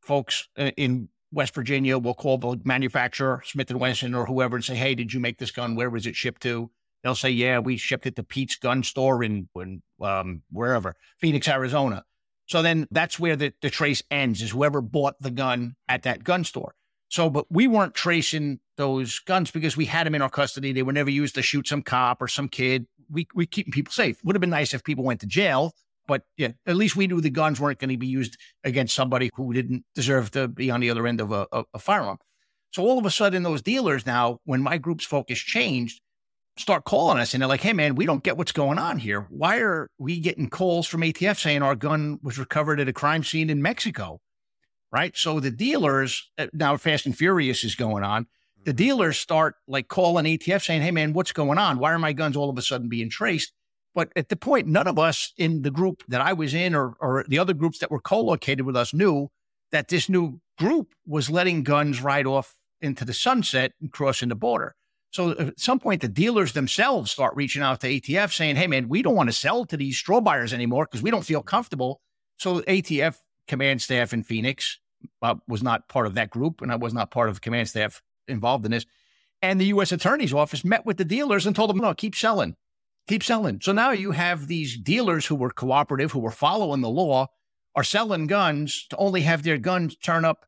folks 0.00 0.48
uh, 0.58 0.70
in 0.76 1.08
West 1.34 1.54
Virginia 1.54 1.98
will 1.98 2.14
call 2.14 2.38
the 2.38 2.60
manufacturer, 2.64 3.42
Smith 3.44 3.70
and 3.70 3.80
Wesson 3.80 4.14
or 4.14 4.26
whoever, 4.26 4.56
and 4.56 4.64
say, 4.64 4.76
"Hey, 4.76 4.94
did 4.94 5.12
you 5.12 5.20
make 5.20 5.38
this 5.38 5.50
gun? 5.50 5.74
Where 5.74 5.90
was 5.90 6.06
it 6.06 6.16
shipped 6.16 6.42
to?" 6.42 6.70
They'll 7.02 7.14
say, 7.14 7.30
"Yeah, 7.30 7.58
we 7.58 7.76
shipped 7.76 8.06
it 8.06 8.16
to 8.16 8.22
Pete's 8.22 8.56
Gun 8.56 8.82
Store 8.82 9.22
in, 9.22 9.48
in 9.56 9.82
um, 10.00 10.42
wherever, 10.50 10.94
Phoenix, 11.18 11.48
Arizona." 11.48 12.04
So 12.46 12.62
then 12.62 12.86
that's 12.90 13.18
where 13.18 13.36
the, 13.36 13.52
the 13.62 13.70
trace 13.70 14.02
ends 14.10 14.42
is 14.42 14.50
whoever 14.50 14.80
bought 14.80 15.14
the 15.20 15.30
gun 15.30 15.76
at 15.88 16.02
that 16.02 16.24
gun 16.24 16.44
store. 16.44 16.74
So, 17.08 17.30
but 17.30 17.46
we 17.50 17.66
weren't 17.66 17.94
tracing 17.94 18.60
those 18.76 19.18
guns 19.20 19.50
because 19.50 19.76
we 19.76 19.86
had 19.86 20.06
them 20.06 20.14
in 20.14 20.22
our 20.22 20.30
custody. 20.30 20.72
They 20.72 20.82
were 20.82 20.92
never 20.92 21.10
used 21.10 21.34
to 21.36 21.42
shoot 21.42 21.68
some 21.68 21.82
cop 21.82 22.20
or 22.20 22.28
some 22.28 22.48
kid. 22.48 22.86
We 23.10 23.28
we 23.34 23.46
keeping 23.46 23.72
people 23.72 23.92
safe. 23.92 24.18
Would 24.24 24.36
have 24.36 24.40
been 24.40 24.50
nice 24.50 24.74
if 24.74 24.84
people 24.84 25.04
went 25.04 25.20
to 25.20 25.26
jail, 25.26 25.74
but 26.06 26.22
yeah, 26.36 26.52
at 26.66 26.76
least 26.76 26.96
we 26.96 27.06
knew 27.06 27.20
the 27.20 27.30
guns 27.30 27.60
weren't 27.60 27.78
going 27.78 27.90
to 27.90 27.96
be 27.96 28.06
used 28.06 28.36
against 28.62 28.94
somebody 28.94 29.30
who 29.34 29.52
didn't 29.52 29.84
deserve 29.94 30.30
to 30.32 30.48
be 30.48 30.70
on 30.70 30.80
the 30.80 30.90
other 30.90 31.06
end 31.06 31.20
of 31.20 31.32
a, 31.32 31.46
a, 31.52 31.64
a 31.74 31.78
firearm. 31.78 32.18
So 32.72 32.82
all 32.82 32.98
of 32.98 33.06
a 33.06 33.10
sudden, 33.10 33.44
those 33.44 33.62
dealers 33.62 34.04
now, 34.04 34.40
when 34.44 34.60
my 34.60 34.78
group's 34.78 35.04
focus 35.04 35.38
changed, 35.38 36.00
start 36.56 36.84
calling 36.84 37.18
us 37.18 37.34
and 37.34 37.40
they're 37.40 37.48
like, 37.48 37.60
hey, 37.60 37.72
man, 37.72 37.94
we 37.94 38.06
don't 38.06 38.22
get 38.22 38.36
what's 38.36 38.52
going 38.52 38.78
on 38.78 38.98
here. 38.98 39.26
Why 39.30 39.58
are 39.58 39.88
we 39.98 40.20
getting 40.20 40.50
calls 40.50 40.86
from 40.86 41.02
ATF 41.02 41.40
saying 41.40 41.62
our 41.62 41.74
gun 41.74 42.18
was 42.22 42.38
recovered 42.38 42.80
at 42.80 42.88
a 42.88 42.92
crime 42.92 43.24
scene 43.24 43.50
in 43.50 43.62
Mexico? 43.62 44.20
Right. 44.92 45.16
So 45.16 45.40
the 45.40 45.50
dealers, 45.50 46.30
uh, 46.38 46.46
now 46.52 46.76
Fast 46.76 47.06
and 47.06 47.16
Furious 47.16 47.64
is 47.64 47.74
going 47.74 48.04
on. 48.04 48.26
The 48.64 48.70
mm-hmm. 48.70 48.76
dealers 48.76 49.18
start 49.18 49.56
like 49.66 49.88
calling 49.88 50.24
ATF 50.24 50.64
saying, 50.64 50.82
hey, 50.82 50.92
man, 50.92 51.12
what's 51.12 51.32
going 51.32 51.58
on? 51.58 51.78
Why 51.78 51.92
are 51.92 51.98
my 51.98 52.12
guns 52.12 52.36
all 52.36 52.50
of 52.50 52.58
a 52.58 52.62
sudden 52.62 52.88
being 52.88 53.10
traced? 53.10 53.52
But 53.94 54.10
at 54.16 54.28
the 54.28 54.36
point, 54.36 54.66
none 54.66 54.88
of 54.88 54.98
us 54.98 55.32
in 55.36 55.62
the 55.62 55.70
group 55.70 56.02
that 56.08 56.20
I 56.20 56.32
was 56.32 56.52
in 56.52 56.74
or, 56.74 56.94
or 57.00 57.24
the 57.28 57.38
other 57.38 57.54
groups 57.54 57.78
that 57.78 57.90
were 57.90 58.00
co 58.00 58.20
located 58.20 58.62
with 58.62 58.76
us 58.76 58.92
knew 58.92 59.30
that 59.70 59.88
this 59.88 60.08
new 60.08 60.40
group 60.58 60.94
was 61.06 61.30
letting 61.30 61.62
guns 61.62 62.02
ride 62.02 62.26
off 62.26 62.56
into 62.80 63.04
the 63.04 63.14
sunset 63.14 63.72
and 63.80 63.92
crossing 63.92 64.28
the 64.28 64.34
border. 64.34 64.74
So 65.10 65.30
at 65.30 65.60
some 65.60 65.78
point, 65.78 66.00
the 66.00 66.08
dealers 66.08 66.52
themselves 66.52 67.12
start 67.12 67.36
reaching 67.36 67.62
out 67.62 67.80
to 67.80 67.88
ATF 67.88 68.32
saying, 68.32 68.56
hey, 68.56 68.66
man, 68.66 68.88
we 68.88 69.00
don't 69.00 69.14
want 69.14 69.28
to 69.28 69.32
sell 69.32 69.64
to 69.66 69.76
these 69.76 69.96
straw 69.96 70.20
buyers 70.20 70.52
anymore 70.52 70.86
because 70.86 71.02
we 71.02 71.10
don't 71.10 71.24
feel 71.24 71.40
comfortable. 71.40 72.00
So 72.36 72.62
ATF 72.62 73.16
command 73.46 73.80
staff 73.80 74.12
in 74.12 74.24
Phoenix 74.24 74.80
uh, 75.22 75.36
was 75.46 75.62
not 75.62 75.88
part 75.88 76.06
of 76.06 76.14
that 76.14 76.30
group, 76.30 76.62
and 76.62 76.72
I 76.72 76.76
was 76.76 76.92
not 76.92 77.12
part 77.12 77.28
of 77.28 77.40
command 77.40 77.68
staff 77.68 78.02
involved 78.26 78.64
in 78.64 78.72
this. 78.72 78.86
And 79.40 79.60
the 79.60 79.66
U.S. 79.66 79.92
Attorney's 79.92 80.34
Office 80.34 80.64
met 80.64 80.84
with 80.84 80.96
the 80.96 81.04
dealers 81.04 81.46
and 81.46 81.54
told 81.54 81.70
them, 81.70 81.78
no, 81.78 81.94
keep 81.94 82.16
selling, 82.16 82.56
keep 83.06 83.22
selling. 83.22 83.60
So 83.62 83.72
now 83.72 83.90
you 83.90 84.12
have 84.12 84.46
these 84.46 84.76
dealers 84.76 85.26
who 85.26 85.34
were 85.34 85.50
cooperative, 85.50 86.12
who 86.12 86.20
were 86.20 86.30
following 86.30 86.80
the 86.80 86.88
law, 86.88 87.28
are 87.74 87.84
selling 87.84 88.26
guns 88.26 88.86
to 88.90 88.96
only 88.96 89.22
have 89.22 89.42
their 89.42 89.58
guns 89.58 89.96
turn 89.96 90.24
up 90.24 90.46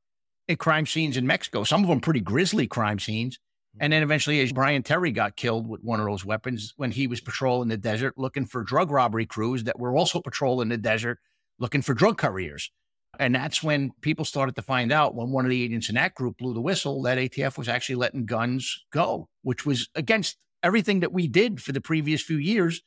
at 0.49 0.59
crime 0.59 0.87
scenes 0.87 1.17
in 1.17 1.27
Mexico. 1.27 1.65
Some 1.65 1.83
of 1.83 1.89
them 1.89 2.01
pretty 2.01 2.21
grisly 2.21 2.67
crime 2.67 2.99
scenes. 2.99 3.37
Mm-hmm. 3.37 3.85
And 3.85 3.93
then 3.93 4.03
eventually, 4.03 4.41
as 4.41 4.53
Brian 4.53 4.83
Terry 4.83 5.13
got 5.13 5.37
killed 5.37 5.69
with 5.69 5.83
one 5.83 6.01
of 6.01 6.07
those 6.07 6.25
weapons 6.25 6.73
when 6.77 6.91
he 6.91 7.07
was 7.07 7.21
patrolling 7.21 7.69
the 7.69 7.77
desert 7.77 8.15
looking 8.17 8.47
for 8.47 8.63
drug 8.63 8.91
robbery 8.91 9.27
crews 9.27 9.65
that 9.65 9.79
were 9.79 9.95
also 9.97 10.21
patrolling 10.21 10.69
the 10.69 10.79
desert 10.79 11.19
looking 11.59 11.83
for 11.83 11.95
drug 11.95 12.19
couriers. 12.19 12.71
And 13.19 13.35
that's 13.35 13.63
when 13.63 13.93
people 14.03 14.25
started 14.25 14.57
to 14.57 14.63
find 14.63 14.93
out 14.93 15.15
when 15.15 15.31
one 15.31 15.47
of 15.47 15.51
the 15.51 15.63
agents 15.63 15.89
in 15.89 15.95
that 15.95 16.15
group 16.15 16.37
blew 16.37 16.53
the 16.53 16.61
whistle 16.61 17.03
that 17.03 17.17
ATF 17.17 17.57
was 17.57 17.69
actually 17.69 17.95
letting 17.97 18.27
guns 18.27 18.85
go, 18.93 19.29
which 19.43 19.65
was 19.65 19.89
against 19.95 20.37
everything 20.63 21.01
that 21.01 21.13
we 21.13 21.29
did 21.29 21.63
for 21.63 21.73
the 21.73 21.81
previous 21.81 22.23
few 22.23 22.39
years. 22.39 22.83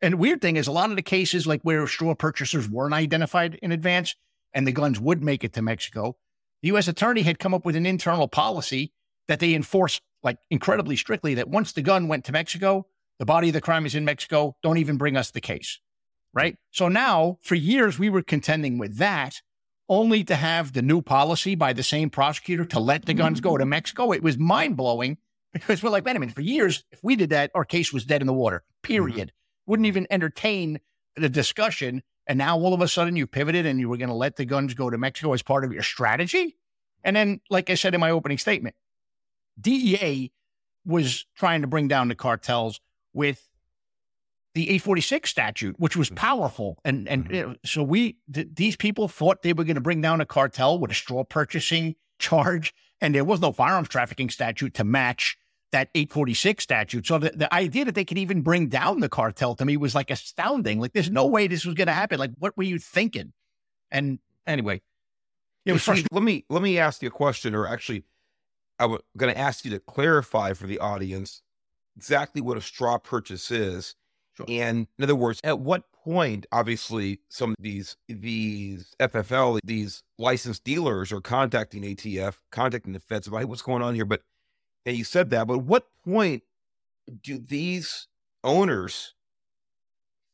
And 0.00 0.16
weird 0.16 0.40
thing 0.40 0.56
is, 0.56 0.66
a 0.66 0.72
lot 0.72 0.90
of 0.90 0.96
the 0.96 1.02
cases, 1.02 1.46
like 1.46 1.62
where 1.62 1.86
straw 1.86 2.14
purchasers 2.14 2.68
weren't 2.68 2.94
identified 2.94 3.58
in 3.62 3.72
advance 3.72 4.16
and 4.52 4.66
the 4.66 4.72
guns 4.72 5.00
would 5.00 5.22
make 5.22 5.44
it 5.44 5.52
to 5.54 5.62
Mexico, 5.62 6.16
the 6.62 6.68
U.S. 6.68 6.88
attorney 6.88 7.22
had 7.22 7.38
come 7.38 7.54
up 7.54 7.64
with 7.64 7.76
an 7.76 7.86
internal 7.86 8.28
policy 8.28 8.92
that 9.28 9.40
they 9.40 9.54
enforce 9.54 10.00
like 10.22 10.38
incredibly 10.50 10.96
strictly 10.96 11.34
that 11.34 11.48
once 11.48 11.72
the 11.72 11.82
gun 11.82 12.08
went 12.08 12.24
to 12.24 12.32
Mexico, 12.32 12.86
the 13.18 13.26
body 13.26 13.48
of 13.48 13.54
the 13.54 13.60
crime 13.60 13.86
is 13.86 13.94
in 13.94 14.04
Mexico. 14.04 14.56
Don't 14.62 14.78
even 14.78 14.96
bring 14.96 15.16
us 15.16 15.30
the 15.30 15.40
case. 15.40 15.80
Right. 16.34 16.56
So 16.70 16.88
now 16.88 17.38
for 17.42 17.54
years, 17.54 17.98
we 17.98 18.08
were 18.08 18.22
contending 18.22 18.78
with 18.78 18.96
that 18.98 19.42
only 19.88 20.24
to 20.24 20.34
have 20.34 20.72
the 20.72 20.82
new 20.82 21.02
policy 21.02 21.54
by 21.54 21.72
the 21.72 21.82
same 21.82 22.08
prosecutor 22.08 22.64
to 22.64 22.80
let 22.80 23.04
the 23.04 23.14
guns 23.14 23.40
go 23.40 23.58
to 23.58 23.66
Mexico. 23.66 24.12
It 24.12 24.22
was 24.22 24.38
mind 24.38 24.76
blowing 24.76 25.18
because 25.52 25.82
we're 25.82 25.90
like, 25.90 26.04
wait 26.04 26.16
a 26.16 26.20
minute, 26.20 26.34
for 26.34 26.40
years, 26.40 26.84
if 26.92 27.02
we 27.02 27.16
did 27.16 27.30
that, 27.30 27.50
our 27.54 27.64
case 27.64 27.92
was 27.92 28.04
dead 28.04 28.20
in 28.20 28.26
the 28.26 28.32
water, 28.32 28.62
period. 28.82 29.28
Mm-hmm. 29.28 29.70
Wouldn't 29.70 29.86
even 29.86 30.06
entertain 30.10 30.80
the 31.16 31.28
discussion. 31.28 32.02
And 32.26 32.38
now 32.38 32.58
all 32.58 32.74
of 32.74 32.80
a 32.80 32.88
sudden 32.88 33.16
you 33.16 33.26
pivoted 33.26 33.66
and 33.66 33.78
you 33.78 33.88
were 33.88 33.96
going 33.96 34.08
to 34.08 34.14
let 34.14 34.36
the 34.36 34.44
guns 34.44 34.74
go 34.74 34.90
to 34.90 34.98
Mexico 34.98 35.32
as 35.32 35.42
part 35.42 35.64
of 35.64 35.72
your 35.72 35.82
strategy. 35.82 36.56
And 37.04 37.16
then, 37.16 37.40
like 37.50 37.68
I 37.68 37.74
said 37.74 37.94
in 37.94 38.00
my 38.00 38.10
opening 38.10 38.38
statement, 38.38 38.76
DEA 39.60 40.32
was 40.84 41.26
trying 41.36 41.62
to 41.62 41.66
bring 41.66 41.88
down 41.88 42.08
the 42.08 42.14
cartels 42.14 42.80
with 43.12 43.48
the 44.54 44.62
846 44.62 45.30
statute, 45.30 45.78
which 45.78 45.96
was 45.96 46.08
mm-hmm. 46.08 46.16
powerful. 46.16 46.78
And 46.84 47.08
and 47.08 47.28
mm-hmm. 47.28 47.52
so 47.64 47.82
we 47.82 48.18
th- 48.32 48.48
these 48.54 48.76
people 48.76 49.08
thought 49.08 49.42
they 49.42 49.52
were 49.52 49.64
going 49.64 49.76
to 49.76 49.80
bring 49.80 50.00
down 50.00 50.20
a 50.20 50.26
cartel 50.26 50.78
with 50.78 50.90
a 50.90 50.94
straw 50.94 51.24
purchasing 51.24 51.96
charge, 52.18 52.74
and 53.00 53.14
there 53.14 53.24
was 53.24 53.40
no 53.40 53.52
firearms 53.52 53.88
trafficking 53.88 54.30
statute 54.30 54.74
to 54.74 54.84
match 54.84 55.36
that 55.72 55.88
846 55.94 56.62
statute. 56.62 57.06
So 57.06 57.18
the, 57.18 57.30
the 57.30 57.52
idea 57.52 57.84
that 57.84 57.94
they 57.94 58.04
could 58.04 58.18
even 58.18 58.42
bring 58.42 58.68
down 58.68 59.00
the 59.00 59.08
cartel 59.08 59.54
to 59.56 59.64
me 59.64 59.76
was 59.76 59.94
like 59.94 60.10
astounding. 60.10 60.80
Like 60.80 60.92
there's 60.92 61.10
no 61.10 61.26
way 61.26 61.46
this 61.46 61.64
was 61.64 61.74
going 61.74 61.88
to 61.88 61.92
happen. 61.92 62.18
Like 62.18 62.30
what 62.38 62.56
were 62.56 62.62
you 62.62 62.78
thinking? 62.78 63.32
And 63.90 64.18
anyway, 64.46 64.82
it 65.64 65.72
was 65.72 65.86
Let 66.10 66.22
me 66.22 66.44
let 66.48 66.62
me 66.62 66.78
ask 66.78 67.02
you 67.02 67.08
a 67.08 67.12
question, 67.12 67.54
or 67.54 67.66
actually 67.66 68.04
I'm 68.78 68.98
going 69.16 69.32
to 69.32 69.38
ask 69.38 69.64
you 69.64 69.70
to 69.72 69.78
clarify 69.78 70.52
for 70.54 70.66
the 70.66 70.78
audience 70.78 71.42
exactly 71.96 72.40
what 72.40 72.56
a 72.56 72.60
straw 72.60 72.98
purchase 72.98 73.50
is. 73.50 73.94
Sure. 74.34 74.46
And 74.48 74.86
in 74.98 75.04
other 75.04 75.14
words, 75.14 75.40
at 75.44 75.60
what 75.60 75.84
point, 75.92 76.46
obviously, 76.52 77.20
some 77.28 77.50
of 77.50 77.56
these 77.60 77.96
these 78.08 78.94
FFL, 78.98 79.58
these 79.62 80.02
licensed 80.18 80.64
dealers 80.64 81.12
are 81.12 81.20
contacting 81.20 81.82
ATF, 81.82 82.36
contacting 82.50 82.94
the 82.94 83.00
feds 83.00 83.26
about 83.26 83.40
hey, 83.40 83.44
what's 83.44 83.62
going 83.62 83.82
on 83.82 83.94
here. 83.94 84.06
But 84.06 84.22
and 84.84 84.96
you 84.96 85.04
said 85.04 85.30
that, 85.30 85.46
but 85.46 85.58
at 85.58 85.64
what 85.64 85.88
point 86.04 86.42
do 87.22 87.38
these 87.38 88.08
owners 88.44 89.14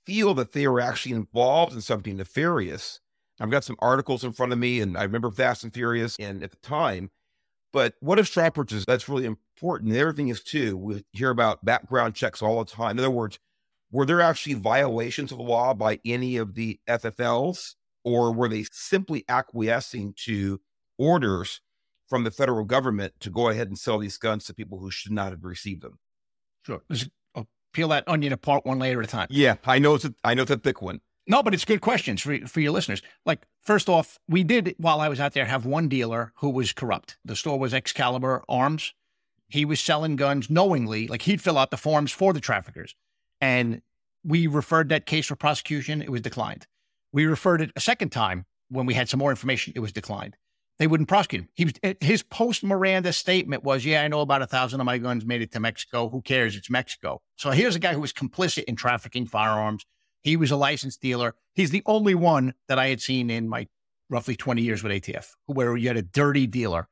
feel 0.06 0.34
that 0.34 0.52
they 0.52 0.66
were 0.66 0.80
actually 0.80 1.12
involved 1.12 1.74
in 1.74 1.80
something 1.80 2.16
nefarious? 2.16 3.00
I've 3.40 3.50
got 3.50 3.64
some 3.64 3.76
articles 3.78 4.24
in 4.24 4.32
front 4.32 4.52
of 4.52 4.58
me, 4.58 4.80
and 4.80 4.96
I 4.96 5.04
remember 5.04 5.30
Fast 5.30 5.64
and 5.64 5.72
Furious, 5.72 6.16
and 6.18 6.42
at 6.42 6.50
the 6.50 6.56
time. 6.56 7.10
But 7.72 7.94
what 8.00 8.18
if 8.18 8.26
straw 8.26 8.50
purchases? 8.50 8.84
That's 8.86 9.08
really 9.08 9.26
important. 9.26 9.92
The 9.92 10.00
other 10.00 10.12
thing 10.12 10.28
is 10.28 10.42
too, 10.42 10.76
we 10.76 11.04
hear 11.12 11.30
about 11.30 11.64
background 11.64 12.14
checks 12.14 12.42
all 12.42 12.64
the 12.64 12.70
time. 12.70 12.92
In 12.92 13.00
other 13.00 13.10
words, 13.10 13.38
were 13.90 14.06
there 14.06 14.20
actually 14.20 14.54
violations 14.54 15.32
of 15.32 15.38
the 15.38 15.44
law 15.44 15.74
by 15.74 16.00
any 16.04 16.36
of 16.36 16.54
the 16.54 16.80
FFLs, 16.88 17.74
or 18.04 18.32
were 18.32 18.48
they 18.48 18.64
simply 18.72 19.24
acquiescing 19.28 20.14
to 20.24 20.60
orders 20.98 21.60
from 22.08 22.24
the 22.24 22.30
federal 22.30 22.64
government 22.64 23.14
to 23.20 23.30
go 23.30 23.48
ahead 23.48 23.68
and 23.68 23.78
sell 23.78 23.98
these 23.98 24.16
guns 24.16 24.44
to 24.46 24.54
people 24.54 24.78
who 24.78 24.90
should 24.90 25.12
not 25.12 25.30
have 25.32 25.44
received 25.44 25.82
them? 25.82 25.98
Sure. 26.64 26.82
I'll 27.34 27.42
uh, 27.42 27.44
peel 27.72 27.88
that 27.88 28.04
onion 28.06 28.32
apart 28.32 28.66
one 28.66 28.78
layer 28.78 29.00
at 29.00 29.06
a 29.06 29.10
time. 29.10 29.28
Yeah, 29.30 29.56
I 29.64 29.78
know 29.78 29.94
it's 29.94 30.04
a, 30.04 30.14
I 30.24 30.34
know 30.34 30.42
it's 30.42 30.50
a 30.50 30.58
thick 30.58 30.82
one. 30.82 31.00
No, 31.26 31.42
but 31.42 31.52
it's 31.52 31.66
good 31.66 31.82
questions 31.82 32.22
for 32.22 32.38
for 32.46 32.60
your 32.60 32.72
listeners. 32.72 33.02
Like, 33.26 33.46
first 33.62 33.88
off, 33.88 34.18
we 34.28 34.42
did 34.42 34.74
while 34.78 35.00
I 35.00 35.08
was 35.08 35.20
out 35.20 35.34
there 35.34 35.44
have 35.44 35.66
one 35.66 35.88
dealer 35.88 36.32
who 36.36 36.48
was 36.48 36.72
corrupt. 36.72 37.18
The 37.24 37.36
store 37.36 37.58
was 37.58 37.74
Excalibur 37.74 38.42
Arms. 38.48 38.94
He 39.48 39.64
was 39.64 39.80
selling 39.80 40.16
guns 40.16 40.50
knowingly, 40.50 41.06
like 41.06 41.22
he'd 41.22 41.42
fill 41.42 41.58
out 41.58 41.70
the 41.70 41.76
forms 41.76 42.12
for 42.12 42.32
the 42.32 42.40
traffickers, 42.40 42.94
and 43.40 43.82
we 44.24 44.46
referred 44.46 44.88
that 44.88 45.06
case 45.06 45.26
for 45.26 45.36
prosecution. 45.36 46.02
It 46.02 46.10
was 46.10 46.22
declined. 46.22 46.66
We 47.12 47.26
referred 47.26 47.60
it 47.60 47.72
a 47.76 47.80
second 47.80 48.10
time 48.10 48.46
when 48.70 48.86
we 48.86 48.94
had 48.94 49.08
some 49.08 49.18
more 49.18 49.30
information. 49.30 49.72
It 49.76 49.80
was 49.80 49.92
declined. 49.92 50.36
They 50.78 50.86
wouldn't 50.86 51.08
prosecute 51.08 51.42
him. 51.42 51.48
He 51.54 51.64
was 51.64 51.74
eh, 51.82 51.94
his 52.00 52.22
post 52.22 52.62
Miranda 52.62 53.12
statement 53.12 53.64
was, 53.64 53.84
"Yeah, 53.84 54.02
I 54.02 54.08
know 54.08 54.20
about 54.20 54.42
a 54.42 54.46
thousand 54.46 54.80
of 54.80 54.86
my 54.86 54.98
guns 54.98 55.24
made 55.24 55.42
it 55.42 55.52
to 55.52 55.60
Mexico. 55.60 56.08
Who 56.08 56.22
cares? 56.22 56.56
It's 56.56 56.70
Mexico." 56.70 57.20
So 57.36 57.50
here's 57.50 57.76
a 57.76 57.80
guy 57.80 57.94
who 57.94 58.00
was 58.00 58.12
complicit 58.12 58.64
in 58.64 58.76
trafficking 58.76 59.26
firearms 59.26 59.84
he 60.22 60.36
was 60.36 60.50
a 60.50 60.56
licensed 60.56 61.00
dealer. 61.00 61.34
He's 61.54 61.70
the 61.70 61.82
only 61.86 62.14
one 62.14 62.54
that 62.68 62.78
I 62.78 62.88
had 62.88 63.00
seen 63.00 63.30
in 63.30 63.48
my 63.48 63.66
roughly 64.10 64.36
20 64.36 64.62
years 64.62 64.82
with 64.82 64.92
ATF 64.92 65.30
where 65.46 65.76
you 65.76 65.88
had 65.88 65.96
a 65.96 66.02
dirty 66.02 66.46
dealer. 66.46 66.88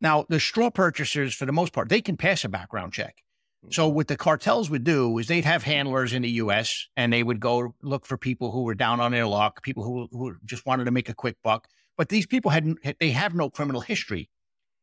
Now, 0.00 0.26
the 0.28 0.40
straw 0.40 0.70
purchasers, 0.70 1.34
for 1.34 1.46
the 1.46 1.52
most 1.52 1.72
part, 1.72 1.88
they 1.88 2.02
can 2.02 2.16
pass 2.16 2.44
a 2.44 2.48
background 2.48 2.92
check. 2.92 3.22
So, 3.70 3.88
what 3.88 4.08
the 4.08 4.16
cartels 4.16 4.70
would 4.70 4.84
do 4.84 5.18
is 5.18 5.26
they'd 5.26 5.44
have 5.44 5.62
handlers 5.62 6.12
in 6.12 6.22
the 6.22 6.30
US 6.30 6.86
and 6.96 7.12
they 7.12 7.22
would 7.22 7.40
go 7.40 7.74
look 7.82 8.06
for 8.06 8.16
people 8.16 8.52
who 8.52 8.62
were 8.62 8.74
down 8.74 9.00
on 9.00 9.12
their 9.12 9.26
luck, 9.26 9.62
people 9.62 9.84
who, 9.84 10.08
who 10.12 10.36
just 10.44 10.64
wanted 10.64 10.84
to 10.84 10.90
make 10.90 11.08
a 11.08 11.14
quick 11.14 11.36
buck. 11.42 11.68
But 11.96 12.08
these 12.08 12.26
people 12.26 12.50
had 12.50 12.74
they 12.98 13.10
have 13.10 13.34
no 13.34 13.50
criminal 13.50 13.80
history. 13.80 14.30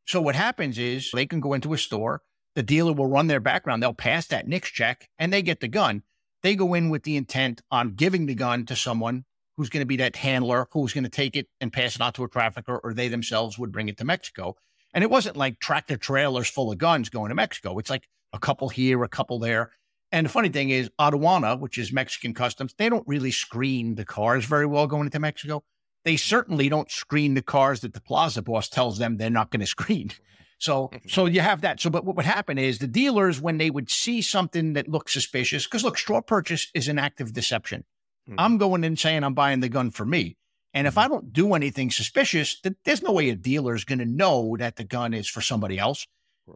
So, 0.06 0.20
what 0.20 0.36
happens 0.36 0.78
is 0.78 1.10
they 1.12 1.26
can 1.26 1.40
go 1.40 1.52
into 1.52 1.74
a 1.74 1.78
store, 1.78 2.22
the 2.54 2.62
dealer 2.62 2.92
will 2.92 3.06
run 3.06 3.26
their 3.26 3.40
background, 3.40 3.82
they'll 3.82 3.92
pass 3.92 4.26
that 4.28 4.48
NICS 4.48 4.70
check, 4.70 5.08
and 5.18 5.32
they 5.32 5.42
get 5.42 5.60
the 5.60 5.68
gun. 5.68 6.02
They 6.42 6.54
go 6.54 6.74
in 6.74 6.88
with 6.88 7.02
the 7.02 7.16
intent 7.16 7.60
on 7.70 7.94
giving 7.94 8.26
the 8.26 8.34
gun 8.34 8.64
to 8.66 8.76
someone 8.76 9.24
who's 9.56 9.68
going 9.68 9.82
to 9.82 9.86
be 9.86 9.96
that 9.96 10.16
handler 10.16 10.68
who's 10.72 10.92
going 10.92 11.04
to 11.04 11.10
take 11.10 11.36
it 11.36 11.48
and 11.60 11.72
pass 11.72 11.96
it 11.96 12.00
on 12.00 12.12
to 12.14 12.24
a 12.24 12.28
trafficker, 12.28 12.78
or 12.78 12.94
they 12.94 13.08
themselves 13.08 13.58
would 13.58 13.72
bring 13.72 13.88
it 13.88 13.98
to 13.98 14.04
Mexico. 14.04 14.54
And 14.94 15.04
it 15.04 15.10
wasn't 15.10 15.36
like 15.36 15.58
tractor 15.58 15.96
trailers 15.96 16.48
full 16.48 16.72
of 16.72 16.78
guns 16.78 17.08
going 17.08 17.28
to 17.28 17.34
Mexico. 17.34 17.76
It's 17.78 17.90
like 17.90 18.08
a 18.32 18.38
couple 18.38 18.68
here, 18.68 19.02
a 19.02 19.08
couple 19.08 19.38
there. 19.38 19.72
And 20.10 20.24
the 20.24 20.30
funny 20.30 20.48
thing 20.48 20.70
is, 20.70 20.90
aduana, 20.98 21.58
which 21.58 21.76
is 21.76 21.92
Mexican 21.92 22.32
customs, 22.32 22.74
they 22.78 22.88
don't 22.88 23.06
really 23.06 23.30
screen 23.30 23.96
the 23.96 24.04
cars 24.04 24.46
very 24.46 24.64
well 24.64 24.86
going 24.86 25.04
into 25.04 25.18
Mexico. 25.18 25.64
They 26.04 26.16
certainly 26.16 26.68
don't 26.68 26.90
screen 26.90 27.34
the 27.34 27.42
cars 27.42 27.80
that 27.80 27.92
the 27.92 28.00
plaza 28.00 28.42
boss 28.42 28.68
tells 28.68 28.98
them 28.98 29.16
they're 29.16 29.30
not 29.30 29.50
going 29.50 29.60
to 29.60 29.66
screen. 29.66 30.12
So, 30.58 30.88
mm-hmm. 30.88 31.08
so 31.08 31.26
you 31.26 31.40
have 31.40 31.60
that. 31.60 31.80
So, 31.80 31.90
but 31.90 32.04
what 32.04 32.16
would 32.16 32.24
happen 32.24 32.58
is 32.58 32.78
the 32.78 32.86
dealers, 32.86 33.40
when 33.40 33.58
they 33.58 33.70
would 33.70 33.90
see 33.90 34.22
something 34.22 34.72
that 34.72 34.88
looks 34.88 35.12
suspicious, 35.12 35.66
because 35.66 35.84
look, 35.84 35.98
straw 35.98 36.20
purchase 36.20 36.68
is 36.74 36.88
an 36.88 36.98
act 36.98 37.20
of 37.20 37.32
deception. 37.32 37.84
Mm-hmm. 38.28 38.40
I'm 38.40 38.58
going 38.58 38.84
in 38.84 38.96
saying 38.96 39.22
I'm 39.22 39.34
buying 39.34 39.60
the 39.60 39.68
gun 39.68 39.90
for 39.90 40.04
me. 40.04 40.36
And 40.74 40.86
if 40.86 40.94
mm-hmm. 40.94 41.00
I 41.00 41.08
don't 41.08 41.32
do 41.32 41.54
anything 41.54 41.90
suspicious, 41.90 42.60
then 42.62 42.76
there's 42.84 43.02
no 43.02 43.12
way 43.12 43.30
a 43.30 43.36
dealer 43.36 43.74
is 43.74 43.84
going 43.84 44.00
to 44.00 44.04
know 44.04 44.56
that 44.58 44.76
the 44.76 44.84
gun 44.84 45.14
is 45.14 45.28
for 45.28 45.40
somebody 45.40 45.78
else. 45.78 46.06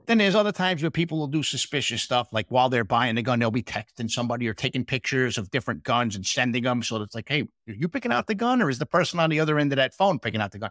Then 0.06 0.18
there's 0.18 0.34
other 0.34 0.52
times 0.52 0.82
where 0.82 0.90
people 0.90 1.18
will 1.18 1.26
do 1.26 1.42
suspicious 1.42 2.02
stuff, 2.02 2.28
like 2.32 2.46
while 2.48 2.68
they're 2.68 2.84
buying 2.84 3.14
the 3.14 3.22
gun, 3.22 3.38
they'll 3.38 3.50
be 3.50 3.62
texting 3.62 4.10
somebody 4.10 4.48
or 4.48 4.54
taking 4.54 4.84
pictures 4.84 5.38
of 5.38 5.50
different 5.50 5.82
guns 5.82 6.16
and 6.16 6.24
sending 6.26 6.64
them. 6.64 6.82
So 6.82 7.02
it's 7.02 7.14
like, 7.14 7.28
hey, 7.28 7.42
are 7.42 7.74
you 7.74 7.88
picking 7.88 8.12
out 8.12 8.26
the 8.26 8.34
gun, 8.34 8.62
or 8.62 8.70
is 8.70 8.78
the 8.78 8.86
person 8.86 9.20
on 9.20 9.30
the 9.30 9.40
other 9.40 9.58
end 9.58 9.72
of 9.72 9.76
that 9.76 9.94
phone 9.94 10.18
picking 10.18 10.40
out 10.40 10.52
the 10.52 10.58
gun? 10.58 10.70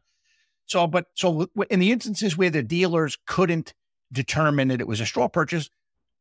So, 0.66 0.88
but 0.88 1.08
so 1.16 1.48
in 1.70 1.80
the 1.80 1.92
instances 1.92 2.38
where 2.38 2.50
the 2.50 2.64
dealers 2.64 3.18
couldn't 3.28 3.74
determine 4.12 4.70
that 4.70 4.82
it 4.82 4.88
was 4.88 5.02
a 5.02 5.06
straw 5.06 5.28
purchase, 5.28 5.70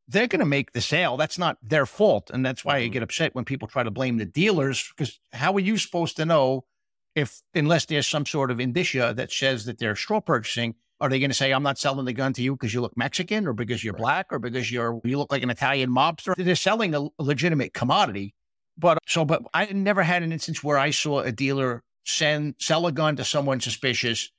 they're 0.09 0.27
going 0.27 0.41
to 0.41 0.47
make 0.47 0.73
the 0.73 0.81
sale. 0.81 1.17
That's 1.17 1.39
not 1.39 1.59
their 1.63 1.87
fault. 1.87 2.31
And 2.31 2.45
that's 2.45 2.65
why 2.65 2.77
I 2.77 2.83
mm-hmm. 2.83 2.93
get 2.93 3.03
upset 3.03 3.35
when 3.35 3.45
people 3.45 3.69
try 3.69 3.83
to 3.83 3.91
blame 3.91 4.19
the 4.19 4.25
dealers 4.25 4.93
because 4.97 5.21
how 5.33 5.55
are 5.55 5.61
you 5.61 5.77
supposed 5.77 6.17
to 6.17 6.25
know 6.25 6.65
if, 7.15 7.43
unless 7.55 7.87
there's 7.87 8.07
some 8.07 8.27
sort 8.27 8.51
of 8.51 8.61
indicia 8.61 9.15
that 9.17 9.31
says 9.31 9.65
that 9.67 9.79
they're 9.79 9.97
straw 9.97 10.21
purchasing, 10.21 10.75
are 11.01 11.09
they 11.09 11.19
going 11.19 11.31
to 11.31 11.35
say, 11.35 11.53
I'm 11.53 11.63
not 11.63 11.79
selling 11.79 12.05
the 12.05 12.13
gun 12.13 12.33
to 12.35 12.43
you 12.43 12.55
because 12.55 12.75
you 12.75 12.81
look 12.81 12.97
Mexican 12.97 13.47
or 13.47 13.53
because 13.53 13.83
you're 13.83 13.95
right. 13.95 14.01
black 14.01 14.27
or 14.31 14.39
because 14.39 14.71
you're, 14.71 15.01
you 15.05 15.19
look 15.19 15.33
like 15.33 15.43
an 15.43 15.51
Italian 15.51 15.91
mobster? 15.91 16.35
They're 16.37 16.55
selling 16.55 16.95
a 16.95 17.09
legitimate 17.19 17.73
commodity. 17.73 18.35
But 18.77 18.99
so, 19.07 19.25
but 19.25 19.43
I 19.55 19.67
never 19.67 20.03
had 20.03 20.23
an 20.23 20.33
instance 20.33 20.63
where 20.63 20.79
I 20.79 20.91
saw 20.91 21.21
a 21.21 21.33
dealer 21.33 21.83
send, 22.05 22.55
sell 22.59 22.87
a 22.87 22.93
gun 22.93 23.17
to 23.17 23.25
someone 23.25 23.61
suspicious 23.61 24.31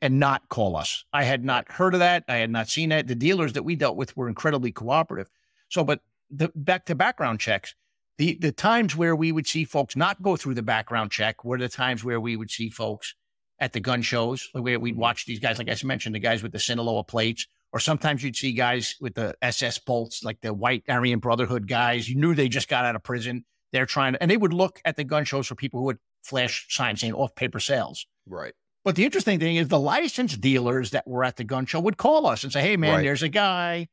and 0.00 0.18
not 0.18 0.48
call 0.48 0.76
us. 0.76 1.04
I 1.12 1.24
had 1.24 1.44
not 1.44 1.70
heard 1.70 1.94
of 1.94 2.00
that. 2.00 2.24
I 2.28 2.36
had 2.36 2.50
not 2.50 2.68
seen 2.68 2.90
that. 2.90 3.06
The 3.06 3.14
dealers 3.14 3.54
that 3.54 3.64
we 3.64 3.76
dealt 3.76 3.96
with 3.96 4.16
were 4.16 4.28
incredibly 4.28 4.72
cooperative. 4.72 5.28
So, 5.68 5.84
but 5.84 6.00
the 6.30 6.50
back 6.54 6.86
to 6.86 6.94
background 6.94 7.40
checks, 7.40 7.74
the 8.16 8.38
the 8.40 8.52
times 8.52 8.96
where 8.96 9.16
we 9.16 9.32
would 9.32 9.46
see 9.46 9.64
folks 9.64 9.96
not 9.96 10.22
go 10.22 10.36
through 10.36 10.54
the 10.54 10.62
background 10.62 11.10
check 11.10 11.44
were 11.44 11.58
the 11.58 11.68
times 11.68 12.04
where 12.04 12.20
we 12.20 12.36
would 12.36 12.50
see 12.50 12.70
folks 12.70 13.14
at 13.60 13.72
the 13.72 13.80
gun 13.80 14.02
shows 14.02 14.48
where 14.52 14.78
we'd 14.78 14.92
mm-hmm. 14.92 15.00
watch 15.00 15.26
these 15.26 15.40
guys, 15.40 15.58
like 15.58 15.68
I 15.68 15.76
mentioned, 15.84 16.14
the 16.14 16.20
guys 16.20 16.42
with 16.42 16.52
the 16.52 16.58
Sinaloa 16.58 17.04
plates, 17.04 17.46
or 17.72 17.80
sometimes 17.80 18.22
you'd 18.22 18.36
see 18.36 18.52
guys 18.52 18.96
with 19.00 19.14
the 19.14 19.34
SS 19.42 19.78
bolts, 19.78 20.24
like 20.24 20.40
the 20.40 20.54
white 20.54 20.84
Aryan 20.88 21.18
Brotherhood 21.18 21.68
guys. 21.68 22.08
You 22.08 22.16
knew 22.16 22.34
they 22.34 22.48
just 22.48 22.68
got 22.68 22.84
out 22.84 22.96
of 22.96 23.02
prison. 23.02 23.44
They're 23.72 23.86
trying 23.86 24.14
to, 24.14 24.22
and 24.22 24.30
they 24.30 24.36
would 24.36 24.54
look 24.54 24.80
at 24.84 24.96
the 24.96 25.04
gun 25.04 25.24
shows 25.24 25.46
for 25.46 25.54
people 25.54 25.80
who 25.80 25.86
would 25.86 25.98
flash 26.22 26.66
signs 26.70 27.00
saying 27.00 27.12
off 27.12 27.34
paper 27.34 27.60
sales. 27.60 28.06
Right. 28.26 28.54
But 28.84 28.96
the 28.96 29.04
interesting 29.04 29.38
thing 29.38 29.56
is 29.56 29.68
the 29.68 29.78
licensed 29.78 30.40
dealers 30.40 30.92
that 30.92 31.06
were 31.06 31.24
at 31.24 31.36
the 31.36 31.44
gun 31.44 31.66
show 31.66 31.80
would 31.80 31.98
call 31.98 32.26
us 32.26 32.44
and 32.44 32.52
say, 32.52 32.62
hey, 32.62 32.76
man, 32.76 32.94
right. 32.94 33.02
there's 33.02 33.22
a 33.22 33.28
guy. 33.28 33.88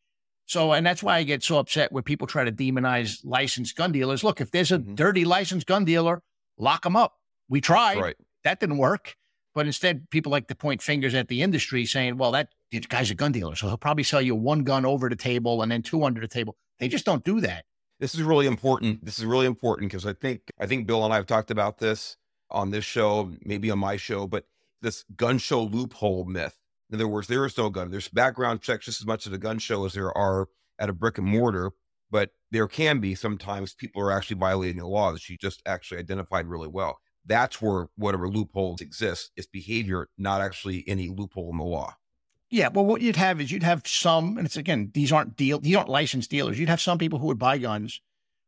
So, 0.46 0.74
and 0.74 0.86
that's 0.86 1.02
why 1.02 1.18
I 1.18 1.24
get 1.24 1.44
so 1.44 1.58
upset 1.58 1.92
when 1.92 2.04
people 2.04 2.28
try 2.28 2.46
to 2.46 2.52
demonize 2.52 3.20
licensed 3.24 3.76
gun 3.76 3.92
dealers. 3.92 4.24
Look, 4.24 4.40
if 4.40 4.52
there's 4.52 4.72
a 4.72 4.78
mm-hmm. 4.78 4.96
dirty 4.96 5.26
licensed 5.26 5.68
gun 5.68 5.86
dealer, 5.86 6.22
lock 6.58 6.84
them 6.84 6.96
up. 6.96 7.16
We 7.50 7.62
tried. 7.62 8.00
Right. 8.00 8.16
That 8.44 8.60
didn't 8.60 8.78
work. 8.78 9.16
But 9.56 9.66
instead, 9.66 10.10
people 10.10 10.32
like 10.34 10.48
to 10.50 10.56
point 10.56 10.82
fingers 10.82 11.16
at 11.16 11.30
the 11.30 11.42
industry 11.42 11.86
saying, 11.86 12.18
well, 12.18 12.32
that 12.34 12.50
guy's 12.90 13.10
a 13.10 13.16
gun 13.16 13.32
dealer. 13.32 13.56
So 13.56 13.68
he'll 13.68 13.78
probably 13.78 14.04
sell 14.04 14.22
you 14.22 14.36
one 14.36 14.66
gun 14.66 14.86
over 14.86 15.08
the 15.08 15.16
table 15.16 15.62
and 15.62 15.72
then 15.72 15.82
two 15.82 16.04
under 16.04 16.20
the 16.20 16.28
table. 16.28 16.58
They 16.78 16.90
just 16.90 17.06
don't 17.06 17.24
do 17.24 17.40
that. 17.40 17.64
This 18.00 18.14
is 18.14 18.22
really 18.22 18.48
important. 18.48 19.06
This 19.06 19.18
is 19.18 19.26
really 19.26 19.46
important 19.46 19.90
because 19.90 20.06
I 20.06 20.12
think 20.12 20.52
I 20.60 20.68
think 20.68 20.86
Bill 20.86 21.06
and 21.06 21.14
I 21.14 21.16
have 21.16 21.26
talked 21.26 21.50
about 21.50 21.78
this 21.78 22.18
on 22.52 22.72
this 22.72 22.84
show, 22.84 23.32
maybe 23.46 23.72
on 23.72 23.80
my 23.80 23.96
show, 23.96 24.28
but 24.28 24.46
this 24.82 25.06
gun 25.16 25.38
show 25.38 25.64
loophole 25.64 26.26
myth. 26.26 26.60
In 26.90 26.96
other 26.98 27.08
words, 27.08 27.28
there 27.30 27.46
is 27.46 27.58
no 27.58 27.70
gun. 27.70 27.90
There's 27.90 28.10
background 28.10 28.62
checks 28.62 28.86
just 28.86 29.02
as 29.02 29.08
much 29.08 29.26
at 29.26 29.34
a 29.34 29.38
gun 29.38 29.60
show 29.60 29.86
as 29.86 29.94
there 29.94 30.16
are 30.16 30.50
at 30.78 30.90
a 30.90 30.94
brick 30.94 31.18
and 31.18 31.26
mortar, 31.26 31.72
but 32.12 32.32
there 32.52 32.68
can 32.68 33.00
be 33.00 33.16
sometimes 33.16 33.74
people 33.74 34.02
are 34.02 34.12
actually 34.12 34.38
violating 34.38 34.80
the 34.80 34.88
law 34.88 35.14
that 35.14 35.22
she 35.22 35.38
just 35.38 35.62
actually 35.66 36.00
identified 36.00 36.48
really 36.48 36.68
well. 36.68 37.00
That's 37.26 37.62
where 37.62 37.88
whatever 37.96 38.30
loopholes 38.30 38.82
exist 38.82 39.32
is 39.36 39.48
behavior, 39.48 40.08
not 40.18 40.42
actually 40.42 40.84
any 40.88 41.10
loophole 41.10 41.50
in 41.52 41.58
the 41.58 41.64
law. 41.64 41.96
Yeah, 42.50 42.70
well, 42.70 42.86
what 42.86 43.02
you'd 43.02 43.16
have 43.16 43.42
is 43.42 43.52
you'd 43.52 43.64
have 43.64 43.88
some, 43.88 44.38
and 44.38 44.46
it's 44.46 44.58
again, 44.58 44.92
these 44.94 45.12
aren't 45.12 45.36
deal, 45.36 45.60
these 45.60 45.76
aren't 45.76 45.90
licensed 45.90 46.30
dealers. 46.30 46.60
You'd 46.60 46.70
have 46.70 46.82
some 46.82 46.98
people 46.98 47.20
who 47.20 47.28
would 47.28 47.40
buy 47.40 47.58
guns 47.58 48.02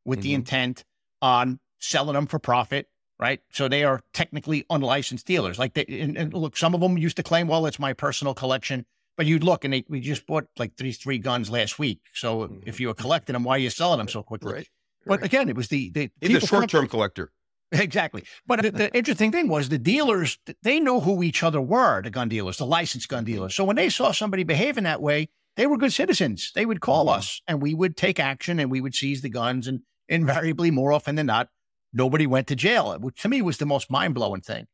with 0.05 0.19
mm-hmm. 0.19 0.23
the 0.23 0.33
intent 0.35 0.85
on 1.21 1.59
selling 1.79 2.13
them 2.13 2.27
for 2.27 2.39
profit 2.39 2.87
right? 3.19 3.41
So 3.51 3.67
they 3.67 3.83
are 3.83 4.01
technically 4.13 4.65
unlicensed 4.69 5.25
dealers. 5.25 5.57
Like, 5.57 5.73
they, 5.73 5.85
and, 5.85 6.17
and, 6.17 6.33
look, 6.33 6.57
some 6.57 6.73
of 6.73 6.81
them 6.81 6.97
used 6.97 7.17
to 7.17 7.23
claim, 7.23 7.47
well, 7.47 7.65
it's 7.65 7.79
my 7.79 7.93
personal 7.93 8.33
collection. 8.33 8.85
But 9.15 9.25
you'd 9.25 9.43
look 9.43 9.65
and 9.65 9.73
they, 9.73 9.83
we 9.89 9.99
just 9.99 10.27
bought 10.27 10.45
like 10.59 10.77
these 10.77 10.99
three 10.99 11.17
guns 11.17 11.49
last 11.49 11.79
week. 11.79 12.01
So 12.13 12.41
mm-hmm. 12.41 12.59
if 12.67 12.79
you 12.79 12.89
were 12.89 12.93
collecting 12.93 13.33
them, 13.33 13.43
why 13.43 13.55
are 13.55 13.59
you 13.59 13.71
selling 13.71 13.97
them 13.97 14.07
so 14.07 14.21
quickly? 14.21 14.53
Right. 14.53 14.67
But 15.07 15.23
again, 15.23 15.49
it 15.49 15.55
was 15.55 15.69
the, 15.69 15.89
the 15.89 16.11
He's 16.21 16.43
short 16.43 16.69
term 16.69 16.87
collector. 16.87 17.31
Exactly. 17.71 18.23
But 18.45 18.61
the, 18.61 18.71
the, 18.71 18.95
interesting 18.95 19.31
thing 19.31 19.49
was 19.49 19.69
the 19.69 19.77
dealers, 19.77 20.39
they 20.63 20.79
know 20.79 21.01
who 21.01 21.21
each 21.21 21.43
other 21.43 21.59
were, 21.59 22.01
the 22.01 22.09
gun 22.09 22.29
dealers, 22.29 22.57
the 22.57 22.65
licensed 22.65 23.09
gun 23.09 23.25
dealers. 23.25 23.55
So 23.55 23.65
when 23.65 23.75
they 23.75 23.89
saw 23.89 24.11
somebody 24.11 24.43
behaving 24.43 24.85
that 24.85 25.01
way, 25.01 25.29
they 25.57 25.67
were 25.67 25.77
good 25.77 25.91
citizens. 25.91 26.51
They 26.55 26.65
would 26.65 26.79
call 26.79 27.07
mm-hmm. 27.07 27.17
us 27.17 27.41
and 27.47 27.61
we 27.61 27.73
would 27.73 27.97
take 27.97 28.19
action 28.19 28.59
and 28.59 28.71
we 28.71 28.79
would 28.79 28.95
seize 28.95 29.21
the 29.21 29.29
guns. 29.29 29.67
And 29.67 29.81
invariably, 30.07 30.71
more 30.71 30.93
often 30.93 31.15
than 31.15 31.25
not, 31.25 31.49
nobody 31.91 32.25
went 32.25 32.47
to 32.47 32.55
jail, 32.55 32.97
which 32.99 33.21
to 33.21 33.29
me 33.29 33.41
was 33.41 33.57
the 33.57 33.65
most 33.65 33.91
mind 33.91 34.15
blowing 34.15 34.41
thing 34.41 34.67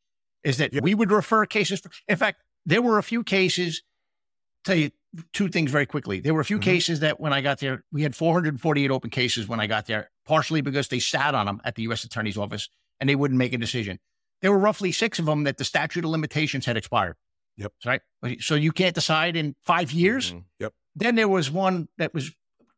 is 0.44 0.58
that 0.58 0.72
we 0.82 0.94
would 0.94 1.12
refer 1.12 1.46
cases. 1.46 1.80
For, 1.80 1.90
in 2.08 2.18
fact, 2.18 2.44
there 2.66 2.82
were 2.82 2.98
a 2.98 3.04
few 3.04 3.24
cases 3.24 3.82
tell 4.64 4.76
you 4.76 4.92
two 5.32 5.48
things 5.48 5.72
very 5.72 5.86
quickly. 5.86 6.20
There 6.20 6.34
were 6.34 6.42
a 6.42 6.46
few 6.46 6.60
Mhm. 6.60 6.64
cases 6.64 7.00
that 7.00 7.20
when 7.20 7.34
I 7.34 7.42
got 7.42 7.60
there, 7.60 7.84
we 7.92 8.04
had 8.04 8.16
448 8.16 8.92
open 8.92 9.10
cases 9.10 9.48
when 9.48 9.60
I 9.60 9.68
got 9.68 9.86
there, 9.86 10.12
partially 10.26 10.62
because 10.62 10.88
they 10.88 11.00
sat 11.00 11.36
on 11.36 11.46
them 11.46 11.62
at 11.64 11.76
the 11.76 11.84
U.S. 11.84 12.04
Attorney's 12.04 12.38
Office 12.38 12.70
and 13.04 13.10
they 13.10 13.18
wouldn't 13.18 13.38
make 13.38 13.52
a 13.52 13.58
decision. 13.58 14.00
There 14.42 14.50
were 14.50 14.58
roughly 14.58 14.94
six 14.94 15.20
of 15.20 15.26
them 15.26 15.44
that 15.44 15.58
the 15.58 15.66
statute 15.66 16.06
of 16.06 16.10
limitations 16.10 16.66
had 16.66 16.78
expired. 16.78 17.18
Yep. 17.58 17.74
Right. 17.86 18.02
So 18.40 18.56
you 18.56 18.72
can't 18.72 18.96
decide 18.96 19.36
in 19.36 19.58
five 19.62 19.92
years. 19.92 20.32
Mhm. 20.32 20.72
Then 20.96 21.16
there 21.16 21.28
was 21.28 21.52
one 21.52 21.90
that 21.98 22.14
was 22.14 22.32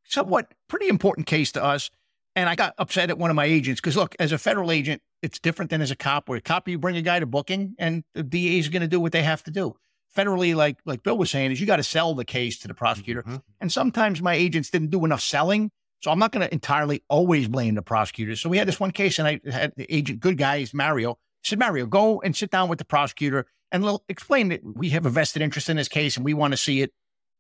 somewhat 0.04 0.52
pretty 0.68 0.88
important 0.88 1.28
case 1.28 1.52
to 1.52 1.64
us. 1.64 1.92
And 2.36 2.50
I 2.50 2.56
got 2.56 2.74
upset 2.80 3.12
at 3.12 3.20
one 3.20 3.30
of 3.30 3.36
my 3.36 3.46
agents 3.46 3.80
because 3.80 3.96
look, 3.96 4.16
as 4.18 4.32
a 4.32 4.40
federal 4.40 4.72
agent, 4.72 5.04
it's 5.22 5.38
different 5.38 5.70
than 5.70 5.80
as 5.80 5.92
a 5.92 5.96
cop. 5.96 6.28
Where 6.28 6.40
a 6.40 6.42
cop, 6.42 6.68
you 6.68 6.80
bring 6.80 6.98
a 6.98 7.04
guy 7.04 7.20
to 7.20 7.28
booking 7.28 7.76
and 7.78 8.04
the 8.16 8.24
DA 8.24 8.58
is 8.58 8.70
going 8.70 8.82
to 8.82 8.88
do 8.88 9.00
what 9.00 9.12
they 9.12 9.22
have 9.22 9.44
to 9.44 9.52
do. 9.52 9.76
Federally, 10.18 10.56
like 10.56 10.78
like 10.86 11.04
Bill 11.04 11.20
was 11.20 11.30
saying, 11.30 11.52
is 11.52 11.62
you 11.62 11.68
got 11.68 11.76
to 11.76 11.84
sell 11.84 12.16
the 12.16 12.26
case 12.26 12.58
to 12.60 12.68
the 12.68 12.74
prosecutor. 12.74 13.22
Mhm. 13.22 13.44
And 13.62 13.72
sometimes 13.72 14.24
my 14.24 14.34
agents 14.34 14.72
didn't 14.72 14.90
do 14.90 15.06
enough 15.06 15.22
selling. 15.22 15.70
So 16.02 16.12
I'm 16.12 16.20
not 16.20 16.32
going 16.32 16.46
to 16.46 16.54
entirely 16.54 17.04
always 17.10 17.48
blame 17.48 17.76
the 17.76 17.82
prosecutors. 17.82 18.42
So 18.42 18.50
we 18.50 18.58
had 18.58 18.68
this 18.68 18.80
one 18.80 18.92
case, 18.92 19.18
and 19.18 19.28
I 19.28 19.42
had 19.50 19.74
the 19.76 19.92
agent, 19.94 20.20
good 20.20 20.38
guy, 20.38 20.60
he's 20.60 20.74
Mario. 20.74 21.18
Said, 21.44 21.60
Mario, 21.60 21.86
go 21.86 22.22
and 22.22 22.36
sit 22.36 22.52
down 22.52 22.70
with 22.70 22.80
the 22.80 22.86
prosecutor 22.86 23.46
and 23.72 23.84
l- 23.84 24.04
explain 24.10 24.50
that 24.50 24.62
we 24.64 24.90
have 24.90 25.06
a 25.06 25.10
vested 25.10 25.42
interest 25.42 25.70
in 25.70 25.78
this 25.78 25.88
case 25.88 26.16
and 26.16 26.26
we 26.26 26.34
want 26.34 26.54
to 26.54 26.58
see 26.58 26.82
it 26.82 26.94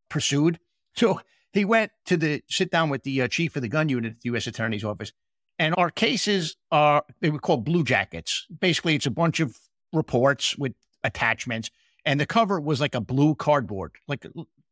pursued. 0.10 0.60
So 0.97 1.20
he 1.51 1.66
went 1.66 1.91
to 2.06 2.16
the 2.16 2.41
sit 2.49 2.72
down 2.72 2.89
with 2.89 3.03
the 3.03 3.24
uh, 3.24 3.28
chief 3.28 3.58
of 3.58 3.62
the 3.62 3.68
gun 3.68 3.89
unit 3.89 4.14
at 4.14 4.22
the 4.22 4.30
U.S. 4.30 4.47
Attorney's 4.47 4.86
Office. 4.86 5.12
And 5.60 5.76
our 5.78 5.89
cases 5.89 6.56
are, 6.72 7.03
they 7.20 7.30
were 7.30 7.39
called 7.39 7.66
blue 7.66 7.84
jackets. 7.84 8.45
Basically, 8.62 8.95
it's 8.95 9.06
a 9.06 9.12
bunch 9.12 9.41
of 9.41 9.58
reports 9.91 10.58
with 10.58 10.74
attachments. 11.03 11.70
And 12.06 12.18
the 12.18 12.26
cover 12.26 12.62
was 12.62 12.80
like 12.80 12.95
a 12.95 13.01
blue 13.01 13.36
cardboard, 13.36 13.91
like 14.08 14.26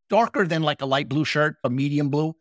darker 0.09 0.45
than 0.45 0.61
like 0.61 0.81
a 0.81 0.85
light 0.85 1.09
blue 1.09 1.25
shirt, 1.25 1.57
a 1.63 1.69
medium 1.69 2.09
blue. 2.09 2.35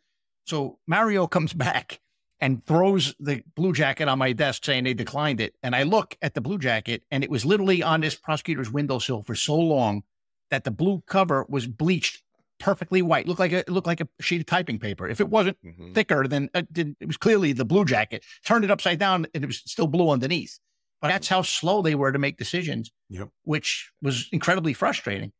So 0.44 0.78
Mario 0.86 1.26
comes 1.26 1.52
back 1.52 2.00
and 2.40 2.64
throws 2.66 3.14
the 3.20 3.42
blue 3.54 3.72
jacket 3.72 4.08
on 4.08 4.18
my 4.18 4.32
desk 4.32 4.64
saying 4.64 4.84
they 4.84 4.94
declined 4.94 5.40
it. 5.40 5.54
And 5.62 5.76
I 5.76 5.84
look 5.84 6.16
at 6.22 6.34
the 6.34 6.40
blue 6.40 6.58
jacket 6.58 7.04
and 7.10 7.22
it 7.22 7.30
was 7.30 7.44
literally 7.44 7.82
on 7.82 8.00
this 8.00 8.14
prosecutor's 8.16 8.70
windowsill 8.70 9.22
for 9.22 9.34
so 9.34 9.56
long 9.56 10.02
that 10.50 10.64
the 10.64 10.70
blue 10.70 11.02
cover 11.06 11.46
was 11.48 11.66
bleached 11.66 12.22
perfectly 12.58 13.02
white. 13.02 13.26
Looked 13.26 13.40
like 13.40 13.52
a 13.52 13.58
it 13.60 13.68
looked 13.68 13.86
like 13.86 14.00
a 14.00 14.08
sheet 14.20 14.40
of 14.40 14.46
typing 14.46 14.78
paper. 14.78 15.08
If 15.08 15.20
it 15.20 15.28
wasn't 15.28 15.56
Mhm. 15.64 15.94
thicker 15.94 16.28
than 16.28 16.48
uh, 16.54 16.62
didn't- 16.70 16.96
it 17.00 17.06
was 17.06 17.16
clearly 17.16 17.52
the 17.52 17.64
blue 17.64 17.84
jacket. 17.84 18.24
Turned 18.44 18.64
it 18.64 18.70
upside 18.70 18.98
down 18.98 19.26
and 19.34 19.42
it 19.42 19.46
was 19.46 19.62
still 19.66 19.86
blue 19.88 20.10
underneath. 20.10 20.58
But 21.00 21.08
that's 21.08 21.26
how 21.28 21.42
slow 21.42 21.82
they 21.82 21.96
were 21.96 22.12
to 22.12 22.18
make 22.20 22.36
decisions, 22.36 22.92
Yep. 23.08 23.30
which 23.42 23.90
was 24.00 24.28
incredibly 24.30 24.72
frustrating. 24.74 25.32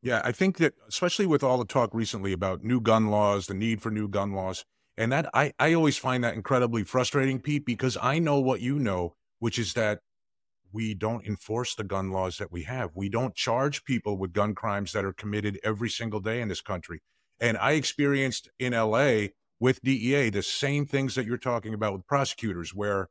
Yeah, 0.00 0.22
I 0.24 0.32
think 0.32 0.58
that 0.58 0.74
especially 0.88 1.26
with 1.26 1.42
all 1.42 1.58
the 1.58 1.64
talk 1.64 1.90
recently 1.92 2.32
about 2.32 2.62
new 2.62 2.80
gun 2.80 3.08
laws, 3.08 3.46
the 3.46 3.54
need 3.54 3.82
for 3.82 3.90
new 3.90 4.08
gun 4.08 4.32
laws, 4.32 4.64
and 4.96 5.10
that 5.12 5.28
I, 5.34 5.52
I 5.58 5.74
always 5.74 5.96
find 5.96 6.22
that 6.24 6.34
incredibly 6.34 6.84
frustrating, 6.84 7.40
Pete, 7.40 7.64
because 7.64 7.96
I 8.00 8.18
know 8.18 8.38
what 8.40 8.60
you 8.60 8.78
know, 8.78 9.14
which 9.38 9.58
is 9.58 9.74
that 9.74 10.00
we 10.72 10.94
don't 10.94 11.26
enforce 11.26 11.74
the 11.74 11.84
gun 11.84 12.10
laws 12.10 12.38
that 12.38 12.52
we 12.52 12.64
have. 12.64 12.90
We 12.94 13.08
don't 13.08 13.34
charge 13.34 13.84
people 13.84 14.18
with 14.18 14.32
gun 14.32 14.54
crimes 14.54 14.92
that 14.92 15.04
are 15.04 15.12
committed 15.12 15.58
every 15.64 15.88
single 15.88 16.20
day 16.20 16.40
in 16.40 16.48
this 16.48 16.60
country. 16.60 17.00
And 17.40 17.56
I 17.56 17.72
experienced 17.72 18.48
in 18.58 18.72
LA 18.72 19.28
with 19.60 19.80
DEA 19.82 20.30
the 20.30 20.42
same 20.42 20.86
things 20.86 21.14
that 21.14 21.26
you're 21.26 21.38
talking 21.38 21.74
about 21.74 21.92
with 21.92 22.06
prosecutors, 22.06 22.74
where 22.74 23.08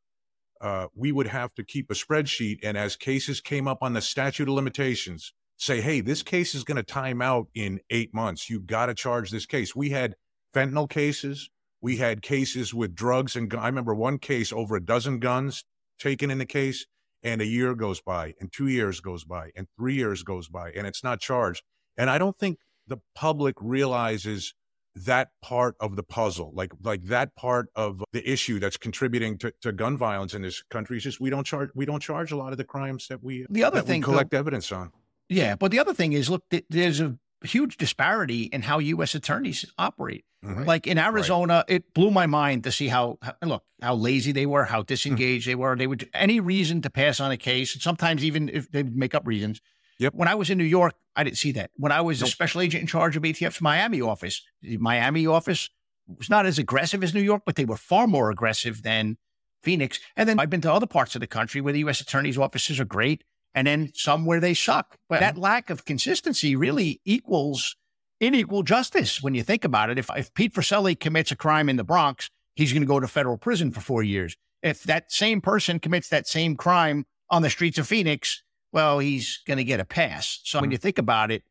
uh, 0.62 0.88
we 0.96 1.12
would 1.12 1.28
have 1.28 1.54
to 1.56 1.64
keep 1.64 1.90
a 1.92 1.94
spreadsheet. 1.94 2.60
And 2.64 2.78
as 2.78 2.96
cases 2.96 3.42
came 3.42 3.68
up 3.68 3.80
on 3.82 3.94
the 3.94 4.02
statute 4.02 4.48
of 4.48 4.54
limitations, 4.54 5.34
say, 5.58 5.82
hey, 5.82 6.02
this 6.02 6.24
case 6.24 6.56
is 6.56 6.64
going 6.64 6.78
to 6.78 6.84
time 6.84 7.22
out 7.22 7.48
in 7.54 7.80
eight 7.90 8.14
months. 8.14 8.50
You 8.50 8.60
got 8.60 8.86
to 8.86 8.94
charge 8.94 9.32
this 9.32 9.46
case. 9.46 9.76
We 9.76 9.90
had 9.90 10.16
fentanyl 10.54 10.90
cases. 10.90 11.50
We 11.82 11.98
had 11.98 12.22
cases 12.22 12.74
with 12.74 12.96
drugs 12.96 13.36
and 13.36 13.50
gun- 13.50 13.62
I 13.62 13.68
remember 13.68 13.94
one 13.94 14.20
case 14.20 14.54
over 14.54 14.76
a 14.76 14.84
dozen 14.84 15.20
guns 15.20 15.64
taken 16.00 16.32
in 16.32 16.38
the 16.38 16.46
case, 16.46 16.86
and 17.24 17.42
a 17.42 17.46
year 17.46 17.76
goes 17.76 18.02
by, 18.02 18.34
and 18.40 18.52
two 18.52 18.68
years 18.68 19.00
goes 19.00 19.24
by, 19.24 19.50
and 19.56 19.68
three 19.78 19.96
years 19.96 20.24
goes 20.24 20.48
by, 20.48 20.72
and 20.72 20.88
it's 20.88 21.04
not 21.04 21.20
charged. 21.20 21.64
And 21.98 22.10
I 22.10 22.18
don't 22.18 22.38
think 22.38 22.60
the 22.88 22.98
public 23.16 23.56
realizes 23.60 24.54
that 24.96 25.30
part 25.44 25.76
of 25.80 25.96
the 25.96 26.04
puzzle, 26.04 26.52
like 26.56 26.72
like 26.84 27.04
that 27.04 27.36
part 27.36 27.70
of 27.76 28.04
the 28.14 28.28
issue 28.28 28.60
that's 28.60 28.78
contributing 28.78 29.38
to, 29.38 29.54
to 29.62 29.72
gun 29.72 29.98
violence 29.98 30.34
in 30.34 30.42
this 30.42 30.64
country. 30.72 30.98
Is 30.98 31.04
just 31.04 31.22
we 31.22 31.30
don't 31.30 31.46
charge 31.46 31.70
we 31.76 31.86
don't 31.86 32.00
charge 32.00 32.32
a 32.32 32.38
lot 32.38 32.52
of 32.52 32.58
the 32.58 32.64
crimes 32.64 33.08
that 33.10 33.24
we 33.24 33.46
The 33.50 33.64
other 33.64 33.82
thing, 33.82 34.02
collect 34.02 34.34
evidence 34.34 34.72
on. 34.72 34.92
Yeah, 35.30 35.56
but 35.56 35.72
the 35.72 35.80
other 35.80 35.94
thing 35.94 36.14
is, 36.14 36.30
look, 36.30 36.44
th- 36.50 36.66
there's 36.70 37.02
a 37.02 37.18
huge 37.44 37.78
disparity 37.78 38.44
in 38.44 38.62
how 38.64 38.80
U.S. 38.80 39.14
attorneys 39.16 39.66
operate. 39.78 40.24
Mhm. 40.46 40.66
Like 40.66 40.86
in 40.88 40.98
Arizona, 40.98 41.66
it 41.68 41.94
blew 41.94 42.12
my 42.12 42.28
mind 42.28 42.64
to 42.64 42.72
see 42.72 42.88
how, 42.88 43.18
how 43.22 43.34
look 43.44 43.64
how 43.82 43.96
lazy 43.96 44.32
they 44.32 44.46
were, 44.46 44.66
how 44.66 44.84
disengaged 44.84 45.48
they 45.48 45.56
were. 45.56 45.76
They 45.76 45.88
would 45.88 46.10
any 46.14 46.40
reason 46.40 46.82
to 46.84 46.90
pass 46.90 47.20
on 47.20 47.32
a 47.32 47.38
case, 47.38 47.74
and 47.74 47.82
sometimes 47.82 48.24
even 48.24 48.50
if 48.50 48.72
they 48.72 48.84
make 48.84 49.16
up 49.16 49.26
reasons. 49.28 49.60
Yep. 50.00 50.14
When 50.14 50.28
I 50.28 50.36
was 50.36 50.52
in 50.52 50.60
New 50.60 50.64
York, 50.64 50.94
I 51.16 51.24
didn't 51.24 51.38
see 51.40 51.52
that. 51.54 51.72
When 51.76 51.92
I 51.92 52.02
was 52.02 52.22
a 52.22 52.28
special 52.28 52.62
agent 52.62 52.82
in 52.82 52.88
charge 52.88 53.18
of 53.18 53.24
ATF's 53.24 53.62
Miami 53.62 54.00
office, 54.00 54.44
the 54.62 54.78
Miami 54.78 55.26
office 55.26 55.70
was 56.08 56.30
not 56.30 56.46
as 56.46 56.60
aggressive 56.60 57.04
as 57.04 57.16
New 57.16 57.22
York, 57.22 57.42
but 57.46 57.56
they 57.56 57.66
were 57.66 57.78
far 57.78 58.06
more 58.06 58.30
aggressive 58.30 58.84
than 58.84 59.18
Phoenix. 59.64 60.00
And 60.16 60.30
then 60.30 60.40
I've 60.40 60.52
been 60.52 60.62
to 60.62 60.72
other 60.72 60.86
parts 60.86 61.16
of 61.16 61.20
the 61.22 61.28
country 61.28 61.62
where 61.62 61.74
the 61.74 61.80
U.S. 61.80 62.00
attorney's 62.00 62.38
offices 62.38 62.80
are 62.80 62.86
great, 62.86 63.24
and 63.58 63.66
then 63.66 63.90
some 63.96 64.24
where 64.24 64.40
they 64.40 64.54
suck. 64.54 64.98
But 65.10 65.20
that 65.20 65.36
lack 65.36 65.72
of 65.72 65.84
consistency 65.84 66.56
really 66.56 67.02
equals 67.06 67.76
unequal 68.22 68.62
justice 68.62 69.24
when 69.24 69.34
you 69.34 69.42
think 69.42 69.66
about 69.66 69.90
it. 69.90 69.98
If, 69.98 70.12
if 70.16 70.32
Pete 70.36 70.54
Forcelli 70.54 70.94
commits 70.94 71.32
a 71.32 71.36
crime 71.36 71.68
in 71.68 71.76
the 71.76 71.84
Bronx, 71.84 72.30
he's 72.56 72.72
going 72.72 72.84
to 72.84 72.88
go 72.88 73.00
to 73.00 73.08
federal 73.08 73.36
prison 73.36 73.72
for 73.72 73.82
four 73.82 74.04
years. 74.04 74.38
If 74.62 74.84
that 74.84 75.12
same 75.12 75.42
person 75.42 75.80
commits 75.80 76.10
that 76.10 76.28
same 76.28 76.56
crime 76.56 77.08
on 77.32 77.42
the 77.42 77.50
streets 77.50 77.80
of 77.80 77.88
Phoenix, 77.88 78.44
well, 78.72 79.00
he's 79.00 79.40
going 79.48 79.58
to 79.58 79.64
get 79.64 79.80
a 79.80 79.86
pass. 79.86 80.40
So 80.44 80.60
when 80.60 80.66
mm-hmm. 80.66 80.74
you 80.74 80.78
think 80.78 81.00
about 81.00 81.32
it, 81.32 81.42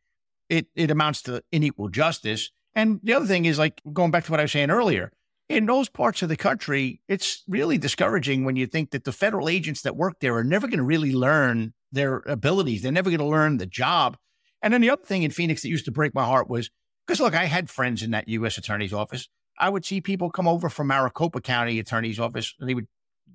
it 0.48 0.68
it 0.76 0.92
amounts 0.92 1.22
to 1.22 1.42
unequal 1.52 1.88
justice. 1.88 2.52
And 2.76 3.00
the 3.02 3.14
other 3.14 3.26
thing 3.26 3.46
is 3.46 3.58
like 3.58 3.82
going 3.92 4.12
back 4.12 4.26
to 4.26 4.30
what 4.30 4.38
I 4.38 4.44
was 4.44 4.52
saying 4.52 4.70
earlier, 4.70 5.10
in 5.48 5.66
those 5.66 5.88
parts 5.88 6.22
of 6.22 6.28
the 6.28 6.36
country, 6.36 7.00
it's 7.08 7.42
really 7.48 7.78
discouraging 7.78 8.44
when 8.44 8.54
you 8.54 8.66
think 8.66 8.90
that 8.90 9.02
the 9.02 9.12
federal 9.12 9.48
agents 9.48 9.82
that 9.82 9.96
work 9.96 10.20
there 10.20 10.36
are 10.36 10.44
never 10.44 10.68
going 10.68 10.78
to 10.78 10.84
really 10.84 11.12
learn 11.12 11.72
their 11.96 12.18
abilities. 12.26 12.82
They're 12.82 12.92
never 12.92 13.10
going 13.10 13.18
to 13.20 13.26
learn 13.26 13.56
the 13.58 13.66
job. 13.66 14.16
And 14.62 14.72
then 14.72 14.80
the 14.80 14.90
other 14.90 15.02
thing 15.04 15.22
in 15.24 15.30
Phoenix 15.30 15.62
that 15.62 15.68
used 15.68 15.84
to 15.86 15.92
break 15.92 16.14
my 16.14 16.24
heart 16.24 16.48
was 16.48 16.70
because 17.06 17.20
look, 17.20 17.34
I 17.34 17.44
had 17.44 17.68
friends 17.68 18.02
in 18.02 18.12
that 18.12 18.28
U.S. 18.28 18.56
attorney's 18.58 18.92
office. 18.92 19.28
I 19.58 19.68
would 19.68 19.84
see 19.84 20.00
people 20.00 20.30
come 20.30 20.46
over 20.48 20.68
from 20.68 20.86
Maricopa 20.88 21.40
County 21.40 21.78
attorney's 21.78 22.20
office 22.20 22.54
and 22.60 22.68
they 22.68 22.74
would 22.74 22.86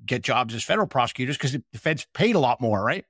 get 0.06 0.22
jobs 0.24 0.54
as 0.54 0.64
federal 0.64 0.88
prosecutors 0.88 1.38
because 1.38 1.52
the 1.54 1.78
feds 1.78 2.08
paid 2.14 2.36
a 2.36 2.40
lot 2.40 2.62
more, 2.62 2.84
right? 2.84 3.06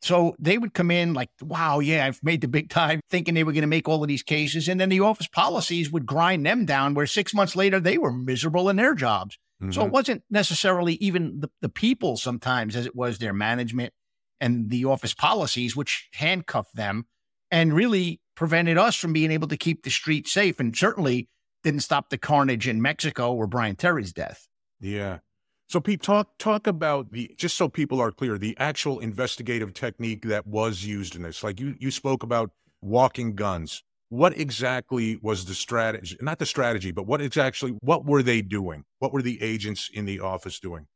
So 0.00 0.34
they 0.40 0.58
would 0.58 0.74
come 0.74 0.90
in 0.90 1.14
like, 1.14 1.30
wow, 1.40 1.78
yeah, 1.78 2.04
I've 2.04 2.20
made 2.24 2.40
the 2.40 2.48
big 2.48 2.68
time, 2.70 3.00
thinking 3.08 3.34
they 3.34 3.44
were 3.44 3.52
going 3.52 3.62
to 3.62 3.68
make 3.68 3.88
all 3.88 4.02
of 4.02 4.08
these 4.08 4.24
cases. 4.24 4.68
And 4.68 4.80
then 4.80 4.88
the 4.88 4.98
office 5.00 5.28
policies 5.28 5.92
would 5.92 6.06
grind 6.06 6.44
them 6.44 6.66
down, 6.66 6.94
where 6.94 7.06
six 7.06 7.32
months 7.32 7.54
later, 7.54 7.78
they 7.78 7.98
were 7.98 8.12
miserable 8.12 8.68
in 8.68 8.76
their 8.76 8.94
jobs. 8.94 9.38
So 9.70 9.82
Mhm. 9.82 9.86
it 9.86 9.92
wasn't 9.92 10.22
necessarily 10.28 10.94
even 10.94 11.38
the, 11.38 11.50
the 11.60 11.68
people 11.68 12.16
sometimes 12.16 12.74
as 12.74 12.84
it 12.84 12.96
was 12.96 13.18
their 13.18 13.32
management 13.32 13.92
and 14.42 14.68
the 14.68 14.84
office 14.84 15.14
policies, 15.14 15.76
which 15.76 16.08
handcuffed 16.14 16.74
them 16.74 17.06
and 17.50 17.72
really 17.72 18.20
prevented 18.34 18.76
us 18.76 18.96
from 18.96 19.12
being 19.12 19.30
able 19.30 19.48
to 19.48 19.56
keep 19.56 19.84
the 19.84 19.90
street 19.90 20.26
safe. 20.26 20.58
And 20.58 20.76
certainly 20.76 21.28
didn't 21.62 21.80
stop 21.80 22.10
the 22.10 22.18
carnage 22.18 22.66
in 22.66 22.82
Mexico 22.82 23.32
or 23.32 23.46
Brian 23.46 23.76
Terry's 23.76 24.12
death. 24.12 24.48
Yeah. 24.80 25.18
So 25.68 25.80
Pete, 25.80 26.02
talk 26.02 26.36
talk 26.38 26.66
about 26.66 27.12
the 27.12 27.34
just 27.38 27.56
so 27.56 27.68
people 27.68 28.00
are 28.00 28.10
clear, 28.10 28.36
the 28.36 28.56
actual 28.58 28.98
investigative 28.98 29.72
technique 29.72 30.24
that 30.24 30.46
was 30.46 30.84
used 30.84 31.14
in 31.16 31.22
this. 31.22 31.42
Like 31.42 31.60
you 31.60 31.76
you 31.78 31.90
spoke 31.90 32.22
about 32.22 32.50
walking 32.82 33.34
guns. 33.34 33.82
What 34.08 34.36
exactly 34.36 35.18
was 35.22 35.46
the 35.46 35.54
strategy? 35.54 36.18
Not 36.20 36.38
the 36.38 36.46
strategy, 36.46 36.90
but 36.90 37.06
what 37.06 37.22
exactly 37.22 37.70
what 37.80 38.04
were 38.04 38.22
they 38.22 38.42
doing? 38.42 38.84
What 38.98 39.12
were 39.12 39.22
the 39.22 39.42
agents 39.42 39.88
in 39.90 40.04
the 40.04 40.20
office 40.20 40.60
doing? 40.60 40.88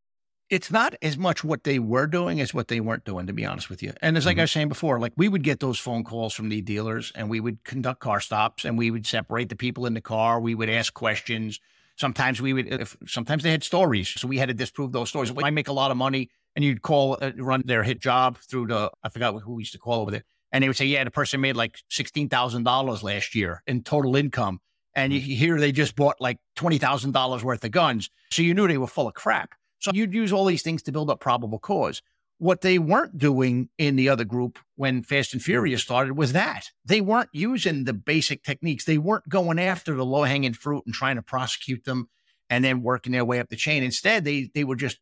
It's 0.48 0.70
not 0.70 0.94
as 1.02 1.18
much 1.18 1.42
what 1.42 1.64
they 1.64 1.78
were 1.78 2.06
doing 2.06 2.40
as 2.40 2.54
what 2.54 2.68
they 2.68 2.80
weren't 2.80 3.04
doing, 3.04 3.26
to 3.26 3.32
be 3.32 3.44
honest 3.44 3.68
with 3.68 3.82
you. 3.82 3.92
And 4.00 4.16
it's 4.16 4.26
like 4.26 4.38
I 4.38 4.42
was 4.42 4.52
saying 4.52 4.68
before, 4.68 5.00
like 5.00 5.12
we 5.16 5.28
would 5.28 5.42
get 5.42 5.60
those 5.60 5.78
phone 5.78 6.04
calls 6.04 6.34
from 6.34 6.48
the 6.48 6.60
dealers 6.60 7.12
and 7.14 7.28
we 7.28 7.40
would 7.40 7.64
conduct 7.64 8.00
car 8.00 8.20
stops 8.20 8.64
and 8.64 8.78
we 8.78 8.90
would 8.90 9.06
separate 9.06 9.48
the 9.48 9.56
people 9.56 9.86
in 9.86 9.94
the 9.94 10.00
car. 10.00 10.40
We 10.40 10.54
would 10.54 10.70
ask 10.70 10.94
questions. 10.94 11.58
Sometimes 11.96 12.40
we 12.40 12.52
would, 12.52 12.72
if, 12.72 12.96
sometimes 13.06 13.42
they 13.42 13.50
had 13.50 13.64
stories. 13.64 14.08
So 14.08 14.28
we 14.28 14.38
had 14.38 14.48
to 14.48 14.54
disprove 14.54 14.92
those 14.92 15.08
stories. 15.08 15.32
I 15.42 15.50
make 15.50 15.68
a 15.68 15.72
lot 15.72 15.90
of 15.90 15.96
money 15.96 16.30
and 16.54 16.64
you'd 16.64 16.82
call, 16.82 17.18
uh, 17.20 17.32
run 17.38 17.62
their 17.64 17.82
hit 17.82 18.00
job 18.00 18.38
through 18.38 18.68
the, 18.68 18.90
I 19.02 19.08
forgot 19.08 19.40
who 19.42 19.54
we 19.54 19.62
used 19.62 19.72
to 19.72 19.78
call 19.78 20.02
over 20.02 20.10
there. 20.12 20.24
And 20.52 20.62
they 20.62 20.68
would 20.68 20.76
say, 20.76 20.86
yeah, 20.86 21.02
the 21.02 21.10
person 21.10 21.40
made 21.40 21.56
like 21.56 21.76
$16,000 21.90 23.02
last 23.02 23.34
year 23.34 23.62
in 23.66 23.82
total 23.82 24.14
income. 24.14 24.60
And 24.94 25.12
you 25.12 25.20
hear 25.20 25.58
they 25.58 25.72
just 25.72 25.96
bought 25.96 26.20
like 26.20 26.38
$20,000 26.56 27.42
worth 27.42 27.64
of 27.64 27.70
guns. 27.70 28.10
So 28.30 28.42
you 28.42 28.54
knew 28.54 28.68
they 28.68 28.78
were 28.78 28.86
full 28.86 29.08
of 29.08 29.14
crap. 29.14 29.50
So 29.78 29.90
you'd 29.94 30.14
use 30.14 30.32
all 30.32 30.44
these 30.44 30.62
things 30.62 30.82
to 30.84 30.92
build 30.92 31.10
up 31.10 31.20
probable 31.20 31.58
cause. 31.58 32.02
What 32.38 32.60
they 32.60 32.78
weren't 32.78 33.16
doing 33.16 33.70
in 33.78 33.96
the 33.96 34.10
other 34.10 34.24
group 34.24 34.58
when 34.74 35.02
Fast 35.02 35.32
and 35.32 35.42
Furious 35.42 35.82
started 35.82 36.16
was 36.16 36.32
that 36.32 36.70
they 36.84 37.00
weren't 37.00 37.30
using 37.32 37.84
the 37.84 37.94
basic 37.94 38.42
techniques. 38.42 38.84
They 38.84 38.98
weren't 38.98 39.28
going 39.28 39.58
after 39.58 39.94
the 39.94 40.04
low 40.04 40.24
hanging 40.24 40.52
fruit 40.52 40.84
and 40.84 40.94
trying 40.94 41.16
to 41.16 41.22
prosecute 41.22 41.84
them 41.84 42.08
and 42.50 42.62
then 42.62 42.82
working 42.82 43.12
their 43.12 43.24
way 43.24 43.40
up 43.40 43.48
the 43.48 43.56
chain. 43.56 43.82
Instead, 43.82 44.24
they 44.24 44.50
they 44.54 44.64
were 44.64 44.76
just 44.76 44.98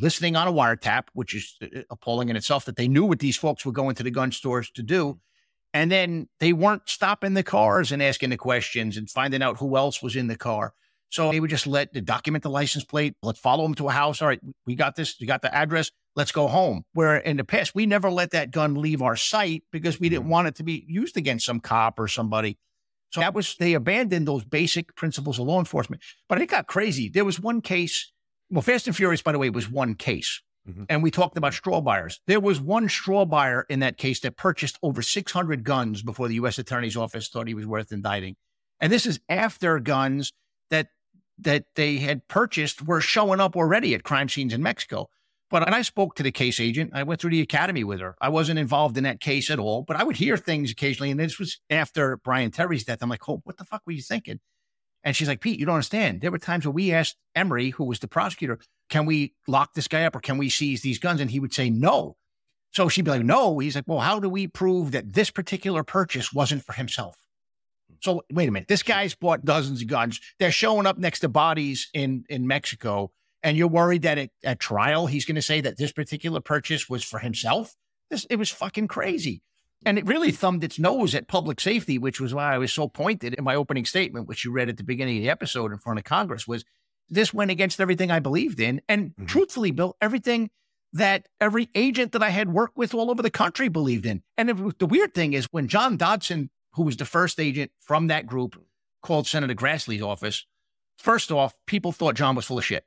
listening 0.00 0.36
on 0.36 0.48
a 0.48 0.52
wiretap, 0.52 1.04
which 1.12 1.34
is 1.34 1.56
uh, 1.62 1.66
uh, 1.74 1.82
appalling 1.90 2.28
in 2.28 2.36
itself 2.36 2.64
that 2.64 2.76
they 2.76 2.88
knew 2.88 3.04
what 3.04 3.18
these 3.18 3.36
folks 3.36 3.64
were 3.64 3.72
going 3.72 3.94
to 3.94 4.02
the 4.02 4.10
gun 4.10 4.32
stores 4.32 4.70
to 4.72 4.82
do. 4.82 5.18
And 5.72 5.90
then 5.90 6.28
they 6.38 6.52
weren't 6.52 6.88
stopping 6.88 7.34
the 7.34 7.42
cars 7.42 7.90
and 7.90 8.02
asking 8.02 8.30
the 8.30 8.36
questions 8.36 8.96
and 8.96 9.10
finding 9.10 9.42
out 9.42 9.58
who 9.58 9.76
else 9.76 10.02
was 10.02 10.14
in 10.14 10.28
the 10.28 10.36
car. 10.36 10.72
So 11.14 11.30
they 11.30 11.38
would 11.38 11.50
just 11.50 11.66
let 11.66 11.92
the 11.92 12.00
document 12.00 12.42
the 12.42 12.50
license 12.50 12.84
plate. 12.84 13.14
Let's 13.22 13.38
follow 13.38 13.62
them 13.62 13.74
to 13.76 13.88
a 13.88 13.92
house. 13.92 14.20
All 14.20 14.28
right, 14.28 14.40
we 14.66 14.74
got 14.74 14.96
this. 14.96 15.20
You 15.20 15.26
got 15.26 15.42
the 15.42 15.54
address. 15.54 15.90
Let's 16.16 16.32
go 16.32 16.48
home. 16.48 16.82
Where 16.92 17.16
in 17.16 17.36
the 17.36 17.44
past, 17.44 17.74
we 17.74 17.86
never 17.86 18.10
let 18.10 18.32
that 18.32 18.50
gun 18.50 18.74
leave 18.74 19.00
our 19.00 19.16
sight 19.16 19.62
because 19.70 20.00
we 20.00 20.08
didn't 20.08 20.22
mm-hmm. 20.22 20.30
want 20.30 20.48
it 20.48 20.56
to 20.56 20.64
be 20.64 20.84
used 20.88 21.16
against 21.16 21.46
some 21.46 21.60
cop 21.60 21.98
or 21.98 22.08
somebody. 22.08 22.58
So 23.12 23.20
that 23.20 23.32
was, 23.32 23.54
they 23.60 23.74
abandoned 23.74 24.26
those 24.26 24.44
basic 24.44 24.96
principles 24.96 25.38
of 25.38 25.46
law 25.46 25.60
enforcement. 25.60 26.02
But 26.28 26.40
it 26.40 26.46
got 26.46 26.66
crazy. 26.66 27.08
There 27.08 27.24
was 27.24 27.38
one 27.38 27.60
case 27.60 28.12
well, 28.50 28.62
Fast 28.62 28.86
and 28.86 28.96
Furious, 28.96 29.22
by 29.22 29.32
the 29.32 29.38
way, 29.38 29.50
was 29.50 29.70
one 29.70 29.94
case. 29.94 30.40
Mm-hmm. 30.68 30.84
And 30.88 31.02
we 31.02 31.10
talked 31.10 31.36
about 31.36 31.54
straw 31.54 31.80
buyers. 31.80 32.20
There 32.26 32.40
was 32.40 32.60
one 32.60 32.88
straw 32.88 33.24
buyer 33.24 33.66
in 33.68 33.80
that 33.80 33.98
case 33.98 34.20
that 34.20 34.36
purchased 34.36 34.78
over 34.82 35.02
600 35.02 35.64
guns 35.64 36.02
before 36.02 36.28
the 36.28 36.36
U.S. 36.36 36.58
Attorney's 36.58 36.96
Office 36.96 37.28
thought 37.28 37.48
he 37.48 37.54
was 37.54 37.66
worth 37.66 37.92
indicting. 37.92 38.36
And 38.80 38.92
this 38.92 39.06
is 39.06 39.20
after 39.28 39.78
guns 39.78 40.32
that 40.70 40.88
that 41.38 41.64
they 41.74 41.98
had 41.98 42.26
purchased 42.28 42.86
were 42.86 43.00
showing 43.00 43.40
up 43.40 43.56
already 43.56 43.94
at 43.94 44.04
crime 44.04 44.28
scenes 44.28 44.52
in 44.52 44.62
Mexico. 44.62 45.08
But 45.50 45.64
when 45.64 45.74
I 45.74 45.82
spoke 45.82 46.16
to 46.16 46.22
the 46.22 46.32
case 46.32 46.58
agent, 46.58 46.92
I 46.94 47.02
went 47.02 47.20
through 47.20 47.30
the 47.30 47.40
academy 47.40 47.84
with 47.84 48.00
her. 48.00 48.16
I 48.20 48.28
wasn't 48.28 48.58
involved 48.58 48.96
in 48.96 49.04
that 49.04 49.20
case 49.20 49.50
at 49.50 49.58
all, 49.58 49.82
but 49.82 49.96
I 49.96 50.02
would 50.02 50.16
hear 50.16 50.36
things 50.36 50.70
occasionally. 50.70 51.10
And 51.10 51.20
this 51.20 51.38
was 51.38 51.60
after 51.70 52.16
Brian 52.16 52.50
Terry's 52.50 52.84
death. 52.84 53.02
I'm 53.02 53.10
like, 53.10 53.28
oh, 53.28 53.40
what 53.44 53.56
the 53.56 53.64
fuck 53.64 53.82
were 53.86 53.92
you 53.92 54.02
thinking? 54.02 54.40
And 55.04 55.14
she's 55.14 55.28
like, 55.28 55.40
Pete, 55.40 55.60
you 55.60 55.66
don't 55.66 55.74
understand. 55.74 56.22
There 56.22 56.30
were 56.30 56.38
times 56.38 56.64
where 56.64 56.72
we 56.72 56.92
asked 56.92 57.16
Emory, 57.34 57.70
who 57.70 57.84
was 57.84 57.98
the 57.98 58.08
prosecutor, 58.08 58.58
can 58.88 59.04
we 59.04 59.34
lock 59.46 59.74
this 59.74 59.86
guy 59.86 60.04
up 60.04 60.16
or 60.16 60.20
can 60.20 60.38
we 60.38 60.48
seize 60.48 60.80
these 60.80 60.98
guns? 60.98 61.20
And 61.20 61.30
he 61.30 61.40
would 61.40 61.52
say 61.52 61.68
no. 61.68 62.16
So 62.72 62.88
she'd 62.88 63.04
be 63.04 63.10
like, 63.10 63.22
no. 63.22 63.58
He's 63.58 63.76
like, 63.76 63.84
well, 63.86 64.00
how 64.00 64.18
do 64.18 64.28
we 64.28 64.48
prove 64.48 64.92
that 64.92 65.12
this 65.12 65.30
particular 65.30 65.84
purchase 65.84 66.32
wasn't 66.32 66.64
for 66.64 66.72
himself? 66.72 67.16
So 68.04 68.22
wait 68.30 68.48
a 68.48 68.52
minute. 68.52 68.68
This 68.68 68.82
guy's 68.82 69.14
bought 69.14 69.44
dozens 69.44 69.80
of 69.80 69.88
guns. 69.88 70.20
They're 70.38 70.52
showing 70.52 70.86
up 70.86 70.98
next 70.98 71.20
to 71.20 71.28
bodies 71.28 71.88
in, 71.94 72.24
in 72.28 72.46
Mexico. 72.46 73.10
And 73.42 73.56
you're 73.56 73.68
worried 73.68 74.02
that 74.02 74.18
at, 74.18 74.30
at 74.42 74.60
trial, 74.60 75.06
he's 75.06 75.24
going 75.24 75.34
to 75.36 75.42
say 75.42 75.60
that 75.62 75.78
this 75.78 75.92
particular 75.92 76.40
purchase 76.40 76.88
was 76.88 77.02
for 77.02 77.18
himself? 77.18 77.74
This, 78.10 78.26
it 78.28 78.36
was 78.36 78.50
fucking 78.50 78.88
crazy. 78.88 79.42
And 79.86 79.98
it 79.98 80.06
really 80.06 80.32
thumbed 80.32 80.64
its 80.64 80.78
nose 80.78 81.14
at 81.14 81.28
public 81.28 81.60
safety, 81.60 81.98
which 81.98 82.20
was 82.20 82.32
why 82.32 82.54
I 82.54 82.58
was 82.58 82.72
so 82.72 82.88
pointed 82.88 83.34
in 83.34 83.44
my 83.44 83.54
opening 83.54 83.84
statement, 83.84 84.28
which 84.28 84.44
you 84.44 84.52
read 84.52 84.68
at 84.68 84.76
the 84.76 84.84
beginning 84.84 85.18
of 85.18 85.22
the 85.22 85.30
episode 85.30 85.72
in 85.72 85.78
front 85.78 85.98
of 85.98 86.04
Congress, 86.04 86.46
was 86.46 86.64
this 87.08 87.34
went 87.34 87.50
against 87.50 87.80
everything 87.80 88.10
I 88.10 88.18
believed 88.18 88.60
in. 88.60 88.80
And 88.88 89.10
mm-hmm. 89.10 89.26
truthfully, 89.26 89.70
Bill, 89.72 89.96
everything 90.00 90.50
that 90.94 91.26
every 91.40 91.68
agent 91.74 92.12
that 92.12 92.22
I 92.22 92.30
had 92.30 92.52
worked 92.52 92.76
with 92.76 92.94
all 92.94 93.10
over 93.10 93.20
the 93.20 93.30
country 93.30 93.68
believed 93.68 94.06
in. 94.06 94.22
And 94.38 94.50
it, 94.50 94.78
the 94.78 94.86
weird 94.86 95.12
thing 95.12 95.32
is 95.32 95.46
when 95.50 95.68
John 95.68 95.96
Dodson, 95.96 96.50
who 96.74 96.82
was 96.82 96.96
the 96.96 97.04
first 97.04 97.40
agent 97.40 97.70
from 97.80 98.08
that 98.08 98.26
group, 98.26 98.60
called 99.02 99.26
Senator 99.26 99.54
Grassley's 99.54 100.02
office, 100.02 100.46
first 100.98 101.30
off, 101.30 101.54
people 101.66 101.92
thought 101.92 102.14
John 102.14 102.34
was 102.34 102.46
full 102.46 102.58
of 102.58 102.64
shit. 102.64 102.84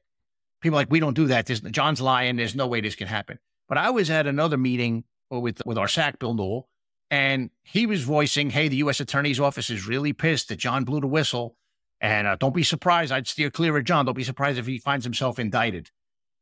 People 0.61 0.75
like, 0.75 0.91
we 0.91 0.99
don't 0.99 1.13
do 1.13 1.27
that. 1.27 1.45
There's, 1.45 1.61
John's 1.61 2.01
lying. 2.01 2.35
There's 2.35 2.55
no 2.55 2.67
way 2.67 2.81
this 2.81 2.95
can 2.95 3.07
happen. 3.07 3.39
But 3.69 3.77
I 3.77 3.91
was 3.91 4.09
at 4.09 4.25
another 4.27 4.57
meeting 4.57 5.03
with, 5.29 5.61
with 5.65 5.77
our 5.77 5.87
SAC, 5.87 6.19
Bill 6.19 6.33
Newell, 6.33 6.67
and 7.09 7.51
he 7.63 7.85
was 7.85 8.03
voicing, 8.03 8.49
hey, 8.49 8.67
the 8.67 8.77
U.S. 8.77 8.99
Attorney's 8.99 9.39
Office 9.39 9.69
is 9.69 9.87
really 9.87 10.13
pissed 10.13 10.49
that 10.49 10.57
John 10.57 10.83
blew 10.83 10.99
the 10.99 11.07
whistle. 11.07 11.55
And 12.01 12.27
uh, 12.27 12.35
don't 12.35 12.53
be 12.53 12.63
surprised. 12.63 13.11
I'd 13.11 13.27
steer 13.27 13.49
clear 13.49 13.75
of 13.77 13.83
John. 13.83 14.05
Don't 14.05 14.15
be 14.15 14.23
surprised 14.23 14.59
if 14.59 14.67
he 14.67 14.77
finds 14.77 15.05
himself 15.05 15.39
indicted. 15.39 15.89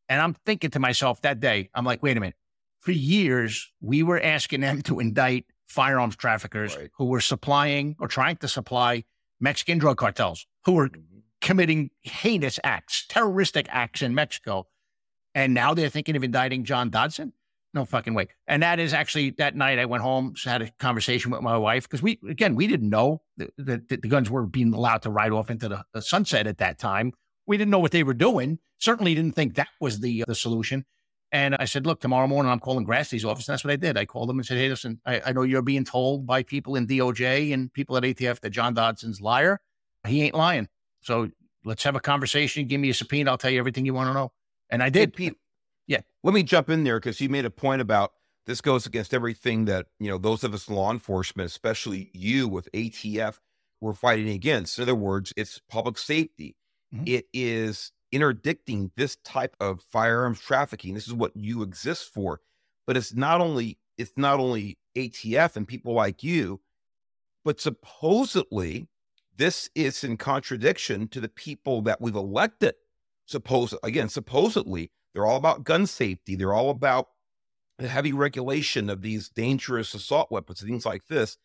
And 0.09 0.21
I'm 0.21 0.33
thinking 0.45 0.71
to 0.71 0.79
myself 0.79 1.21
that 1.21 1.39
day, 1.39 1.69
I'm 1.73 1.85
like, 1.85 2.03
wait 2.03 2.17
a 2.17 2.19
minute. 2.19 2.35
For 2.81 2.91
years, 2.91 3.71
we 3.79 4.03
were 4.03 4.21
asking 4.21 4.61
them 4.61 4.81
to 4.83 4.99
indict 4.99 5.45
firearms 5.65 6.15
traffickers 6.15 6.75
right. 6.77 6.89
who 6.97 7.05
were 7.05 7.21
supplying 7.21 7.95
or 7.99 8.07
trying 8.07 8.37
to 8.37 8.47
supply 8.47 9.03
Mexican 9.39 9.77
drug 9.77 9.97
cartels 9.97 10.45
who 10.65 10.73
were 10.73 10.89
mm-hmm. 10.89 11.19
committing 11.41 11.89
heinous 12.01 12.59
acts, 12.63 13.05
terroristic 13.07 13.67
acts 13.69 14.01
in 14.01 14.15
Mexico. 14.15 14.67
And 15.33 15.53
now 15.53 15.73
they're 15.73 15.89
thinking 15.89 16.15
of 16.15 16.23
indicting 16.23 16.63
John 16.63 16.89
Dodson 16.89 17.33
no 17.75 17.85
fucking 17.85 18.15
way. 18.15 18.29
And 18.47 18.63
that 18.63 18.79
is 18.79 18.93
actually 18.93 19.31
that 19.31 19.55
night 19.55 19.77
I 19.77 19.85
went 19.85 20.01
home, 20.01 20.33
had 20.43 20.63
a 20.63 20.71
conversation 20.79 21.29
with 21.29 21.41
my 21.41 21.57
wife 21.57 21.83
because 21.83 22.01
we, 22.01 22.19
again, 22.27 22.55
we 22.55 22.65
didn't 22.65 22.89
know 22.89 23.21
that, 23.37 23.51
that, 23.57 23.89
the 23.89 24.07
guns 24.07 24.31
were 24.31 24.47
being 24.47 24.73
allowed 24.73 25.03
to 25.03 25.11
ride 25.11 25.33
off 25.33 25.51
into 25.51 25.67
the, 25.67 25.83
the, 25.93 26.01
sunset 26.01 26.47
at 26.47 26.57
that 26.59 26.79
time. 26.79 27.11
We 27.45 27.57
didn't 27.57 27.71
know 27.71 27.79
what 27.79 27.91
they 27.91 28.03
were 28.03 28.13
doing. 28.13 28.59
Certainly 28.79 29.13
didn't 29.13 29.35
think 29.35 29.55
that 29.55 29.67
was 29.79 29.99
the 29.99 30.23
uh, 30.23 30.25
the 30.27 30.35
solution. 30.35 30.85
And 31.35 31.53
I 31.59 31.65
said, 31.65 31.85
look, 31.85 31.99
tomorrow 31.99 32.27
morning 32.27 32.49
I'm 32.49 32.61
calling 32.61 32.87
Grassley's 32.87 33.25
office. 33.25 33.49
And 33.49 33.53
that's 33.53 33.65
what 33.65 33.73
I 33.73 33.75
did. 33.75 33.97
I 33.97 34.05
called 34.05 34.29
them 34.29 34.39
and 34.39 34.45
said, 34.45 34.57
hey, 34.57 34.69
listen, 34.69 35.01
I, 35.05 35.21
I 35.25 35.31
know 35.33 35.41
you're 35.41 35.61
being 35.61 35.83
told 35.83 36.25
by 36.25 36.43
people 36.43 36.77
in 36.77 36.87
DOJ 36.87 37.53
and 37.53 37.73
people 37.73 37.97
at 37.97 38.03
ATF 38.03 38.39
that 38.39 38.51
John 38.51 38.73
Dodson's 38.73 39.19
liar. 39.19 39.59
He 40.07 40.23
ain't 40.23 40.33
lying. 40.33 40.69
So 41.01 41.27
let's 41.65 41.83
have 41.83 41.97
a 41.97 41.99
conversation. 41.99 42.67
Give 42.67 42.79
me 42.79 42.89
a 42.89 42.93
subpoena. 42.93 43.31
I'll 43.31 43.37
tell 43.37 43.51
you 43.51 43.59
everything 43.59 43.85
you 43.85 43.93
want 43.93 44.07
to 44.07 44.13
know. 44.13 44.31
And 44.69 44.81
I 44.81 44.87
did. 44.87 45.09
Hey, 45.09 45.27
Pete, 45.27 45.37
yeah. 45.87 45.99
Let 46.23 46.33
me 46.33 46.41
jump 46.41 46.69
in 46.69 46.85
there 46.85 47.01
because 47.01 47.19
you 47.19 47.27
made 47.27 47.43
a 47.43 47.49
point 47.49 47.81
about 47.81 48.13
this 48.45 48.61
goes 48.61 48.85
against 48.85 49.13
everything 49.13 49.65
that, 49.65 49.87
you 49.99 50.07
know, 50.07 50.17
those 50.17 50.45
of 50.45 50.53
us 50.53 50.69
in 50.69 50.75
law 50.75 50.89
enforcement, 50.89 51.47
especially 51.49 52.11
you 52.13 52.47
with 52.47 52.71
ATF, 52.71 53.39
we're 53.81 53.93
fighting 53.93 54.29
against. 54.29 54.77
In 54.79 54.83
other 54.83 54.95
words, 54.95 55.33
it's 55.35 55.59
public 55.69 55.97
safety. 55.97 56.55
Mm-hmm. 56.93 57.03
It 57.07 57.25
is 57.33 57.91
interdicting 58.15 58.91
this 58.95 59.17
type 59.17 59.57
of 59.59 59.81
firearms 59.91 60.39
trafficking. 60.39 60.93
This 60.93 61.05
is 61.05 61.13
what 61.13 61.35
you 61.35 61.63
exist 61.63 62.13
for. 62.13 62.39
But 62.87 62.95
it's 62.95 63.13
not 63.13 63.41
only 63.41 63.77
it's 63.97 64.13
not 64.15 64.39
only 64.39 64.77
ATF 64.95 65.57
and 65.57 65.67
people 65.67 65.93
like 65.93 66.23
you, 66.23 66.61
but 67.43 67.59
supposedly 67.59 68.87
this 69.35 69.69
is 69.75 70.01
in 70.05 70.15
contradiction 70.15 71.09
to 71.09 71.19
the 71.19 71.27
people 71.27 71.81
that 71.81 71.99
we've 71.99 72.15
elected. 72.15 72.75
Suppose 73.25 73.73
again, 73.83 74.07
supposedly 74.07 74.91
they're 75.13 75.25
all 75.25 75.35
about 75.35 75.65
gun 75.65 75.85
safety. 75.85 76.37
They're 76.37 76.53
all 76.53 76.69
about 76.69 77.09
the 77.77 77.89
heavy 77.89 78.13
regulation 78.13 78.89
of 78.89 79.01
these 79.01 79.27
dangerous 79.27 79.93
assault 79.93 80.31
weapons, 80.31 80.61
things 80.61 80.85
like 80.85 81.07
this. 81.07 81.37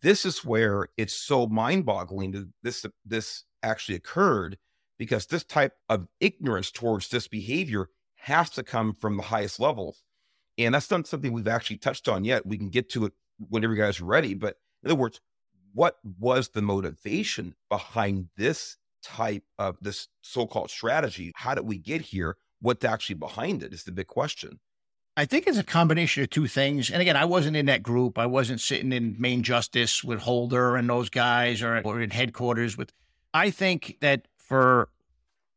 This 0.00 0.24
is 0.24 0.44
where 0.44 0.88
it's 0.96 1.14
so 1.14 1.46
mind-boggling 1.46 2.32
that 2.32 2.48
this 2.64 2.84
this 3.04 3.44
actually 3.62 3.94
occurred 3.94 4.58
because 4.98 5.26
this 5.26 5.44
type 5.44 5.74
of 5.88 6.08
ignorance 6.20 6.70
towards 6.70 7.08
this 7.08 7.28
behavior 7.28 7.88
has 8.16 8.50
to 8.50 8.62
come 8.62 8.92
from 8.92 9.16
the 9.16 9.22
highest 9.24 9.60
levels. 9.60 10.02
And 10.56 10.74
that's 10.74 10.90
not 10.90 11.06
something 11.06 11.32
we've 11.32 11.48
actually 11.48 11.76
touched 11.76 12.08
on 12.08 12.24
yet. 12.24 12.46
We 12.46 12.58
can 12.58 12.68
get 12.68 12.90
to 12.90 13.06
it 13.06 13.12
whenever 13.48 13.74
you 13.74 13.80
guys 13.80 14.00
are 14.00 14.04
ready. 14.04 14.34
But 14.34 14.56
in 14.82 14.90
other 14.90 14.98
words, 14.98 15.20
what 15.72 15.98
was 16.18 16.48
the 16.48 16.62
motivation 16.62 17.54
behind 17.68 18.28
this 18.36 18.76
type 19.02 19.44
of 19.58 19.76
this 19.80 20.08
so-called 20.22 20.70
strategy? 20.70 21.32
How 21.36 21.54
did 21.54 21.64
we 21.64 21.78
get 21.78 22.00
here? 22.00 22.36
what's 22.60 22.84
actually 22.84 23.14
behind 23.16 23.62
it 23.62 23.72
is 23.72 23.84
the 23.84 23.92
big 23.92 24.06
question. 24.06 24.60
I 25.16 25.24
think 25.24 25.46
it's 25.46 25.58
a 25.58 25.64
combination 25.64 26.22
of 26.22 26.30
two 26.30 26.46
things. 26.46 26.90
And 26.90 27.02
again, 27.02 27.16
I 27.16 27.24
wasn't 27.24 27.56
in 27.56 27.66
that 27.66 27.82
group. 27.82 28.18
I 28.18 28.26
wasn't 28.26 28.60
sitting 28.60 28.92
in 28.92 29.16
main 29.18 29.42
justice 29.42 30.04
with 30.04 30.20
Holder 30.20 30.76
and 30.76 30.88
those 30.88 31.10
guys 31.10 31.60
or, 31.60 31.80
or 31.80 32.00
in 32.00 32.10
headquarters 32.10 32.76
with. 32.76 32.92
I 33.34 33.50
think 33.50 33.96
that 34.00 34.27
for 34.48 34.88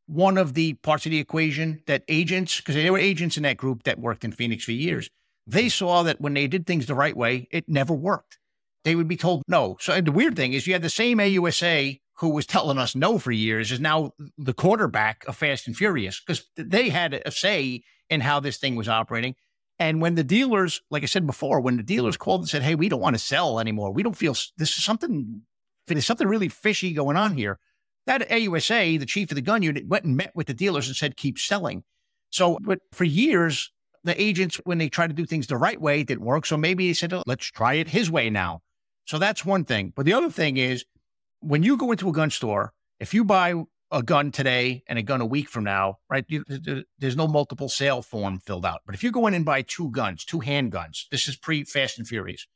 one 0.07 0.37
of 0.37 0.53
the 0.53 0.73
parts 0.73 1.05
of 1.05 1.11
the 1.11 1.19
equation 1.19 1.81
that 1.87 2.03
agents, 2.07 2.57
because 2.57 2.75
there 2.75 2.91
were 2.91 2.97
agents 2.99 3.37
in 3.37 3.43
that 3.43 3.57
group 3.57 3.83
that 3.83 3.99
worked 3.99 4.23
in 4.23 4.31
Phoenix 4.31 4.65
for 4.65 4.73
years, 4.73 5.09
they 5.47 5.69
saw 5.69 6.03
that 6.03 6.21
when 6.21 6.33
they 6.33 6.47
did 6.47 6.67
things 6.67 6.85
the 6.85 6.95
right 6.95 7.15
way, 7.15 7.47
it 7.51 7.67
never 7.67 7.93
worked. 7.93 8.37
They 8.83 8.95
would 8.95 9.07
be 9.07 9.17
told 9.17 9.43
no. 9.47 9.77
So 9.79 10.01
the 10.01 10.11
weird 10.11 10.35
thing 10.35 10.53
is 10.53 10.67
you 10.67 10.73
had 10.73 10.81
the 10.81 10.89
same 10.89 11.19
AUSA 11.19 11.99
who 12.21 12.29
was 12.29 12.45
telling 12.45 12.77
us 12.77 12.95
no 12.95 13.17
for 13.17 13.31
years, 13.31 13.71
is 13.71 13.79
now 13.79 14.11
the 14.37 14.53
quarterback 14.53 15.23
of 15.27 15.35
Fast 15.35 15.65
and 15.65 15.75
Furious 15.75 16.19
because 16.19 16.47
they 16.55 16.89
had 16.89 17.19
a 17.25 17.31
say 17.31 17.81
in 18.09 18.21
how 18.21 18.39
this 18.39 18.57
thing 18.57 18.75
was 18.75 18.89
operating. 18.89 19.35
And 19.79 20.01
when 20.01 20.13
the 20.13 20.23
dealers, 20.23 20.81
like 20.91 21.01
I 21.01 21.07
said 21.07 21.25
before, 21.25 21.59
when 21.59 21.77
the 21.77 21.83
dealers 21.83 22.17
called 22.17 22.41
and 22.41 22.49
said, 22.49 22.61
"Hey, 22.61 22.75
we 22.75 22.89
don't 22.89 23.01
want 23.01 23.15
to 23.15 23.19
sell 23.19 23.59
anymore. 23.59 23.91
We 23.91 24.03
don't 24.03 24.15
feel 24.15 24.33
this 24.33 24.77
is 24.77 24.83
something. 24.83 25.41
There's 25.87 26.05
something 26.05 26.27
really 26.27 26.49
fishy 26.49 26.93
going 26.93 27.17
on 27.17 27.35
here." 27.35 27.57
That 28.07 28.27
AUSA, 28.29 28.99
the 28.99 29.05
chief 29.05 29.31
of 29.31 29.35
the 29.35 29.41
gun 29.41 29.61
unit, 29.61 29.87
went 29.87 30.05
and 30.05 30.17
met 30.17 30.31
with 30.35 30.47
the 30.47 30.53
dealers 30.53 30.87
and 30.87 30.95
said, 30.95 31.17
"Keep 31.17 31.37
selling." 31.37 31.83
So, 32.29 32.57
but 32.61 32.79
for 32.91 33.03
years, 33.03 33.71
the 34.03 34.19
agents, 34.19 34.59
when 34.63 34.77
they 34.77 34.89
tried 34.89 35.07
to 35.07 35.13
do 35.13 35.25
things 35.25 35.47
the 35.47 35.57
right 35.57 35.79
way, 35.79 36.03
didn't 36.03 36.25
work. 36.25 36.45
So 36.45 36.57
maybe 36.57 36.87
they 36.87 36.93
said, 36.93 37.13
oh, 37.13 37.23
"Let's 37.27 37.45
try 37.45 37.75
it 37.75 37.89
his 37.89 38.09
way 38.09 38.29
now." 38.29 38.61
So 39.05 39.19
that's 39.19 39.45
one 39.45 39.65
thing. 39.65 39.93
But 39.95 40.05
the 40.05 40.13
other 40.13 40.29
thing 40.29 40.57
is 40.57 40.85
when 41.41 41.63
you 41.63 41.77
go 41.77 41.91
into 41.91 42.09
a 42.09 42.13
gun 42.13 42.29
store, 42.29 42.73
if 42.99 43.13
you 43.13 43.23
buy 43.25 43.55
a 43.91 44.01
gun 44.01 44.31
today 44.31 44.83
and 44.87 44.97
a 44.97 45.03
gun 45.03 45.21
a 45.21 45.25
week 45.25 45.49
from 45.49 45.65
now, 45.65 45.97
right? 46.09 46.23
You, 46.29 46.45
there's 46.97 47.17
no 47.17 47.27
multiple 47.27 47.67
sale 47.67 48.01
form 48.01 48.39
filled 48.39 48.65
out. 48.65 48.81
But 48.85 48.95
if 48.95 49.03
you 49.03 49.11
go 49.11 49.27
in 49.27 49.33
and 49.33 49.43
buy 49.43 49.63
two 49.63 49.91
guns, 49.91 50.23
two 50.23 50.39
handguns, 50.39 51.09
this 51.11 51.27
is 51.27 51.35
pre 51.35 51.65
Fast 51.65 51.97
and 51.97 52.07
Furious. 52.07 52.47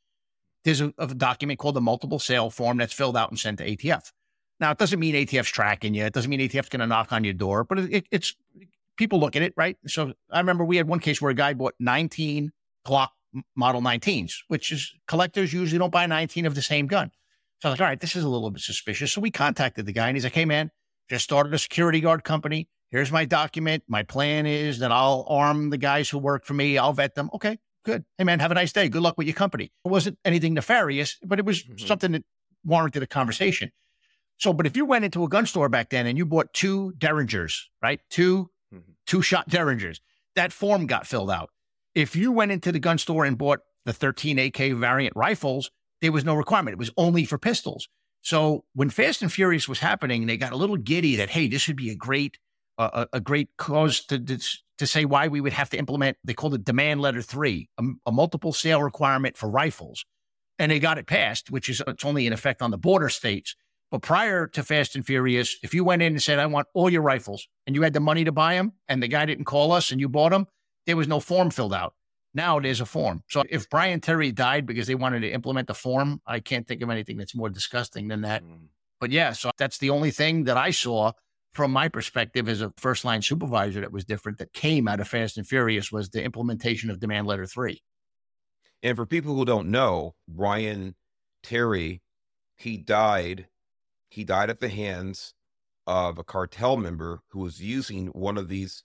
There's 0.64 0.80
a, 0.80 0.92
a, 0.98 1.06
document 1.08 1.58
called 1.58 1.76
the 1.76 1.80
multiple 1.80 2.18
sale 2.18 2.50
form 2.50 2.78
that's 2.78 2.94
filled 2.94 3.16
out 3.16 3.30
and 3.30 3.38
sent 3.38 3.58
to 3.58 3.70
ATF. 3.70 4.10
Now, 4.58 4.70
it 4.70 4.78
doesn't 4.78 4.98
mean 4.98 5.14
ATF's 5.14 5.50
tracking 5.50 5.94
you. 5.94 6.04
It 6.04 6.12
doesn't 6.12 6.30
mean 6.30 6.40
ATF's 6.40 6.68
going 6.68 6.80
to 6.80 6.86
knock 6.86 7.12
on 7.12 7.24
your 7.24 7.34
door, 7.34 7.64
but 7.64 7.78
it, 7.78 7.92
it, 7.92 8.06
it's 8.10 8.34
people 8.96 9.20
look 9.20 9.36
at 9.36 9.42
it, 9.42 9.52
right? 9.56 9.76
So 9.86 10.12
I 10.30 10.38
remember 10.38 10.64
we 10.64 10.76
had 10.76 10.88
one 10.88 11.00
case 11.00 11.20
where 11.20 11.30
a 11.30 11.34
guy 11.34 11.54
bought 11.54 11.74
19 11.78 12.52
Glock 12.86 13.08
Model 13.54 13.82
19s, 13.82 14.32
which 14.48 14.72
is 14.72 14.92
collectors 15.06 15.52
usually 15.52 15.78
don't 15.78 15.92
buy 15.92 16.06
19 16.06 16.46
of 16.46 16.54
the 16.54 16.62
same 16.62 16.86
gun. 16.86 17.10
So 17.60 17.68
I 17.68 17.72
was 17.72 17.80
like, 17.80 17.84
all 17.84 17.90
right, 17.90 18.00
this 18.00 18.16
is 18.16 18.24
a 18.24 18.28
little 18.28 18.50
bit 18.50 18.62
suspicious. 18.62 19.12
So 19.12 19.20
we 19.20 19.30
contacted 19.30 19.86
the 19.86 19.92
guy 19.92 20.08
and 20.08 20.16
he's 20.16 20.24
like, 20.24 20.34
hey, 20.34 20.44
man, 20.44 20.70
just 21.08 21.24
started 21.24 21.52
a 21.54 21.58
security 21.58 22.00
guard 22.00 22.24
company. 22.24 22.68
Here's 22.90 23.10
my 23.10 23.24
document. 23.24 23.82
My 23.88 24.02
plan 24.02 24.46
is 24.46 24.78
that 24.78 24.92
I'll 24.92 25.26
arm 25.28 25.70
the 25.70 25.78
guys 25.78 26.08
who 26.08 26.18
work 26.18 26.44
for 26.44 26.54
me. 26.54 26.78
I'll 26.78 26.92
vet 26.92 27.14
them. 27.14 27.30
Okay, 27.34 27.58
good. 27.84 28.04
Hey, 28.16 28.24
man, 28.24 28.40
have 28.40 28.50
a 28.50 28.54
nice 28.54 28.72
day. 28.72 28.88
Good 28.88 29.02
luck 29.02 29.18
with 29.18 29.26
your 29.26 29.34
company. 29.34 29.72
It 29.84 29.88
wasn't 29.88 30.18
anything 30.24 30.54
nefarious, 30.54 31.18
but 31.24 31.38
it 31.38 31.44
was 31.44 31.62
mm-hmm. 31.62 31.86
something 31.86 32.12
that 32.12 32.24
warranted 32.64 33.02
a 33.02 33.06
conversation. 33.06 33.72
So, 34.38 34.52
but 34.52 34.66
if 34.66 34.76
you 34.76 34.84
went 34.84 35.04
into 35.04 35.24
a 35.24 35.28
gun 35.28 35.46
store 35.46 35.68
back 35.68 35.90
then 35.90 36.06
and 36.06 36.18
you 36.18 36.26
bought 36.26 36.52
two 36.52 36.92
Derringers, 36.98 37.68
right? 37.82 38.00
2 38.10 38.50
mm-hmm. 38.74 38.92
two 39.06 39.22
shot 39.22 39.48
Derringers, 39.48 40.00
that 40.34 40.52
form 40.52 40.86
got 40.86 41.06
filled 41.06 41.30
out. 41.30 41.50
If 41.94 42.14
you 42.14 42.30
went 42.32 42.52
into 42.52 42.72
the 42.72 42.78
gun 42.78 42.98
store 42.98 43.24
and 43.24 43.38
bought 43.38 43.60
the 43.86 43.92
13 43.92 44.38
AK 44.38 44.56
variant 44.74 45.16
rifles, 45.16 45.70
there 46.02 46.12
was 46.12 46.24
no 46.24 46.34
requirement. 46.34 46.74
It 46.74 46.78
was 46.78 46.90
only 46.96 47.24
for 47.24 47.38
pistols. 47.38 47.88
So 48.20 48.64
when 48.74 48.90
Fast 48.90 49.22
and 49.22 49.32
Furious 49.32 49.68
was 49.68 49.78
happening, 49.78 50.26
they 50.26 50.36
got 50.36 50.52
a 50.52 50.56
little 50.56 50.76
giddy 50.76 51.16
that 51.16 51.30
hey, 51.30 51.48
this 51.48 51.66
would 51.68 51.76
be 51.76 51.90
a 51.90 51.94
great 51.94 52.38
uh, 52.78 53.06
a, 53.12 53.16
a, 53.16 53.20
great 53.20 53.48
cause 53.56 54.04
to, 54.04 54.18
to, 54.18 54.38
to 54.76 54.86
say 54.86 55.06
why 55.06 55.28
we 55.28 55.40
would 55.40 55.52
have 55.52 55.70
to 55.70 55.78
implement. 55.78 56.18
They 56.24 56.34
called 56.34 56.54
it 56.54 56.64
Demand 56.64 57.00
Letter 57.00 57.22
Three, 57.22 57.70
a, 57.78 57.84
a, 58.04 58.12
multiple 58.12 58.52
sale 58.52 58.82
requirement 58.82 59.36
for 59.36 59.48
rifles, 59.48 60.04
and 60.58 60.70
they 60.70 60.78
got 60.78 60.98
it 60.98 61.06
passed, 61.06 61.50
which 61.50 61.70
is 61.70 61.82
it's 61.86 62.04
only 62.04 62.26
in 62.26 62.34
effect 62.34 62.60
on 62.60 62.70
the 62.70 62.76
border 62.76 63.08
states. 63.08 63.56
But 63.90 64.02
prior 64.02 64.46
to 64.48 64.62
Fast 64.62 64.96
and 64.96 65.06
Furious, 65.06 65.56
if 65.62 65.72
you 65.72 65.84
went 65.84 66.02
in 66.02 66.12
and 66.14 66.22
said, 66.22 66.38
"I 66.38 66.46
want 66.46 66.66
all 66.74 66.90
your 66.90 67.02
rifles," 67.02 67.46
and 67.66 67.76
you 67.76 67.82
had 67.82 67.92
the 67.92 68.00
money 68.00 68.24
to 68.24 68.32
buy 68.32 68.54
them, 68.54 68.72
and 68.88 69.02
the 69.02 69.08
guy 69.08 69.24
didn't 69.26 69.44
call 69.44 69.72
us 69.72 69.92
and 69.92 70.00
you 70.00 70.08
bought 70.08 70.30
them, 70.30 70.46
there 70.86 70.96
was 70.96 71.08
no 71.08 71.20
form 71.20 71.50
filled 71.50 71.74
out. 71.74 71.94
Now 72.34 72.60
there's 72.60 72.80
a 72.80 72.86
form. 72.86 73.22
So 73.30 73.44
if 73.48 73.70
Brian 73.70 74.00
Terry 74.00 74.30
died 74.32 74.66
because 74.66 74.86
they 74.86 74.94
wanted 74.94 75.20
to 75.20 75.30
implement 75.30 75.68
the 75.68 75.74
form, 75.74 76.20
I 76.26 76.40
can't 76.40 76.66
think 76.66 76.82
of 76.82 76.90
anything 76.90 77.16
that's 77.16 77.34
more 77.34 77.48
disgusting 77.48 78.08
than 78.08 78.22
that. 78.22 78.42
Mm. 78.42 78.68
But 79.00 79.10
yeah, 79.10 79.32
so 79.32 79.50
that's 79.56 79.78
the 79.78 79.90
only 79.90 80.10
thing 80.10 80.44
that 80.44 80.56
I 80.56 80.70
saw 80.70 81.12
from 81.52 81.70
my 81.70 81.88
perspective 81.88 82.48
as 82.48 82.60
a 82.60 82.72
first 82.76 83.04
line 83.04 83.22
supervisor 83.22 83.80
that 83.80 83.92
was 83.92 84.04
different 84.04 84.36
that 84.38 84.52
came 84.52 84.86
out 84.86 85.00
of 85.00 85.08
Fast 85.08 85.38
and 85.38 85.48
Furious 85.48 85.90
was 85.90 86.10
the 86.10 86.22
implementation 86.22 86.90
of 86.90 87.00
demand 87.00 87.26
letter 87.26 87.46
three. 87.46 87.82
And 88.82 88.96
for 88.96 89.06
people 89.06 89.34
who 89.34 89.46
don't 89.46 89.70
know, 89.70 90.14
Brian 90.28 90.94
Terry, 91.42 92.02
he 92.56 92.76
died. 92.76 93.46
He 94.16 94.24
died 94.24 94.48
at 94.48 94.60
the 94.60 94.70
hands 94.70 95.34
of 95.86 96.16
a 96.16 96.24
cartel 96.24 96.78
member 96.78 97.20
who 97.28 97.40
was 97.40 97.60
using 97.60 98.06
one 98.06 98.38
of 98.38 98.48
these 98.48 98.82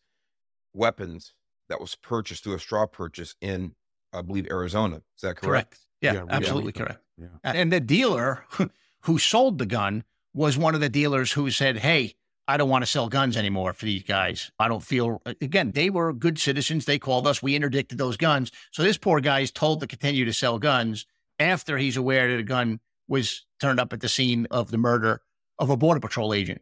weapons 0.73 1.33
that 1.69 1.79
was 1.79 1.95
purchased 1.95 2.43
through 2.43 2.55
a 2.55 2.59
straw 2.59 2.85
purchase 2.85 3.33
in, 3.39 3.73
I 4.11 4.23
believe, 4.23 4.45
Arizona. 4.51 4.97
Is 4.97 5.21
that 5.21 5.37
correct? 5.37 5.43
Correct. 5.43 5.79
Yeah, 6.01 6.13
yeah 6.15 6.25
absolutely 6.29 6.73
yeah. 6.75 6.83
correct. 6.83 7.03
Yeah. 7.17 7.27
And 7.45 7.71
the 7.71 7.79
dealer 7.79 8.43
who 9.03 9.17
sold 9.17 9.57
the 9.57 9.65
gun 9.65 10.03
was 10.33 10.57
one 10.57 10.75
of 10.75 10.81
the 10.81 10.89
dealers 10.89 11.31
who 11.31 11.49
said, 11.49 11.77
Hey, 11.77 12.15
I 12.45 12.57
don't 12.57 12.69
want 12.69 12.81
to 12.81 12.91
sell 12.91 13.07
guns 13.07 13.37
anymore 13.37 13.71
for 13.71 13.85
these 13.85 14.03
guys. 14.03 14.51
I 14.59 14.67
don't 14.67 14.83
feel, 14.83 15.21
again, 15.25 15.71
they 15.71 15.89
were 15.89 16.11
good 16.11 16.39
citizens. 16.39 16.83
They 16.83 16.99
called 16.99 17.25
us. 17.25 17.41
We 17.41 17.55
interdicted 17.55 17.97
those 17.97 18.17
guns. 18.17 18.51
So 18.71 18.83
this 18.83 18.97
poor 18.97 19.21
guy 19.21 19.39
is 19.39 19.51
told 19.51 19.79
to 19.79 19.87
continue 19.87 20.25
to 20.25 20.33
sell 20.33 20.59
guns 20.59 21.05
after 21.39 21.77
he's 21.77 21.95
aware 21.95 22.29
that 22.29 22.39
a 22.39 22.43
gun 22.43 22.81
was 23.11 23.45
turned 23.59 23.79
up 23.79 23.93
at 23.93 23.99
the 23.99 24.09
scene 24.09 24.47
of 24.49 24.71
the 24.71 24.77
murder 24.77 25.21
of 25.59 25.69
a 25.69 25.77
Border 25.77 25.99
Patrol 25.99 26.33
agent. 26.33 26.61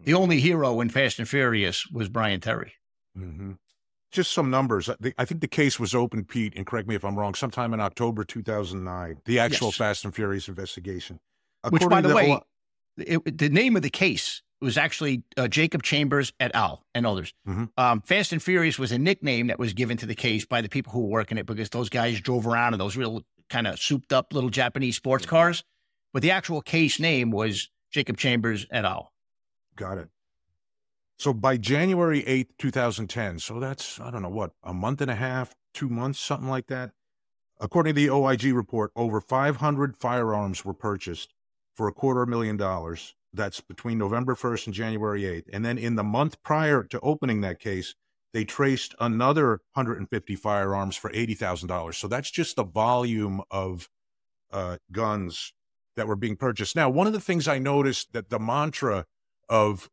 The 0.00 0.14
only 0.14 0.40
hero 0.40 0.80
in 0.80 0.90
Fast 0.90 1.18
and 1.18 1.28
Furious 1.28 1.86
was 1.88 2.08
Brian 2.08 2.40
Terry. 2.40 2.74
Mm-hmm 3.16 3.52
just 4.10 4.32
some 4.32 4.50
numbers. 4.50 4.88
I 5.18 5.24
think 5.24 5.40
the 5.40 5.48
case 5.48 5.78
was 5.78 5.94
open, 5.94 6.24
Pete, 6.24 6.54
and 6.56 6.66
correct 6.66 6.88
me 6.88 6.94
if 6.94 7.04
I'm 7.04 7.16
wrong, 7.16 7.34
sometime 7.34 7.74
in 7.74 7.80
October 7.80 8.24
2009, 8.24 9.20
the 9.24 9.38
actual 9.38 9.68
yes. 9.68 9.76
Fast 9.76 10.04
and 10.04 10.14
Furious 10.14 10.48
investigation. 10.48 11.20
According 11.62 11.86
Which, 11.86 11.90
by 11.90 12.00
the, 12.00 12.08
the 12.08 12.14
way, 12.14 12.40
it, 12.96 13.38
the 13.38 13.50
name 13.50 13.76
of 13.76 13.82
the 13.82 13.90
case 13.90 14.42
was 14.60 14.76
actually 14.76 15.22
uh, 15.36 15.46
Jacob 15.46 15.82
Chambers 15.82 16.32
et 16.40 16.50
al. 16.54 16.84
and 16.94 17.06
others. 17.06 17.32
Mm-hmm. 17.46 17.64
Um, 17.76 18.00
Fast 18.00 18.32
and 18.32 18.42
Furious 18.42 18.78
was 18.78 18.92
a 18.92 18.98
nickname 18.98 19.48
that 19.48 19.58
was 19.58 19.72
given 19.72 19.96
to 19.98 20.06
the 20.06 20.14
case 20.14 20.44
by 20.44 20.60
the 20.62 20.68
people 20.68 20.92
who 20.92 21.02
were 21.02 21.08
working 21.08 21.38
it 21.38 21.46
because 21.46 21.70
those 21.70 21.88
guys 21.88 22.20
drove 22.20 22.46
around 22.46 22.72
in 22.72 22.78
those 22.78 22.96
real 22.96 23.22
kind 23.48 23.66
of 23.66 23.78
souped 23.78 24.12
up 24.12 24.32
little 24.32 24.50
Japanese 24.50 24.96
sports 24.96 25.24
mm-hmm. 25.24 25.36
cars. 25.36 25.64
But 26.12 26.22
the 26.22 26.30
actual 26.30 26.62
case 26.62 26.98
name 26.98 27.30
was 27.30 27.68
Jacob 27.90 28.16
Chambers 28.16 28.66
et 28.70 28.84
al. 28.84 29.12
Got 29.76 29.98
it. 29.98 30.08
So 31.18 31.32
by 31.32 31.56
January 31.56 32.22
8th, 32.22 32.50
2010, 32.58 33.40
so 33.40 33.58
that's, 33.58 34.00
I 34.00 34.10
don't 34.10 34.22
know 34.22 34.28
what, 34.28 34.52
a 34.62 34.72
month 34.72 35.00
and 35.00 35.10
a 35.10 35.16
half, 35.16 35.54
two 35.74 35.88
months, 35.88 36.20
something 36.20 36.48
like 36.48 36.68
that. 36.68 36.92
According 37.60 37.94
to 37.94 38.00
the 38.00 38.10
OIG 38.10 38.44
report, 38.54 38.92
over 38.94 39.20
500 39.20 39.96
firearms 39.96 40.64
were 40.64 40.74
purchased 40.74 41.34
for 41.74 41.88
a 41.88 41.92
quarter 41.92 42.24
million 42.24 42.56
dollars. 42.56 43.14
That's 43.32 43.60
between 43.60 43.98
November 43.98 44.34
1st 44.34 44.66
and 44.66 44.74
January 44.74 45.22
8th. 45.22 45.46
And 45.52 45.64
then 45.64 45.76
in 45.76 45.96
the 45.96 46.04
month 46.04 46.40
prior 46.42 46.84
to 46.84 47.00
opening 47.00 47.40
that 47.40 47.58
case, 47.58 47.94
they 48.32 48.44
traced 48.44 48.94
another 49.00 49.60
150 49.74 50.36
firearms 50.36 50.96
for 50.96 51.10
$80,000. 51.10 51.94
So 51.94 52.08
that's 52.08 52.30
just 52.30 52.56
the 52.56 52.64
volume 52.64 53.42
of 53.50 53.88
uh, 54.52 54.78
guns 54.92 55.52
that 55.96 56.06
were 56.06 56.16
being 56.16 56.36
purchased. 56.36 56.76
Now, 56.76 56.88
one 56.88 57.06
of 57.06 57.12
the 57.12 57.20
things 57.20 57.48
I 57.48 57.58
noticed 57.58 58.12
that 58.12 58.30
the 58.30 58.38
mantra 58.38 59.06
of 59.48 59.90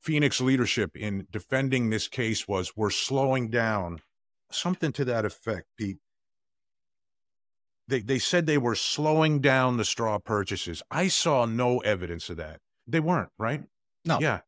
Phoenix 0.00 0.40
leadership 0.40 0.96
in 0.96 1.26
defending 1.30 1.90
this 1.90 2.08
case 2.08 2.48
was 2.48 2.76
we're 2.76 2.90
slowing 2.90 3.48
down, 3.48 4.00
something 4.50 4.92
to 4.92 5.04
that 5.04 5.24
effect, 5.24 5.66
Pete. 5.78 5.98
They, 7.86 8.00
they 8.00 8.18
said 8.18 8.46
they 8.46 8.58
were 8.58 8.74
slowing 8.74 9.40
down 9.40 9.76
the 9.76 9.84
straw 9.84 10.18
purchases. 10.18 10.82
I 10.90 11.08
saw 11.08 11.44
no 11.44 11.78
evidence 11.80 12.30
of 12.30 12.38
that. 12.38 12.60
They 12.86 13.00
weren't, 13.00 13.30
right? 13.38 13.62
No. 14.04 14.18
Yeah. 14.20 14.40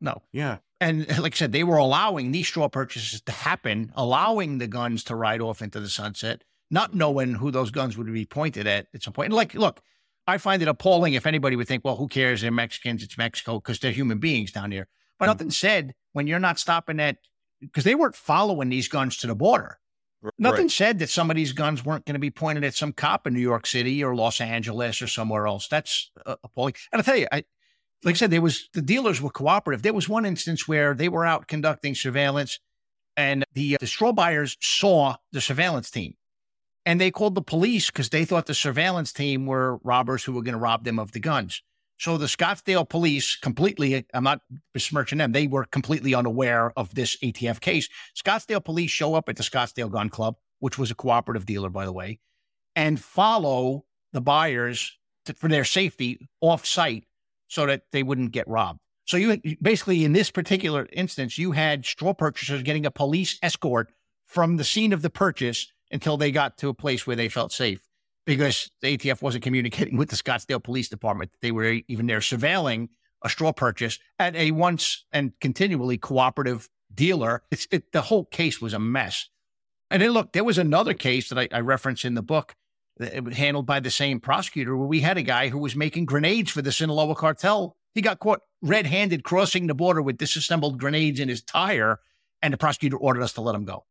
No. 0.00 0.22
Yeah. 0.32 0.58
And 0.80 1.06
like 1.18 1.34
I 1.34 1.36
said, 1.36 1.52
they 1.52 1.64
were 1.64 1.76
allowing 1.76 2.32
these 2.32 2.46
straw 2.46 2.68
purchases 2.68 3.20
to 3.22 3.32
happen, 3.32 3.92
allowing 3.94 4.58
the 4.58 4.66
guns 4.66 5.04
to 5.04 5.14
ride 5.14 5.40
off 5.40 5.62
into 5.62 5.80
the 5.80 5.88
sunset, 5.88 6.44
not 6.70 6.94
knowing 6.94 7.34
who 7.34 7.50
those 7.50 7.70
guns 7.70 7.96
would 7.96 8.12
be 8.12 8.26
pointed 8.26 8.66
at 8.66 8.86
at 8.94 9.02
some 9.02 9.12
point. 9.12 9.26
And 9.26 9.34
like, 9.34 9.54
look, 9.54 9.80
I 10.26 10.38
find 10.38 10.62
it 10.62 10.68
appalling 10.68 11.14
if 11.14 11.26
anybody 11.26 11.56
would 11.56 11.68
think, 11.68 11.84
well, 11.84 11.96
who 11.96 12.08
cares? 12.08 12.40
They're 12.40 12.50
Mexicans. 12.50 13.02
It's 13.02 13.18
Mexico 13.18 13.58
because 13.58 13.78
they're 13.78 13.92
human 13.92 14.18
beings 14.18 14.52
down 14.52 14.70
here. 14.70 14.88
But 15.18 15.24
mm-hmm. 15.24 15.30
nothing 15.32 15.50
said 15.50 15.94
when 16.12 16.26
you're 16.26 16.38
not 16.38 16.58
stopping 16.58 17.00
at 17.00 17.18
because 17.60 17.84
they 17.84 17.94
weren't 17.94 18.16
following 18.16 18.68
these 18.68 18.88
guns 18.88 19.16
to 19.18 19.26
the 19.26 19.34
border. 19.34 19.78
Right. 20.22 20.32
Nothing 20.38 20.68
said 20.68 20.98
that 20.98 21.08
some 21.08 21.30
of 21.30 21.36
these 21.36 21.52
guns 21.52 21.84
weren't 21.84 22.04
going 22.04 22.14
to 22.14 22.20
be 22.20 22.30
pointed 22.30 22.62
at 22.64 22.74
some 22.74 22.92
cop 22.92 23.26
in 23.26 23.32
New 23.32 23.40
York 23.40 23.66
City 23.66 24.04
or 24.04 24.14
Los 24.14 24.40
Angeles 24.40 25.00
or 25.00 25.06
somewhere 25.06 25.46
else. 25.46 25.66
That's 25.66 26.10
uh, 26.26 26.36
appalling. 26.44 26.74
And 26.92 27.00
I 27.00 27.02
tell 27.02 27.16
you, 27.16 27.26
I 27.32 27.44
like 28.04 28.14
I 28.14 28.18
said, 28.18 28.30
there 28.30 28.40
was 28.40 28.68
the 28.72 28.82
dealers 28.82 29.20
were 29.20 29.30
cooperative. 29.30 29.82
There 29.82 29.92
was 29.92 30.08
one 30.08 30.24
instance 30.24 30.66
where 30.66 30.94
they 30.94 31.08
were 31.08 31.26
out 31.26 31.48
conducting 31.48 31.94
surveillance, 31.94 32.58
and 33.16 33.44
the 33.54 33.74
uh, 33.74 33.78
the 33.80 33.86
straw 33.86 34.12
buyers 34.12 34.56
saw 34.60 35.16
the 35.32 35.40
surveillance 35.40 35.90
team, 35.90 36.14
and 36.86 37.00
they 37.00 37.10
called 37.10 37.34
the 37.34 37.42
police 37.42 37.90
because 37.90 38.08
they 38.08 38.24
thought 38.24 38.46
the 38.46 38.54
surveillance 38.54 39.12
team 39.12 39.46
were 39.46 39.78
robbers 39.78 40.24
who 40.24 40.32
were 40.32 40.42
going 40.42 40.54
to 40.54 40.60
rob 40.60 40.84
them 40.84 40.98
of 40.98 41.12
the 41.12 41.20
guns. 41.20 41.62
So 41.98 42.16
the 42.16 42.26
Scottsdale 42.26 42.88
police 42.88 43.36
completely, 43.36 44.06
I'm 44.14 44.24
not 44.24 44.40
besmirching 44.72 45.18
them, 45.18 45.32
they 45.32 45.46
were 45.46 45.66
completely 45.66 46.14
unaware 46.14 46.72
of 46.74 46.94
this 46.94 47.18
ATF 47.18 47.60
case. 47.60 47.90
Scottsdale 48.16 48.64
police 48.64 48.90
show 48.90 49.14
up 49.14 49.28
at 49.28 49.36
the 49.36 49.42
Scottsdale 49.42 49.90
Gun 49.90 50.08
Club, 50.08 50.36
which 50.60 50.78
was 50.78 50.90
a 50.90 50.94
cooperative 50.94 51.44
dealer, 51.44 51.68
by 51.68 51.84
the 51.84 51.92
way, 51.92 52.18
and 52.74 52.98
follow 52.98 53.84
the 54.14 54.22
buyers 54.22 54.96
to, 55.26 55.34
for 55.34 55.48
their 55.48 55.64
safety 55.64 56.26
off 56.40 56.64
site 56.64 57.04
so 57.50 57.66
that 57.66 57.82
they 57.92 58.02
wouldn't 58.02 58.32
get 58.32 58.48
robbed. 58.48 58.80
So 59.04 59.16
you 59.16 59.40
basically, 59.60 60.04
in 60.04 60.12
this 60.12 60.30
particular 60.30 60.88
instance, 60.92 61.36
you 61.36 61.52
had 61.52 61.84
straw 61.84 62.14
purchasers 62.14 62.62
getting 62.62 62.86
a 62.86 62.90
police 62.90 63.38
escort 63.42 63.92
from 64.26 64.56
the 64.56 64.64
scene 64.64 64.92
of 64.92 65.02
the 65.02 65.10
purchase 65.10 65.72
until 65.90 66.16
they 66.16 66.30
got 66.30 66.56
to 66.58 66.68
a 66.68 66.74
place 66.74 67.06
where 67.06 67.16
they 67.16 67.28
felt 67.28 67.50
safe 67.52 67.82
because 68.24 68.70
the 68.80 68.96
ATF 68.96 69.20
wasn't 69.20 69.42
communicating 69.42 69.96
with 69.98 70.10
the 70.10 70.16
Scottsdale 70.16 70.62
Police 70.62 70.88
Department. 70.88 71.32
They 71.42 71.50
were 71.50 71.80
even 71.88 72.06
there 72.06 72.20
surveilling 72.20 72.88
a 73.24 73.28
straw 73.28 73.52
purchase 73.52 73.98
at 74.18 74.36
a 74.36 74.52
once 74.52 75.04
and 75.12 75.32
continually 75.40 75.98
cooperative 75.98 76.68
dealer. 76.94 77.42
It, 77.50 77.92
the 77.92 78.02
whole 78.02 78.24
case 78.26 78.60
was 78.60 78.72
a 78.72 78.78
mess. 78.78 79.28
And 79.90 80.00
then 80.00 80.10
look, 80.12 80.32
there 80.32 80.44
was 80.44 80.56
another 80.56 80.94
case 80.94 81.28
that 81.28 81.38
I, 81.38 81.48
I 81.52 81.60
reference 81.60 82.04
in 82.04 82.14
the 82.14 82.22
book 82.22 82.54
handled 83.32 83.66
by 83.66 83.80
the 83.80 83.90
same 83.90 84.20
prosecutor 84.20 84.76
where 84.76 84.86
we 84.86 85.00
had 85.00 85.18
a 85.18 85.22
guy 85.22 85.48
who 85.48 85.58
was 85.58 85.76
making 85.76 86.06
grenades 86.06 86.50
for 86.50 86.62
the 86.62 86.72
Sinaloa 86.72 87.14
cartel 87.14 87.76
He 87.94 88.02
got 88.02 88.18
caught 88.18 88.40
red 88.62 88.86
handed 88.86 89.24
crossing 89.24 89.66
the 89.66 89.74
border 89.74 90.02
with 90.02 90.18
disassembled 90.18 90.78
grenades 90.78 91.20
in 91.20 91.28
his 91.28 91.42
tire, 91.42 92.00
and 92.42 92.52
the 92.52 92.58
prosecutor 92.58 92.96
ordered 92.96 93.22
us 93.22 93.32
to 93.34 93.40
let 93.40 93.54
him 93.54 93.64
go. 93.64 93.84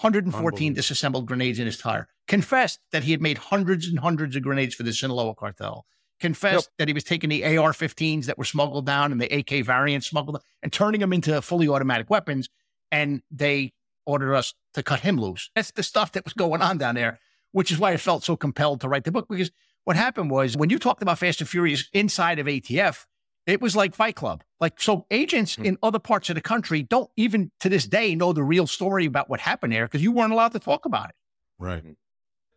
114 0.00 0.74
disassembled 0.74 1.26
grenades 1.26 1.58
in 1.58 1.66
his 1.66 1.78
tire. 1.78 2.08
Confessed 2.26 2.80
that 2.90 3.04
he 3.04 3.12
had 3.12 3.22
made 3.22 3.38
hundreds 3.38 3.86
and 3.86 4.00
hundreds 4.00 4.34
of 4.34 4.42
grenades 4.42 4.74
for 4.74 4.82
the 4.82 4.92
Sinaloa 4.92 5.34
cartel. 5.34 5.86
Confessed 6.20 6.66
yep. 6.66 6.72
that 6.78 6.88
he 6.88 6.94
was 6.94 7.04
taking 7.04 7.30
the 7.30 7.44
AR 7.44 7.72
15s 7.72 8.26
that 8.26 8.38
were 8.38 8.44
smuggled 8.44 8.86
down 8.86 9.12
and 9.12 9.20
the 9.20 9.32
AK 9.32 9.64
variants 9.64 10.06
smuggled 10.06 10.40
and 10.62 10.72
turning 10.72 11.00
them 11.00 11.12
into 11.12 11.40
fully 11.42 11.68
automatic 11.68 12.08
weapons. 12.08 12.48
And 12.90 13.22
they 13.30 13.72
ordered 14.06 14.34
us 14.34 14.54
to 14.74 14.82
cut 14.82 15.00
him 15.00 15.20
loose. 15.20 15.50
That's 15.54 15.70
the 15.70 15.82
stuff 15.82 16.12
that 16.12 16.24
was 16.24 16.32
going 16.32 16.62
on 16.62 16.78
down 16.78 16.94
there, 16.94 17.20
which 17.54 17.70
is 17.70 17.78
why 17.78 17.92
I 17.92 17.96
felt 17.96 18.24
so 18.24 18.36
compelled 18.36 18.80
to 18.80 18.88
write 18.88 19.04
the 19.04 19.12
book. 19.12 19.28
Because 19.30 19.52
what 19.84 19.94
happened 19.94 20.28
was 20.28 20.56
when 20.56 20.70
you 20.70 20.78
talked 20.78 21.02
about 21.02 21.20
Fast 21.20 21.40
and 21.40 21.48
Furious 21.48 21.88
inside 21.92 22.40
of 22.40 22.46
ATF, 22.46 23.06
it 23.46 23.60
was 23.60 23.76
like 23.76 23.94
Fight 23.94 24.16
Club. 24.16 24.42
Like, 24.58 24.80
so 24.80 25.06
agents 25.12 25.52
mm-hmm. 25.52 25.66
in 25.66 25.78
other 25.80 26.00
parts 26.00 26.28
of 26.30 26.34
the 26.34 26.40
country 26.40 26.82
don't 26.82 27.08
even 27.16 27.52
to 27.60 27.68
this 27.68 27.86
day 27.86 28.16
know 28.16 28.32
the 28.32 28.42
real 28.42 28.66
story 28.66 29.06
about 29.06 29.30
what 29.30 29.38
happened 29.38 29.72
there 29.72 29.86
because 29.86 30.02
you 30.02 30.10
weren't 30.10 30.32
allowed 30.32 30.52
to 30.52 30.58
talk 30.58 30.84
about 30.84 31.10
it. 31.10 31.14
Right. 31.60 31.82
Hmm. 31.82 31.92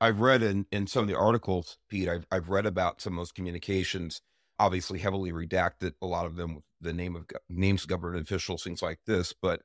I've 0.02 0.20
read 0.20 0.42
in, 0.42 0.66
in 0.72 0.88
some 0.88 1.04
of 1.04 1.08
the 1.08 1.18
articles, 1.18 1.78
Pete, 1.90 2.10
I've, 2.10 2.26
I've 2.32 2.50
read 2.50 2.66
about 2.66 3.00
some 3.00 3.14
of 3.14 3.18
those 3.18 3.32
communications, 3.32 4.22
obviously 4.58 4.98
heavily 4.98 5.32
redacted, 5.32 5.94
a 6.02 6.08
lot 6.08 6.26
of 6.26 6.36
them 6.38 6.56
with 6.56 6.64
the 6.82 6.94
name 6.94 7.16
of 7.16 7.26
names 7.50 7.84
of 7.84 7.90
government 7.90 8.24
officials, 8.24 8.64
things 8.64 8.82
like 8.82 9.00
this, 9.06 9.34
but 9.40 9.62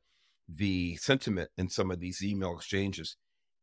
the 0.47 0.97
sentiment 0.97 1.49
in 1.57 1.71
some 1.71 1.91
of 1.91 2.01
these 2.01 2.23
email 2.23 2.55
exchanges. 2.57 3.17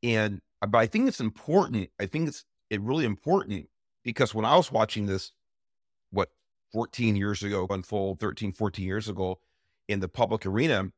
And, 0.04 0.42
uh, 0.62 0.68
but 0.68 0.80
I 0.80 0.88
think 0.88 1.08
it's 1.08 1.20
important. 1.20 1.90
I 2.00 2.06
think 2.06 2.28
it's 2.28 2.46
it 2.70 2.82
really 2.82 3.06
important 3.06 3.68
because 4.04 4.34
when 4.34 4.46
I 4.46 4.56
was 4.56 4.72
watching 4.72 5.06
this, 5.06 5.32
what 6.12 6.30
14 6.72 7.16
years 7.16 7.44
ago 7.44 7.68
unfold 7.70 8.20
13 8.20 8.52
14 8.52 8.86
years 8.86 9.08
ago 9.10 9.40
in 9.88 10.00
the 10.00 10.08
public 10.08 10.46
arena 10.46 10.92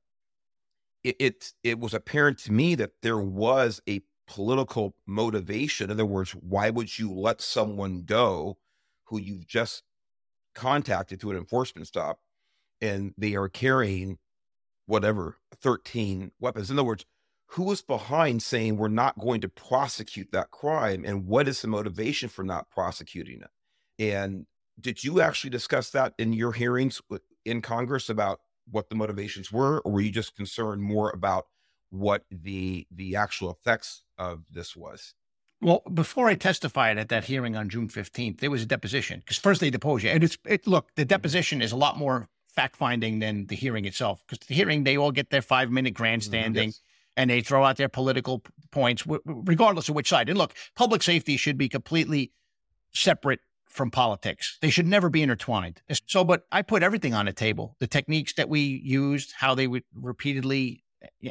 it, 1.03 1.15
it, 1.19 1.53
it 1.63 1.79
was 1.79 1.93
apparent 1.93 2.37
to 2.39 2.51
me 2.51 2.75
that 2.75 2.91
there 3.01 3.17
was 3.17 3.81
a 3.89 4.01
political 4.27 4.95
motivation 5.05 5.85
in 5.85 5.91
other 5.91 6.05
words 6.05 6.31
why 6.31 6.69
would 6.69 6.97
you 6.97 7.11
let 7.13 7.41
someone 7.41 8.03
go 8.03 8.57
who 9.05 9.19
you've 9.19 9.47
just 9.47 9.83
contacted 10.55 11.19
to 11.19 11.31
an 11.31 11.37
enforcement 11.37 11.87
stop 11.87 12.19
and 12.81 13.13
they 13.17 13.35
are 13.35 13.49
carrying 13.49 14.17
whatever 14.85 15.37
13 15.61 16.31
weapons 16.39 16.69
in 16.69 16.77
other 16.77 16.85
words 16.85 17.05
who 17.51 17.63
was 17.63 17.81
behind 17.81 18.41
saying 18.41 18.77
we're 18.77 18.87
not 18.87 19.19
going 19.19 19.41
to 19.41 19.49
prosecute 19.49 20.31
that 20.31 20.51
crime 20.51 21.03
and 21.05 21.25
what 21.25 21.47
is 21.47 21.61
the 21.61 21.67
motivation 21.67 22.29
for 22.29 22.43
not 22.43 22.69
prosecuting 22.69 23.41
it 23.41 23.49
and 23.99 24.45
did 24.79 25.03
you 25.03 25.21
actually 25.21 25.49
discuss 25.49 25.91
that 25.91 26.13
in 26.17 26.33
your 26.33 26.53
hearings 26.53 27.01
in 27.45 27.61
Congress 27.61 28.09
about 28.09 28.39
what 28.69 28.89
the 28.89 28.95
motivations 28.95 29.51
were, 29.51 29.79
or 29.81 29.91
were 29.91 30.01
you 30.01 30.11
just 30.11 30.35
concerned 30.35 30.81
more 30.81 31.09
about 31.11 31.47
what 31.89 32.23
the 32.31 32.87
the 32.91 33.15
actual 33.15 33.51
effects 33.51 34.03
of 34.17 34.43
this 34.51 34.75
was? 34.75 35.13
Well, 35.61 35.83
before 35.93 36.27
I 36.27 36.35
testified 36.35 36.97
at 36.97 37.09
that 37.09 37.25
hearing 37.25 37.55
on 37.55 37.69
June 37.69 37.89
fifteenth, 37.89 38.39
there 38.39 38.51
was 38.51 38.63
a 38.63 38.65
deposition 38.65 39.19
because 39.19 39.37
first 39.37 39.61
they 39.61 39.69
depose 39.69 40.03
you, 40.03 40.09
and 40.09 40.23
it's 40.23 40.37
it. 40.45 40.65
Look, 40.67 40.87
the 40.95 41.03
mm-hmm. 41.03 41.09
deposition 41.09 41.61
is 41.61 41.71
a 41.71 41.77
lot 41.77 41.97
more 41.97 42.29
fact 42.47 42.75
finding 42.75 43.19
than 43.19 43.45
the 43.47 43.55
hearing 43.55 43.85
itself 43.85 44.23
because 44.27 44.45
the 44.47 44.53
hearing 44.53 44.83
they 44.83 44.97
all 44.97 45.11
get 45.11 45.29
their 45.29 45.41
five 45.41 45.69
minute 45.69 45.93
grandstanding. 45.93 46.69
Yes. 46.69 46.81
And 47.17 47.29
they 47.29 47.41
throw 47.41 47.65
out 47.65 47.77
their 47.77 47.89
political 47.89 48.41
points, 48.71 49.05
regardless 49.25 49.89
of 49.89 49.95
which 49.95 50.09
side. 50.09 50.29
And 50.29 50.37
look, 50.37 50.53
public 50.75 51.03
safety 51.03 51.35
should 51.35 51.57
be 51.57 51.67
completely 51.67 52.31
separate 52.93 53.41
from 53.71 53.89
politics. 53.91 54.57
They 54.61 54.69
should 54.69 54.87
never 54.87 55.09
be 55.09 55.21
intertwined. 55.21 55.81
So, 56.07 56.23
but 56.23 56.43
I 56.51 56.61
put 56.61 56.83
everything 56.83 57.13
on 57.13 57.25
the 57.25 57.33
table 57.33 57.75
the 57.79 57.87
techniques 57.87 58.33
that 58.33 58.49
we 58.49 58.61
used, 58.61 59.33
how 59.37 59.55
they 59.55 59.67
would 59.67 59.83
repeatedly 59.93 60.83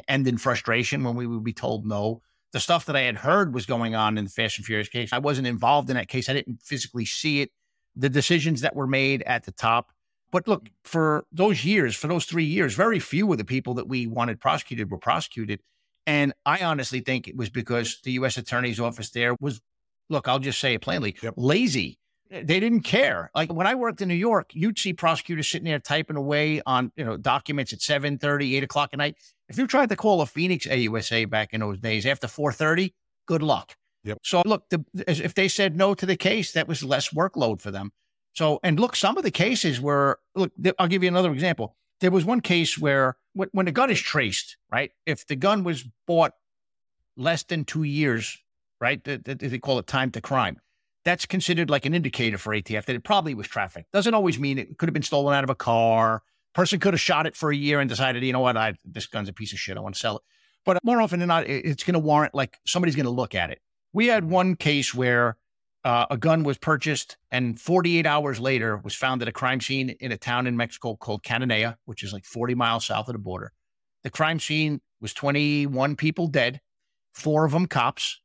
end 0.07 0.27
in 0.27 0.37
frustration 0.37 1.03
when 1.03 1.15
we 1.15 1.27
would 1.27 1.43
be 1.43 1.53
told 1.53 1.85
no. 1.85 2.21
The 2.51 2.59
stuff 2.59 2.85
that 2.87 2.95
I 2.95 3.01
had 3.01 3.17
heard 3.17 3.53
was 3.53 3.65
going 3.65 3.95
on 3.95 4.17
in 4.17 4.25
the 4.25 4.29
Fast 4.29 4.57
and 4.57 4.65
Furious 4.65 4.89
case. 4.89 5.13
I 5.13 5.19
wasn't 5.19 5.47
involved 5.47 5.89
in 5.89 5.95
that 5.95 6.09
case. 6.09 6.27
I 6.27 6.33
didn't 6.33 6.61
physically 6.61 7.05
see 7.05 7.41
it. 7.41 7.51
The 7.95 8.09
decisions 8.09 8.61
that 8.61 8.75
were 8.75 8.87
made 8.87 9.21
at 9.23 9.45
the 9.45 9.51
top. 9.51 9.91
But 10.31 10.47
look, 10.47 10.69
for 10.83 11.25
those 11.31 11.63
years, 11.63 11.95
for 11.95 12.07
those 12.07 12.25
three 12.25 12.45
years, 12.45 12.73
very 12.73 12.99
few 12.99 13.31
of 13.31 13.37
the 13.37 13.45
people 13.45 13.73
that 13.75 13.87
we 13.87 14.07
wanted 14.07 14.39
prosecuted 14.39 14.89
were 14.89 14.97
prosecuted. 14.97 15.61
And 16.07 16.33
I 16.45 16.63
honestly 16.63 17.01
think 17.01 17.27
it 17.27 17.35
was 17.35 17.49
because 17.49 17.99
the 18.03 18.13
U.S. 18.13 18.37
Attorney's 18.37 18.79
Office 18.79 19.11
there 19.11 19.35
was, 19.39 19.61
look, 20.09 20.27
I'll 20.27 20.39
just 20.39 20.59
say 20.59 20.73
it 20.73 20.81
plainly, 20.81 21.15
yep. 21.21 21.35
lazy 21.37 21.99
they 22.31 22.59
didn't 22.61 22.81
care. 22.81 23.29
Like 23.35 23.51
when 23.51 23.67
I 23.67 23.75
worked 23.75 24.01
in 24.01 24.07
New 24.07 24.15
York, 24.15 24.51
you'd 24.53 24.79
see 24.79 24.93
prosecutors 24.93 25.49
sitting 25.49 25.65
there 25.65 25.79
typing 25.79 26.15
away 26.15 26.61
on, 26.65 26.91
you 26.95 27.03
know, 27.03 27.17
documents 27.17 27.73
at 27.73 27.81
7 27.81 28.17
30, 28.17 28.55
8 28.55 28.63
o'clock 28.63 28.89
at 28.93 28.99
night. 28.99 29.17
If 29.49 29.57
you 29.57 29.67
tried 29.67 29.89
to 29.89 29.97
call 29.97 30.21
a 30.21 30.25
Phoenix 30.25 30.65
AUSA 30.65 31.29
back 31.29 31.53
in 31.53 31.59
those 31.59 31.79
days 31.79 32.05
after 32.05 32.27
4:30, 32.27 32.93
good 33.27 33.43
luck. 33.43 33.75
Yep. 34.05 34.19
So 34.23 34.41
look, 34.45 34.69
the, 34.69 34.83
if 34.95 35.33
they 35.33 35.47
said 35.47 35.75
no 35.75 35.93
to 35.93 36.05
the 36.05 36.15
case, 36.15 36.53
that 36.53 36.67
was 36.67 36.83
less 36.83 37.09
workload 37.09 37.61
for 37.61 37.69
them. 37.69 37.91
So, 38.33 38.59
and 38.63 38.79
look, 38.79 38.95
some 38.95 39.17
of 39.17 39.23
the 39.23 39.31
cases 39.31 39.81
were, 39.81 40.17
look, 40.35 40.51
I'll 40.79 40.87
give 40.87 41.03
you 41.03 41.09
another 41.09 41.33
example. 41.33 41.75
There 42.01 42.11
was 42.11 42.25
one 42.25 42.41
case 42.41 42.77
where 42.77 43.15
when 43.33 43.65
the 43.65 43.71
gun 43.71 43.89
is 43.89 43.99
traced, 43.99 44.57
right? 44.71 44.91
If 45.05 45.27
the 45.27 45.35
gun 45.35 45.63
was 45.63 45.85
bought 46.05 46.33
less 47.15 47.43
than 47.43 47.63
two 47.63 47.83
years, 47.83 48.37
right? 48.79 49.01
They 49.03 49.59
call 49.59 49.79
it 49.79 49.87
time 49.87 50.11
to 50.11 50.21
crime 50.21 50.59
that's 51.03 51.25
considered 51.25 51.69
like 51.69 51.85
an 51.85 51.93
indicator 51.93 52.37
for 52.37 52.53
ATF 52.53 52.85
that 52.85 52.95
it 52.95 53.03
probably 53.03 53.33
was 53.33 53.47
traffic. 53.47 53.85
Doesn't 53.91 54.13
always 54.13 54.37
mean 54.37 54.57
it 54.57 54.77
could 54.77 54.87
have 54.87 54.93
been 54.93 55.01
stolen 55.01 55.35
out 55.35 55.43
of 55.43 55.49
a 55.49 55.55
car. 55.55 56.21
Person 56.53 56.79
could 56.79 56.93
have 56.93 57.01
shot 57.01 57.25
it 57.25 57.35
for 57.35 57.49
a 57.51 57.55
year 57.55 57.79
and 57.79 57.89
decided, 57.89 58.23
you 58.23 58.33
know 58.33 58.39
what, 58.39 58.57
I 58.57 58.75
this 58.85 59.07
gun's 59.07 59.29
a 59.29 59.33
piece 59.33 59.53
of 59.53 59.59
shit. 59.59 59.77
I 59.77 59.79
want 59.79 59.95
to 59.95 59.99
sell 59.99 60.17
it. 60.17 60.23
But 60.65 60.83
more 60.83 61.01
often 61.01 61.19
than 61.19 61.27
not, 61.27 61.47
it's 61.47 61.83
going 61.83 61.93
to 61.93 61.99
warrant 61.99 62.35
like 62.35 62.59
somebody's 62.67 62.95
going 62.95 63.05
to 63.05 63.11
look 63.11 63.33
at 63.33 63.49
it. 63.49 63.59
We 63.93 64.07
had 64.07 64.25
one 64.25 64.55
case 64.55 64.93
where 64.93 65.37
uh, 65.83 66.05
a 66.09 66.17
gun 66.17 66.43
was 66.43 66.57
purchased 66.57 67.17
and 67.31 67.59
48 67.59 68.05
hours 68.05 68.39
later 68.39 68.77
was 68.77 68.95
found 68.95 69.21
at 69.21 69.27
a 69.27 69.31
crime 69.31 69.61
scene 69.61 69.89
in 69.99 70.11
a 70.11 70.17
town 70.17 70.47
in 70.47 70.55
Mexico 70.55 70.95
called 70.95 71.23
Cananea, 71.23 71.75
which 71.85 72.03
is 72.03 72.13
like 72.13 72.25
40 72.25 72.55
miles 72.55 72.85
south 72.85 73.07
of 73.07 73.13
the 73.13 73.19
border. 73.19 73.51
The 74.03 74.09
crime 74.09 74.39
scene 74.39 74.81
was 74.99 75.13
21 75.13 75.95
people 75.95 76.27
dead, 76.27 76.61
four 77.13 77.45
of 77.45 77.51
them 77.51 77.67
cops, 77.67 78.21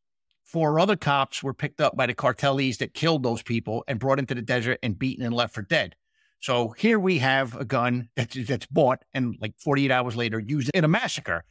Four 0.47 0.79
other 0.79 0.95
cops 0.95 1.43
were 1.43 1.53
picked 1.53 1.81
up 1.81 1.97
by 1.97 2.07
the 2.07 2.15
cartels 2.15 2.77
that 2.77 2.95
killed 2.95 3.25
those 3.25 3.43
people 3.43 3.83
and 3.89 3.99
brought 3.99 4.21
into 4.21 4.35
the 4.35 4.43
desert 4.43 4.79
and 4.81 4.97
beaten 4.97 5.27
and 5.27 5.35
left 5.35 5.53
for 5.53 5.63
dead. 5.63 5.97
So 6.39 6.69
here 6.79 7.01
we 7.01 7.19
have 7.19 7.57
a 7.57 7.65
gun 7.65 8.11
that's, 8.15 8.37
that's 8.47 8.67
bought 8.67 9.03
and 9.13 9.37
like 9.41 9.55
48 9.59 9.91
hours 9.91 10.15
later 10.15 10.39
used 10.39 10.71
in 10.73 10.85
a 10.85 10.89
massacre, 10.89 11.43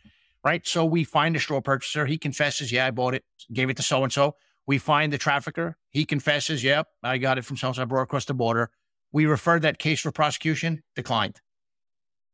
right? 0.46 0.66
So 0.66 0.86
we 0.86 1.04
find 1.04 1.36
the 1.36 1.40
straw 1.40 1.60
purchaser. 1.60 2.06
He 2.06 2.18
confesses, 2.18 2.72
yeah, 2.72 2.86
I 2.86 2.92
bought 2.92 3.16
it, 3.16 3.26
gave 3.52 3.70
it 3.70 3.76
to 3.78 3.84
so 3.84 4.02
and 4.02 4.14
so. 4.14 4.38
We 4.68 4.78
find 4.78 5.14
the 5.14 5.18
trafficker. 5.18 5.78
He 5.90 6.06
confesses, 6.06 6.64
yep, 6.64 6.88
I 7.04 7.18
got 7.18 7.38
it 7.38 7.46
from 7.46 7.58
so 7.58 7.68
and 7.68 7.76
so. 7.76 7.82
I 7.84 7.86
brought 7.86 8.04
across 8.04 8.26
the 8.26 8.34
border. 8.34 8.72
We 9.12 9.26
referred 9.26 9.62
that 9.62 9.80
case 9.80 10.02
for 10.02 10.12
prosecution, 10.12 10.84
declined 10.96 11.40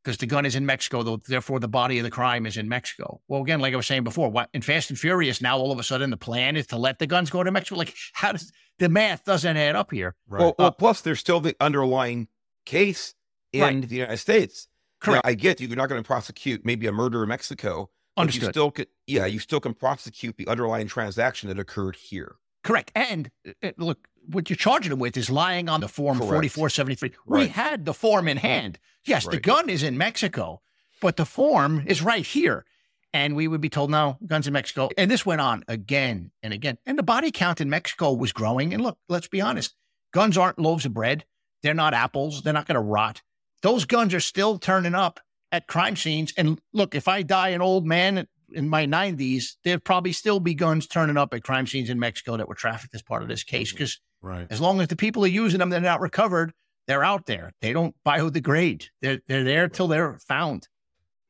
because 0.03 0.17
the 0.17 0.25
gun 0.25 0.45
is 0.45 0.55
in 0.55 0.65
Mexico, 0.65 1.03
though, 1.03 1.17
therefore 1.17 1.59
the 1.59 1.67
body 1.67 1.99
of 1.99 2.03
the 2.03 2.09
crime 2.09 2.45
is 2.45 2.57
in 2.57 2.67
Mexico. 2.67 3.21
Well, 3.27 3.41
again, 3.41 3.59
like 3.59 3.73
I 3.73 3.77
was 3.77 3.86
saying 3.86 4.03
before, 4.03 4.29
what 4.29 4.49
in 4.53 4.61
Fast 4.61 4.89
and 4.89 4.97
Furious, 4.97 5.41
now 5.41 5.57
all 5.57 5.71
of 5.71 5.79
a 5.79 5.84
sudden 5.84 6.09
the 6.09 6.17
plan 6.17 6.57
is 6.57 6.67
to 6.67 6.77
let 6.77 6.99
the 6.99 7.07
guns 7.07 7.29
go 7.29 7.43
to 7.43 7.51
Mexico. 7.51 7.77
Like, 7.77 7.95
how 8.13 8.32
does 8.32 8.51
the 8.79 8.89
math 8.89 9.23
doesn't 9.25 9.57
add 9.57 9.75
up 9.75 9.91
here? 9.91 10.15
Right. 10.27 10.39
Well, 10.39 10.55
well, 10.57 10.67
uh, 10.69 10.71
plus 10.71 11.01
there's 11.01 11.19
still 11.19 11.39
the 11.39 11.55
underlying 11.59 12.27
case 12.65 13.13
in 13.53 13.61
right. 13.61 13.88
the 13.88 13.95
United 13.95 14.17
States. 14.17 14.67
Correct. 14.99 15.23
Now, 15.23 15.29
I 15.29 15.36
get 15.36 15.61
you, 15.61 15.67
you're 15.67 15.77
not 15.77 15.89
going 15.89 16.01
to 16.01 16.07
prosecute 16.07 16.65
maybe 16.65 16.88
a 16.88 16.91
murder 16.91 17.23
in 17.23 17.29
Mexico. 17.29 17.89
Understood. 18.18 18.43
You 18.43 18.49
still 18.49 18.72
could, 18.72 18.88
yeah, 19.07 19.26
you 19.26 19.39
still 19.39 19.59
can 19.59 19.74
prosecute 19.74 20.38
the 20.38 20.47
underlying 20.47 20.88
transaction 20.88 21.49
that 21.49 21.59
occurred 21.59 21.95
here. 21.95 22.36
Correct. 22.64 22.91
And 22.93 23.32
uh, 23.64 23.72
look, 23.78 24.07
what 24.28 24.49
you're 24.49 24.57
charging 24.57 24.91
them 24.91 24.99
with 24.99 25.18
is 25.18 25.30
lying 25.30 25.70
on 25.70 25.82
the 25.82 25.88
form 25.88 26.18
4473. 26.20 27.12
Right. 27.26 27.39
We 27.39 27.47
had 27.47 27.86
the 27.86 27.93
form 27.93 28.28
in 28.28 28.38
hand. 28.38 28.80
Yes, 29.05 29.26
right. 29.26 29.34
the 29.34 29.39
gun 29.39 29.70
is 29.70 29.82
in 29.82 29.97
Mexico, 29.97 30.62
but 31.01 31.18
the 31.18 31.26
form 31.26 31.84
is 31.88 32.01
right 32.01 32.26
here. 32.26 32.66
And 33.14 33.36
we 33.36 33.47
would 33.47 33.59
be 33.59 33.70
told, 33.70 33.91
no, 33.91 34.18
guns 34.26 34.47
in 34.47 34.53
Mexico. 34.53 34.89
And 34.97 35.12
this 35.12 35.26
went 35.26 35.41
on 35.41 35.66
again 35.68 36.32
and 36.43 36.53
again. 36.53 36.78
And 36.86 36.97
the 36.97 37.03
body 37.03 37.32
count 37.32 37.59
in 37.59 37.70
Mexico 37.70 38.14
was 38.14 38.32
growing. 38.32 38.74
And 38.74 38.84
look, 38.84 38.97
let's 39.09 39.28
be 39.28 39.41
honest 39.41 39.76
guns 40.14 40.38
aren't 40.38 40.59
loaves 40.59 40.86
of 40.86 40.93
bread. 40.93 41.26
They're 41.64 41.74
not 41.74 41.93
apples. 41.93 42.41
They're 42.41 42.53
not 42.53 42.68
going 42.68 42.76
to 42.76 42.82
rot. 42.82 43.22
Those 43.62 43.86
guns 43.86 44.14
are 44.14 44.20
still 44.20 44.57
turning 44.57 44.95
up 44.95 45.20
at 45.52 45.68
crime 45.68 45.95
scenes. 45.95 46.34
And 46.38 46.60
look, 46.74 46.95
if 46.95 47.08
I 47.08 47.22
die 47.22 47.49
an 47.49 47.62
old 47.62 47.86
man 47.86 48.28
in 48.54 48.70
my 48.70 48.86
90s, 48.86 49.56
there'd 49.64 49.84
probably 49.84 50.12
still 50.12 50.39
be 50.39 50.54
guns 50.54 50.88
turning 50.88 51.18
up 51.18 51.34
at 51.34 51.43
crime 51.43 51.68
scenes 51.68 51.89
in 51.89 51.99
Mexico 51.99 52.38
that 52.38 52.47
were 52.47 52.56
trafficked 52.56 52.95
as 52.95 53.02
part 53.02 53.22
of 53.22 53.28
this 53.28 53.43
case. 53.43 53.72
Because 53.72 53.95
mm-hmm. 54.24 54.28
right. 54.28 54.47
as 54.49 54.62
long 54.62 54.82
as 54.82 54.88
the 54.88 54.95
people 54.95 55.24
are 55.24 55.28
using 55.28 55.60
them, 55.60 55.70
they're 55.70 55.82
not 55.82 56.02
recovered, 56.02 56.54
they're 56.88 57.04
out 57.04 57.26
there. 57.26 57.54
They 57.62 57.74
don't 57.74 57.95
biodegrade. 58.06 58.88
They're 59.02 59.20
they're 59.28 59.43
there 59.43 59.68
till 59.70 59.88
they're 59.88 60.18
found. 60.28 60.68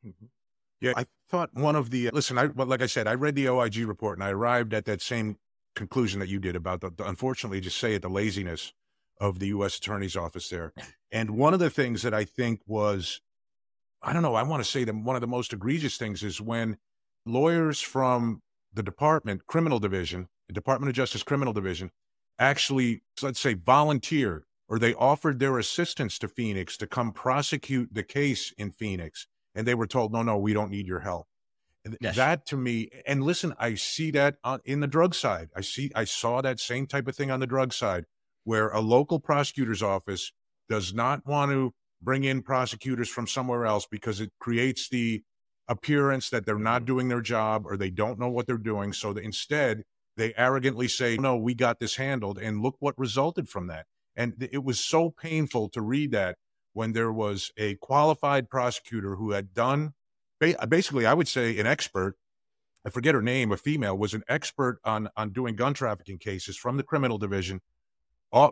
Mm-hmm. 0.06 0.26
Yeah, 0.80 0.94
I 0.96 1.06
thought 1.30 1.54
one 1.54 1.76
of 1.76 1.92
the 1.92 2.10
listen. 2.12 2.38
I 2.38 2.48
well, 2.48 2.68
like 2.68 2.82
I 2.82 2.88
said, 2.88 3.08
I 3.08 3.14
read 3.14 3.36
the 3.36 3.50
OIG 3.50 3.78
report 3.78 4.18
and 4.18 4.24
I 4.24 4.32
arrived 4.32 4.74
at 4.74 4.86
that 4.86 5.02
same 5.02 5.38
conclusion 5.76 6.20
that 6.20 6.30
you 6.30 6.40
did 6.40 6.56
about 6.56 6.82
the, 6.82 6.90
the 6.90 7.08
unfortunately, 7.08 7.62
just 7.62 7.78
say 7.78 7.94
it, 7.94 8.02
the 8.02 8.10
laziness 8.10 8.74
of 9.20 9.40
the 9.40 9.48
U.S. 9.48 9.78
Attorney's 9.78 10.16
Office 10.16 10.50
there. 10.50 10.74
And 11.12 11.32
one 11.32 11.54
of 11.54 11.60
the 11.60 11.70
things 11.70 12.02
that 12.02 12.14
I 12.14 12.26
think 12.26 12.62
was, 12.66 13.22
I 14.04 14.14
don't 14.14 14.24
know, 14.24 14.36
I 14.36 14.44
want 14.44 14.64
to 14.64 14.70
say 14.70 14.84
that 14.84 14.96
one 14.96 15.16
of 15.16 15.22
the 15.22 15.28
most 15.28 15.54
egregious 15.54 15.98
things 15.98 16.24
is 16.24 16.42
when 16.42 16.78
lawyers 17.26 17.82
from 17.82 18.42
the 18.74 18.84
department, 18.84 19.46
criminal 19.48 19.80
division, 19.80 20.28
the 20.48 20.54
Department 20.54 20.90
of 20.90 20.96
Justice 20.96 21.24
criminal 21.24 21.54
division, 21.54 21.92
actually, 22.40 23.04
let's 23.22 23.40
say, 23.40 23.54
volunteered 23.54 24.44
or 24.68 24.80
they 24.80 24.94
offered 24.94 25.40
their 25.40 25.60
assistance 25.60 26.18
to 26.18 26.28
Phoenix 26.28 26.78
to 26.78 26.88
come 26.88 27.12
prosecute 27.12 27.94
the 27.94 28.04
case 28.04 28.54
in 28.58 28.72
Phoenix. 28.72 29.28
And 29.54 29.68
they 29.68 29.76
were 29.76 29.86
told, 29.86 30.14
no, 30.14 30.24
no, 30.24 30.38
we 30.38 30.54
don't 30.54 30.72
need 30.72 30.88
your 30.88 31.02
help. 31.02 31.28
Yes. 32.00 32.16
That 32.16 32.46
to 32.48 32.58
me, 32.58 32.90
and 33.06 33.24
listen, 33.24 33.54
I 33.60 33.76
see 33.76 34.12
that 34.12 34.38
on, 34.44 34.62
in 34.64 34.80
the 34.80 34.88
drug 34.88 35.14
side. 35.14 35.50
I 35.56 35.62
see, 35.62 35.92
I 35.94 36.06
saw 36.06 36.42
that 36.42 36.60
same 36.60 36.88
type 36.88 37.08
of 37.08 37.16
thing 37.16 37.32
on 37.32 37.40
the 37.40 37.48
drug 37.48 37.74
side, 37.74 38.06
where 38.44 38.70
a 38.70 38.80
local 38.80 39.20
prosecutor's 39.20 39.84
office 39.84 40.32
does 40.70 40.94
not 40.94 41.26
want 41.26 41.52
to 41.52 41.74
bring 42.02 42.24
in 42.24 42.42
prosecutors 42.42 43.10
from 43.10 43.28
somewhere 43.28 43.66
else 43.66 43.86
because 43.90 44.20
it 44.20 44.32
creates 44.40 44.90
the 44.90 45.24
appearance 45.68 46.30
that 46.30 46.46
they're 46.46 46.58
not 46.58 46.86
doing 46.86 47.08
their 47.08 47.22
job 47.22 47.66
or 47.66 47.78
they 47.78 47.90
don't 47.90 48.20
know 48.20 48.30
what 48.30 48.48
they're 48.48 48.58
doing. 48.58 48.94
So 48.94 49.12
instead, 49.12 49.84
they 50.18 50.34
arrogantly 50.36 50.88
say, 50.88 51.18
"No, 51.18 51.38
we 51.38 51.54
got 51.54 51.80
this 51.80 51.96
handled," 51.96 52.38
and 52.38 52.62
look 52.62 52.76
what 52.80 52.98
resulted 52.98 53.48
from 53.48 53.68
that. 53.68 53.86
And 54.16 54.36
it 54.52 54.64
was 54.64 54.80
so 54.80 55.10
painful 55.10 55.70
to 55.70 55.82
read 55.82 56.12
that 56.12 56.38
when 56.74 56.94
there 56.94 57.12
was 57.12 57.52
a 57.58 57.76
qualified 57.76 58.50
prosecutor 58.50 59.16
who 59.16 59.32
had 59.32 59.54
done 59.54 59.94
basically, 60.40 61.06
I 61.06 61.14
would 61.14 61.28
say 61.28 61.60
an 61.60 61.68
expert. 61.68 62.16
I 62.84 62.90
forget 62.90 63.14
her 63.14 63.22
name, 63.22 63.52
a 63.52 63.58
female, 63.58 63.96
was 63.96 64.14
an 64.14 64.24
expert 64.28 64.80
on 64.84 65.10
on 65.16 65.32
doing 65.32 65.56
gun 65.56 65.74
trafficking 65.74 66.18
cases 66.18 66.58
from 66.58 66.78
the 66.78 66.84
criminal 66.84 67.18
division. 67.20 67.62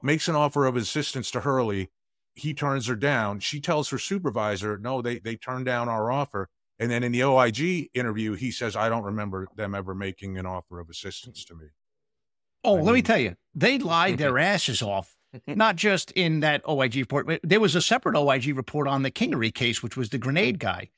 makes 0.03 0.27
an 0.27 0.35
offer 0.35 0.65
of 0.65 0.75
assistance 0.75 1.31
to 1.31 1.41
Hurley. 1.41 1.89
He 2.35 2.53
turns 2.53 2.87
her 2.87 2.95
down. 2.95 3.39
She 3.39 3.59
tells 3.59 3.89
her 3.89 3.97
supervisor, 3.97 4.77
"No, 4.77 5.01
they 5.01 5.19
they 5.19 5.35
turned 5.35 5.65
down 5.65 5.89
our 5.89 6.11
offer." 6.11 6.49
And 6.77 6.89
then 6.89 7.03
in 7.03 7.11
the 7.11 7.23
OIG 7.23 7.89
interview, 7.93 8.33
he 8.33 8.51
says, 8.51 8.75
"I 8.75 8.89
don't 8.89 9.03
remember 9.03 9.47
them 9.55 9.75
ever 9.75 9.93
making 9.93 10.37
an 10.37 10.45
offer 10.45 10.79
of 10.79 10.89
assistance 10.89 11.43
to 11.45 11.55
me." 11.55 11.67
Oh, 12.63 12.77
I 12.77 12.77
let 12.77 12.85
mean, 12.85 12.93
me 12.95 13.01
tell 13.01 13.19
you, 13.19 13.35
they 13.55 13.77
lied 13.77 14.13
mm-hmm. 14.13 14.21
their 14.21 14.39
asses 14.39 14.81
off. 14.81 15.15
Mm-hmm. 15.35 15.55
Not 15.55 15.75
just 15.75 16.11
in 16.11 16.39
that 16.39 16.67
OIG 16.67 16.95
report, 16.95 17.39
there 17.43 17.59
was 17.59 17.75
a 17.75 17.81
separate 17.81 18.15
OIG 18.15 18.55
report 18.55 18.87
on 18.87 19.03
the 19.03 19.11
Kingery 19.11 19.53
case, 19.53 19.83
which 19.83 19.95
was 19.95 20.09
the 20.09 20.17
grenade 20.17 20.59
guy 20.59 20.89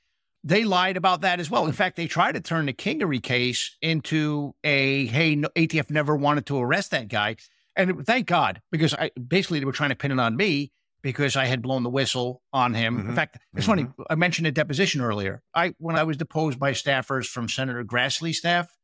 they 0.43 0.63
lied 0.63 0.97
about 0.97 1.21
that 1.21 1.39
as 1.39 1.49
well. 1.49 1.65
In 1.65 1.71
fact, 1.71 1.95
they 1.95 2.07
tried 2.07 2.33
to 2.33 2.41
turn 2.41 2.65
the 2.65 2.73
Kingery 2.73 3.21
case 3.21 3.77
into 3.81 4.55
a 4.63 5.05
hey, 5.07 5.35
no, 5.35 5.49
ATF 5.55 5.89
never 5.89 6.15
wanted 6.15 6.45
to 6.47 6.59
arrest 6.59 6.91
that 6.91 7.07
guy, 7.07 7.35
and 7.75 8.05
thank 8.05 8.27
God 8.27 8.61
because 8.71 8.93
I 8.93 9.11
basically 9.15 9.59
they 9.59 9.65
were 9.65 9.71
trying 9.71 9.91
to 9.91 9.95
pin 9.95 10.11
it 10.11 10.19
on 10.19 10.35
me 10.35 10.71
because 11.01 11.35
I 11.35 11.45
had 11.45 11.61
blown 11.61 11.83
the 11.83 11.89
whistle 11.89 12.41
on 12.53 12.73
him. 12.73 12.97
Mm-hmm. 12.97 13.09
In 13.09 13.15
fact, 13.15 13.37
it's 13.55 13.65
mm-hmm. 13.65 13.85
funny. 13.85 13.87
I 14.09 14.15
mentioned 14.15 14.47
a 14.47 14.51
deposition 14.51 15.01
earlier. 15.01 15.41
I 15.53 15.73
when 15.77 15.95
I 15.95 16.03
was 16.03 16.17
deposed 16.17 16.59
by 16.59 16.71
staffers 16.71 17.27
from 17.27 17.49
Senator 17.49 17.83
Grassley's 17.83 18.37
staff, 18.37 18.75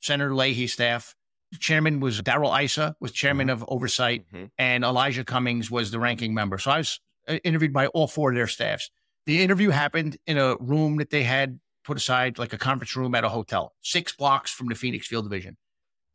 Senator 0.00 0.34
Leahy's 0.34 0.72
staff. 0.72 1.14
The 1.52 1.58
chairman 1.58 2.00
was 2.00 2.20
Darrell 2.22 2.52
Issa, 2.54 2.96
was 3.00 3.12
chairman 3.12 3.46
mm-hmm. 3.46 3.62
of 3.62 3.68
oversight, 3.68 4.26
mm-hmm. 4.32 4.46
and 4.58 4.82
Elijah 4.82 5.24
Cummings 5.24 5.70
was 5.70 5.92
the 5.92 6.00
ranking 6.00 6.34
member. 6.34 6.58
So 6.58 6.72
I 6.72 6.78
was 6.78 7.00
uh, 7.28 7.34
interviewed 7.44 7.72
by 7.72 7.86
all 7.88 8.08
four 8.08 8.30
of 8.30 8.36
their 8.36 8.48
staffs. 8.48 8.90
The 9.26 9.42
interview 9.42 9.70
happened 9.70 10.16
in 10.26 10.38
a 10.38 10.56
room 10.56 10.96
that 10.96 11.10
they 11.10 11.22
had 11.22 11.60
put 11.84 11.96
aside, 11.96 12.38
like 12.38 12.52
a 12.52 12.58
conference 12.58 12.96
room 12.96 13.14
at 13.14 13.24
a 13.24 13.28
hotel, 13.28 13.74
six 13.80 14.14
blocks 14.14 14.50
from 14.50 14.68
the 14.68 14.74
Phoenix 14.74 15.06
Field 15.06 15.24
Division. 15.24 15.56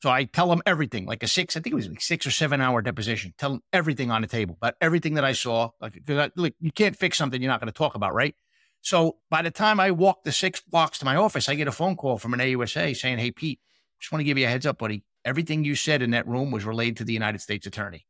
So 0.01 0.09
I 0.09 0.23
tell 0.23 0.49
them 0.49 0.63
everything, 0.65 1.05
like 1.05 1.21
a 1.21 1.27
six, 1.27 1.55
I 1.55 1.59
think 1.59 1.73
it 1.73 1.75
was 1.75 1.87
like 1.87 2.01
six 2.01 2.25
or 2.25 2.31
seven 2.31 2.59
hour 2.59 2.81
deposition. 2.81 3.35
Tell 3.37 3.51
them 3.51 3.63
everything 3.71 4.09
on 4.09 4.21
the 4.21 4.27
table 4.27 4.55
about 4.59 4.73
everything 4.81 5.13
that 5.13 5.23
I 5.23 5.33
saw. 5.33 5.69
Like, 5.79 5.93
because 5.93 6.31
look, 6.35 6.53
you 6.59 6.71
can't 6.71 6.95
fix 6.95 7.19
something 7.19 7.39
you're 7.39 7.51
not 7.51 7.59
going 7.59 7.71
to 7.71 7.77
talk 7.77 7.93
about, 7.93 8.15
right? 8.15 8.35
So 8.81 9.17
by 9.29 9.43
the 9.43 9.51
time 9.51 9.79
I 9.79 9.91
walk 9.91 10.23
the 10.23 10.31
six 10.31 10.59
blocks 10.59 10.97
to 10.99 11.05
my 11.05 11.17
office, 11.17 11.47
I 11.47 11.53
get 11.53 11.67
a 11.67 11.71
phone 11.71 11.95
call 11.95 12.17
from 12.17 12.33
an 12.33 12.39
AUSA 12.39 12.97
saying, 12.97 13.19
Hey, 13.19 13.29
Pete, 13.29 13.59
just 13.99 14.11
want 14.11 14.21
to 14.21 14.23
give 14.23 14.39
you 14.39 14.47
a 14.47 14.49
heads 14.49 14.65
up, 14.65 14.79
buddy. 14.79 15.03
Everything 15.23 15.63
you 15.63 15.75
said 15.75 16.01
in 16.01 16.11
that 16.11 16.27
room 16.27 16.49
was 16.49 16.65
relayed 16.65 16.97
to 16.97 17.03
the 17.03 17.13
United 17.13 17.41
States 17.41 17.67
attorney, 17.67 18.07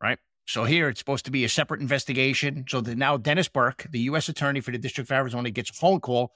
right? 0.00 0.20
So 0.46 0.62
here 0.62 0.88
it's 0.88 1.00
supposed 1.00 1.24
to 1.24 1.32
be 1.32 1.44
a 1.44 1.48
separate 1.48 1.80
investigation. 1.80 2.64
So 2.68 2.80
that 2.80 2.96
now 2.96 3.16
Dennis 3.16 3.48
Burke, 3.48 3.88
the 3.90 4.00
U.S. 4.00 4.28
attorney 4.28 4.60
for 4.60 4.70
the 4.70 4.78
District 4.78 5.10
of 5.10 5.16
Arizona, 5.16 5.50
gets 5.50 5.70
a 5.70 5.74
phone 5.74 5.98
call. 5.98 6.32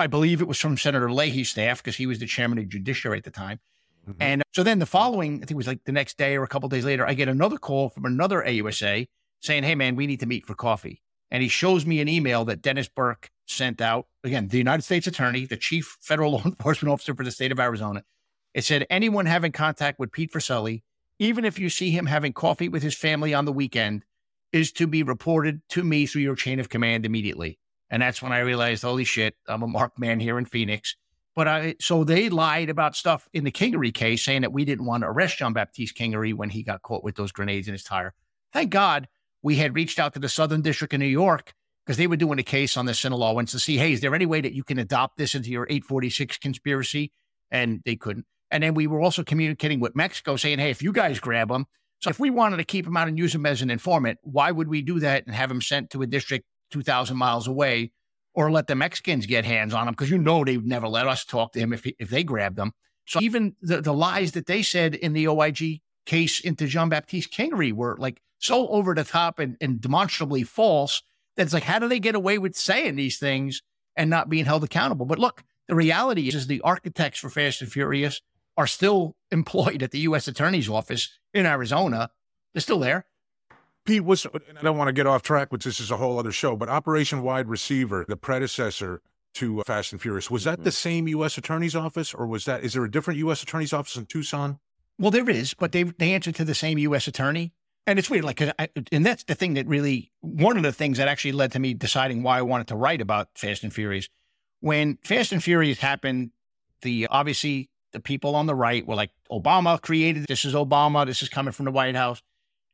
I 0.00 0.08
believe 0.08 0.40
it 0.40 0.48
was 0.48 0.58
from 0.58 0.76
Senator 0.76 1.12
Leahy's 1.12 1.50
staff 1.50 1.80
because 1.80 1.94
he 1.94 2.06
was 2.06 2.18
the 2.18 2.26
chairman 2.26 2.58
of 2.58 2.68
Judiciary 2.68 3.18
at 3.18 3.24
the 3.24 3.30
time. 3.30 3.60
Mm-hmm. 4.08 4.22
And 4.22 4.42
so 4.52 4.62
then 4.62 4.78
the 4.78 4.86
following, 4.86 5.36
I 5.36 5.38
think 5.40 5.52
it 5.52 5.56
was 5.56 5.66
like 5.66 5.84
the 5.84 5.92
next 5.92 6.18
day 6.18 6.36
or 6.36 6.42
a 6.42 6.48
couple 6.48 6.68
days 6.68 6.84
later, 6.84 7.06
I 7.06 7.14
get 7.14 7.28
another 7.28 7.56
call 7.56 7.88
from 7.88 8.04
another 8.04 8.42
AUSA 8.42 9.06
saying, 9.40 9.62
Hey, 9.64 9.74
man, 9.74 9.96
we 9.96 10.06
need 10.06 10.20
to 10.20 10.26
meet 10.26 10.46
for 10.46 10.54
coffee. 10.54 11.02
And 11.30 11.42
he 11.42 11.48
shows 11.48 11.84
me 11.86 12.00
an 12.00 12.08
email 12.08 12.44
that 12.44 12.62
Dennis 12.62 12.88
Burke 12.88 13.30
sent 13.46 13.80
out. 13.80 14.06
Again, 14.22 14.48
the 14.48 14.58
United 14.58 14.82
States 14.82 15.06
attorney, 15.06 15.46
the 15.46 15.56
chief 15.56 15.98
federal 16.00 16.32
law 16.34 16.42
enforcement 16.44 16.92
officer 16.92 17.14
for 17.14 17.24
the 17.24 17.30
state 17.30 17.52
of 17.52 17.60
Arizona. 17.60 18.04
It 18.52 18.64
said, 18.64 18.86
Anyone 18.90 19.26
having 19.26 19.52
contact 19.52 19.98
with 19.98 20.12
Pete 20.12 20.32
Forcelli 20.32 20.82
even 21.18 21.44
if 21.44 21.58
you 21.58 21.68
see 21.70 21.90
him 21.90 22.06
having 22.06 22.32
coffee 22.32 22.68
with 22.68 22.82
his 22.82 22.94
family 22.94 23.34
on 23.34 23.44
the 23.44 23.52
weekend, 23.52 24.04
is 24.52 24.72
to 24.72 24.86
be 24.86 25.02
reported 25.02 25.60
to 25.68 25.82
me 25.82 26.06
through 26.06 26.22
your 26.22 26.36
chain 26.36 26.60
of 26.60 26.68
command 26.68 27.04
immediately. 27.04 27.58
And 27.90 28.02
that's 28.02 28.22
when 28.22 28.32
I 28.32 28.38
realized, 28.40 28.82
holy 28.82 29.04
shit, 29.04 29.34
I'm 29.48 29.62
a 29.62 29.66
marked 29.66 29.98
man 29.98 30.20
here 30.20 30.38
in 30.38 30.44
Phoenix. 30.44 30.96
But 31.36 31.48
I, 31.48 31.74
so 31.80 32.04
they 32.04 32.28
lied 32.28 32.70
about 32.70 32.94
stuff 32.94 33.28
in 33.32 33.44
the 33.44 33.50
Kingery 33.50 33.92
case, 33.92 34.22
saying 34.22 34.42
that 34.42 34.52
we 34.52 34.64
didn't 34.64 34.86
want 34.86 35.02
to 35.02 35.08
arrest 35.08 35.38
Jean 35.38 35.52
Baptiste 35.52 35.96
Kingery 35.96 36.32
when 36.32 36.50
he 36.50 36.62
got 36.62 36.82
caught 36.82 37.02
with 37.02 37.16
those 37.16 37.32
grenades 37.32 37.66
in 37.66 37.72
his 37.72 37.82
tire. 37.82 38.14
Thank 38.52 38.70
God 38.70 39.08
we 39.42 39.56
had 39.56 39.74
reached 39.74 39.98
out 39.98 40.14
to 40.14 40.20
the 40.20 40.28
Southern 40.28 40.62
District 40.62 40.94
of 40.94 41.00
New 41.00 41.06
York 41.06 41.52
because 41.84 41.96
they 41.96 42.06
were 42.06 42.16
doing 42.16 42.38
a 42.38 42.44
case 42.44 42.76
on 42.76 42.86
the 42.86 42.92
Sinaloans 42.92 43.50
to 43.50 43.58
see, 43.58 43.76
hey, 43.76 43.92
is 43.92 44.00
there 44.00 44.14
any 44.14 44.26
way 44.26 44.40
that 44.40 44.54
you 44.54 44.64
can 44.64 44.78
adopt 44.78 45.18
this 45.18 45.34
into 45.34 45.50
your 45.50 45.64
846 45.64 46.38
conspiracy? 46.38 47.12
And 47.50 47.82
they 47.84 47.96
couldn't. 47.96 48.26
And 48.50 48.62
then 48.62 48.74
we 48.74 48.86
were 48.86 49.00
also 49.00 49.24
communicating 49.24 49.80
with 49.80 49.96
Mexico 49.96 50.36
saying, 50.36 50.60
hey, 50.60 50.70
if 50.70 50.82
you 50.82 50.92
guys 50.92 51.18
grab 51.18 51.48
them, 51.48 51.66
so 52.00 52.10
if 52.10 52.20
we 52.20 52.30
wanted 52.30 52.58
to 52.58 52.64
keep 52.64 52.86
him 52.86 52.96
out 52.96 53.08
and 53.08 53.18
use 53.18 53.34
him 53.34 53.46
as 53.46 53.62
an 53.62 53.70
informant, 53.70 54.18
why 54.22 54.50
would 54.50 54.68
we 54.68 54.82
do 54.82 55.00
that 55.00 55.26
and 55.26 55.34
have 55.34 55.50
him 55.50 55.60
sent 55.60 55.90
to 55.90 56.02
a 56.02 56.06
district 56.06 56.46
2,000 56.70 57.16
miles 57.16 57.48
away 57.48 57.92
or 58.34 58.50
let 58.50 58.66
the 58.66 58.74
Mexicans 58.74 59.26
get 59.26 59.44
hands 59.44 59.74
on 59.74 59.88
him? 59.88 59.92
Because 59.92 60.10
you 60.10 60.18
know 60.18 60.44
they 60.44 60.56
would 60.56 60.66
never 60.66 60.88
let 60.88 61.06
us 61.06 61.24
talk 61.24 61.52
to 61.52 61.60
him 61.60 61.72
if, 61.72 61.86
if 61.98 62.10
they 62.10 62.24
grabbed 62.24 62.56
them. 62.56 62.72
So 63.06 63.20
even 63.20 63.54
the, 63.60 63.80
the 63.80 63.92
lies 63.92 64.32
that 64.32 64.46
they 64.46 64.62
said 64.62 64.94
in 64.94 65.12
the 65.12 65.28
OIG 65.28 65.80
case 66.06 66.40
into 66.40 66.66
Jean 66.66 66.88
Baptiste 66.88 67.32
Kingery 67.32 67.72
were 67.72 67.96
like 67.98 68.20
so 68.38 68.68
over 68.68 68.94
the 68.94 69.04
top 69.04 69.38
and, 69.38 69.56
and 69.60 69.80
demonstrably 69.80 70.42
false 70.42 71.02
that 71.36 71.44
it's 71.44 71.54
like, 71.54 71.62
how 71.62 71.78
do 71.78 71.88
they 71.88 72.00
get 72.00 72.14
away 72.14 72.38
with 72.38 72.56
saying 72.56 72.96
these 72.96 73.18
things 73.18 73.62
and 73.96 74.10
not 74.10 74.28
being 74.28 74.44
held 74.44 74.64
accountable? 74.64 75.06
But 75.06 75.18
look, 75.18 75.44
the 75.68 75.74
reality 75.74 76.28
is, 76.28 76.34
is 76.34 76.46
the 76.46 76.60
architects 76.60 77.18
for 77.18 77.30
Fast 77.30 77.62
and 77.62 77.72
Furious 77.72 78.20
are 78.56 78.66
still 78.66 79.16
employed 79.30 79.82
at 79.82 79.90
the 79.90 80.00
U.S. 80.00 80.28
Attorney's 80.28 80.68
Office 80.68 81.18
in 81.32 81.46
Arizona. 81.46 82.10
They're 82.52 82.60
still 82.60 82.80
there. 82.80 83.06
Pete, 83.84 84.04
was 84.04 84.26
I 84.26 84.62
don't 84.62 84.78
want 84.78 84.88
to 84.88 84.92
get 84.92 85.06
off 85.06 85.22
track, 85.22 85.52
which 85.52 85.64
this 85.64 85.78
is 85.78 85.90
a 85.90 85.96
whole 85.96 86.18
other 86.18 86.32
show, 86.32 86.56
but 86.56 86.68
Operation 86.68 87.22
Wide 87.22 87.48
Receiver, 87.48 88.04
the 88.08 88.16
predecessor 88.16 89.02
to 89.34 89.62
Fast 89.66 89.92
and 89.92 90.00
Furious, 90.00 90.30
was 90.30 90.44
that 90.44 90.64
the 90.64 90.70
mm-hmm. 90.70 90.74
same 90.74 91.08
U.S. 91.08 91.36
Attorney's 91.36 91.76
Office, 91.76 92.14
or 92.14 92.26
was 92.26 92.44
that 92.46 92.64
is 92.64 92.72
there 92.72 92.84
a 92.84 92.90
different 92.90 93.18
U.S. 93.18 93.42
Attorney's 93.42 93.72
Office 93.72 93.96
in 93.96 94.06
Tucson? 94.06 94.58
Well, 94.98 95.10
there 95.10 95.28
is, 95.28 95.54
but 95.54 95.72
they 95.72 95.82
they 95.82 96.14
answer 96.14 96.32
to 96.32 96.44
the 96.44 96.54
same 96.54 96.78
U.S. 96.78 97.06
Attorney, 97.08 97.52
and 97.86 97.98
it's 97.98 98.08
weird. 98.08 98.24
Like, 98.24 98.40
I, 98.40 98.68
and 98.90 99.04
that's 99.04 99.24
the 99.24 99.34
thing 99.34 99.54
that 99.54 99.66
really 99.66 100.12
one 100.20 100.56
of 100.56 100.62
the 100.62 100.72
things 100.72 100.98
that 100.98 101.08
actually 101.08 101.32
led 101.32 101.52
to 101.52 101.58
me 101.58 101.74
deciding 101.74 102.22
why 102.22 102.38
I 102.38 102.42
wanted 102.42 102.68
to 102.68 102.76
write 102.76 103.00
about 103.00 103.28
Fast 103.34 103.64
and 103.64 103.74
Furious. 103.74 104.08
When 104.60 104.98
Fast 105.04 105.32
and 105.32 105.42
Furious 105.42 105.78
happened, 105.78 106.30
the 106.80 107.08
obviously 107.10 107.68
the 107.92 108.00
people 108.00 108.34
on 108.34 108.46
the 108.46 108.54
right 108.54 108.86
were 108.86 108.94
like, 108.94 109.10
Obama 109.30 109.80
created 109.80 110.26
this 110.26 110.44
is 110.44 110.54
Obama, 110.54 111.04
this 111.06 111.22
is 111.22 111.28
coming 111.28 111.52
from 111.52 111.64
the 111.64 111.70
White 111.70 111.96
House. 111.96 112.22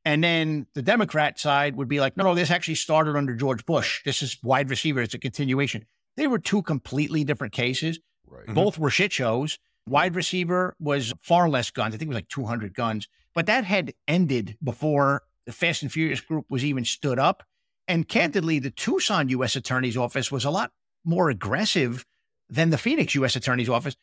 And 0.05 0.25
then 0.25 0.67
the 0.75 0.83
Democrat 0.83 1.39
side 1.39 1.77
would 1.77 1.89
be 1.89 2.01
like, 2.01 2.17
no, 2.17 2.25
no, 2.25 2.35
this 2.35 2.51
actually 2.51 2.77
started 2.77 3.17
under 3.17 3.35
George 3.35 3.67
Bush. 3.67 4.03
This 4.05 4.23
is 4.23 4.39
wide 4.43 4.71
receiver. 4.71 5.03
It's 5.03 5.15
a 5.15 5.19
continuation. 5.19 5.85
They 6.17 6.27
were 6.27 6.39
two 6.39 6.63
completely 6.63 7.25
different 7.25 7.53
cases. 7.53 7.99
Right. 8.27 8.45
Mm-hmm. 8.45 8.55
Both 8.55 8.79
were 8.79 8.91
shit 8.91 9.13
shows. 9.13 9.59
Wide 9.87 10.15
receiver 10.15 10.75
was 10.79 11.13
far 11.21 11.49
less 11.49 11.71
guns. 11.71 11.95
I 11.95 11.99
think 11.99 12.09
it 12.09 12.15
was 12.15 12.17
like 12.17 12.29
200 12.29 12.75
guns, 12.75 13.09
but 13.35 13.47
that 13.47 13.65
had 13.65 13.95
ended 14.07 14.57
before 14.63 15.23
the 15.47 15.53
Fast 15.53 15.83
and 15.83 15.93
Furious 15.93 16.21
group 16.21 16.47
was 16.49 16.65
even 16.65 16.85
stood 16.85 17.19
up. 17.19 17.43
And 17.89 18.07
candidly, 18.07 18.59
the 18.59 18.71
Tucson 18.71 19.29
U.S. 19.31 19.57
Attorney's 19.57 19.97
Office 19.97 20.31
was 20.31 20.45
a 20.45 20.51
lot 20.51 20.71
more 21.05 21.29
aggressive 21.29 22.07
than 22.49 22.71
the 22.71 22.79
Phoenix 22.79 23.15
U.S. 23.17 23.37
Attorney's 23.37 23.69
Office 23.69 23.97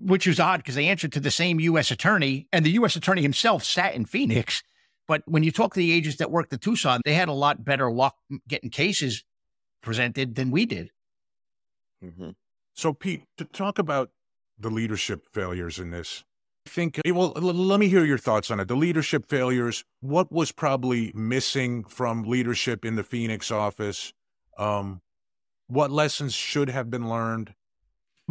which 0.00 0.26
is 0.26 0.40
odd 0.40 0.58
because 0.58 0.74
they 0.74 0.88
answered 0.88 1.12
to 1.12 1.20
the 1.20 1.30
same 1.30 1.60
U.S. 1.60 1.90
attorney, 1.90 2.48
and 2.52 2.64
the 2.64 2.72
U.S. 2.72 2.96
attorney 2.96 3.22
himself 3.22 3.64
sat 3.64 3.94
in 3.94 4.04
Phoenix. 4.04 4.62
But 5.06 5.22
when 5.26 5.42
you 5.42 5.52
talk 5.52 5.74
to 5.74 5.80
the 5.80 5.92
agents 5.92 6.18
that 6.18 6.30
worked 6.30 6.52
at 6.52 6.60
Tucson, 6.60 7.00
they 7.04 7.14
had 7.14 7.28
a 7.28 7.32
lot 7.32 7.64
better 7.64 7.90
luck 7.90 8.16
getting 8.48 8.70
cases 8.70 9.24
presented 9.82 10.34
than 10.34 10.50
we 10.50 10.66
did. 10.66 10.90
Mm-hmm. 12.02 12.30
So, 12.74 12.92
Pete, 12.92 13.24
to 13.36 13.44
talk 13.44 13.78
about 13.78 14.10
the 14.58 14.70
leadership 14.70 15.26
failures 15.32 15.78
in 15.78 15.90
this, 15.90 16.24
I 16.66 16.70
think, 16.70 17.00
eh, 17.04 17.10
well, 17.10 17.32
let 17.32 17.78
me 17.78 17.88
hear 17.88 18.04
your 18.04 18.18
thoughts 18.18 18.50
on 18.50 18.58
it. 18.60 18.68
The 18.68 18.76
leadership 18.76 19.28
failures, 19.28 19.84
what 20.00 20.32
was 20.32 20.50
probably 20.50 21.12
missing 21.14 21.84
from 21.84 22.22
leadership 22.22 22.84
in 22.84 22.96
the 22.96 23.04
Phoenix 23.04 23.50
office? 23.50 24.12
Um, 24.58 25.02
what 25.66 25.90
lessons 25.90 26.34
should 26.34 26.70
have 26.70 26.90
been 26.90 27.08
learned? 27.08 27.54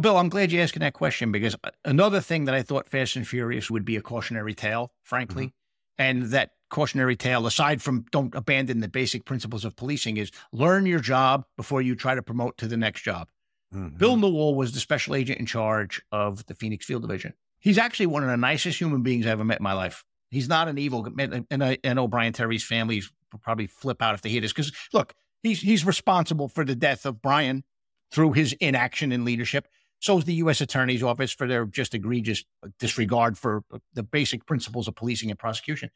Bill, 0.00 0.16
I'm 0.16 0.28
glad 0.28 0.50
you're 0.50 0.62
asking 0.62 0.80
that 0.80 0.94
question 0.94 1.30
because 1.30 1.54
uh, 1.62 1.70
another 1.84 2.20
thing 2.20 2.46
that 2.46 2.54
I 2.54 2.62
thought 2.62 2.88
Fast 2.88 3.14
and 3.14 3.26
Furious 3.26 3.70
would 3.70 3.84
be 3.84 3.96
a 3.96 4.02
cautionary 4.02 4.54
tale, 4.54 4.92
frankly, 5.02 5.46
mm-hmm. 5.46 6.02
and 6.02 6.22
that 6.30 6.50
cautionary 6.74 7.14
tale, 7.14 7.46
aside 7.46 7.80
from 7.80 8.04
don't 8.10 8.34
abandon 8.34 8.80
the 8.80 8.88
basic 8.88 9.24
principles 9.24 9.64
of 9.64 9.76
policing, 9.76 10.16
is 10.16 10.32
learn 10.52 10.86
your 10.86 10.98
job 10.98 11.44
before 11.56 11.80
you 11.80 11.94
try 11.94 12.16
to 12.16 12.22
promote 12.22 12.58
to 12.58 12.66
the 12.66 12.76
next 12.76 13.02
job. 13.02 13.28
Mm-hmm. 13.72 13.96
Bill 13.96 14.16
Newell 14.16 14.56
was 14.56 14.72
the 14.72 14.80
special 14.80 15.14
agent 15.14 15.38
in 15.38 15.46
charge 15.46 16.02
of 16.10 16.44
the 16.46 16.54
Phoenix 16.54 16.84
Field 16.84 17.02
Division. 17.02 17.32
He's 17.60 17.78
actually 17.78 18.06
one 18.06 18.24
of 18.24 18.28
the 18.28 18.36
nicest 18.36 18.80
human 18.80 19.02
beings 19.02 19.24
I 19.24 19.30
ever 19.30 19.44
met 19.44 19.60
in 19.60 19.62
my 19.62 19.72
life. 19.72 20.04
He's 20.32 20.48
not 20.48 20.66
an 20.66 20.76
evil, 20.76 21.08
man, 21.14 21.46
and 21.48 21.62
I, 21.62 21.78
know 21.84 22.08
Brian 22.08 22.32
Terry's 22.32 22.64
family 22.64 23.02
will 23.32 23.38
probably 23.38 23.68
flip 23.68 24.02
out 24.02 24.14
if 24.14 24.22
they 24.22 24.28
hear 24.28 24.40
this 24.40 24.52
because 24.52 24.72
look, 24.92 25.14
he's 25.44 25.60
he's 25.60 25.86
responsible 25.86 26.48
for 26.48 26.64
the 26.64 26.74
death 26.74 27.06
of 27.06 27.22
Brian 27.22 27.62
through 28.10 28.32
his 28.32 28.52
inaction 28.54 29.12
and 29.12 29.24
leadership. 29.24 29.68
So 30.00 30.18
is 30.18 30.24
the 30.24 30.34
U.S. 30.34 30.60
Attorney's 30.60 31.04
Office 31.04 31.32
for 31.32 31.46
their 31.46 31.66
just 31.66 31.94
egregious 31.94 32.44
disregard 32.80 33.38
for 33.38 33.62
the 33.94 34.02
basic 34.02 34.44
principles 34.44 34.88
of 34.88 34.96
policing 34.96 35.30
and 35.30 35.38
prosecution. 35.38 35.90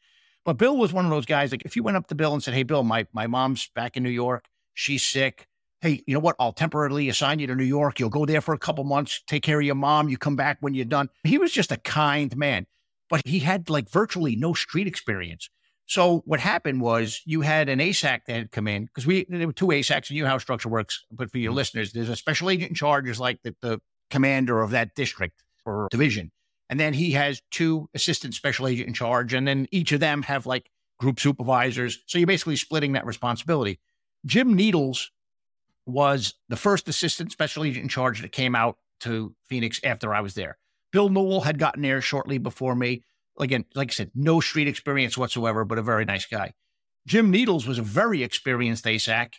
But 0.49 0.57
Bill 0.57 0.75
was 0.75 0.91
one 0.91 1.05
of 1.05 1.11
those 1.11 1.27
guys. 1.27 1.51
Like 1.51 1.61
if 1.63 1.75
you 1.75 1.83
went 1.83 1.95
up 1.95 2.07
to 2.07 2.15
Bill 2.15 2.33
and 2.33 2.41
said, 2.41 2.55
"Hey, 2.55 2.63
Bill, 2.63 2.81
my 2.81 3.05
my 3.13 3.27
mom's 3.27 3.69
back 3.75 3.95
in 3.95 4.01
New 4.01 4.09
York. 4.09 4.45
She's 4.73 5.03
sick. 5.03 5.45
Hey, 5.79 6.01
you 6.07 6.13
know 6.15 6.19
what? 6.19 6.35
I'll 6.39 6.53
temporarily 6.53 7.07
assign 7.07 7.37
you 7.37 7.45
to 7.45 7.53
New 7.53 7.63
York. 7.63 7.99
You'll 7.99 8.09
go 8.09 8.25
there 8.25 8.41
for 8.41 8.55
a 8.55 8.57
couple 8.57 8.83
months, 8.83 9.21
take 9.27 9.43
care 9.43 9.59
of 9.59 9.65
your 9.67 9.75
mom. 9.75 10.09
You 10.09 10.17
come 10.17 10.35
back 10.35 10.57
when 10.59 10.73
you're 10.73 10.85
done." 10.85 11.09
He 11.23 11.37
was 11.37 11.51
just 11.51 11.71
a 11.71 11.77
kind 11.77 12.35
man, 12.35 12.65
but 13.11 13.21
he 13.27 13.37
had 13.37 13.69
like 13.69 13.91
virtually 13.91 14.35
no 14.35 14.55
street 14.55 14.87
experience. 14.87 15.51
So 15.85 16.23
what 16.25 16.39
happened 16.39 16.81
was 16.81 17.21
you 17.25 17.41
had 17.41 17.69
an 17.69 17.77
ASAC 17.77 18.21
that 18.25 18.35
had 18.35 18.51
come 18.51 18.67
in 18.67 18.85
because 18.85 19.05
we 19.05 19.27
there 19.29 19.45
were 19.45 19.53
two 19.53 19.67
ASACs. 19.67 20.09
And 20.09 20.17
you 20.17 20.23
know 20.23 20.29
how 20.29 20.39
structure 20.39 20.69
works, 20.69 21.05
but 21.11 21.29
for 21.29 21.37
your 21.37 21.51
mm-hmm. 21.51 21.57
listeners, 21.57 21.93
there's 21.93 22.09
a 22.09 22.15
special 22.15 22.49
agent 22.49 22.69
in 22.69 22.75
charge, 22.75 23.07
is 23.07 23.19
like 23.19 23.39
the, 23.43 23.55
the 23.61 23.79
commander 24.09 24.63
of 24.63 24.71
that 24.71 24.95
district 24.95 25.43
or 25.63 25.89
division. 25.91 26.31
And 26.69 26.79
then 26.79 26.93
he 26.93 27.11
has 27.11 27.41
two 27.51 27.89
assistant 27.93 28.33
special 28.33 28.67
agent 28.67 28.87
in 28.87 28.93
charge. 28.93 29.33
And 29.33 29.47
then 29.47 29.67
each 29.71 29.91
of 29.91 29.99
them 29.99 30.21
have 30.23 30.45
like 30.45 30.69
group 30.99 31.19
supervisors. 31.19 31.99
So 32.05 32.17
you're 32.17 32.27
basically 32.27 32.57
splitting 32.57 32.93
that 32.93 33.05
responsibility. 33.05 33.79
Jim 34.25 34.53
Needles 34.53 35.11
was 35.85 36.35
the 36.49 36.55
first 36.55 36.87
assistant 36.87 37.31
special 37.31 37.63
agent 37.63 37.83
in 37.83 37.89
charge 37.89 38.21
that 38.21 38.31
came 38.31 38.55
out 38.55 38.77
to 39.01 39.33
Phoenix 39.47 39.79
after 39.83 40.13
I 40.13 40.21
was 40.21 40.35
there. 40.35 40.57
Bill 40.91 41.09
Newell 41.09 41.41
had 41.41 41.57
gotten 41.59 41.81
there 41.81 42.01
shortly 42.01 42.37
before 42.37 42.75
me. 42.75 43.03
Again, 43.39 43.65
like 43.73 43.91
I 43.91 43.93
said, 43.93 44.11
no 44.13 44.39
street 44.39 44.67
experience 44.67 45.17
whatsoever, 45.17 45.63
but 45.63 45.77
a 45.77 45.83
very 45.83 46.05
nice 46.05 46.25
guy. 46.25 46.53
Jim 47.07 47.31
Needles 47.31 47.65
was 47.65 47.79
a 47.79 47.83
very 47.83 48.21
experienced 48.21 48.85
ASAC, 48.85 49.35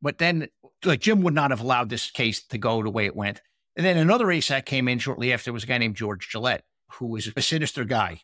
but 0.00 0.18
then 0.18 0.48
like 0.84 1.00
Jim 1.00 1.22
would 1.22 1.34
not 1.34 1.50
have 1.50 1.60
allowed 1.60 1.88
this 1.88 2.10
case 2.10 2.42
to 2.46 2.58
go 2.58 2.82
the 2.82 2.90
way 2.90 3.06
it 3.06 3.14
went. 3.14 3.42
And 3.76 3.84
then 3.86 3.96
another 3.96 4.26
ASAC 4.26 4.64
came 4.64 4.88
in 4.88 4.98
shortly 4.98 5.32
after. 5.32 5.52
Was 5.52 5.64
a 5.64 5.66
guy 5.66 5.78
named 5.78 5.96
George 5.96 6.28
Gillett, 6.30 6.60
who 6.94 7.06
was 7.06 7.30
a 7.34 7.42
sinister 7.42 7.84
guy. 7.84 8.22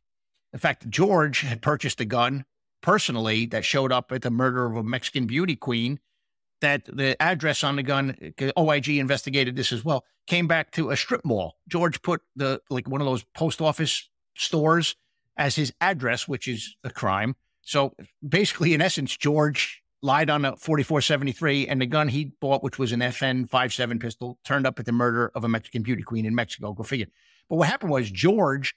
In 0.53 0.59
fact, 0.59 0.89
George 0.89 1.41
had 1.41 1.63
purchased 1.63 2.01
a 2.01 2.05
gun 2.05 2.45
personally 2.81 3.47
that 3.47 3.65
showed 3.65 3.93
up 3.93 4.13
at 4.13 4.23
the 4.23 4.31
murder 4.31 4.67
of 4.67 4.77
a 4.77 4.83
Mexican 4.83 5.27
beauty 5.27 5.57
queen. 5.57 6.01
That 6.61 6.87
the 6.87 7.21
address 7.23 7.63
on 7.63 7.77
the 7.77 7.85
gun, 7.85 8.17
OIG 8.59 8.89
investigated 8.89 9.55
this 9.55 9.71
as 9.71 9.85
well, 9.85 10.05
came 10.27 10.49
back 10.49 10.73
to 10.73 10.91
a 10.91 10.97
strip 10.97 11.25
mall. 11.25 11.55
George 11.69 12.03
put 12.03 12.21
the 12.35 12.61
like 12.69 12.89
one 12.89 13.01
of 13.01 13.07
those 13.07 13.23
post 13.35 13.61
office 13.61 14.11
stores 14.37 14.97
as 15.37 15.55
his 15.55 15.73
address, 15.81 16.27
which 16.27 16.49
is 16.49 16.75
a 16.83 16.91
crime. 16.91 17.37
So 17.63 17.95
basically, 18.27 18.75
in 18.75 18.83
essence, 18.83 19.17
George 19.17 19.83
lied 20.03 20.31
on 20.31 20.45
a 20.45 20.57
4473 20.57 21.69
and 21.69 21.81
the 21.81 21.87
gun 21.87 22.09
he 22.09 22.33
bought, 22.41 22.63
which 22.63 22.79
was 22.79 22.93
an 22.93 23.01
FN 23.01 23.49
57 23.49 23.99
pistol, 23.99 24.39
turned 24.45 24.67
up 24.67 24.79
at 24.79 24.87
the 24.87 24.93
murder 24.93 25.31
of 25.35 25.45
a 25.45 25.49
Mexican 25.49 25.83
beauty 25.83 26.03
queen 26.03 26.25
in 26.25 26.35
Mexico. 26.35 26.73
Go 26.73 26.83
figure. 26.83 27.07
But 27.49 27.57
what 27.57 27.69
happened 27.69 27.93
was 27.93 28.11
George 28.11 28.75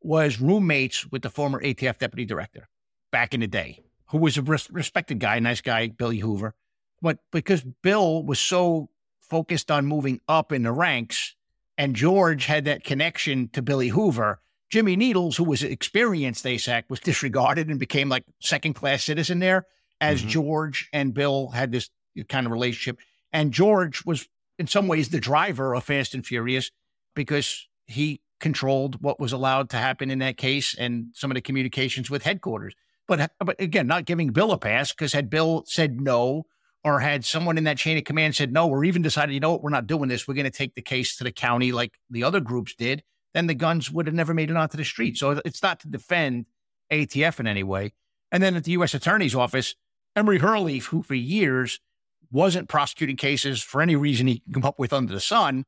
was 0.00 0.40
roommates 0.40 1.10
with 1.10 1.22
the 1.22 1.30
former 1.30 1.60
ATF 1.62 1.98
deputy 1.98 2.24
director 2.24 2.68
back 3.10 3.34
in 3.34 3.40
the 3.40 3.46
day, 3.46 3.80
who 4.06 4.18
was 4.18 4.36
a 4.36 4.42
res- 4.42 4.70
respected 4.70 5.18
guy, 5.20 5.38
nice 5.38 5.60
guy, 5.60 5.88
Billy 5.88 6.18
Hoover. 6.18 6.54
But 7.00 7.18
because 7.30 7.62
Bill 7.82 8.22
was 8.22 8.38
so 8.38 8.90
focused 9.20 9.70
on 9.70 9.86
moving 9.86 10.20
up 10.28 10.52
in 10.52 10.62
the 10.62 10.72
ranks 10.72 11.34
and 11.78 11.96
George 11.96 12.46
had 12.46 12.66
that 12.66 12.84
connection 12.84 13.48
to 13.48 13.62
Billy 13.62 13.88
Hoover, 13.88 14.40
Jimmy 14.70 14.96
Needles, 14.96 15.36
who 15.36 15.44
was 15.44 15.62
experienced 15.62 16.44
ASAC, 16.44 16.84
was 16.88 17.00
disregarded 17.00 17.68
and 17.68 17.78
became 17.78 18.08
like 18.08 18.24
second 18.40 18.74
class 18.74 19.04
citizen 19.04 19.38
there 19.38 19.66
as 20.00 20.20
mm-hmm. 20.20 20.30
George 20.30 20.88
and 20.92 21.14
Bill 21.14 21.48
had 21.48 21.72
this 21.72 21.90
kind 22.28 22.46
of 22.46 22.52
relationship. 22.52 22.98
And 23.32 23.52
George 23.52 24.04
was, 24.04 24.28
in 24.58 24.66
some 24.66 24.88
ways, 24.88 25.08
the 25.08 25.20
driver 25.20 25.74
of 25.74 25.84
Fast 25.84 26.14
and 26.14 26.26
Furious 26.26 26.70
because 27.14 27.68
he 27.86 28.20
controlled 28.40 29.00
what 29.02 29.20
was 29.20 29.32
allowed 29.32 29.70
to 29.70 29.76
happen 29.76 30.10
in 30.10 30.18
that 30.18 30.36
case 30.36 30.74
and 30.76 31.06
some 31.14 31.30
of 31.30 31.36
the 31.36 31.40
communications 31.40 32.10
with 32.10 32.24
headquarters. 32.24 32.74
But, 33.06 33.32
but 33.38 33.60
again, 33.60 33.86
not 33.86 34.04
giving 34.04 34.30
Bill 34.30 34.52
a 34.52 34.58
pass 34.58 34.92
because 34.92 35.12
had 35.12 35.30
Bill 35.30 35.64
said 35.66 36.00
no, 36.00 36.46
or 36.84 36.98
had 36.98 37.24
someone 37.24 37.58
in 37.58 37.64
that 37.64 37.78
chain 37.78 37.96
of 37.96 38.04
command 38.04 38.34
said 38.34 38.52
no, 38.52 38.68
or 38.68 38.84
even 38.84 39.02
decided, 39.02 39.32
you 39.32 39.40
know 39.40 39.52
what, 39.52 39.62
we're 39.62 39.70
not 39.70 39.86
doing 39.86 40.08
this, 40.08 40.26
we're 40.26 40.34
going 40.34 40.44
to 40.44 40.50
take 40.50 40.74
the 40.74 40.82
case 40.82 41.16
to 41.16 41.24
the 41.24 41.30
county 41.30 41.70
like 41.70 41.92
the 42.10 42.24
other 42.24 42.40
groups 42.40 42.74
did, 42.74 43.02
then 43.34 43.46
the 43.46 43.54
guns 43.54 43.90
would 43.90 44.06
have 44.06 44.14
never 44.14 44.34
made 44.34 44.50
it 44.50 44.56
onto 44.56 44.76
the 44.76 44.84
street. 44.84 45.16
So 45.16 45.40
it's 45.44 45.62
not 45.62 45.80
to 45.80 45.88
defend 45.88 46.46
ATF 46.90 47.38
in 47.38 47.46
any 47.46 47.62
way. 47.62 47.92
And 48.32 48.42
then 48.42 48.56
at 48.56 48.64
the 48.64 48.72
U.S. 48.72 48.94
Attorney's 48.94 49.34
Office, 49.34 49.74
Emory 50.16 50.38
Hurley, 50.38 50.78
who 50.78 51.02
for 51.02 51.14
years 51.14 51.80
wasn't 52.30 52.68
prosecuting 52.68 53.16
cases 53.16 53.62
for 53.62 53.80
any 53.80 53.94
reason 53.94 54.26
he 54.26 54.40
can 54.40 54.54
come 54.54 54.64
up 54.64 54.78
with 54.78 54.92
under 54.92 55.12
the 55.12 55.20
sun, 55.20 55.64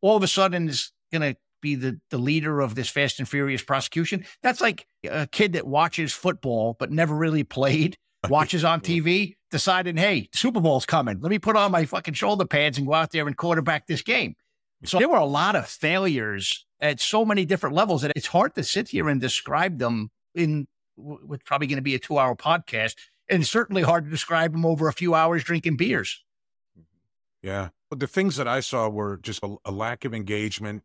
all 0.00 0.16
of 0.16 0.22
a 0.22 0.28
sudden 0.28 0.68
is 0.68 0.92
going 1.12 1.22
to 1.22 1.38
be 1.66 1.74
the, 1.74 2.00
the 2.10 2.18
leader 2.18 2.60
of 2.60 2.74
this 2.74 2.88
Fast 2.88 3.18
and 3.18 3.28
Furious 3.28 3.62
prosecution. 3.62 4.24
That's 4.42 4.60
like 4.60 4.86
a 5.04 5.26
kid 5.26 5.54
that 5.54 5.66
watches 5.66 6.12
football 6.12 6.76
but 6.78 6.90
never 6.90 7.14
really 7.14 7.44
played, 7.44 7.96
watches 8.28 8.64
on 8.64 8.80
TV, 8.80 9.34
deciding, 9.50 9.96
hey, 9.96 10.28
Super 10.34 10.60
Bowl's 10.60 10.86
coming. 10.86 11.20
Let 11.20 11.30
me 11.30 11.38
put 11.38 11.56
on 11.56 11.72
my 11.72 11.84
fucking 11.84 12.14
shoulder 12.14 12.46
pads 12.46 12.78
and 12.78 12.86
go 12.86 12.94
out 12.94 13.10
there 13.10 13.26
and 13.26 13.36
quarterback 13.36 13.86
this 13.86 14.02
game. 14.02 14.34
So 14.84 14.98
there 14.98 15.08
were 15.08 15.16
a 15.16 15.24
lot 15.24 15.56
of 15.56 15.66
failures 15.66 16.64
at 16.80 17.00
so 17.00 17.24
many 17.24 17.44
different 17.44 17.74
levels 17.74 18.02
that 18.02 18.12
it's 18.14 18.26
hard 18.26 18.54
to 18.54 18.62
sit 18.62 18.88
here 18.88 19.08
and 19.08 19.20
describe 19.20 19.78
them 19.78 20.10
in 20.34 20.68
what's 20.94 21.42
probably 21.44 21.66
going 21.66 21.76
to 21.76 21.82
be 21.82 21.94
a 21.94 21.98
two 21.98 22.18
hour 22.18 22.36
podcast 22.36 22.94
and 23.28 23.46
certainly 23.46 23.82
hard 23.82 24.04
to 24.04 24.10
describe 24.10 24.52
them 24.52 24.64
over 24.64 24.88
a 24.88 24.92
few 24.92 25.14
hours 25.14 25.42
drinking 25.42 25.76
beers. 25.76 26.22
Mm-hmm. 26.78 27.46
Yeah. 27.46 27.68
But 27.90 28.00
the 28.00 28.06
things 28.06 28.36
that 28.36 28.48
I 28.48 28.60
saw 28.60 28.88
were 28.88 29.18
just 29.18 29.42
a, 29.42 29.56
a, 29.64 29.70
lack 29.70 30.04
of 30.04 30.12
engagement. 30.12 30.82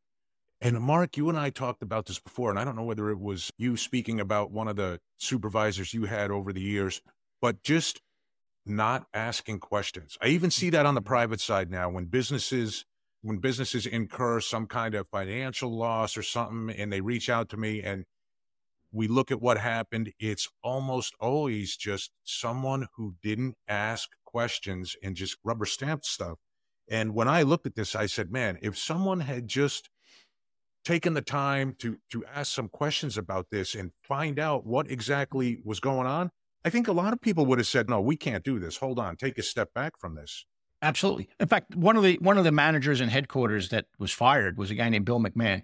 And 0.61 0.79
Mark, 0.79 1.17
you 1.17 1.27
and 1.27 1.38
I 1.38 1.49
talked 1.49 1.81
about 1.81 2.05
this 2.05 2.19
before, 2.19 2.51
and 2.51 2.59
I 2.59 2.63
don't 2.63 2.75
know 2.75 2.83
whether 2.83 3.09
it 3.09 3.19
was 3.19 3.51
you 3.57 3.75
speaking 3.75 4.19
about 4.19 4.51
one 4.51 4.67
of 4.67 4.75
the 4.75 4.99
supervisors 5.17 5.93
you 5.93 6.05
had 6.05 6.29
over 6.29 6.53
the 6.53 6.61
years, 6.61 7.01
but 7.41 7.63
just 7.63 7.99
not 8.63 9.07
asking 9.11 9.59
questions. 9.59 10.19
I 10.21 10.27
even 10.27 10.51
see 10.51 10.69
that 10.69 10.85
on 10.85 10.93
the 10.93 11.01
mm-hmm. 11.01 11.07
private 11.07 11.41
side 11.41 11.71
now 11.71 11.89
when 11.89 12.05
businesses 12.05 12.85
when 13.23 13.38
businesses 13.38 13.85
incur 13.85 14.39
some 14.39 14.65
kind 14.65 14.95
of 14.95 15.07
financial 15.09 15.75
loss 15.77 16.17
or 16.17 16.23
something 16.23 16.75
and 16.75 16.91
they 16.91 17.01
reach 17.01 17.29
out 17.29 17.49
to 17.49 17.57
me 17.57 17.79
and 17.81 18.05
we 18.91 19.07
look 19.07 19.29
at 19.29 19.39
what 19.39 19.59
happened, 19.59 20.11
it's 20.19 20.49
almost 20.63 21.13
always 21.19 21.77
just 21.77 22.09
someone 22.23 22.88
who 22.95 23.13
didn't 23.21 23.55
ask 23.67 24.09
questions 24.25 24.95
and 25.03 25.15
just 25.15 25.38
rubber 25.43 25.65
stamped 25.65 26.05
stuff. 26.05 26.39
And 26.89 27.13
when 27.13 27.27
I 27.27 27.43
looked 27.43 27.67
at 27.67 27.75
this, 27.75 27.95
I 27.95 28.07
said, 28.07 28.31
man, 28.31 28.57
if 28.63 28.75
someone 28.75 29.19
had 29.19 29.47
just 29.47 29.89
taken 30.83 31.13
the 31.13 31.21
time 31.21 31.75
to 31.79 31.97
to 32.11 32.25
ask 32.25 32.53
some 32.53 32.69
questions 32.69 33.17
about 33.17 33.49
this 33.51 33.75
and 33.75 33.91
find 34.03 34.39
out 34.39 34.65
what 34.65 34.85
mm-hmm. 34.85 34.93
exactly 34.93 35.59
was 35.63 35.79
going 35.79 36.07
on, 36.07 36.31
I 36.63 36.69
think 36.69 36.87
a 36.87 36.93
lot 36.93 37.13
of 37.13 37.21
people 37.21 37.45
would 37.47 37.59
have 37.59 37.67
said, 37.67 37.89
no, 37.89 37.99
we 38.01 38.15
can't 38.15 38.43
do 38.43 38.59
this. 38.59 38.77
Hold 38.77 38.99
on, 38.99 39.15
take 39.15 39.37
a 39.37 39.43
step 39.43 39.73
back 39.73 39.93
from 39.99 40.15
this. 40.15 40.45
Absolutely. 40.81 41.29
In 41.39 41.47
fact, 41.47 41.75
one 41.75 41.95
of 41.95 42.03
the 42.03 42.17
one 42.21 42.37
of 42.37 42.43
the 42.43 42.51
managers 42.51 43.01
in 43.01 43.09
headquarters 43.09 43.69
that 43.69 43.85
was 43.99 44.11
fired 44.11 44.57
was 44.57 44.71
a 44.71 44.75
guy 44.75 44.89
named 44.89 45.05
Bill 45.05 45.19
McMahon. 45.19 45.63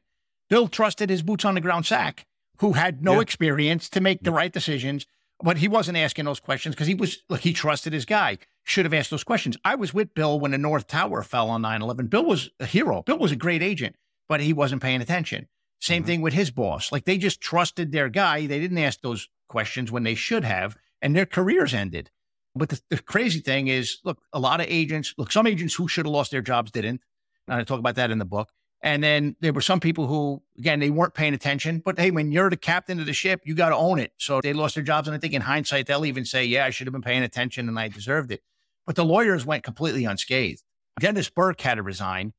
Bill 0.50 0.68
trusted 0.68 1.10
his 1.10 1.24
boots 1.24 1.44
on 1.44 1.56
the 1.56 1.62
ground 1.62 1.86
SAC, 1.86 2.26
who 2.60 2.74
had 2.74 3.04
no 3.04 3.16
yeah. 3.16 3.22
experience 3.22 3.90
to 3.90 4.02
make 4.02 4.22
the 4.24 4.32
right 4.32 4.54
decisions. 4.54 5.06
But 5.40 5.58
he 5.58 5.68
wasn't 5.68 5.98
asking 5.98 6.26
those 6.26 6.40
questions 6.40 6.74
because 6.74 6.88
he 6.88 6.96
was 6.96 7.20
like 7.30 7.42
he 7.42 7.54
trusted 7.54 7.94
his 7.94 8.06
guy. 8.06 8.38
Should 8.64 8.86
have 8.86 8.94
asked 8.94 9.12
those 9.12 9.24
questions. 9.24 9.58
I 9.64 9.76
was 9.76 9.94
with 9.94 10.14
Bill 10.14 10.40
when 10.40 10.52
the 10.52 10.58
North 10.58 10.88
Tower 10.88 11.24
fell 11.24 11.50
on 11.50 11.62
9-11. 11.62 12.10
Bill 12.10 12.26
was 12.26 12.50
a 12.60 12.66
hero. 12.66 13.04
Bill 13.04 13.18
was 13.18 13.32
a 13.32 13.36
great 13.36 13.64
agent, 13.64 13.96
but 14.28 14.42
he 14.42 14.54
wasn't 14.54 14.82
paying 14.82 15.02
attention. 15.02 15.48
Same 15.80 16.02
mm-hmm. 16.02 16.08
thing 16.08 16.22
with 16.22 16.34
his 16.34 16.52
boss. 16.52 16.92
Like 16.92 17.06
they 17.06 17.18
just 17.18 17.42
trusted 17.42 17.92
their 17.92 18.10
guy. 18.10 18.48
They 18.48 18.60
didn't 18.60 18.78
ask 18.78 19.02
those 19.02 19.30
questions 19.48 19.92
when 19.92 20.04
they 20.04 20.16
should 20.16 20.44
have, 20.44 20.78
and 21.02 21.16
their 21.16 21.26
careers 21.26 21.74
ended. 21.74 22.12
But 22.56 22.70
the, 22.70 22.82
the 22.90 22.98
crazy 22.98 23.40
thing 23.40 23.68
is, 23.68 24.00
look, 24.04 24.20
a 24.34 24.40
lot 24.40 24.60
of 24.60 24.68
agents, 24.68 25.14
look, 25.18 25.32
some 25.32 25.48
agents 25.48 25.76
who 25.76 25.88
should 25.88 26.06
have 26.06 26.14
lost 26.14 26.32
their 26.32 26.42
jobs 26.42 26.72
didn't. 26.72 27.02
And 27.48 27.60
I 27.60 27.64
talk 27.64 27.80
about 27.80 27.96
that 27.96 28.12
in 28.12 28.18
the 28.18 28.26
book. 28.26 28.50
And 28.82 29.04
then 29.04 29.36
there 29.40 29.54
were 29.54 29.62
some 29.62 29.80
people 29.80 30.08
who, 30.08 30.42
again, 30.58 30.80
they 30.80 30.90
weren't 30.90 31.14
paying 31.14 31.34
attention. 31.34 31.82
But 31.84 32.00
hey, 32.00 32.12
when 32.12 32.32
you're 32.32 32.50
the 32.50 32.58
captain 32.58 33.00
of 33.00 33.06
the 33.06 33.14
ship, 33.14 33.42
you 33.44 33.56
got 33.56 33.70
to 33.70 33.76
own 33.76 34.00
it. 34.00 34.12
So 34.18 34.40
they 34.42 34.54
lost 34.54 34.76
their 34.76 34.84
jobs. 34.84 35.08
And 35.08 35.16
I 35.16 35.20
think 35.20 35.34
in 35.34 35.42
hindsight, 35.42 35.88
they'll 35.88 36.06
even 36.06 36.26
say, 36.26 36.46
yeah, 36.46 36.66
I 36.66 36.70
should 36.70 36.88
have 36.88 36.94
been 36.94 37.02
paying 37.02 37.24
attention 37.24 37.68
and 37.68 37.80
I 37.80 37.88
deserved 37.88 38.32
it. 38.32 38.42
But 38.86 38.96
the 38.96 39.06
lawyers 39.06 39.46
went 39.46 39.64
completely 39.64 40.06
unscathed. 40.06 40.64
Dennis 41.00 41.30
Burke 41.30 41.62
had 41.62 41.76
to 41.76 41.84
resign 41.84 42.34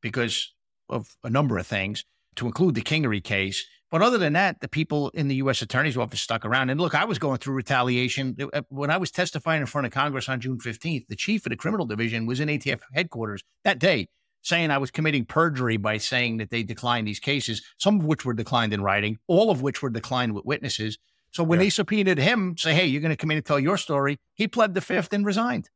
because 0.00 0.52
of 0.88 1.16
a 1.24 1.30
number 1.30 1.58
of 1.58 1.66
things, 1.66 2.04
to 2.36 2.46
include 2.46 2.74
the 2.74 2.82
Kingery 2.82 3.22
case. 3.22 3.64
But 3.90 4.02
other 4.02 4.18
than 4.18 4.32
that, 4.32 4.60
the 4.60 4.68
people 4.68 5.10
in 5.10 5.28
the 5.28 5.36
U.S. 5.36 5.62
Attorney's 5.62 5.96
Office 5.96 6.20
stuck 6.20 6.44
around. 6.44 6.70
And 6.70 6.80
look, 6.80 6.94
I 6.94 7.04
was 7.04 7.18
going 7.18 7.38
through 7.38 7.54
retaliation. 7.54 8.36
Uh, 8.52 8.62
when 8.68 8.90
I 8.90 8.96
was 8.96 9.10
testifying 9.10 9.60
in 9.60 9.66
front 9.66 9.86
of 9.86 9.92
Congress 9.92 10.28
on 10.28 10.40
June 10.40 10.58
15th, 10.58 11.06
the 11.08 11.16
chief 11.16 11.46
of 11.46 11.50
the 11.50 11.56
criminal 11.56 11.86
division 11.86 12.26
was 12.26 12.40
in 12.40 12.48
ATF 12.48 12.80
headquarters 12.92 13.44
that 13.62 13.78
day 13.78 14.08
saying 14.44 14.70
I 14.70 14.78
was 14.78 14.90
committing 14.90 15.24
perjury 15.24 15.78
by 15.78 15.96
saying 15.96 16.36
that 16.36 16.50
they 16.50 16.62
declined 16.62 17.08
these 17.08 17.18
cases, 17.18 17.62
some 17.78 18.00
of 18.00 18.04
which 18.04 18.24
were 18.24 18.34
declined 18.34 18.72
in 18.72 18.82
writing, 18.82 19.18
all 19.26 19.50
of 19.50 19.62
which 19.62 19.82
were 19.82 19.90
declined 19.90 20.34
with 20.34 20.44
witnesses. 20.44 20.98
So 21.30 21.42
when 21.42 21.58
yeah. 21.58 21.64
they 21.64 21.70
subpoenaed 21.70 22.18
him, 22.18 22.54
say, 22.56 22.74
hey, 22.74 22.86
you're 22.86 23.00
going 23.00 23.10
to 23.10 23.16
come 23.16 23.30
in 23.30 23.38
and 23.38 23.46
tell 23.46 23.58
your 23.58 23.78
story, 23.78 24.20
he 24.34 24.46
pled 24.46 24.74
the 24.74 24.80
fifth 24.80 25.12
and 25.12 25.24
resigned. 25.24 25.70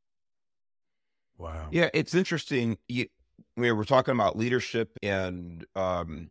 Wow. 1.38 1.68
Yeah, 1.70 1.88
it's 1.94 2.14
interesting. 2.14 2.76
You, 2.88 3.06
we 3.60 3.72
were 3.72 3.84
talking 3.84 4.14
about 4.14 4.36
leadership 4.36 4.96
and 5.02 5.64
um, 5.74 6.30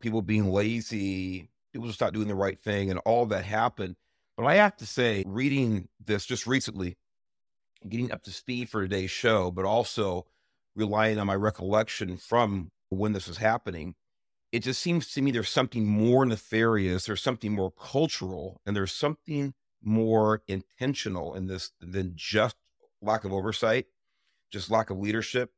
people 0.00 0.22
being 0.22 0.50
lazy, 0.50 1.50
people 1.72 1.86
just 1.86 2.00
not 2.00 2.12
doing 2.12 2.28
the 2.28 2.34
right 2.34 2.60
thing, 2.60 2.90
and 2.90 3.00
all 3.04 3.26
that 3.26 3.44
happened. 3.44 3.96
But 4.36 4.46
I 4.46 4.56
have 4.56 4.76
to 4.78 4.86
say, 4.86 5.24
reading 5.26 5.88
this 6.04 6.26
just 6.26 6.46
recently, 6.46 6.96
getting 7.88 8.12
up 8.12 8.22
to 8.24 8.30
speed 8.30 8.68
for 8.68 8.82
today's 8.82 9.10
show, 9.10 9.50
but 9.50 9.64
also 9.64 10.26
relying 10.74 11.18
on 11.18 11.26
my 11.26 11.34
recollection 11.34 12.16
from 12.16 12.70
when 12.90 13.12
this 13.12 13.26
was 13.26 13.38
happening, 13.38 13.94
it 14.52 14.60
just 14.60 14.80
seems 14.80 15.12
to 15.12 15.22
me 15.22 15.30
there's 15.30 15.48
something 15.48 15.86
more 15.86 16.24
nefarious, 16.24 17.06
there's 17.06 17.22
something 17.22 17.52
more 17.52 17.72
cultural, 17.72 18.60
and 18.66 18.76
there's 18.76 18.92
something 18.92 19.54
more 19.82 20.42
intentional 20.48 21.34
in 21.34 21.46
this 21.46 21.72
than 21.80 22.12
just 22.14 22.56
lack 23.02 23.24
of 23.24 23.32
oversight, 23.32 23.86
just 24.50 24.70
lack 24.70 24.90
of 24.90 24.98
leadership. 24.98 25.50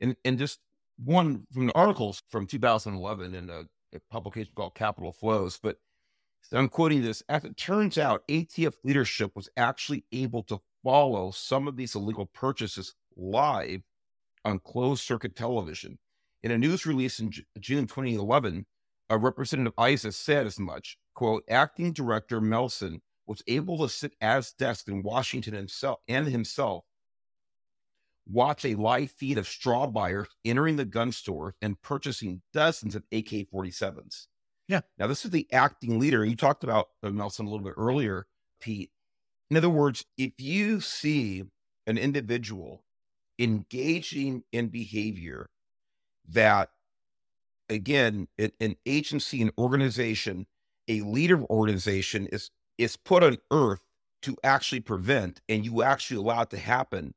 And 0.00 0.16
and 0.24 0.38
just 0.38 0.60
one 0.98 1.46
from 1.52 1.66
the 1.66 1.74
articles 1.74 2.22
from 2.30 2.46
2011 2.46 3.34
in 3.34 3.50
a, 3.50 3.64
a 3.94 4.00
publication 4.10 4.52
called 4.54 4.74
Capital 4.74 5.12
Flows, 5.12 5.58
but 5.62 5.78
so 6.42 6.56
I'm 6.58 6.68
quoting 6.68 7.02
this. 7.02 7.22
As 7.28 7.44
it 7.44 7.56
turns 7.56 7.98
out, 7.98 8.26
ATF 8.28 8.74
leadership 8.84 9.32
was 9.34 9.48
actually 9.56 10.04
able 10.12 10.44
to 10.44 10.60
follow 10.84 11.32
some 11.32 11.66
of 11.66 11.76
these 11.76 11.96
illegal 11.96 12.26
purchases 12.26 12.94
live 13.16 13.82
on 14.44 14.60
closed 14.60 15.02
circuit 15.02 15.34
television. 15.34 15.98
In 16.44 16.52
a 16.52 16.58
news 16.58 16.86
release 16.86 17.18
in 17.18 17.32
June 17.58 17.88
2011, 17.88 18.64
a 19.10 19.18
representative 19.18 19.72
of 19.76 19.88
Issa 19.88 20.12
said 20.12 20.46
as 20.46 20.60
much, 20.60 20.98
quote, 21.14 21.42
acting 21.50 21.92
director 21.92 22.40
Melson 22.40 23.02
was 23.26 23.42
able 23.48 23.78
to 23.78 23.88
sit 23.88 24.12
at 24.20 24.36
his 24.36 24.52
desk 24.52 24.86
in 24.86 25.02
Washington 25.02 25.54
himself 25.54 25.98
and 26.06 26.28
himself 26.28 26.84
watch 28.28 28.64
a 28.64 28.74
live 28.74 29.10
feed 29.10 29.38
of 29.38 29.46
straw 29.46 29.86
buyers 29.86 30.28
entering 30.44 30.76
the 30.76 30.84
gun 30.84 31.12
store 31.12 31.54
and 31.62 31.80
purchasing 31.82 32.42
dozens 32.52 32.94
of 32.94 33.04
AK 33.12 33.48
47s. 33.52 34.26
Yeah. 34.68 34.80
Now, 34.98 35.06
this 35.06 35.24
is 35.24 35.30
the 35.30 35.46
acting 35.52 35.98
leader. 35.98 36.24
You 36.24 36.36
talked 36.36 36.64
about 36.64 36.88
uh, 37.02 37.10
Melson 37.10 37.46
a 37.46 37.50
little 37.50 37.64
bit 37.64 37.74
earlier, 37.76 38.26
Pete. 38.60 38.90
In 39.50 39.56
other 39.56 39.70
words, 39.70 40.04
if 40.18 40.32
you 40.38 40.80
see 40.80 41.44
an 41.86 41.98
individual 41.98 42.84
engaging 43.38 44.42
in 44.52 44.68
behavior 44.68 45.48
that, 46.28 46.70
again, 47.68 48.26
an 48.38 48.76
agency, 48.86 49.40
an 49.42 49.52
organization, 49.56 50.46
a 50.88 51.00
leader 51.02 51.36
of 51.36 51.44
organization 51.44 52.26
is 52.26 52.50
is 52.78 52.96
put 52.96 53.22
on 53.22 53.38
earth 53.50 53.80
to 54.22 54.36
actually 54.44 54.80
prevent, 54.80 55.40
and 55.48 55.64
you 55.64 55.82
actually 55.82 56.16
allow 56.16 56.42
it 56.42 56.50
to 56.50 56.58
happen. 56.58 57.14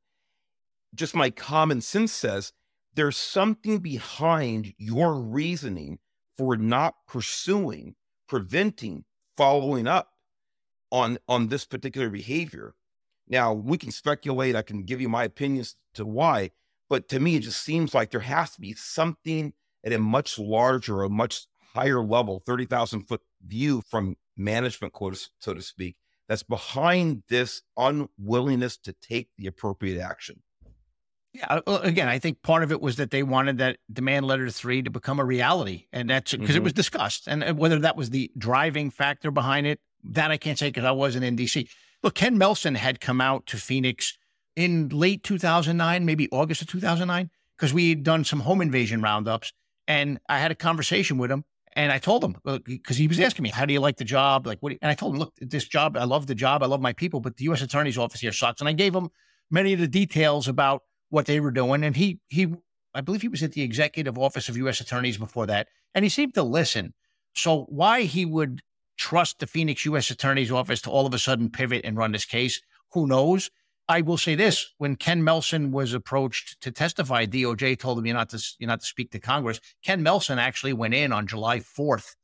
Just 0.94 1.14
my 1.14 1.30
common 1.30 1.80
sense 1.80 2.12
says 2.12 2.52
there's 2.94 3.16
something 3.16 3.78
behind 3.78 4.74
your 4.76 5.14
reasoning 5.14 5.98
for 6.36 6.56
not 6.56 6.94
pursuing, 7.06 7.94
preventing, 8.28 9.04
following 9.36 9.86
up 9.86 10.10
on 10.90 11.18
on 11.28 11.48
this 11.48 11.64
particular 11.64 12.10
behavior. 12.10 12.74
Now, 13.28 13.52
we 13.52 13.78
can 13.78 13.92
speculate. 13.92 14.56
I 14.56 14.62
can 14.62 14.82
give 14.82 15.00
you 15.00 15.08
my 15.08 15.24
opinions 15.24 15.76
to 15.94 16.04
why, 16.04 16.50
but 16.88 17.08
to 17.10 17.20
me, 17.20 17.36
it 17.36 17.40
just 17.40 17.62
seems 17.62 17.94
like 17.94 18.10
there 18.10 18.20
has 18.20 18.50
to 18.54 18.60
be 18.60 18.74
something 18.74 19.52
at 19.84 19.92
a 19.92 19.98
much 19.98 20.38
larger, 20.38 21.02
a 21.02 21.08
much 21.08 21.46
higher 21.74 22.02
level, 22.02 22.42
30,000 22.44 23.02
foot 23.02 23.22
view 23.46 23.82
from 23.88 24.16
management, 24.36 24.92
quote, 24.92 25.28
so 25.38 25.54
to 25.54 25.62
speak, 25.62 25.96
that's 26.28 26.42
behind 26.42 27.22
this 27.28 27.62
unwillingness 27.76 28.76
to 28.78 28.92
take 28.94 29.28
the 29.38 29.46
appropriate 29.46 30.00
action. 30.00 30.42
Yeah. 31.32 31.60
Uh, 31.66 31.80
again, 31.82 32.08
I 32.08 32.18
think 32.18 32.42
part 32.42 32.62
of 32.62 32.72
it 32.72 32.80
was 32.80 32.96
that 32.96 33.10
they 33.10 33.22
wanted 33.22 33.58
that 33.58 33.78
demand 33.92 34.26
letter 34.26 34.50
three 34.50 34.82
to 34.82 34.90
become 34.90 35.20
a 35.20 35.24
reality. 35.24 35.86
And 35.92 36.10
that's 36.10 36.32
because 36.32 36.48
mm-hmm. 36.48 36.56
it 36.56 36.62
was 36.64 36.72
discussed. 36.72 37.28
And 37.28 37.56
whether 37.56 37.78
that 37.80 37.96
was 37.96 38.10
the 38.10 38.30
driving 38.36 38.90
factor 38.90 39.30
behind 39.30 39.66
it, 39.66 39.80
that 40.04 40.30
I 40.30 40.36
can't 40.36 40.58
say 40.58 40.68
because 40.68 40.84
I 40.84 40.90
wasn't 40.90 41.24
in 41.24 41.36
DC. 41.36 41.68
Look, 42.02 42.14
Ken 42.14 42.36
Melson 42.38 42.74
had 42.74 43.00
come 43.00 43.20
out 43.20 43.46
to 43.46 43.58
Phoenix 43.58 44.16
in 44.56 44.88
late 44.88 45.22
2009, 45.22 46.04
maybe 46.04 46.28
August 46.32 46.62
of 46.62 46.68
2009, 46.68 47.30
because 47.56 47.72
we 47.72 47.90
had 47.90 48.02
done 48.02 48.24
some 48.24 48.40
home 48.40 48.60
invasion 48.60 49.02
roundups. 49.02 49.52
And 49.86 50.18
I 50.28 50.38
had 50.38 50.50
a 50.50 50.54
conversation 50.54 51.18
with 51.18 51.30
him. 51.30 51.44
And 51.74 51.92
I 51.92 51.98
told 51.98 52.24
him, 52.24 52.36
because 52.64 52.96
he 52.96 53.06
was 53.06 53.20
asking 53.20 53.44
me, 53.44 53.50
how 53.50 53.64
do 53.64 53.72
you 53.72 53.78
like 53.78 53.96
the 53.96 54.04
job? 54.04 54.44
Like, 54.46 54.58
what? 54.60 54.72
and 54.82 54.90
I 54.90 54.94
told 54.94 55.14
him, 55.14 55.20
look, 55.20 55.34
this 55.40 55.68
job, 55.68 55.96
I 55.96 56.02
love 56.02 56.26
the 56.26 56.34
job. 56.34 56.64
I 56.64 56.66
love 56.66 56.80
my 56.80 56.92
people, 56.92 57.20
but 57.20 57.36
the 57.36 57.44
U.S. 57.44 57.62
Attorney's 57.62 57.96
Office 57.96 58.20
here 58.20 58.32
sucks. 58.32 58.60
And 58.60 58.68
I 58.68 58.72
gave 58.72 58.92
him 58.92 59.08
many 59.52 59.72
of 59.72 59.78
the 59.78 59.86
details 59.86 60.48
about 60.48 60.82
what 61.10 61.26
they 61.26 61.40
were 61.40 61.50
doing. 61.50 61.84
And 61.84 61.94
he, 61.94 62.20
he, 62.28 62.54
I 62.94 63.02
believe 63.02 63.22
he 63.22 63.28
was 63.28 63.42
at 63.42 63.52
the 63.52 63.62
Executive 63.62 64.18
Office 64.18 64.48
of 64.48 64.56
U.S. 64.56 64.80
Attorneys 64.80 65.18
before 65.18 65.46
that. 65.46 65.68
And 65.94 66.04
he 66.04 66.08
seemed 66.08 66.34
to 66.34 66.42
listen. 66.42 66.94
So 67.34 67.66
why 67.68 68.02
he 68.02 68.24
would 68.24 68.62
trust 68.96 69.38
the 69.38 69.46
Phoenix 69.46 69.84
U.S. 69.86 70.10
Attorney's 70.10 70.52
Office 70.52 70.82
to 70.82 70.90
all 70.90 71.06
of 71.06 71.14
a 71.14 71.18
sudden 71.18 71.50
pivot 71.50 71.84
and 71.84 71.96
run 71.96 72.12
this 72.12 72.24
case. 72.24 72.60
Who 72.92 73.06
knows? 73.06 73.50
I 73.88 74.02
will 74.02 74.18
say 74.18 74.36
this: 74.36 74.72
when 74.78 74.94
Ken 74.94 75.24
Melson 75.24 75.72
was 75.72 75.94
approached 75.94 76.60
to 76.60 76.70
testify, 76.70 77.26
DOJ 77.26 77.78
told 77.78 77.98
him 77.98 78.06
you're 78.06 78.14
not 78.14 78.28
to 78.30 78.54
you're 78.58 78.68
not 78.68 78.80
to 78.80 78.86
speak 78.86 79.10
to 79.12 79.18
Congress. 79.18 79.60
Ken 79.82 80.02
Melson 80.02 80.38
actually 80.38 80.74
went 80.74 80.94
in 80.94 81.12
on 81.12 81.26
July 81.26 81.58
4th 81.58 82.14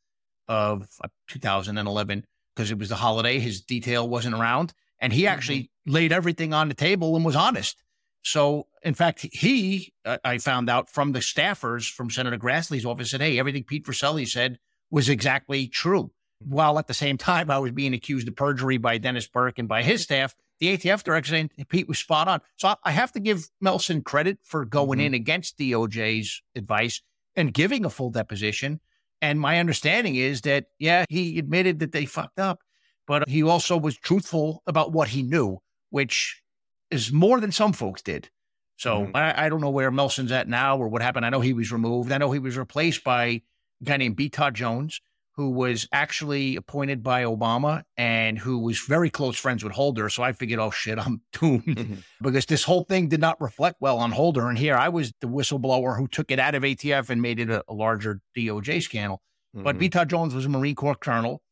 of 0.47 0.87
uh, 1.03 1.09
2011 1.29 2.25
because 2.55 2.71
it 2.71 2.79
was 2.79 2.91
the 2.91 2.97
holiday. 2.97 3.39
His 3.41 3.63
detail 3.63 4.09
wasn't 4.09 4.37
around, 4.37 4.75
and 5.01 5.13
he 5.13 5.27
actually 5.27 5.59
mm-hmm. 5.59 5.93
laid 5.93 6.13
everything 6.13 6.55
on 6.55 6.69
the 6.69 6.75
table 6.75 7.17
and 7.17 7.25
was 7.25 7.35
honest. 7.35 7.83
So, 8.27 8.67
in 8.83 8.95
fact, 8.95 9.21
he 9.21 9.93
uh, 10.05 10.19
I 10.25 10.39
found 10.39 10.69
out 10.69 10.91
from 10.91 11.13
the 11.13 11.21
staffers 11.21 11.91
from 11.91 12.11
Senator 12.11 12.37
Grassley's 12.37 12.85
office 12.85 13.11
said, 13.11 13.21
"Hey, 13.21 13.39
everything 13.39 13.65
Pete 13.65 13.87
Forcelli 13.87 14.27
said 14.27 14.59
was 14.91 15.09
exactly 15.09 15.69
true." 15.69 16.11
while 16.41 16.79
at 16.79 16.87
the 16.87 16.95
same 16.95 17.17
time 17.17 17.51
I 17.51 17.59
was 17.59 17.73
being 17.73 17.95
accused 17.95 18.29
of 18.29 18.37
perjury 18.37 18.77
by 18.77 18.99
Dennis 18.99 19.27
Burke 19.27 19.59
and 19.59 19.69
by 19.69 19.83
his 19.83 20.03
staff, 20.03 20.35
the 20.59 20.77
ATF 20.77 21.03
director 21.03 21.31
saying 21.31 21.51
Pete 21.69 21.89
was 21.89 21.99
spot 21.99 22.29
on. 22.29 22.41
So 22.57 22.75
I 22.83 22.91
have 22.91 23.13
to 23.13 23.21
give 23.21 23.49
Melson 23.61 24.03
credit 24.03 24.39
for 24.43 24.65
going 24.65 24.99
mm-hmm. 24.99 25.07
in 25.07 25.15
against 25.15 25.59
DOJ's 25.59 26.43
advice 26.55 27.03
and 27.35 27.53
giving 27.53 27.85
a 27.85 27.91
full 27.91 28.11
deposition. 28.11 28.81
And 29.23 29.41
my 29.41 29.59
understanding 29.59 30.17
is 30.17 30.43
that, 30.43 30.67
yeah, 30.79 31.05
he 31.09 31.39
admitted 31.39 31.79
that 31.81 31.93
they 31.93 32.05
fucked 32.05 32.39
up, 32.39 32.61
but 33.07 33.29
he 33.29 33.43
also 33.43 33.77
was 33.77 33.97
truthful 33.97 34.63
about 34.67 34.93
what 34.93 35.09
he 35.09 35.23
knew, 35.23 35.59
which 35.91 36.43
is 36.91 37.13
more 37.13 37.41
than 37.41 37.53
some 37.53 37.73
folks 37.73 38.03
did. 38.03 38.31
So 38.77 39.03
mm-hmm. 39.03 39.17
I, 39.17 39.47
I, 39.47 39.49
don't 39.49 39.61
know 39.61 39.71
where 39.71 39.91
Melson's 39.91 40.33
at 40.33 40.49
now 40.49 40.77
or 40.77 40.89
what 40.89 41.03
happened. 41.03 41.25
I 41.25 41.31
know 41.31 41.41
he 41.41 41.55
was 41.55 41.73
removed. 41.73 42.13
I 42.13 42.19
know 42.19 42.31
he 42.31 42.39
was 42.39 42.59
replaced 42.59 43.05
by 43.05 43.25
a 43.25 43.43
guy 43.85 43.97
named 43.97 44.17
B. 44.17 44.29
Todd 44.29 44.55
Jones 44.55 45.01
who 45.37 45.51
was 45.51 45.87
actually 45.93 46.57
appointed 46.57 47.03
by 47.03 47.23
Obama 47.25 47.83
and 47.99 48.39
who 48.39 48.59
was 48.59 48.81
very 48.81 49.11
close 49.11 49.37
friends 49.37 49.63
with 49.63 49.73
Holder. 49.75 50.09
So 50.09 50.23
I 50.23 50.33
figured, 50.33 50.59
oh 50.59 50.71
shit, 50.71 50.99
I'm 51.05 51.21
doomed 51.33 51.65
mm-hmm. 51.65 51.95
because 52.23 52.47
this 52.47 52.65
whole 52.65 52.85
thing 52.85 53.09
did 53.09 53.21
not 53.21 53.41
reflect 53.41 53.77
well 53.81 53.99
on 53.99 54.13
Holder. 54.13 54.49
And 54.49 54.59
here 54.59 54.77
I 54.77 54.89
was 54.89 55.13
the 55.21 55.29
whistleblower 55.29 55.97
who 55.97 56.09
took 56.09 56.31
it 56.31 56.39
out 56.39 56.55
of 56.55 56.63
ATF 56.63 57.11
and 57.11 57.21
made 57.21 57.39
it 57.39 57.51
a, 57.51 57.63
a 57.69 57.75
larger 57.75 58.21
DOJ 58.37 58.83
scandal. 58.83 59.21
Mm-hmm. 59.55 59.65
But 59.65 59.79
B. 59.79 59.89
Todd 59.89 60.09
Jones 60.09 60.35
was 60.35 60.47
a 60.47 60.49
Marine 60.49 60.75
Corps 60.75 60.95
colonel 60.95 61.43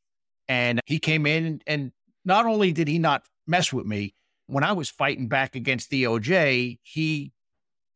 and 0.49 0.81
he 0.87 0.99
came 0.99 1.27
in 1.27 1.61
and 1.67 1.93
not 2.25 2.47
only 2.47 2.73
did 2.73 2.89
he 2.89 2.99
not 2.99 3.27
mess 3.47 3.71
with 3.71 3.85
me, 3.85 4.15
when 4.47 4.65
I 4.65 4.73
was 4.73 4.91
fighting 4.91 5.29
back 5.29 5.55
against 5.55 5.91
DOJ, 5.91 6.79
he 6.83 7.33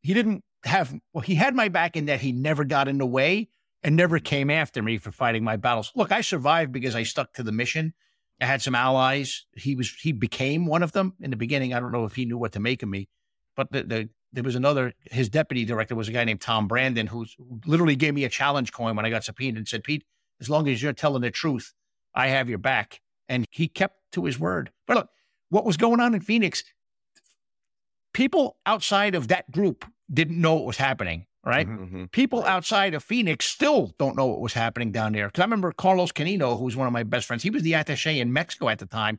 he 0.00 0.14
didn't 0.14 0.44
have 0.64 0.94
well, 1.12 1.22
he 1.22 1.34
had 1.34 1.54
my 1.54 1.68
back 1.68 1.96
in 1.96 2.06
that 2.06 2.20
he 2.20 2.32
never 2.32 2.64
got 2.64 2.88
in 2.88 2.98
the 2.98 3.06
way, 3.06 3.48
and 3.82 3.96
never 3.96 4.18
came 4.18 4.50
after 4.50 4.82
me 4.82 4.98
for 4.98 5.10
fighting 5.10 5.44
my 5.44 5.56
battles. 5.56 5.92
Look, 5.94 6.12
I 6.12 6.20
survived 6.20 6.72
because 6.72 6.94
I 6.94 7.02
stuck 7.02 7.32
to 7.34 7.42
the 7.42 7.52
mission. 7.52 7.94
I 8.40 8.46
had 8.46 8.62
some 8.62 8.74
allies. 8.74 9.46
He 9.56 9.74
was 9.74 9.92
he 10.00 10.12
became 10.12 10.66
one 10.66 10.82
of 10.82 10.92
them 10.92 11.14
in 11.20 11.30
the 11.30 11.36
beginning. 11.36 11.74
I 11.74 11.80
don't 11.80 11.92
know 11.92 12.04
if 12.04 12.14
he 12.14 12.24
knew 12.24 12.38
what 12.38 12.52
to 12.52 12.60
make 12.60 12.82
of 12.82 12.88
me, 12.88 13.08
but 13.56 13.72
the, 13.72 13.82
the, 13.82 14.08
there 14.32 14.44
was 14.44 14.54
another, 14.54 14.92
his 15.10 15.28
deputy 15.28 15.64
director 15.64 15.94
was 15.94 16.08
a 16.08 16.12
guy 16.12 16.24
named 16.24 16.40
Tom 16.40 16.68
Brandon, 16.68 17.06
who 17.06 17.26
literally 17.66 17.96
gave 17.96 18.14
me 18.14 18.24
a 18.24 18.28
challenge 18.28 18.72
coin 18.72 18.94
when 18.94 19.06
I 19.06 19.10
got 19.10 19.24
subpoenaed 19.24 19.56
and 19.56 19.66
said, 19.66 19.82
Pete, 19.82 20.04
as 20.40 20.50
long 20.50 20.68
as 20.68 20.82
you're 20.82 20.92
telling 20.92 21.22
the 21.22 21.30
truth, 21.30 21.72
I 22.14 22.28
have 22.28 22.48
your 22.48 22.58
back. 22.58 23.00
And 23.28 23.44
he 23.50 23.68
kept 23.68 23.96
to 24.12 24.24
his 24.24 24.38
word. 24.38 24.70
But 24.86 24.96
look, 24.96 25.08
what 25.50 25.64
was 25.64 25.76
going 25.76 26.00
on 26.00 26.14
in 26.14 26.20
Phoenix, 26.20 26.64
people 28.12 28.56
outside 28.66 29.14
of 29.14 29.28
that 29.28 29.50
group 29.50 29.84
didn't 30.12 30.40
know 30.40 30.54
what 30.54 30.64
was 30.64 30.76
happening, 30.76 31.26
right? 31.44 31.66
Mm-hmm. 31.66 31.84
mm-hmm. 31.84 32.04
People 32.06 32.44
outside 32.44 32.94
of 32.94 33.04
Phoenix 33.04 33.46
still 33.46 33.94
don't 33.98 34.16
know 34.16 34.26
what 34.26 34.40
was 34.40 34.52
happening 34.52 34.92
down 34.92 35.12
there. 35.12 35.28
Because 35.28 35.40
I 35.40 35.44
remember 35.44 35.72
Carlos 35.72 36.12
Canino, 36.12 36.58
who 36.58 36.64
was 36.64 36.76
one 36.76 36.86
of 36.86 36.92
my 36.92 37.02
best 37.02 37.26
friends, 37.26 37.42
he 37.42 37.50
was 37.50 37.62
the 37.62 37.74
attache 37.74 38.20
in 38.20 38.32
Mexico 38.32 38.68
at 38.68 38.78
the 38.78 38.86
time. 38.86 39.18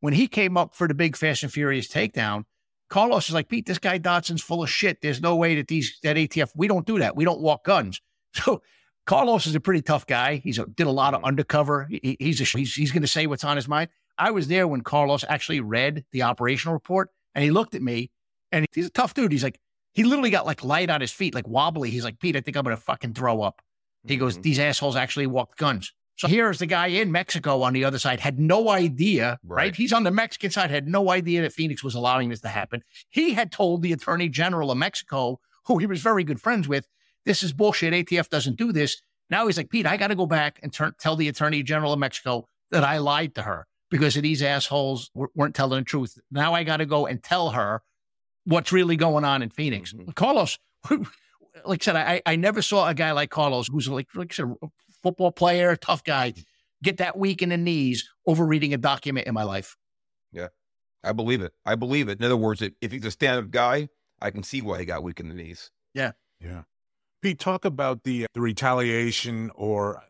When 0.00 0.14
he 0.14 0.28
came 0.28 0.56
up 0.56 0.74
for 0.74 0.88
the 0.88 0.94
big 0.94 1.14
Fast 1.14 1.42
and 1.42 1.52
Furious 1.52 1.86
takedown, 1.86 2.44
Carlos 2.88 3.28
is 3.28 3.34
like, 3.34 3.48
Pete, 3.48 3.66
this 3.66 3.78
guy 3.78 3.98
Dodson's 3.98 4.42
full 4.42 4.62
of 4.62 4.70
shit. 4.70 5.02
There's 5.02 5.20
no 5.20 5.36
way 5.36 5.54
that 5.56 5.68
these 5.68 5.98
that 6.02 6.16
ATF, 6.16 6.50
we 6.56 6.68
don't 6.68 6.86
do 6.86 6.98
that. 6.98 7.14
We 7.16 7.24
don't 7.24 7.40
walk 7.40 7.64
guns. 7.64 8.00
So 8.32 8.62
Carlos 9.06 9.48
is 9.48 9.56
a 9.56 9.60
pretty 9.60 9.82
tough 9.82 10.06
guy. 10.06 10.36
He's 10.36 10.60
a, 10.60 10.66
did 10.66 10.86
a 10.86 10.90
lot 10.90 11.14
of 11.14 11.18
mm-hmm. 11.18 11.26
undercover. 11.26 11.88
He, 11.90 12.16
he's 12.20 12.40
a, 12.40 12.44
he's 12.44 12.74
he's 12.74 12.92
going 12.92 13.02
to 13.02 13.08
say 13.08 13.26
what's 13.26 13.42
on 13.42 13.56
his 13.56 13.66
mind. 13.66 13.90
I 14.20 14.30
was 14.30 14.48
there 14.48 14.68
when 14.68 14.82
Carlos 14.82 15.24
actually 15.28 15.60
read 15.60 16.04
the 16.12 16.22
operational 16.22 16.74
report, 16.74 17.08
and 17.34 17.42
he 17.42 17.50
looked 17.50 17.74
at 17.74 17.82
me, 17.82 18.10
and 18.52 18.66
he's 18.72 18.86
a 18.86 18.90
tough 18.90 19.14
dude. 19.14 19.32
He's 19.32 19.42
like, 19.42 19.58
he 19.92 20.04
literally 20.04 20.30
got 20.30 20.46
like 20.46 20.62
light 20.62 20.90
on 20.90 21.00
his 21.00 21.10
feet, 21.10 21.34
like 21.34 21.48
wobbly. 21.48 21.90
He's 21.90 22.04
like, 22.04 22.20
Pete, 22.20 22.36
I 22.36 22.40
think 22.40 22.56
I'm 22.56 22.64
going 22.64 22.76
to 22.76 22.82
fucking 22.82 23.14
throw 23.14 23.42
up. 23.42 23.62
He 24.06 24.14
mm-hmm. 24.14 24.20
goes, 24.20 24.38
these 24.38 24.58
assholes 24.58 24.94
actually 24.94 25.26
walked 25.26 25.58
guns. 25.58 25.92
So 26.16 26.28
here's 26.28 26.58
the 26.58 26.66
guy 26.66 26.88
in 26.88 27.10
Mexico 27.10 27.62
on 27.62 27.72
the 27.72 27.84
other 27.86 27.98
side, 27.98 28.20
had 28.20 28.38
no 28.38 28.68
idea, 28.68 29.38
right. 29.42 29.56
right? 29.64 29.74
He's 29.74 29.92
on 29.92 30.04
the 30.04 30.10
Mexican 30.10 30.50
side, 30.50 30.70
had 30.70 30.86
no 30.86 31.10
idea 31.10 31.40
that 31.40 31.54
Phoenix 31.54 31.82
was 31.82 31.94
allowing 31.94 32.28
this 32.28 32.42
to 32.42 32.48
happen. 32.48 32.84
He 33.08 33.32
had 33.32 33.50
told 33.50 33.80
the 33.80 33.94
attorney 33.94 34.28
general 34.28 34.70
of 34.70 34.76
Mexico, 34.76 35.40
who 35.64 35.78
he 35.78 35.86
was 35.86 36.02
very 36.02 36.24
good 36.24 36.40
friends 36.40 36.68
with, 36.68 36.86
this 37.24 37.42
is 37.42 37.54
bullshit. 37.54 37.94
ATF 37.94 38.28
doesn't 38.28 38.58
do 38.58 38.70
this. 38.70 39.00
Now 39.30 39.46
he's 39.46 39.56
like, 39.56 39.70
Pete, 39.70 39.86
I 39.86 39.96
got 39.96 40.08
to 40.08 40.14
go 40.14 40.26
back 40.26 40.60
and 40.62 40.70
turn, 40.70 40.92
tell 41.00 41.16
the 41.16 41.28
attorney 41.28 41.62
general 41.62 41.94
of 41.94 41.98
Mexico 41.98 42.46
that 42.70 42.84
I 42.84 42.98
lied 42.98 43.34
to 43.36 43.42
her 43.42 43.66
because 43.90 44.14
these 44.14 44.42
assholes 44.42 45.10
weren't 45.34 45.54
telling 45.54 45.80
the 45.80 45.84
truth. 45.84 46.18
Now 46.30 46.54
I 46.54 46.64
got 46.64 46.78
to 46.78 46.86
go 46.86 47.06
and 47.06 47.22
tell 47.22 47.50
her 47.50 47.82
what's 48.44 48.72
really 48.72 48.96
going 48.96 49.24
on 49.24 49.42
in 49.42 49.50
Phoenix. 49.50 49.92
Mm-hmm. 49.92 50.12
Carlos, 50.12 50.58
like 51.64 51.82
I 51.82 51.84
said, 51.84 51.96
I, 51.96 52.22
I 52.24 52.36
never 52.36 52.62
saw 52.62 52.88
a 52.88 52.94
guy 52.94 53.12
like 53.12 53.30
Carlos 53.30 53.68
who's 53.68 53.88
like, 53.88 54.08
like 54.14 54.32
I 54.32 54.34
said, 54.36 54.54
football 55.02 55.32
player, 55.32 55.76
tough 55.76 56.04
guy, 56.04 56.34
get 56.82 56.98
that 56.98 57.18
weak 57.18 57.42
in 57.42 57.50
the 57.50 57.56
knees 57.56 58.08
over 58.26 58.46
reading 58.46 58.72
a 58.74 58.78
document 58.78 59.26
in 59.26 59.34
my 59.34 59.42
life. 59.42 59.76
Yeah, 60.32 60.48
I 61.02 61.12
believe 61.12 61.42
it. 61.42 61.52
I 61.64 61.74
believe 61.74 62.08
it. 62.08 62.18
In 62.18 62.24
other 62.24 62.36
words, 62.36 62.62
if 62.62 62.92
he's 62.92 63.04
a 63.04 63.10
stand-up 63.10 63.50
guy, 63.50 63.88
I 64.22 64.30
can 64.30 64.42
see 64.42 64.62
why 64.62 64.78
he 64.78 64.84
got 64.84 65.02
weak 65.02 65.20
in 65.20 65.28
the 65.28 65.34
knees. 65.34 65.70
Yeah. 65.94 66.12
Yeah. 66.40 66.62
Pete, 67.22 67.38
talk 67.38 67.64
about 67.64 68.04
the 68.04 68.26
the 68.32 68.40
retaliation, 68.40 69.50
or 69.54 70.02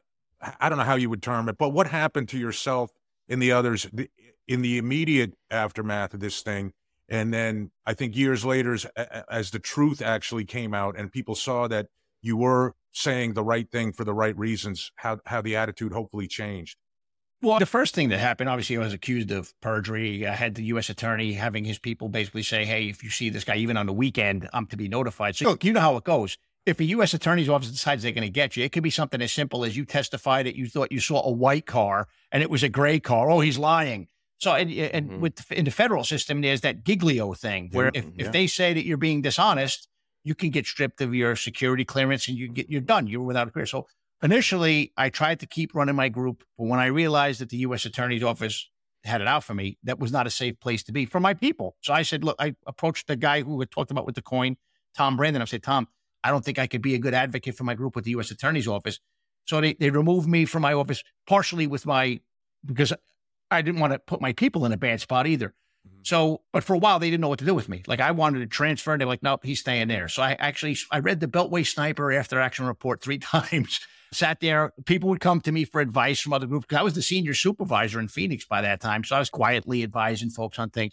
I 0.61 0.69
don't 0.69 0.79
know 0.79 0.85
how 0.85 0.95
you 0.95 1.11
would 1.11 1.23
term 1.23 1.49
it, 1.49 1.59
but 1.59 1.71
what 1.71 1.89
happened 1.89 2.29
to 2.31 2.39
yourself 2.39 2.93
and 3.31 3.41
the 3.41 3.53
others 3.53 3.89
in 4.47 4.61
the 4.61 4.77
immediate 4.77 5.35
aftermath 5.51 6.13
of 6.13 6.21
this 6.21 6.43
thing? 6.43 6.73
And 7.09 7.33
then 7.33 7.71
I 7.87 7.95
think 7.95 8.17
years 8.17 8.45
later, 8.45 8.75
as, 8.75 8.87
as 9.29 9.51
the 9.51 9.59
truth 9.59 10.03
actually 10.03 10.45
came 10.45 10.75
out 10.75 10.97
and 10.99 11.11
people 11.11 11.35
saw 11.35 11.67
that 11.69 11.87
you 12.23 12.37
were 12.37 12.75
saying 12.93 13.35
the 13.35 13.43
right 13.43 13.71
thing 13.71 13.93
for 13.93 14.05
the 14.05 14.15
right 14.15 14.37
reasons, 14.37 14.93
how 14.97 15.19
how 15.27 15.41
the 15.41 15.57
attitude 15.57 15.93
hopefully 15.93 16.29
changed. 16.29 16.77
Well, 17.43 17.59
the 17.59 17.67
first 17.67 17.95
thing 17.95 18.11
that 18.11 18.19
happened, 18.19 18.51
obviously, 18.51 18.77
I 18.77 18.81
was 18.81 18.93
accused 18.93 19.31
of 19.31 19.59
perjury. 19.61 20.27
I 20.27 20.35
had 20.35 20.57
the 20.57 20.65
U.S. 20.65 20.91
attorney 20.91 21.33
having 21.33 21.65
his 21.65 21.79
people 21.79 22.09
basically 22.11 22.43
say, 22.43 22.67
"Hey, 22.67 22.89
if 22.89 23.03
you 23.03 23.09
see 23.11 23.31
this 23.31 23.45
guy 23.45 23.57
even 23.57 23.77
on 23.77 23.87
the 23.87 23.95
weekend, 23.95 24.49
I'm 24.53 24.67
to 24.67 24.77
be 24.77 24.89
notified." 24.89 25.37
So, 25.37 25.47
look, 25.47 25.65
you 25.65 25.73
know 25.73 25.81
how 25.81 25.97
it 25.97 26.05
goes. 26.05 26.37
If 26.67 26.79
a 26.79 26.85
U.S. 26.85 27.15
attorney's 27.15 27.49
office 27.49 27.71
decides 27.71 28.03
they're 28.03 28.13
going 28.13 28.23
to 28.23 28.31
get 28.31 28.57
you, 28.57 28.65
it 28.65 28.73
could 28.73 28.83
be 28.83 28.91
something 28.91 29.21
as 29.23 29.33
simple 29.33 29.65
as 29.65 29.77
you 29.77 29.85
testified 29.85 30.47
that 30.47 30.57
you 30.57 30.67
thought 30.67 30.93
you 30.93 31.01
saw 31.01 31.27
a 31.27 31.33
white 31.33 31.67
car 31.67 32.07
and 32.31 32.43
it 32.43 32.51
was 32.51 32.63
a 32.63 32.69
gray 32.69 33.01
car. 33.01 33.31
Oh, 33.31 33.41
he's 33.41 33.59
lying. 33.59 34.09
So, 34.39 34.55
and, 34.55 34.71
and 34.71 35.11
mm-hmm. 35.11 35.21
with 35.21 35.51
in 35.53 35.67
the 35.67 35.71
federal 35.71 36.03
system, 36.05 36.41
there's 36.41 36.63
that 36.63 36.85
Giglio 36.85 37.35
thing 37.35 37.71
where 37.73 37.91
if, 37.93 38.05
yeah. 38.05 38.27
if 38.27 38.33
they 38.33 38.47
say 38.47 38.73
that 38.73 38.87
you're 38.87 38.97
being 38.97 39.21
dishonest, 39.21 39.89
you 40.25 40.35
can 40.35 40.51
get 40.51 40.67
stripped 40.67 41.01
of 41.01 41.15
your 41.15 41.37
security 41.37 41.85
clearance 41.85 42.29
and 42.29 42.37
you 42.37 42.49
get 42.49 42.69
you're 42.71 42.81
done. 42.81 43.07
You're 43.07 43.23
without 43.23 43.49
a 43.49 43.51
career. 43.51 43.67
So 43.67 43.87
initially, 44.23 44.93
I 44.97 45.11
tried 45.11 45.41
to 45.41 45.47
keep 45.47 45.75
running 45.75 45.95
my 45.95 46.09
group, 46.09 46.45
but 46.59 46.65
when 46.65 46.81
I 46.81 46.87
realized 46.87 47.41
that 47.41 47.51
the 47.51 47.59
U.S. 47.59 47.85
Attorney's 47.85 48.23
Office 48.23 48.69
had 49.05 49.21
it 49.21 49.27
out 49.27 49.45
for 49.45 49.55
me, 49.55 49.79
that 49.85 49.99
was 49.99 50.13
not 50.13 50.27
a 50.27 50.31
safe 50.31 50.59
place 50.61 50.83
to 50.85 50.93
be 50.93 51.07
for 51.07 51.21
my 51.21 51.35
people. 51.35 51.77
So 51.81 51.93
I 51.93 52.03
said, 52.03 52.25
look, 52.25 52.37
I 52.39 52.55
approached 52.67 53.09
the 53.09 53.17
guy 53.17 53.43
who 53.43 53.61
had 53.61 53.71
talked 53.71 53.91
about 53.91 54.07
with 54.07 54.15
the 54.15 54.23
coin, 54.23 54.57
Tom 54.95 55.17
Brandon. 55.17 55.43
I 55.43 55.47
said, 55.47 55.63
Tom, 55.63 55.89
I 56.23 56.31
don't 56.31 56.45
think 56.45 56.59
I 56.59 56.67
could 56.67 56.83
be 56.83 56.95
a 56.95 56.99
good 56.99 57.15
advocate 57.15 57.57
for 57.57 57.65
my 57.65 57.75
group 57.75 57.97
with 57.97 58.05
the 58.05 58.13
U.S. 58.13 58.31
Attorney's 58.31 58.69
Office. 58.69 59.01
So 59.47 59.61
they, 59.61 59.75
they 59.75 59.91
removed 59.91 60.29
me 60.29 60.45
from 60.45 60.63
my 60.63 60.73
office 60.73 61.03
partially 61.27 61.67
with 61.67 61.87
my 61.87 62.21
because 62.65 62.93
I 63.51 63.63
didn't 63.63 63.81
want 63.81 63.93
to 63.93 63.99
put 63.99 64.21
my 64.21 64.33
people 64.33 64.65
in 64.65 64.73
a 64.73 64.77
bad 64.77 65.01
spot 65.01 65.27
either. 65.27 65.55
Mm-hmm. 65.87 66.01
So, 66.03 66.43
but 66.53 66.63
for 66.63 66.75
a 66.75 66.79
while 66.79 66.99
they 66.99 67.11
didn't 67.11 67.21
know 67.21 67.29
what 67.29 67.39
to 67.41 67.45
do 67.45 67.55
with 67.55 67.69
me. 67.69 67.83
Like 67.87 68.01
I 68.01 68.11
wanted 68.11 68.41
to 68.41 68.47
transfer, 68.47 68.93
and 68.93 69.01
they're 69.01 69.09
like, 69.09 69.23
"Nope, 69.23 69.45
he's 69.45 69.61
staying 69.61 69.89
there." 69.89 70.09
So 70.09 70.23
I 70.23 70.33
actually 70.39 70.77
I 70.91 70.99
read 70.99 71.21
the 71.21 71.27
Beltway 71.27 71.67
Sniper 71.67 72.13
after 72.13 72.39
action 72.41 72.67
report 72.67 73.03
three 73.03 73.19
times. 73.19 73.81
Sat 74.13 74.41
there. 74.41 74.73
People 74.87 75.09
would 75.09 75.21
come 75.21 75.41
to 75.43 75.53
me 75.53 75.65
for 75.65 75.81
advice 75.81 76.21
from 76.21 76.33
other 76.33 76.47
groups. 76.47 76.67
I 76.75 76.83
was 76.83 76.95
the 76.95 77.03
senior 77.03 77.33
supervisor 77.33 78.01
in 78.01 78.09
Phoenix 78.09 78.45
by 78.45 78.61
that 78.63 78.81
time, 78.81 79.05
so 79.05 79.15
I 79.17 79.21
was 79.21 79.31
quietly 79.31 79.85
advising 79.85 80.31
folks 80.31 80.59
on 80.59 80.71
things. 80.71 80.93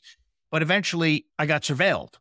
But 0.51 0.61
eventually, 0.61 1.25
I 1.37 1.47
got 1.47 1.63
surveilled, 1.63 2.13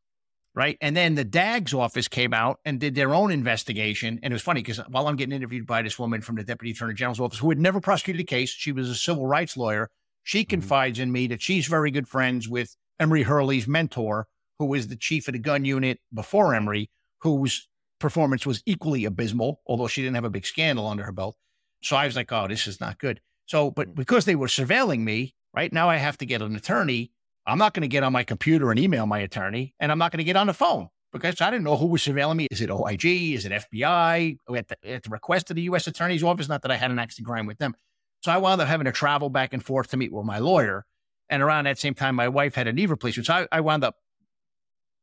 right? 0.56 0.76
And 0.80 0.96
then 0.96 1.14
the 1.14 1.24
DAG's 1.24 1.74
office 1.74 2.08
came 2.08 2.34
out 2.34 2.58
and 2.64 2.80
did 2.80 2.94
their 2.96 3.14
own 3.14 3.30
investigation. 3.30 4.18
And 4.22 4.32
it 4.32 4.34
was 4.34 4.42
funny 4.42 4.62
because 4.62 4.78
while 4.88 5.06
I'm 5.06 5.16
getting 5.16 5.36
interviewed 5.36 5.66
by 5.66 5.82
this 5.82 5.98
woman 5.98 6.22
from 6.22 6.36
the 6.36 6.42
Deputy 6.42 6.72
Attorney 6.72 6.94
General's 6.94 7.20
office 7.20 7.38
who 7.38 7.50
had 7.50 7.60
never 7.60 7.80
prosecuted 7.80 8.22
a 8.22 8.24
case, 8.24 8.50
she 8.50 8.72
was 8.72 8.90
a 8.90 8.94
civil 8.94 9.26
rights 9.26 9.56
lawyer 9.56 9.90
she 10.26 10.40
mm-hmm. 10.40 10.50
confides 10.50 10.98
in 10.98 11.12
me 11.12 11.28
that 11.28 11.40
she's 11.40 11.68
very 11.68 11.92
good 11.92 12.08
friends 12.08 12.48
with 12.48 12.76
Emory 12.98 13.22
Hurley's 13.22 13.68
mentor, 13.68 14.26
who 14.58 14.66
was 14.66 14.88
the 14.88 14.96
chief 14.96 15.28
of 15.28 15.32
the 15.32 15.38
gun 15.38 15.64
unit 15.64 16.00
before 16.12 16.52
Emory, 16.52 16.90
whose 17.20 17.68
performance 18.00 18.44
was 18.44 18.60
equally 18.66 19.04
abysmal, 19.04 19.60
although 19.68 19.86
she 19.86 20.02
didn't 20.02 20.16
have 20.16 20.24
a 20.24 20.30
big 20.30 20.44
scandal 20.44 20.88
under 20.88 21.04
her 21.04 21.12
belt. 21.12 21.36
So 21.82 21.94
I 21.94 22.06
was 22.06 22.16
like, 22.16 22.32
oh, 22.32 22.48
this 22.48 22.66
is 22.66 22.80
not 22.80 22.98
good. 22.98 23.20
So, 23.46 23.70
but 23.70 23.90
mm. 23.90 23.94
because 23.94 24.24
they 24.24 24.34
were 24.34 24.48
surveilling 24.48 25.00
me, 25.00 25.36
right 25.54 25.72
now 25.72 25.88
I 25.88 25.96
have 25.96 26.18
to 26.18 26.26
get 26.26 26.42
an 26.42 26.56
attorney. 26.56 27.12
I'm 27.46 27.58
not 27.58 27.74
going 27.74 27.82
to 27.82 27.88
get 27.88 28.02
on 28.02 28.12
my 28.12 28.24
computer 28.24 28.70
and 28.70 28.80
email 28.80 29.06
my 29.06 29.20
attorney, 29.20 29.74
and 29.78 29.92
I'm 29.92 29.98
not 29.98 30.10
going 30.10 30.18
to 30.18 30.24
get 30.24 30.36
on 30.36 30.48
the 30.48 30.54
phone 30.54 30.88
because 31.12 31.40
I 31.40 31.50
didn't 31.50 31.64
know 31.64 31.76
who 31.76 31.86
was 31.86 32.02
surveilling 32.02 32.36
me. 32.36 32.48
Is 32.50 32.60
it 32.60 32.70
OIG? 32.70 33.04
Is 33.04 33.46
it 33.46 33.52
FBI? 33.52 34.38
At 34.54 34.68
the, 34.68 34.76
at 34.88 35.02
the 35.04 35.10
request 35.10 35.50
of 35.50 35.56
the 35.56 35.62
U.S. 35.62 35.86
Attorney's 35.86 36.22
Office, 36.22 36.48
not 36.48 36.62
that 36.62 36.70
I 36.70 36.76
had 36.76 36.90
an 36.90 36.98
axe 36.98 37.16
to 37.16 37.22
grind 37.22 37.46
with 37.46 37.58
them. 37.58 37.74
So 38.22 38.32
I 38.32 38.38
wound 38.38 38.60
up 38.60 38.68
having 38.68 38.86
to 38.86 38.92
travel 38.92 39.30
back 39.30 39.52
and 39.52 39.64
forth 39.64 39.88
to 39.90 39.96
meet 39.96 40.12
with 40.12 40.24
my 40.24 40.38
lawyer. 40.38 40.84
And 41.28 41.42
around 41.42 41.64
that 41.64 41.78
same 41.78 41.94
time, 41.94 42.14
my 42.16 42.28
wife 42.28 42.54
had 42.54 42.66
a 42.66 42.72
knee 42.72 42.86
replacement. 42.86 43.26
So 43.26 43.34
I, 43.34 43.46
I 43.52 43.60
wound 43.60 43.84
up 43.84 43.96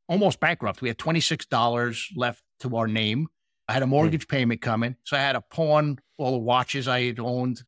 almost 0.07 0.40
bankrupt. 0.40 0.82
We 0.82 0.90
had 0.90 0.98
$26 0.98 2.07
left 2.15 2.44
to 2.60 2.76
our 2.76 2.88
name. 2.88 3.28
I 3.68 3.74
had 3.74 3.82
a 3.82 3.86
hmm. 3.86 3.91
mortgage 3.91 4.28
payment 4.28 4.61
coming. 4.61 4.95
So 5.03 5.15
I 5.15 5.22
had 5.22 5.34
to 5.34 5.41
pawn 5.41 5.99
all 6.18 6.32
the 6.32 6.38
watches 6.38 6.88
I 6.88 7.03
had 7.03 7.20
owned. 7.20 7.64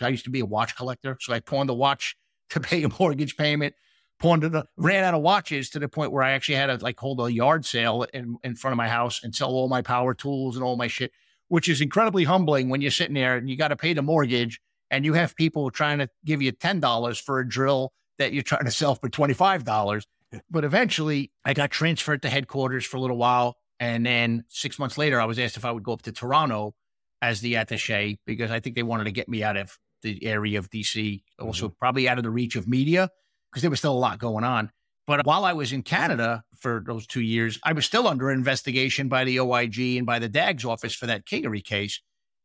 I 0.00 0.08
used 0.08 0.24
to 0.24 0.30
be 0.30 0.40
a 0.40 0.46
watch 0.46 0.76
collector. 0.76 1.16
So 1.20 1.32
I 1.32 1.40
pawned 1.40 1.68
the 1.68 1.74
watch 1.74 2.16
to 2.50 2.60
pay 2.60 2.82
a 2.82 2.88
mortgage 2.98 3.36
payment. 3.36 3.74
Pawned 4.20 4.42
the, 4.42 4.66
ran 4.76 5.02
out 5.02 5.14
of 5.14 5.22
watches 5.22 5.70
to 5.70 5.78
the 5.78 5.88
point 5.88 6.12
where 6.12 6.22
I 6.22 6.32
actually 6.32 6.56
had 6.56 6.66
to 6.66 6.76
like 6.76 7.00
hold 7.00 7.20
a 7.20 7.32
yard 7.32 7.64
sale 7.64 8.06
in, 8.12 8.36
in 8.44 8.54
front 8.54 8.72
of 8.72 8.76
my 8.76 8.88
house 8.88 9.24
and 9.24 9.34
sell 9.34 9.48
all 9.50 9.66
my 9.66 9.80
power 9.80 10.12
tools 10.12 10.56
and 10.56 10.62
all 10.62 10.76
my 10.76 10.88
shit, 10.88 11.10
which 11.48 11.70
is 11.70 11.80
incredibly 11.80 12.24
humbling 12.24 12.68
when 12.68 12.82
you're 12.82 12.90
sitting 12.90 13.14
there 13.14 13.36
and 13.36 13.48
you 13.48 13.56
got 13.56 13.68
to 13.68 13.76
pay 13.76 13.94
the 13.94 14.02
mortgage 14.02 14.60
and 14.90 15.06
you 15.06 15.14
have 15.14 15.34
people 15.34 15.70
trying 15.70 15.98
to 15.98 16.08
give 16.24 16.42
you 16.42 16.52
$10 16.52 17.22
for 17.22 17.40
a 17.40 17.48
drill 17.48 17.92
that 18.18 18.34
you're 18.34 18.42
trying 18.42 18.66
to 18.66 18.70
sell 18.70 18.94
for 18.94 19.08
$25. 19.08 20.04
But 20.50 20.64
eventually 20.64 21.32
I 21.44 21.54
got 21.54 21.70
transferred 21.70 22.20
to 22.22 22.28
headquarters 22.28 22.84
for 22.84 22.98
a 22.98 23.00
little 23.00 23.16
while. 23.16 23.56
And 23.78 24.04
then 24.04 24.44
six 24.48 24.78
months 24.78 24.98
later, 24.98 25.18
I 25.18 25.24
was 25.24 25.38
asked 25.38 25.56
if 25.56 25.64
I 25.64 25.72
would 25.72 25.82
go 25.82 25.94
up 25.94 26.02
to 26.02 26.12
Toronto 26.12 26.74
as 27.22 27.40
the 27.40 27.54
attache 27.54 28.18
because 28.26 28.50
I 28.50 28.60
think 28.60 28.76
they 28.76 28.82
wanted 28.82 29.04
to 29.04 29.12
get 29.12 29.30
me 29.30 29.42
out 29.42 29.56
of 29.56 29.78
the 30.02 30.24
area 30.26 30.58
of 30.58 30.70
DC, 30.70 31.22
also 31.38 31.68
mm-hmm. 31.68 31.74
probably 31.78 32.08
out 32.08 32.18
of 32.18 32.24
the 32.24 32.30
reach 32.30 32.56
of 32.56 32.68
media 32.68 33.08
because 33.50 33.62
there 33.62 33.70
was 33.70 33.78
still 33.78 33.92
a 33.92 33.98
lot 33.98 34.18
going 34.18 34.44
on. 34.44 34.70
But 35.06 35.26
while 35.26 35.44
I 35.44 35.54
was 35.54 35.72
in 35.72 35.82
Canada 35.82 36.44
for 36.56 36.82
those 36.86 37.06
two 37.06 37.20
years, 37.20 37.58
I 37.64 37.72
was 37.72 37.84
still 37.84 38.06
under 38.06 38.30
investigation 38.30 39.08
by 39.08 39.24
the 39.24 39.40
OIG 39.40 39.96
and 39.96 40.06
by 40.06 40.18
the 40.20 40.28
DAG's 40.28 40.64
office 40.64 40.94
for 40.94 41.06
that 41.06 41.26
Kingery 41.26 41.64
case. 41.64 42.00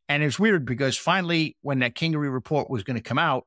And 0.08 0.22
it's 0.22 0.38
weird 0.38 0.64
because 0.64 0.96
finally, 0.96 1.56
when 1.62 1.80
that 1.80 1.94
Kingery 1.94 2.32
report 2.32 2.70
was 2.70 2.82
going 2.82 2.96
to 2.96 3.02
come 3.02 3.18
out, 3.18 3.44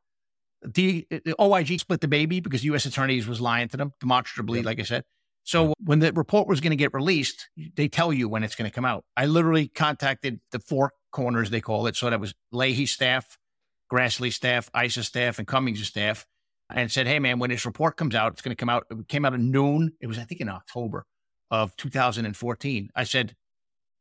the, 0.62 1.06
the, 1.10 1.36
OIG 1.40 1.80
split 1.80 2.02
the 2.02 2.08
baby 2.08 2.40
because 2.40 2.64
U.S. 2.66 2.86
attorneys 2.86 3.28
was 3.28 3.40
lying 3.40 3.70
to 3.70 3.78
them 3.78 3.94
demonstrably, 4.00 4.60
yep. 4.60 4.66
like 4.66 4.80
I 4.80 4.84
said. 4.84 5.04
So 5.44 5.74
when 5.84 6.00
the 6.00 6.14
report 6.14 6.48
was 6.48 6.62
going 6.62 6.72
to 6.72 6.78
get 6.78 6.94
released, 6.94 7.50
they 7.76 7.88
tell 7.88 8.12
you 8.14 8.30
when 8.30 8.44
it's 8.44 8.56
going 8.56 8.70
to 8.70 8.74
come 8.74 8.86
out. 8.86 9.04
I 9.16 9.26
literally 9.26 9.68
contacted 9.68 10.40
the 10.52 10.60
four 10.60 10.92
corners 11.12 11.50
they 11.50 11.62
call 11.62 11.88
it. 11.88 11.96
So 11.96 12.10
that 12.10 12.20
was 12.20 12.34
Leahy 12.52 12.86
staff, 12.86 13.38
Grassley 13.92 14.32
staff, 14.32 14.70
Issa 14.76 15.04
staff, 15.04 15.40
and 15.40 15.48
Cummings 15.48 15.86
staff, 15.88 16.26
and 16.70 16.92
said, 16.92 17.08
"Hey 17.08 17.20
man, 17.20 17.40
when 17.40 17.50
this 17.50 17.66
report 17.66 17.98
comes 17.98 18.16
out, 18.16 18.34
it's 18.34 18.42
going 18.42 18.56
to 18.56 18.60
come 18.60 18.70
out. 18.70 18.86
It 18.90 19.08
came 19.08 19.26
out 19.26 19.34
at 19.34 19.40
noon. 19.40 19.94
It 20.02 20.08
was 20.08 20.20
I 20.20 20.24
think 20.24 20.42
in 20.42 20.50
October. 20.50 21.06
of 21.52 21.76
2014. 21.78 22.90
I 22.96 23.04
said, 23.04 23.36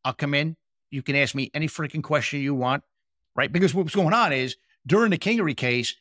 I'll 0.05 0.13
come 0.13 0.35
in. 0.35 0.57
You 0.91 1.03
can 1.03 1.17
ask 1.17 1.35
me 1.35 1.51
any 1.55 1.67
freaking 1.67 2.03
question 2.03 2.41
you 2.41 2.55
want, 2.55 2.83
right? 3.37 3.53
Because 3.53 3.75
what's 3.75 3.95
going 3.95 4.15
on 4.15 4.33
is 4.33 4.57
during 4.87 5.11
the 5.11 5.19
Kingery 5.19 5.57
case, 5.57 5.95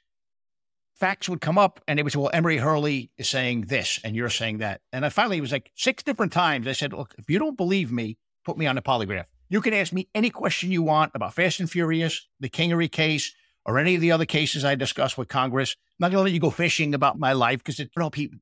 facts 0.95 1.29
would 1.29 1.41
come 1.41 1.57
up 1.57 1.79
and 1.87 1.99
it 1.99 2.03
was, 2.03 2.15
well, 2.15 2.29
Emory 2.33 2.57
Hurley 2.57 3.11
is 3.17 3.29
saying 3.29 3.61
this 3.61 3.99
and 4.03 4.15
you're 4.15 4.29
saying 4.29 4.59
that. 4.59 4.81
And 4.91 5.05
I 5.05 5.09
finally 5.09 5.37
it 5.37 5.41
was 5.41 5.51
like 5.51 5.71
six 5.75 6.03
different 6.03 6.31
times. 6.31 6.67
I 6.67 6.71
said, 6.71 6.93
look, 6.93 7.13
if 7.17 7.29
you 7.29 7.39
don't 7.39 7.57
believe 7.57 7.91
me, 7.91 8.17
put 8.45 8.57
me 8.57 8.65
on 8.65 8.75
the 8.75 8.81
polygraph. 8.81 9.25
You 9.49 9.61
can 9.61 9.73
ask 9.73 9.93
me 9.93 10.09
any 10.13 10.29
question 10.29 10.71
you 10.71 10.83
want 10.83 11.11
about 11.15 11.33
Fast 11.33 11.59
and 11.59 11.69
Furious, 11.69 12.27
the 12.39 12.49
Kingery 12.49 12.91
case, 12.91 13.33
or 13.67 13.77
any 13.77 13.95
of 13.95 14.01
the 14.01 14.13
other 14.13 14.25
cases 14.25 14.63
I 14.63 14.75
discussed 14.75 15.17
with 15.17 15.27
Congress. 15.27 15.75
I'm 15.77 16.05
not 16.05 16.11
going 16.11 16.21
to 16.21 16.23
let 16.23 16.33
you 16.33 16.39
go 16.39 16.49
fishing 16.49 16.95
about 16.95 17.19
my 17.19 17.33
life 17.33 17.59
because 17.59 17.79
it, 17.81 17.91
no, 17.97 18.09
people, 18.09 18.39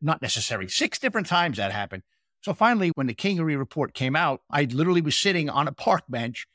not 0.00 0.22
necessary. 0.22 0.66
Six 0.68 0.98
different 0.98 1.26
times 1.26 1.58
that 1.58 1.70
happened. 1.70 2.02
So 2.42 2.54
finally, 2.54 2.90
when 2.94 3.06
the 3.06 3.14
Kingery 3.14 3.58
report 3.58 3.92
came 3.92 4.16
out, 4.16 4.40
I 4.50 4.64
literally 4.64 5.02
was 5.02 5.16
sitting 5.16 5.50
on 5.50 5.68
a 5.68 5.72
park 5.72 6.04
bench 6.08 6.46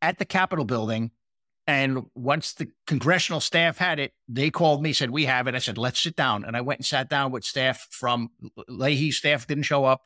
at 0.00 0.18
the 0.18 0.24
Capitol 0.24 0.64
building. 0.64 1.10
And 1.66 2.06
once 2.14 2.54
the 2.54 2.68
congressional 2.86 3.40
staff 3.40 3.76
had 3.76 3.98
it, 3.98 4.12
they 4.28 4.50
called 4.50 4.82
me, 4.82 4.92
said, 4.92 5.10
We 5.10 5.26
have 5.26 5.48
it. 5.48 5.54
I 5.54 5.58
said, 5.58 5.76
Let's 5.76 6.00
sit 6.00 6.16
down. 6.16 6.44
And 6.44 6.56
I 6.56 6.62
went 6.62 6.78
and 6.78 6.86
sat 6.86 7.10
down 7.10 7.30
with 7.30 7.44
staff 7.44 7.88
from 7.90 8.30
Leahy's 8.68 9.18
staff 9.18 9.46
didn't 9.46 9.64
show 9.64 9.84
up. 9.84 10.02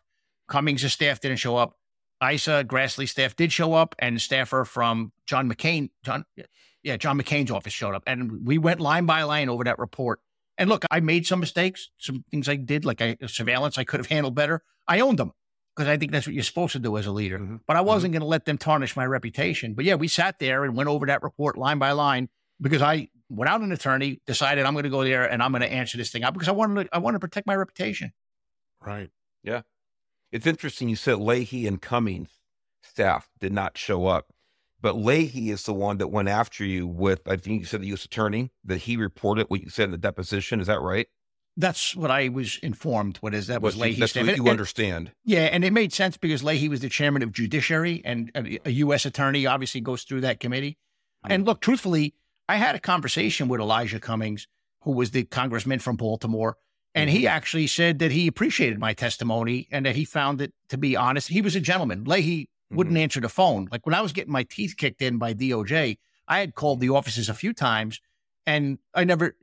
Cummings' 0.48 0.90
staff 0.92 1.20
didn't 1.20 1.36
show 1.36 1.56
up. 1.56 1.76
Issa 2.22 2.64
Grassley 2.66 3.08
staff 3.08 3.36
did 3.36 3.52
show 3.52 3.74
up, 3.74 3.94
and 3.98 4.20
staffer 4.20 4.64
from 4.64 5.12
John 5.26 5.50
McCain, 5.50 5.90
John, 6.04 6.24
yeah, 6.82 6.96
John 6.96 7.18
McCain's 7.18 7.50
office 7.50 7.72
showed 7.72 7.94
up, 7.94 8.02
and 8.06 8.46
we 8.46 8.58
went 8.58 8.80
line 8.80 9.06
by 9.06 9.22
line 9.22 9.48
over 9.48 9.64
that 9.64 9.78
report. 9.78 10.20
And 10.58 10.68
look, 10.68 10.84
I 10.90 11.00
made 11.00 11.26
some 11.26 11.40
mistakes, 11.40 11.90
some 11.98 12.24
things 12.30 12.48
I 12.48 12.56
did, 12.56 12.84
like 12.84 13.00
I, 13.00 13.16
surveillance, 13.26 13.78
I 13.78 13.84
could 13.84 14.00
have 14.00 14.08
handled 14.08 14.34
better. 14.34 14.62
I 14.86 15.00
owned 15.00 15.18
them 15.18 15.32
because 15.74 15.88
I 15.88 15.96
think 15.96 16.12
that's 16.12 16.26
what 16.26 16.34
you're 16.34 16.42
supposed 16.42 16.72
to 16.72 16.78
do 16.78 16.98
as 16.98 17.06
a 17.06 17.12
leader. 17.12 17.38
Mm-hmm. 17.38 17.56
But 17.66 17.76
I 17.76 17.80
wasn't 17.80 18.12
mm-hmm. 18.12 18.18
going 18.18 18.26
to 18.26 18.30
let 18.30 18.44
them 18.44 18.58
tarnish 18.58 18.96
my 18.96 19.06
reputation. 19.06 19.72
But 19.72 19.86
yeah, 19.86 19.94
we 19.94 20.08
sat 20.08 20.38
there 20.38 20.64
and 20.64 20.76
went 20.76 20.90
over 20.90 21.06
that 21.06 21.22
report 21.22 21.56
line 21.56 21.78
by 21.78 21.92
line 21.92 22.28
because 22.60 22.82
I, 22.82 23.08
without 23.30 23.62
an 23.62 23.72
attorney, 23.72 24.20
decided 24.26 24.66
I'm 24.66 24.74
going 24.74 24.84
to 24.84 24.90
go 24.90 25.02
there 25.02 25.24
and 25.24 25.42
I'm 25.42 25.52
going 25.52 25.62
to 25.62 25.72
answer 25.72 25.96
this 25.96 26.10
thing 26.10 26.24
out 26.24 26.34
because 26.34 26.48
I 26.48 26.52
wanted 26.52 26.84
to, 26.84 26.94
I 26.94 26.98
want 26.98 27.14
to 27.14 27.20
protect 27.20 27.46
my 27.46 27.56
reputation. 27.56 28.12
Right. 28.84 29.08
Yeah. 29.42 29.62
It's 30.32 30.46
interesting 30.46 30.88
you 30.88 30.96
said 30.96 31.18
Leahy 31.18 31.66
and 31.66 31.80
Cummings 31.80 32.30
staff 32.82 33.28
did 33.38 33.52
not 33.52 33.76
show 33.76 34.06
up, 34.06 34.32
but 34.80 34.96
Leahy 34.96 35.50
is 35.50 35.64
the 35.64 35.74
one 35.74 35.98
that 35.98 36.08
went 36.08 36.28
after 36.28 36.64
you 36.64 36.86
with, 36.86 37.26
I 37.26 37.36
think 37.36 37.60
you 37.60 37.66
said 37.66 37.82
the 37.82 37.88
U.S. 37.88 38.04
attorney, 38.04 38.50
that 38.64 38.78
he 38.78 38.96
reported 38.96 39.48
what 39.48 39.62
you 39.62 39.68
said 39.68 39.84
in 39.86 39.90
the 39.90 39.98
deposition. 39.98 40.60
Is 40.60 40.68
that 40.68 40.80
right? 40.80 41.08
That's 41.56 41.94
what 41.96 42.10
I 42.10 42.28
was 42.28 42.58
informed. 42.62 43.18
What 43.18 43.34
is 43.34 43.48
that? 43.48 43.60
Was 43.60 43.76
Leahy? 43.76 44.00
That's 44.00 44.12
staff. 44.12 44.26
what 44.26 44.36
you 44.36 44.42
and, 44.42 44.50
understand. 44.50 45.12
Yeah, 45.24 45.46
and 45.46 45.64
it 45.64 45.72
made 45.72 45.92
sense 45.92 46.16
because 46.16 46.44
Leahy 46.44 46.68
was 46.68 46.80
the 46.80 46.88
chairman 46.88 47.22
of 47.22 47.32
Judiciary, 47.32 48.00
and 48.04 48.30
a 48.64 48.70
U.S. 48.70 49.04
attorney 49.04 49.46
obviously 49.46 49.80
goes 49.80 50.04
through 50.04 50.22
that 50.22 50.40
committee. 50.40 50.78
Mm-hmm. 51.24 51.32
And 51.32 51.46
look, 51.46 51.60
truthfully, 51.60 52.14
I 52.48 52.56
had 52.56 52.76
a 52.76 52.80
conversation 52.80 53.48
with 53.48 53.60
Elijah 53.60 54.00
Cummings, 54.00 54.46
who 54.82 54.92
was 54.92 55.10
the 55.10 55.24
congressman 55.24 55.80
from 55.80 55.96
Baltimore, 55.96 56.56
and 56.94 57.08
he 57.08 57.20
mm-hmm. 57.20 57.28
actually 57.28 57.66
said 57.66 57.98
that 58.00 58.10
he 58.10 58.26
appreciated 58.26 58.78
my 58.78 58.92
testimony 58.92 59.68
and 59.70 59.86
that 59.86 59.96
he 59.96 60.04
found 60.04 60.40
it 60.40 60.52
to 60.68 60.78
be 60.78 60.96
honest. 60.96 61.28
He 61.28 61.42
was 61.42 61.56
a 61.56 61.60
gentleman. 61.60 62.04
Leahy 62.04 62.48
wouldn't 62.70 62.94
mm-hmm. 62.94 63.02
answer 63.02 63.20
the 63.20 63.28
phone. 63.28 63.68
Like 63.70 63.86
when 63.86 63.94
I 63.94 64.00
was 64.00 64.12
getting 64.12 64.32
my 64.32 64.44
teeth 64.44 64.74
kicked 64.76 65.02
in 65.02 65.18
by 65.18 65.34
DOJ, 65.34 65.98
I 66.26 66.38
had 66.38 66.54
called 66.54 66.80
the 66.80 66.90
offices 66.90 67.28
a 67.28 67.34
few 67.34 67.52
times 67.52 68.00
and 68.46 68.78
I 68.94 69.04
never, 69.04 69.36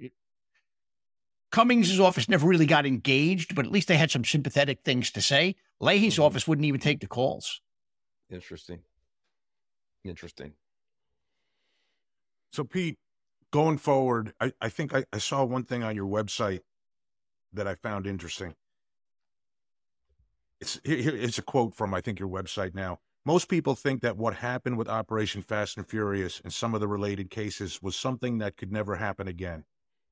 Cummings' 1.52 2.00
office 2.00 2.28
never 2.28 2.48
really 2.48 2.66
got 2.66 2.86
engaged, 2.86 3.56
but 3.56 3.66
at 3.66 3.72
least 3.72 3.88
they 3.88 3.98
had 3.98 4.12
some 4.12 4.26
sympathetic 4.26 4.82
things 4.84 5.12
to 5.12 5.22
say. 5.22 5.56
Leahy's 5.80 6.16
mm-hmm. 6.16 6.24
office 6.24 6.48
wouldn't 6.48 6.66
even 6.66 6.82
take 6.82 7.00
the 7.00 7.08
calls. 7.08 7.62
Interesting. 8.30 8.80
Interesting. 10.04 10.54
So, 12.52 12.64
Pete, 12.64 12.98
going 13.52 13.78
forward, 13.78 14.34
I, 14.40 14.52
I 14.62 14.70
think 14.70 14.94
I, 14.94 15.06
I 15.14 15.20
saw 15.20 15.44
one 15.44 15.64
thing 15.64 15.84
on 15.84 15.96
your 15.96 16.08
website 16.08 16.62
that 17.54 17.68
I 17.68 17.76
found 17.76 18.08
interesting. 18.08 18.56
It's 20.60 20.80
it's 20.84 21.38
a 21.38 21.44
quote 21.44 21.76
from 21.76 21.94
I 21.94 22.02
think 22.02 22.20
your 22.20 22.30
website 22.30 22.74
now. 22.74 23.00
Most 23.26 23.50
people 23.50 23.76
think 23.76 24.02
that 24.02 24.18
what 24.18 24.36
happened 24.36 24.78
with 24.78 24.88
Operation 24.88 25.42
Fast 25.42 25.78
and 25.78 25.88
Furious 25.88 26.40
and 26.44 26.54
some 26.54 26.74
of 26.74 26.80
the 26.80 26.88
related 26.88 27.30
cases 27.30 27.82
was 27.82 27.96
something 27.96 28.38
that 28.38 28.56
could 28.56 28.72
never 28.72 28.96
happen 28.96 29.28
again. 29.28 29.66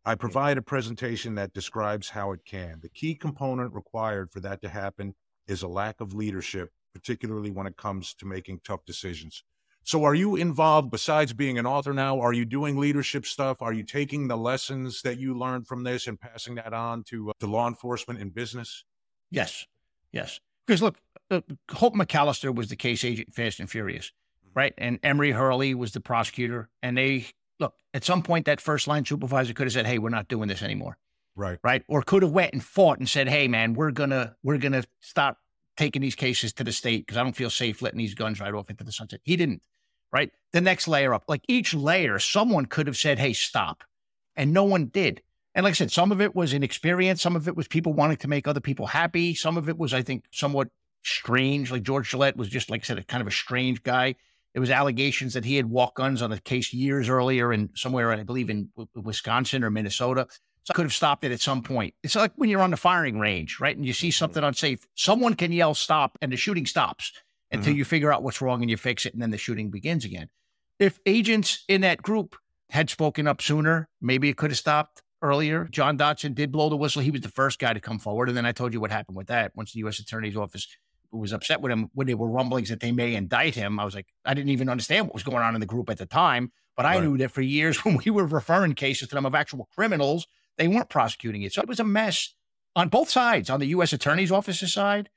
I 0.03 0.16
provide 0.16 0.57
a 0.57 0.62
presentation 0.62 1.36
that 1.36 1.53
describes 1.53 2.10
how 2.10 2.32
it 2.32 2.45
can. 2.45 2.80
The 2.82 2.90
key 2.90 3.16
component 3.16 3.74
required 3.74 4.32
for 4.32 4.40
that 4.41 4.62
to 4.62 4.70
happen 4.70 5.16
is 5.48 5.64
a 5.64 5.68
lack 5.68 6.02
of 6.02 6.14
leadership, 6.14 6.72
particularly 6.94 7.52
when 7.52 7.66
it 7.66 7.78
comes 7.78 8.14
to 8.16 8.26
making 8.26 8.60
tough 8.64 8.86
decisions. 8.86 9.44
So, 9.88 10.03
are 10.03 10.16
you 10.16 10.36
involved 10.36 10.90
besides 10.90 11.32
being 11.32 11.60
an 11.60 11.68
author 11.68 11.94
now? 11.94 12.20
Are 12.20 12.34
you 12.34 12.44
doing 12.44 12.76
leadership 12.76 13.24
stuff? 13.24 13.62
Are 13.62 13.72
you 13.72 13.84
taking 13.84 14.28
the 14.28 14.36
lessons 14.36 15.03
that 15.03 15.20
you 15.20 15.38
learned 15.38 15.68
from 15.68 15.84
this 15.84 16.07
and 16.07 16.20
passing 16.20 16.56
that 16.56 16.74
on 16.74 17.03
to, 17.03 17.30
uh, 17.30 17.34
to 17.40 17.45
law 17.45 17.68
enforcement 17.68 18.20
and 18.20 18.34
business? 18.34 18.84
Yes, 19.30 19.68
yes. 20.12 20.40
Because 20.66 20.82
look, 20.82 20.98
uh, 21.30 21.41
Hope 21.72 21.94
MacAllister 21.94 22.53
was 22.53 22.70
the 22.70 22.76
case 22.76 23.03
agent 23.03 23.36
Fast 23.36 23.60
and 23.60 23.70
Furious, 23.70 24.07
mm-hmm. 24.07 24.60
right? 24.60 24.74
And 24.80 24.99
Emory 25.03 25.32
Hurley 25.32 25.76
was 25.76 25.91
the 25.91 26.02
prosecutor. 26.02 26.68
And 26.82 26.98
they, 26.98 27.28
look, 27.60 27.76
at 27.94 28.03
some 28.03 28.24
point, 28.24 28.48
that 28.48 28.60
first 28.60 28.88
line 28.88 29.06
supervisor 29.06 29.53
could 29.53 29.68
have 29.68 29.74
said, 29.74 29.86
hey, 29.86 29.99
we're 29.99 30.10
not 30.10 30.28
doing 30.28 30.48
this 30.48 30.64
anymore. 30.64 30.98
Right. 31.36 31.60
Right. 31.64 31.84
Or 31.88 32.02
could 32.02 32.24
have 32.24 32.32
went 32.32 32.53
and 32.53 32.64
fought 32.64 32.98
and 32.98 33.07
said, 33.07 33.28
hey, 33.28 33.48
man, 33.48 33.76
we're 33.76 33.91
going 33.91 34.10
to, 34.10 34.36
we're 34.41 34.57
going 34.57 34.72
to 34.72 34.84
stop 35.02 35.38
taking 35.78 36.02
these 36.02 36.16
cases 36.16 36.53
to 36.53 36.64
the 36.64 36.72
state 36.72 37.06
because 37.06 37.18
I 37.18 37.24
don't 37.24 37.36
feel 37.36 37.52
safe 37.52 37.84
letting 37.84 37.99
these 37.99 38.16
guns 38.16 38.40
right 38.40 38.53
off 38.53 38.72
into 38.72 38.84
the 38.84 38.91
sunset. 38.91 39.20
He 39.24 39.36
didn't, 39.36 39.62
right? 40.11 40.32
The 40.53 40.61
next 40.61 40.88
layer 40.88 41.14
up, 41.14 41.26
like 41.27 41.41
each 41.48 41.73
layer, 41.73 42.19
someone 42.19 42.65
could 42.65 42.88
have 42.88 42.98
said, 42.98 43.19
hey, 43.19 43.34
stop. 43.34 43.84
And 44.36 44.53
no 44.53 44.64
one 44.64 44.88
did. 44.88 45.22
And 45.53 45.64
like 45.64 45.72
I 45.72 45.76
said, 45.76 45.91
some 45.91 46.11
of 46.11 46.19
it 46.19 46.36
was 46.36 46.53
inexperience. 46.53 47.22
Some 47.22 47.36
of 47.36 47.48
it 47.48 47.56
was 47.56 47.68
people 47.68 47.94
wanting 47.94 48.18
to 48.18 48.27
make 48.27 48.48
other 48.48 48.60
people 48.60 48.88
happy. 48.88 49.34
Some 49.34 49.57
of 49.57 49.69
it 49.69 49.77
was, 49.77 49.94
I 49.94 50.02
think, 50.02 50.26
somewhat 50.32 50.68
strange. 51.03 51.72
Like 51.72 51.84
George 51.84 52.11
Gillett 52.11 52.36
was 52.36 52.49
just, 52.49 52.69
like 52.69 52.82
I 52.82 52.86
said, 52.86 52.98
a 52.98 53.03
kind 53.03 53.22
of 53.22 53.27
a 53.27 53.32
strange 53.32 53.82
guy. 53.84 54.15
There 54.53 54.61
was 54.61 54.69
allegations 54.69 55.34
that 55.34 55.45
he 55.45 55.56
had 55.56 55.69
walk 55.69 55.95
guns 55.95 56.22
on 56.22 56.32
a 56.32 56.40
case 56.40 56.73
years 56.73 57.10
earlier 57.10 57.52
in 57.53 57.69
somewhere, 57.73 58.11
I 58.11 58.23
believe, 58.23 58.49
in 58.49 58.69
Wisconsin 58.94 59.64
or 59.64 59.69
Minnesota. 59.69 60.27
So 60.64 60.72
I 60.72 60.73
could 60.73 60.86
have 60.86 60.94
stopped 60.94 61.23
it 61.23 61.32
at 61.32 61.41
some 61.41 61.61
point. 61.61 61.94
It's 62.03 62.15
like 62.15 62.32
when 62.36 62.49
you're 62.49 62.61
on 62.61 62.72
the 62.72 62.77
firing 62.77 63.19
range, 63.19 63.60
right? 63.60 63.76
And 63.76 63.86
you 63.86 63.94
see 63.94 64.07
mm-hmm. 64.07 64.14
something 64.14 64.44
unsafe, 64.44 64.88
someone 64.95 65.36
can 65.36 65.52
yell 65.52 65.73
stop 65.73 66.18
and 66.22 66.32
the 66.32 66.38
shooting 66.38 66.65
stops 66.65 67.14
until 67.51 67.72
mm-hmm. 67.72 67.80
you 67.80 67.85
figure 67.85 68.11
out 68.11 68.23
what's 68.23 68.41
wrong 68.41 68.61
and 68.61 68.69
you 68.69 68.77
fix 68.77 69.05
it. 69.05 69.13
And 69.13 69.22
then 69.22 69.31
the 69.31 69.38
shooting 69.38 69.69
begins 69.69 70.05
again. 70.05 70.30
If 70.80 70.99
agents 71.05 71.63
in 71.67 71.81
that 71.81 72.01
group 72.01 72.35
had 72.69 72.89
spoken 72.89 73.27
up 73.27 73.41
sooner, 73.41 73.88
maybe 74.01 74.30
it 74.30 74.38
could 74.38 74.51
have 74.51 74.57
stopped 74.57 75.01
earlier. 75.22 75.67
John 75.72 75.97
Dodson 75.97 76.34
did 76.34 76.51
blow 76.51 76.69
the 76.69 76.77
whistle. 76.77 77.01
He 77.01 77.11
was 77.11 77.22
the 77.22 77.30
first 77.30 77.59
guy 77.59 77.73
to 77.73 77.80
come 77.80 77.99
forward. 77.99 78.27
And 78.27 78.38
then 78.38 78.45
I 78.45 78.51
told 78.51 78.73
you 78.73 78.81
what 78.81 78.91
happened 78.91 79.17
with 79.17 79.27
that. 79.27 79.51
Once 79.55 79.73
the 79.73 79.80
U.S. 79.80 79.99
Attorney's 79.99 80.35
Office 80.35 80.67
was 81.11 81.31
upset 81.31 81.61
with 81.61 81.72
him 81.72 81.89
when 81.93 82.07
there 82.07 82.17
were 82.17 82.30
rumblings 82.30 82.69
that 82.69 82.81
they 82.81 82.91
may 82.91 83.15
indict 83.15 83.55
him, 83.55 83.80
I 83.80 83.85
was 83.85 83.95
like, 83.95 84.07
I 84.26 84.34
didn't 84.34 84.49
even 84.49 84.69
understand 84.69 85.07
what 85.07 85.13
was 85.13 85.23
going 85.23 85.38
on 85.38 85.55
in 85.55 85.61
the 85.61 85.67
group 85.67 85.89
at 85.89 85.97
the 85.97 86.05
time. 86.05 86.51
But 86.76 86.85
I 86.85 86.95
right. 86.95 87.03
knew 87.03 87.17
that 87.19 87.31
for 87.31 87.41
years 87.41 87.77
when 87.85 87.99
we 88.03 88.11
were 88.11 88.26
referring 88.26 88.73
cases 88.73 89.07
to 89.09 89.15
them 89.15 89.26
of 89.26 89.35
actual 89.35 89.69
criminals, 89.76 90.27
they 90.57 90.67
weren't 90.67 90.89
prosecuting 90.89 91.43
it. 91.43 91.53
So 91.53 91.61
it 91.61 91.67
was 91.67 91.80
a 91.80 91.85
mess 91.85 92.34
on 92.76 92.89
both 92.89 93.09
sides, 93.09 93.49
on 93.49 93.59
the 93.59 93.67
U.S. 93.67 93.93
Attorney's 93.93 94.31
Office's 94.31 94.73
side 94.73 95.09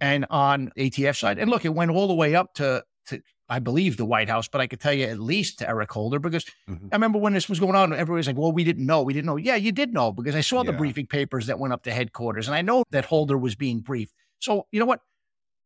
and 0.00 0.26
on 0.30 0.72
ATF 0.76 1.18
side. 1.18 1.38
And 1.38 1.50
look, 1.50 1.64
it 1.64 1.74
went 1.74 1.90
all 1.90 2.08
the 2.08 2.14
way 2.14 2.34
up 2.34 2.54
to, 2.54 2.84
to 3.06 3.20
I 3.48 3.58
believe 3.58 3.96
the 3.96 4.04
White 4.04 4.28
House, 4.28 4.48
but 4.48 4.60
I 4.60 4.66
could 4.66 4.80
tell 4.80 4.92
you 4.92 5.06
at 5.06 5.18
least 5.18 5.58
to 5.58 5.68
Eric 5.68 5.90
Holder 5.92 6.18
because 6.18 6.44
mm-hmm. 6.68 6.88
I 6.92 6.96
remember 6.96 7.18
when 7.18 7.32
this 7.32 7.48
was 7.48 7.60
going 7.60 7.74
on, 7.74 7.92
everybody 7.92 8.16
was 8.16 8.26
like, 8.26 8.38
well, 8.38 8.52
we 8.52 8.64
didn't 8.64 8.86
know. 8.86 9.02
We 9.02 9.12
didn't 9.12 9.26
know. 9.26 9.36
Yeah, 9.36 9.56
you 9.56 9.72
did 9.72 9.92
know 9.92 10.12
because 10.12 10.34
I 10.34 10.40
saw 10.40 10.62
yeah. 10.62 10.70
the 10.70 10.76
briefing 10.76 11.06
papers 11.06 11.46
that 11.46 11.58
went 11.58 11.72
up 11.72 11.82
to 11.84 11.92
headquarters 11.92 12.46
and 12.46 12.54
I 12.54 12.62
know 12.62 12.84
that 12.90 13.04
Holder 13.04 13.36
was 13.36 13.54
being 13.54 13.80
briefed. 13.80 14.14
So, 14.38 14.66
you 14.70 14.80
know 14.80 14.86
what? 14.86 15.00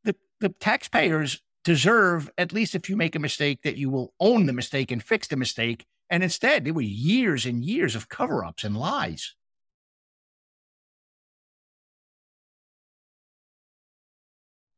The, 0.05 0.17
the 0.41 0.49
taxpayers 0.49 1.41
deserve, 1.63 2.31
at 2.37 2.53
least 2.53 2.75
if 2.75 2.89
you 2.89 2.97
make 2.97 3.15
a 3.15 3.21
mistake, 3.21 3.63
that 3.63 3.77
you 3.77 3.91
will 3.91 4.15
own 4.19 4.47
the 4.47 4.53
mistake 4.53 4.91
and 4.91 5.03
fix 5.03 5.29
the 5.29 5.37
mistake. 5.37 5.87
And 6.11 6.23
instead, 6.23 6.65
there 6.65 6.75
were 6.75 6.83
years 6.83 7.47
and 7.47 7.65
years 7.65 7.95
of 7.95 8.09
cover 8.09 8.45
ups 8.45 8.65
and 8.65 8.77
lies. 8.77 9.35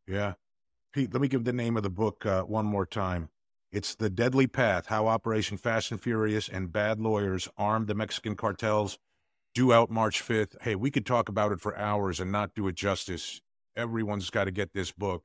Yeah. 0.06 0.34
Pete, 0.92 1.12
let 1.12 1.20
me 1.20 1.28
give 1.28 1.44
the 1.44 1.52
name 1.52 1.76
of 1.76 1.82
the 1.82 1.90
book 1.90 2.24
uh, 2.24 2.42
one 2.42 2.64
more 2.64 2.86
time. 2.86 3.28
It's 3.72 3.94
The 3.94 4.08
Deadly 4.08 4.46
Path 4.46 4.86
How 4.86 5.08
Operation 5.08 5.56
Fast 5.56 5.90
and 5.90 6.00
Furious 6.00 6.48
and 6.48 6.72
Bad 6.72 7.00
Lawyers 7.00 7.48
Armed 7.58 7.88
the 7.88 7.94
Mexican 7.94 8.36
Cartels, 8.36 8.98
due 9.54 9.72
out 9.72 9.90
March 9.90 10.22
5th. 10.22 10.54
Hey, 10.62 10.74
we 10.74 10.90
could 10.90 11.04
talk 11.04 11.28
about 11.28 11.52
it 11.52 11.60
for 11.60 11.76
hours 11.76 12.20
and 12.20 12.30
not 12.30 12.54
do 12.54 12.68
it 12.68 12.76
justice. 12.76 13.40
Everyone's 13.76 14.30
got 14.30 14.44
to 14.44 14.50
get 14.50 14.72
this 14.72 14.92
book. 14.92 15.24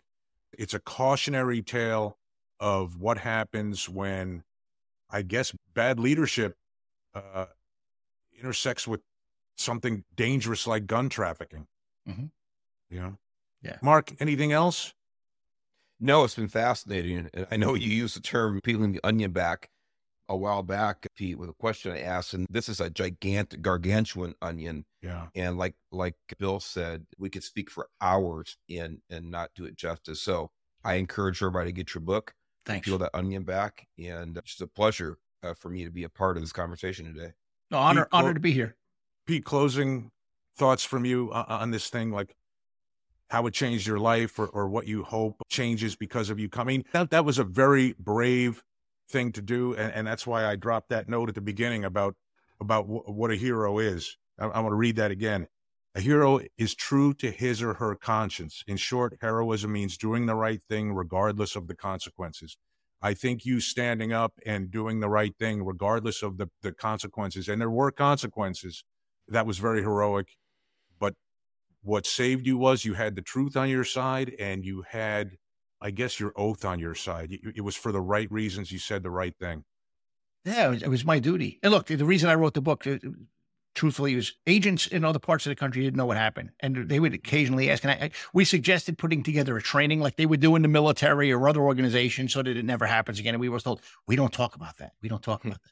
It's 0.57 0.73
a 0.73 0.79
cautionary 0.79 1.61
tale 1.61 2.17
of 2.59 2.99
what 2.99 3.19
happens 3.19 3.87
when, 3.87 4.43
I 5.09 5.21
guess, 5.21 5.53
bad 5.73 5.99
leadership 5.99 6.57
uh, 7.13 7.45
intersects 8.37 8.87
with 8.87 9.01
something 9.55 10.03
dangerous 10.15 10.67
like 10.67 10.87
gun 10.87 11.09
trafficking. 11.09 11.67
Mm-hmm. 12.07 12.25
You 12.89 13.01
know? 13.01 13.17
Yeah. 13.61 13.77
Mark, 13.81 14.11
anything 14.19 14.51
else? 14.51 14.93
No, 15.99 16.23
it's 16.23 16.35
been 16.35 16.47
fascinating. 16.47 17.29
I 17.51 17.57
know 17.57 17.75
you 17.75 17.89
used 17.89 18.15
the 18.15 18.21
term 18.21 18.59
peeling 18.63 18.91
the 18.91 19.01
onion 19.03 19.31
back 19.31 19.69
a 20.31 20.35
while 20.35 20.63
back, 20.63 21.05
Pete, 21.15 21.37
with 21.37 21.49
a 21.49 21.53
question 21.53 21.91
I 21.91 21.99
asked, 21.99 22.33
and 22.33 22.47
this 22.49 22.69
is 22.69 22.79
a 22.79 22.89
gigantic, 22.89 23.61
gargantuan 23.61 24.33
onion. 24.41 24.85
Yeah. 25.01 25.27
And 25.35 25.57
like 25.57 25.75
like 25.91 26.15
Bill 26.39 26.59
said, 26.59 27.05
we 27.19 27.29
could 27.29 27.43
speak 27.43 27.69
for 27.69 27.87
hours 27.99 28.57
and 28.69 28.99
and 29.09 29.29
not 29.29 29.51
do 29.55 29.65
it 29.65 29.75
justice. 29.75 30.21
So 30.21 30.49
I 30.83 30.95
encourage 30.95 31.41
everybody 31.43 31.69
to 31.69 31.75
get 31.75 31.93
your 31.93 32.01
book, 32.01 32.33
Thanks. 32.65 32.87
peel 32.87 32.97
that 32.99 33.11
onion 33.13 33.43
back, 33.43 33.85
and 33.99 34.37
it's 34.37 34.51
just 34.51 34.61
a 34.61 34.67
pleasure 34.67 35.17
uh, 35.43 35.53
for 35.53 35.69
me 35.69 35.83
to 35.83 35.91
be 35.91 36.05
a 36.05 36.09
part 36.09 36.37
of 36.37 36.43
this 36.43 36.53
conversation 36.53 37.13
today. 37.13 37.33
No, 37.69 37.77
honor, 37.77 38.03
Pete, 38.05 38.09
clo- 38.11 38.19
honor 38.19 38.33
to 38.33 38.39
be 38.39 38.53
here. 38.53 38.75
Pete, 39.27 39.43
closing 39.43 40.11
thoughts 40.57 40.83
from 40.83 41.05
you 41.05 41.29
uh, 41.31 41.45
on 41.47 41.71
this 41.71 41.89
thing, 41.89 42.11
like 42.11 42.33
how 43.31 43.47
it 43.47 43.53
changed 43.53 43.87
your 43.87 43.97
life 43.97 44.37
or, 44.37 44.47
or 44.47 44.67
what 44.67 44.87
you 44.87 45.03
hope 45.03 45.41
changes 45.49 45.95
because 45.95 46.29
of 46.29 46.37
you 46.37 46.49
coming. 46.49 46.83
That, 46.91 47.09
that 47.11 47.23
was 47.23 47.39
a 47.39 47.45
very 47.45 47.95
brave 47.97 48.61
thing 49.09 49.31
to 49.31 49.41
do. 49.41 49.73
And, 49.73 49.93
and 49.93 50.05
that's 50.05 50.27
why 50.27 50.45
I 50.45 50.57
dropped 50.57 50.89
that 50.89 51.07
note 51.07 51.29
at 51.29 51.35
the 51.35 51.41
beginning 51.41 51.85
about, 51.85 52.15
about 52.59 52.83
w- 52.83 53.03
what 53.05 53.31
a 53.31 53.35
hero 53.35 53.79
is. 53.79 54.17
I, 54.37 54.47
I 54.47 54.59
want 54.59 54.73
to 54.73 54.77
read 54.77 54.97
that 54.97 55.11
again. 55.11 55.47
A 55.95 56.01
hero 56.01 56.41
is 56.57 56.75
true 56.75 57.13
to 57.15 57.31
his 57.31 57.61
or 57.61 57.75
her 57.75 57.95
conscience. 57.95 58.63
In 58.67 58.75
short, 58.75 59.17
heroism 59.21 59.71
means 59.71 59.97
doing 59.97 60.25
the 60.25 60.35
right 60.35 60.61
thing 60.69 60.91
regardless 60.93 61.55
of 61.55 61.67
the 61.67 61.75
consequences. 61.75 62.57
I 63.01 63.13
think 63.13 63.45
you 63.45 63.61
standing 63.61 64.11
up 64.13 64.33
and 64.45 64.69
doing 64.69 64.99
the 64.99 65.09
right 65.09 65.33
thing 65.39 65.63
regardless 65.63 66.21
of 66.21 66.37
the, 66.37 66.47
the 66.61 66.73
consequences, 66.73 67.47
and 67.47 67.59
there 67.59 67.69
were 67.69 67.91
consequences, 67.91 68.83
that 69.27 69.47
was 69.47 69.57
very 69.57 69.81
heroic. 69.81 70.27
What 71.83 72.05
saved 72.05 72.45
you 72.45 72.57
was 72.57 72.85
you 72.85 72.93
had 72.93 73.15
the 73.15 73.21
truth 73.21 73.57
on 73.57 73.69
your 73.69 73.83
side 73.83 74.35
and 74.39 74.63
you 74.63 74.83
had, 74.87 75.37
I 75.81 75.91
guess, 75.91 76.19
your 76.19 76.31
oath 76.35 76.63
on 76.63 76.79
your 76.79 76.93
side. 76.95 77.31
It, 77.55 77.61
was 77.61 77.75
for 77.75 77.91
the 77.91 78.01
right 78.01 78.31
reasons. 78.31 78.71
You 78.71 78.79
said 78.79 79.01
the 79.03 79.09
right 79.09 79.35
thing. 79.39 79.63
Yeah, 80.45 80.71
it 80.73 80.87
was, 80.87 81.03
my 81.05 81.19
duty. 81.19 81.59
And 81.63 81.71
look, 81.71 81.87
the 81.87 81.97
reason 82.05 82.29
I 82.29 82.35
wrote 82.35 82.53
the 82.53 82.61
book, 82.61 82.85
it- 82.87 83.03
it- 83.03 83.13
truthfully, 83.73 84.15
was 84.15 84.33
agents 84.47 84.85
in 84.87 85.05
other 85.05 85.17
parts 85.19 85.45
of 85.45 85.51
the 85.51 85.55
country 85.55 85.81
didn't 85.81 85.95
know 85.97 86.05
what 86.05 86.17
happened, 86.17 86.51
and 86.59 86.89
they 86.89 86.99
would 86.99 87.13
occasionally 87.13 87.69
ask. 87.71 87.83
And 87.83 87.91
I, 87.91 88.05
I, 88.05 88.11
we 88.33 88.43
suggested 88.43 88.97
putting 88.97 89.23
together 89.23 89.55
a 89.55 89.61
training 89.61 90.01
like 90.01 90.17
they 90.17 90.25
would 90.25 90.39
do 90.41 90.55
in 90.55 90.61
the 90.61 90.67
military 90.67 91.31
or 91.31 91.47
other 91.47 91.61
organizations, 91.61 92.33
so 92.33 92.43
that 92.43 92.57
it 92.57 92.65
never 92.65 92.85
happens 92.85 93.17
again. 93.19 93.33
And 93.33 93.41
we 93.41 93.49
were 93.49 93.59
told 93.59 93.81
we 94.07 94.15
don't 94.15 94.33
talk 94.33 94.55
about 94.55 94.77
that. 94.77 94.93
We 95.01 95.09
don't 95.09 95.23
talk 95.23 95.43
Hmm. 95.43 95.49
about 95.49 95.61
that. 95.63 95.71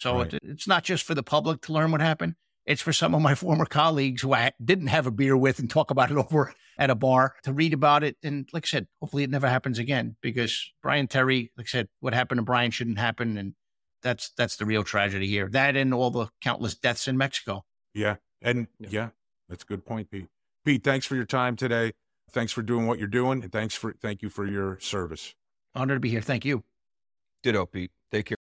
So 0.00 0.18
Right. 0.18 0.34
it, 0.34 0.40
it's 0.44 0.68
not 0.68 0.84
just 0.84 1.04
for 1.04 1.14
the 1.14 1.22
public 1.22 1.62
to 1.62 1.72
learn 1.72 1.90
what 1.90 2.00
happened. 2.00 2.34
It's 2.68 2.82
for 2.82 2.92
some 2.92 3.14
of 3.14 3.22
my 3.22 3.34
former 3.34 3.64
colleagues 3.64 4.20
who 4.20 4.34
I 4.34 4.52
didn't 4.62 4.88
have 4.88 5.06
a 5.06 5.10
beer 5.10 5.36
with 5.38 5.58
and 5.58 5.70
talk 5.70 5.90
about 5.90 6.10
it 6.10 6.16
over 6.18 6.52
at 6.76 6.90
a 6.90 6.94
bar 6.94 7.34
to 7.44 7.52
read 7.52 7.72
about 7.72 8.04
it. 8.04 8.16
And 8.22 8.46
like 8.52 8.66
I 8.66 8.68
said, 8.68 8.88
hopefully 9.00 9.22
it 9.24 9.30
never 9.30 9.48
happens 9.48 9.78
again 9.78 10.16
because 10.20 10.70
Brian 10.82 11.08
Terry, 11.08 11.50
like 11.56 11.66
I 11.68 11.70
said, 11.70 11.88
what 12.00 12.12
happened 12.12 12.38
to 12.40 12.42
Brian 12.42 12.70
shouldn't 12.70 12.98
happen. 12.98 13.38
And 13.38 13.54
that's 14.02 14.30
that's 14.36 14.56
the 14.56 14.66
real 14.66 14.84
tragedy 14.84 15.26
here. 15.26 15.48
That 15.50 15.76
and 15.76 15.94
all 15.94 16.10
the 16.10 16.28
countless 16.42 16.74
deaths 16.76 17.08
in 17.08 17.16
Mexico. 17.16 17.64
Yeah. 17.94 18.16
And 18.42 18.68
Yeah. 18.78 18.88
yeah, 18.90 19.08
that's 19.48 19.64
a 19.64 19.66
good 19.66 19.86
point, 19.86 20.10
Pete. 20.10 20.28
Pete, 20.64 20.84
thanks 20.84 21.06
for 21.06 21.16
your 21.16 21.24
time 21.24 21.56
today. 21.56 21.92
Thanks 22.30 22.52
for 22.52 22.60
doing 22.62 22.86
what 22.86 22.98
you're 22.98 23.08
doing. 23.08 23.42
And 23.42 23.50
thanks 23.50 23.74
for, 23.74 23.94
thank 23.94 24.20
you 24.20 24.28
for 24.28 24.46
your 24.46 24.78
service. 24.80 25.34
Honor 25.74 25.94
to 25.94 26.00
be 26.00 26.10
here. 26.10 26.20
Thank 26.20 26.44
you. 26.44 26.62
Ditto, 27.42 27.64
Pete. 27.64 27.90
Take 28.12 28.26
care. 28.26 28.37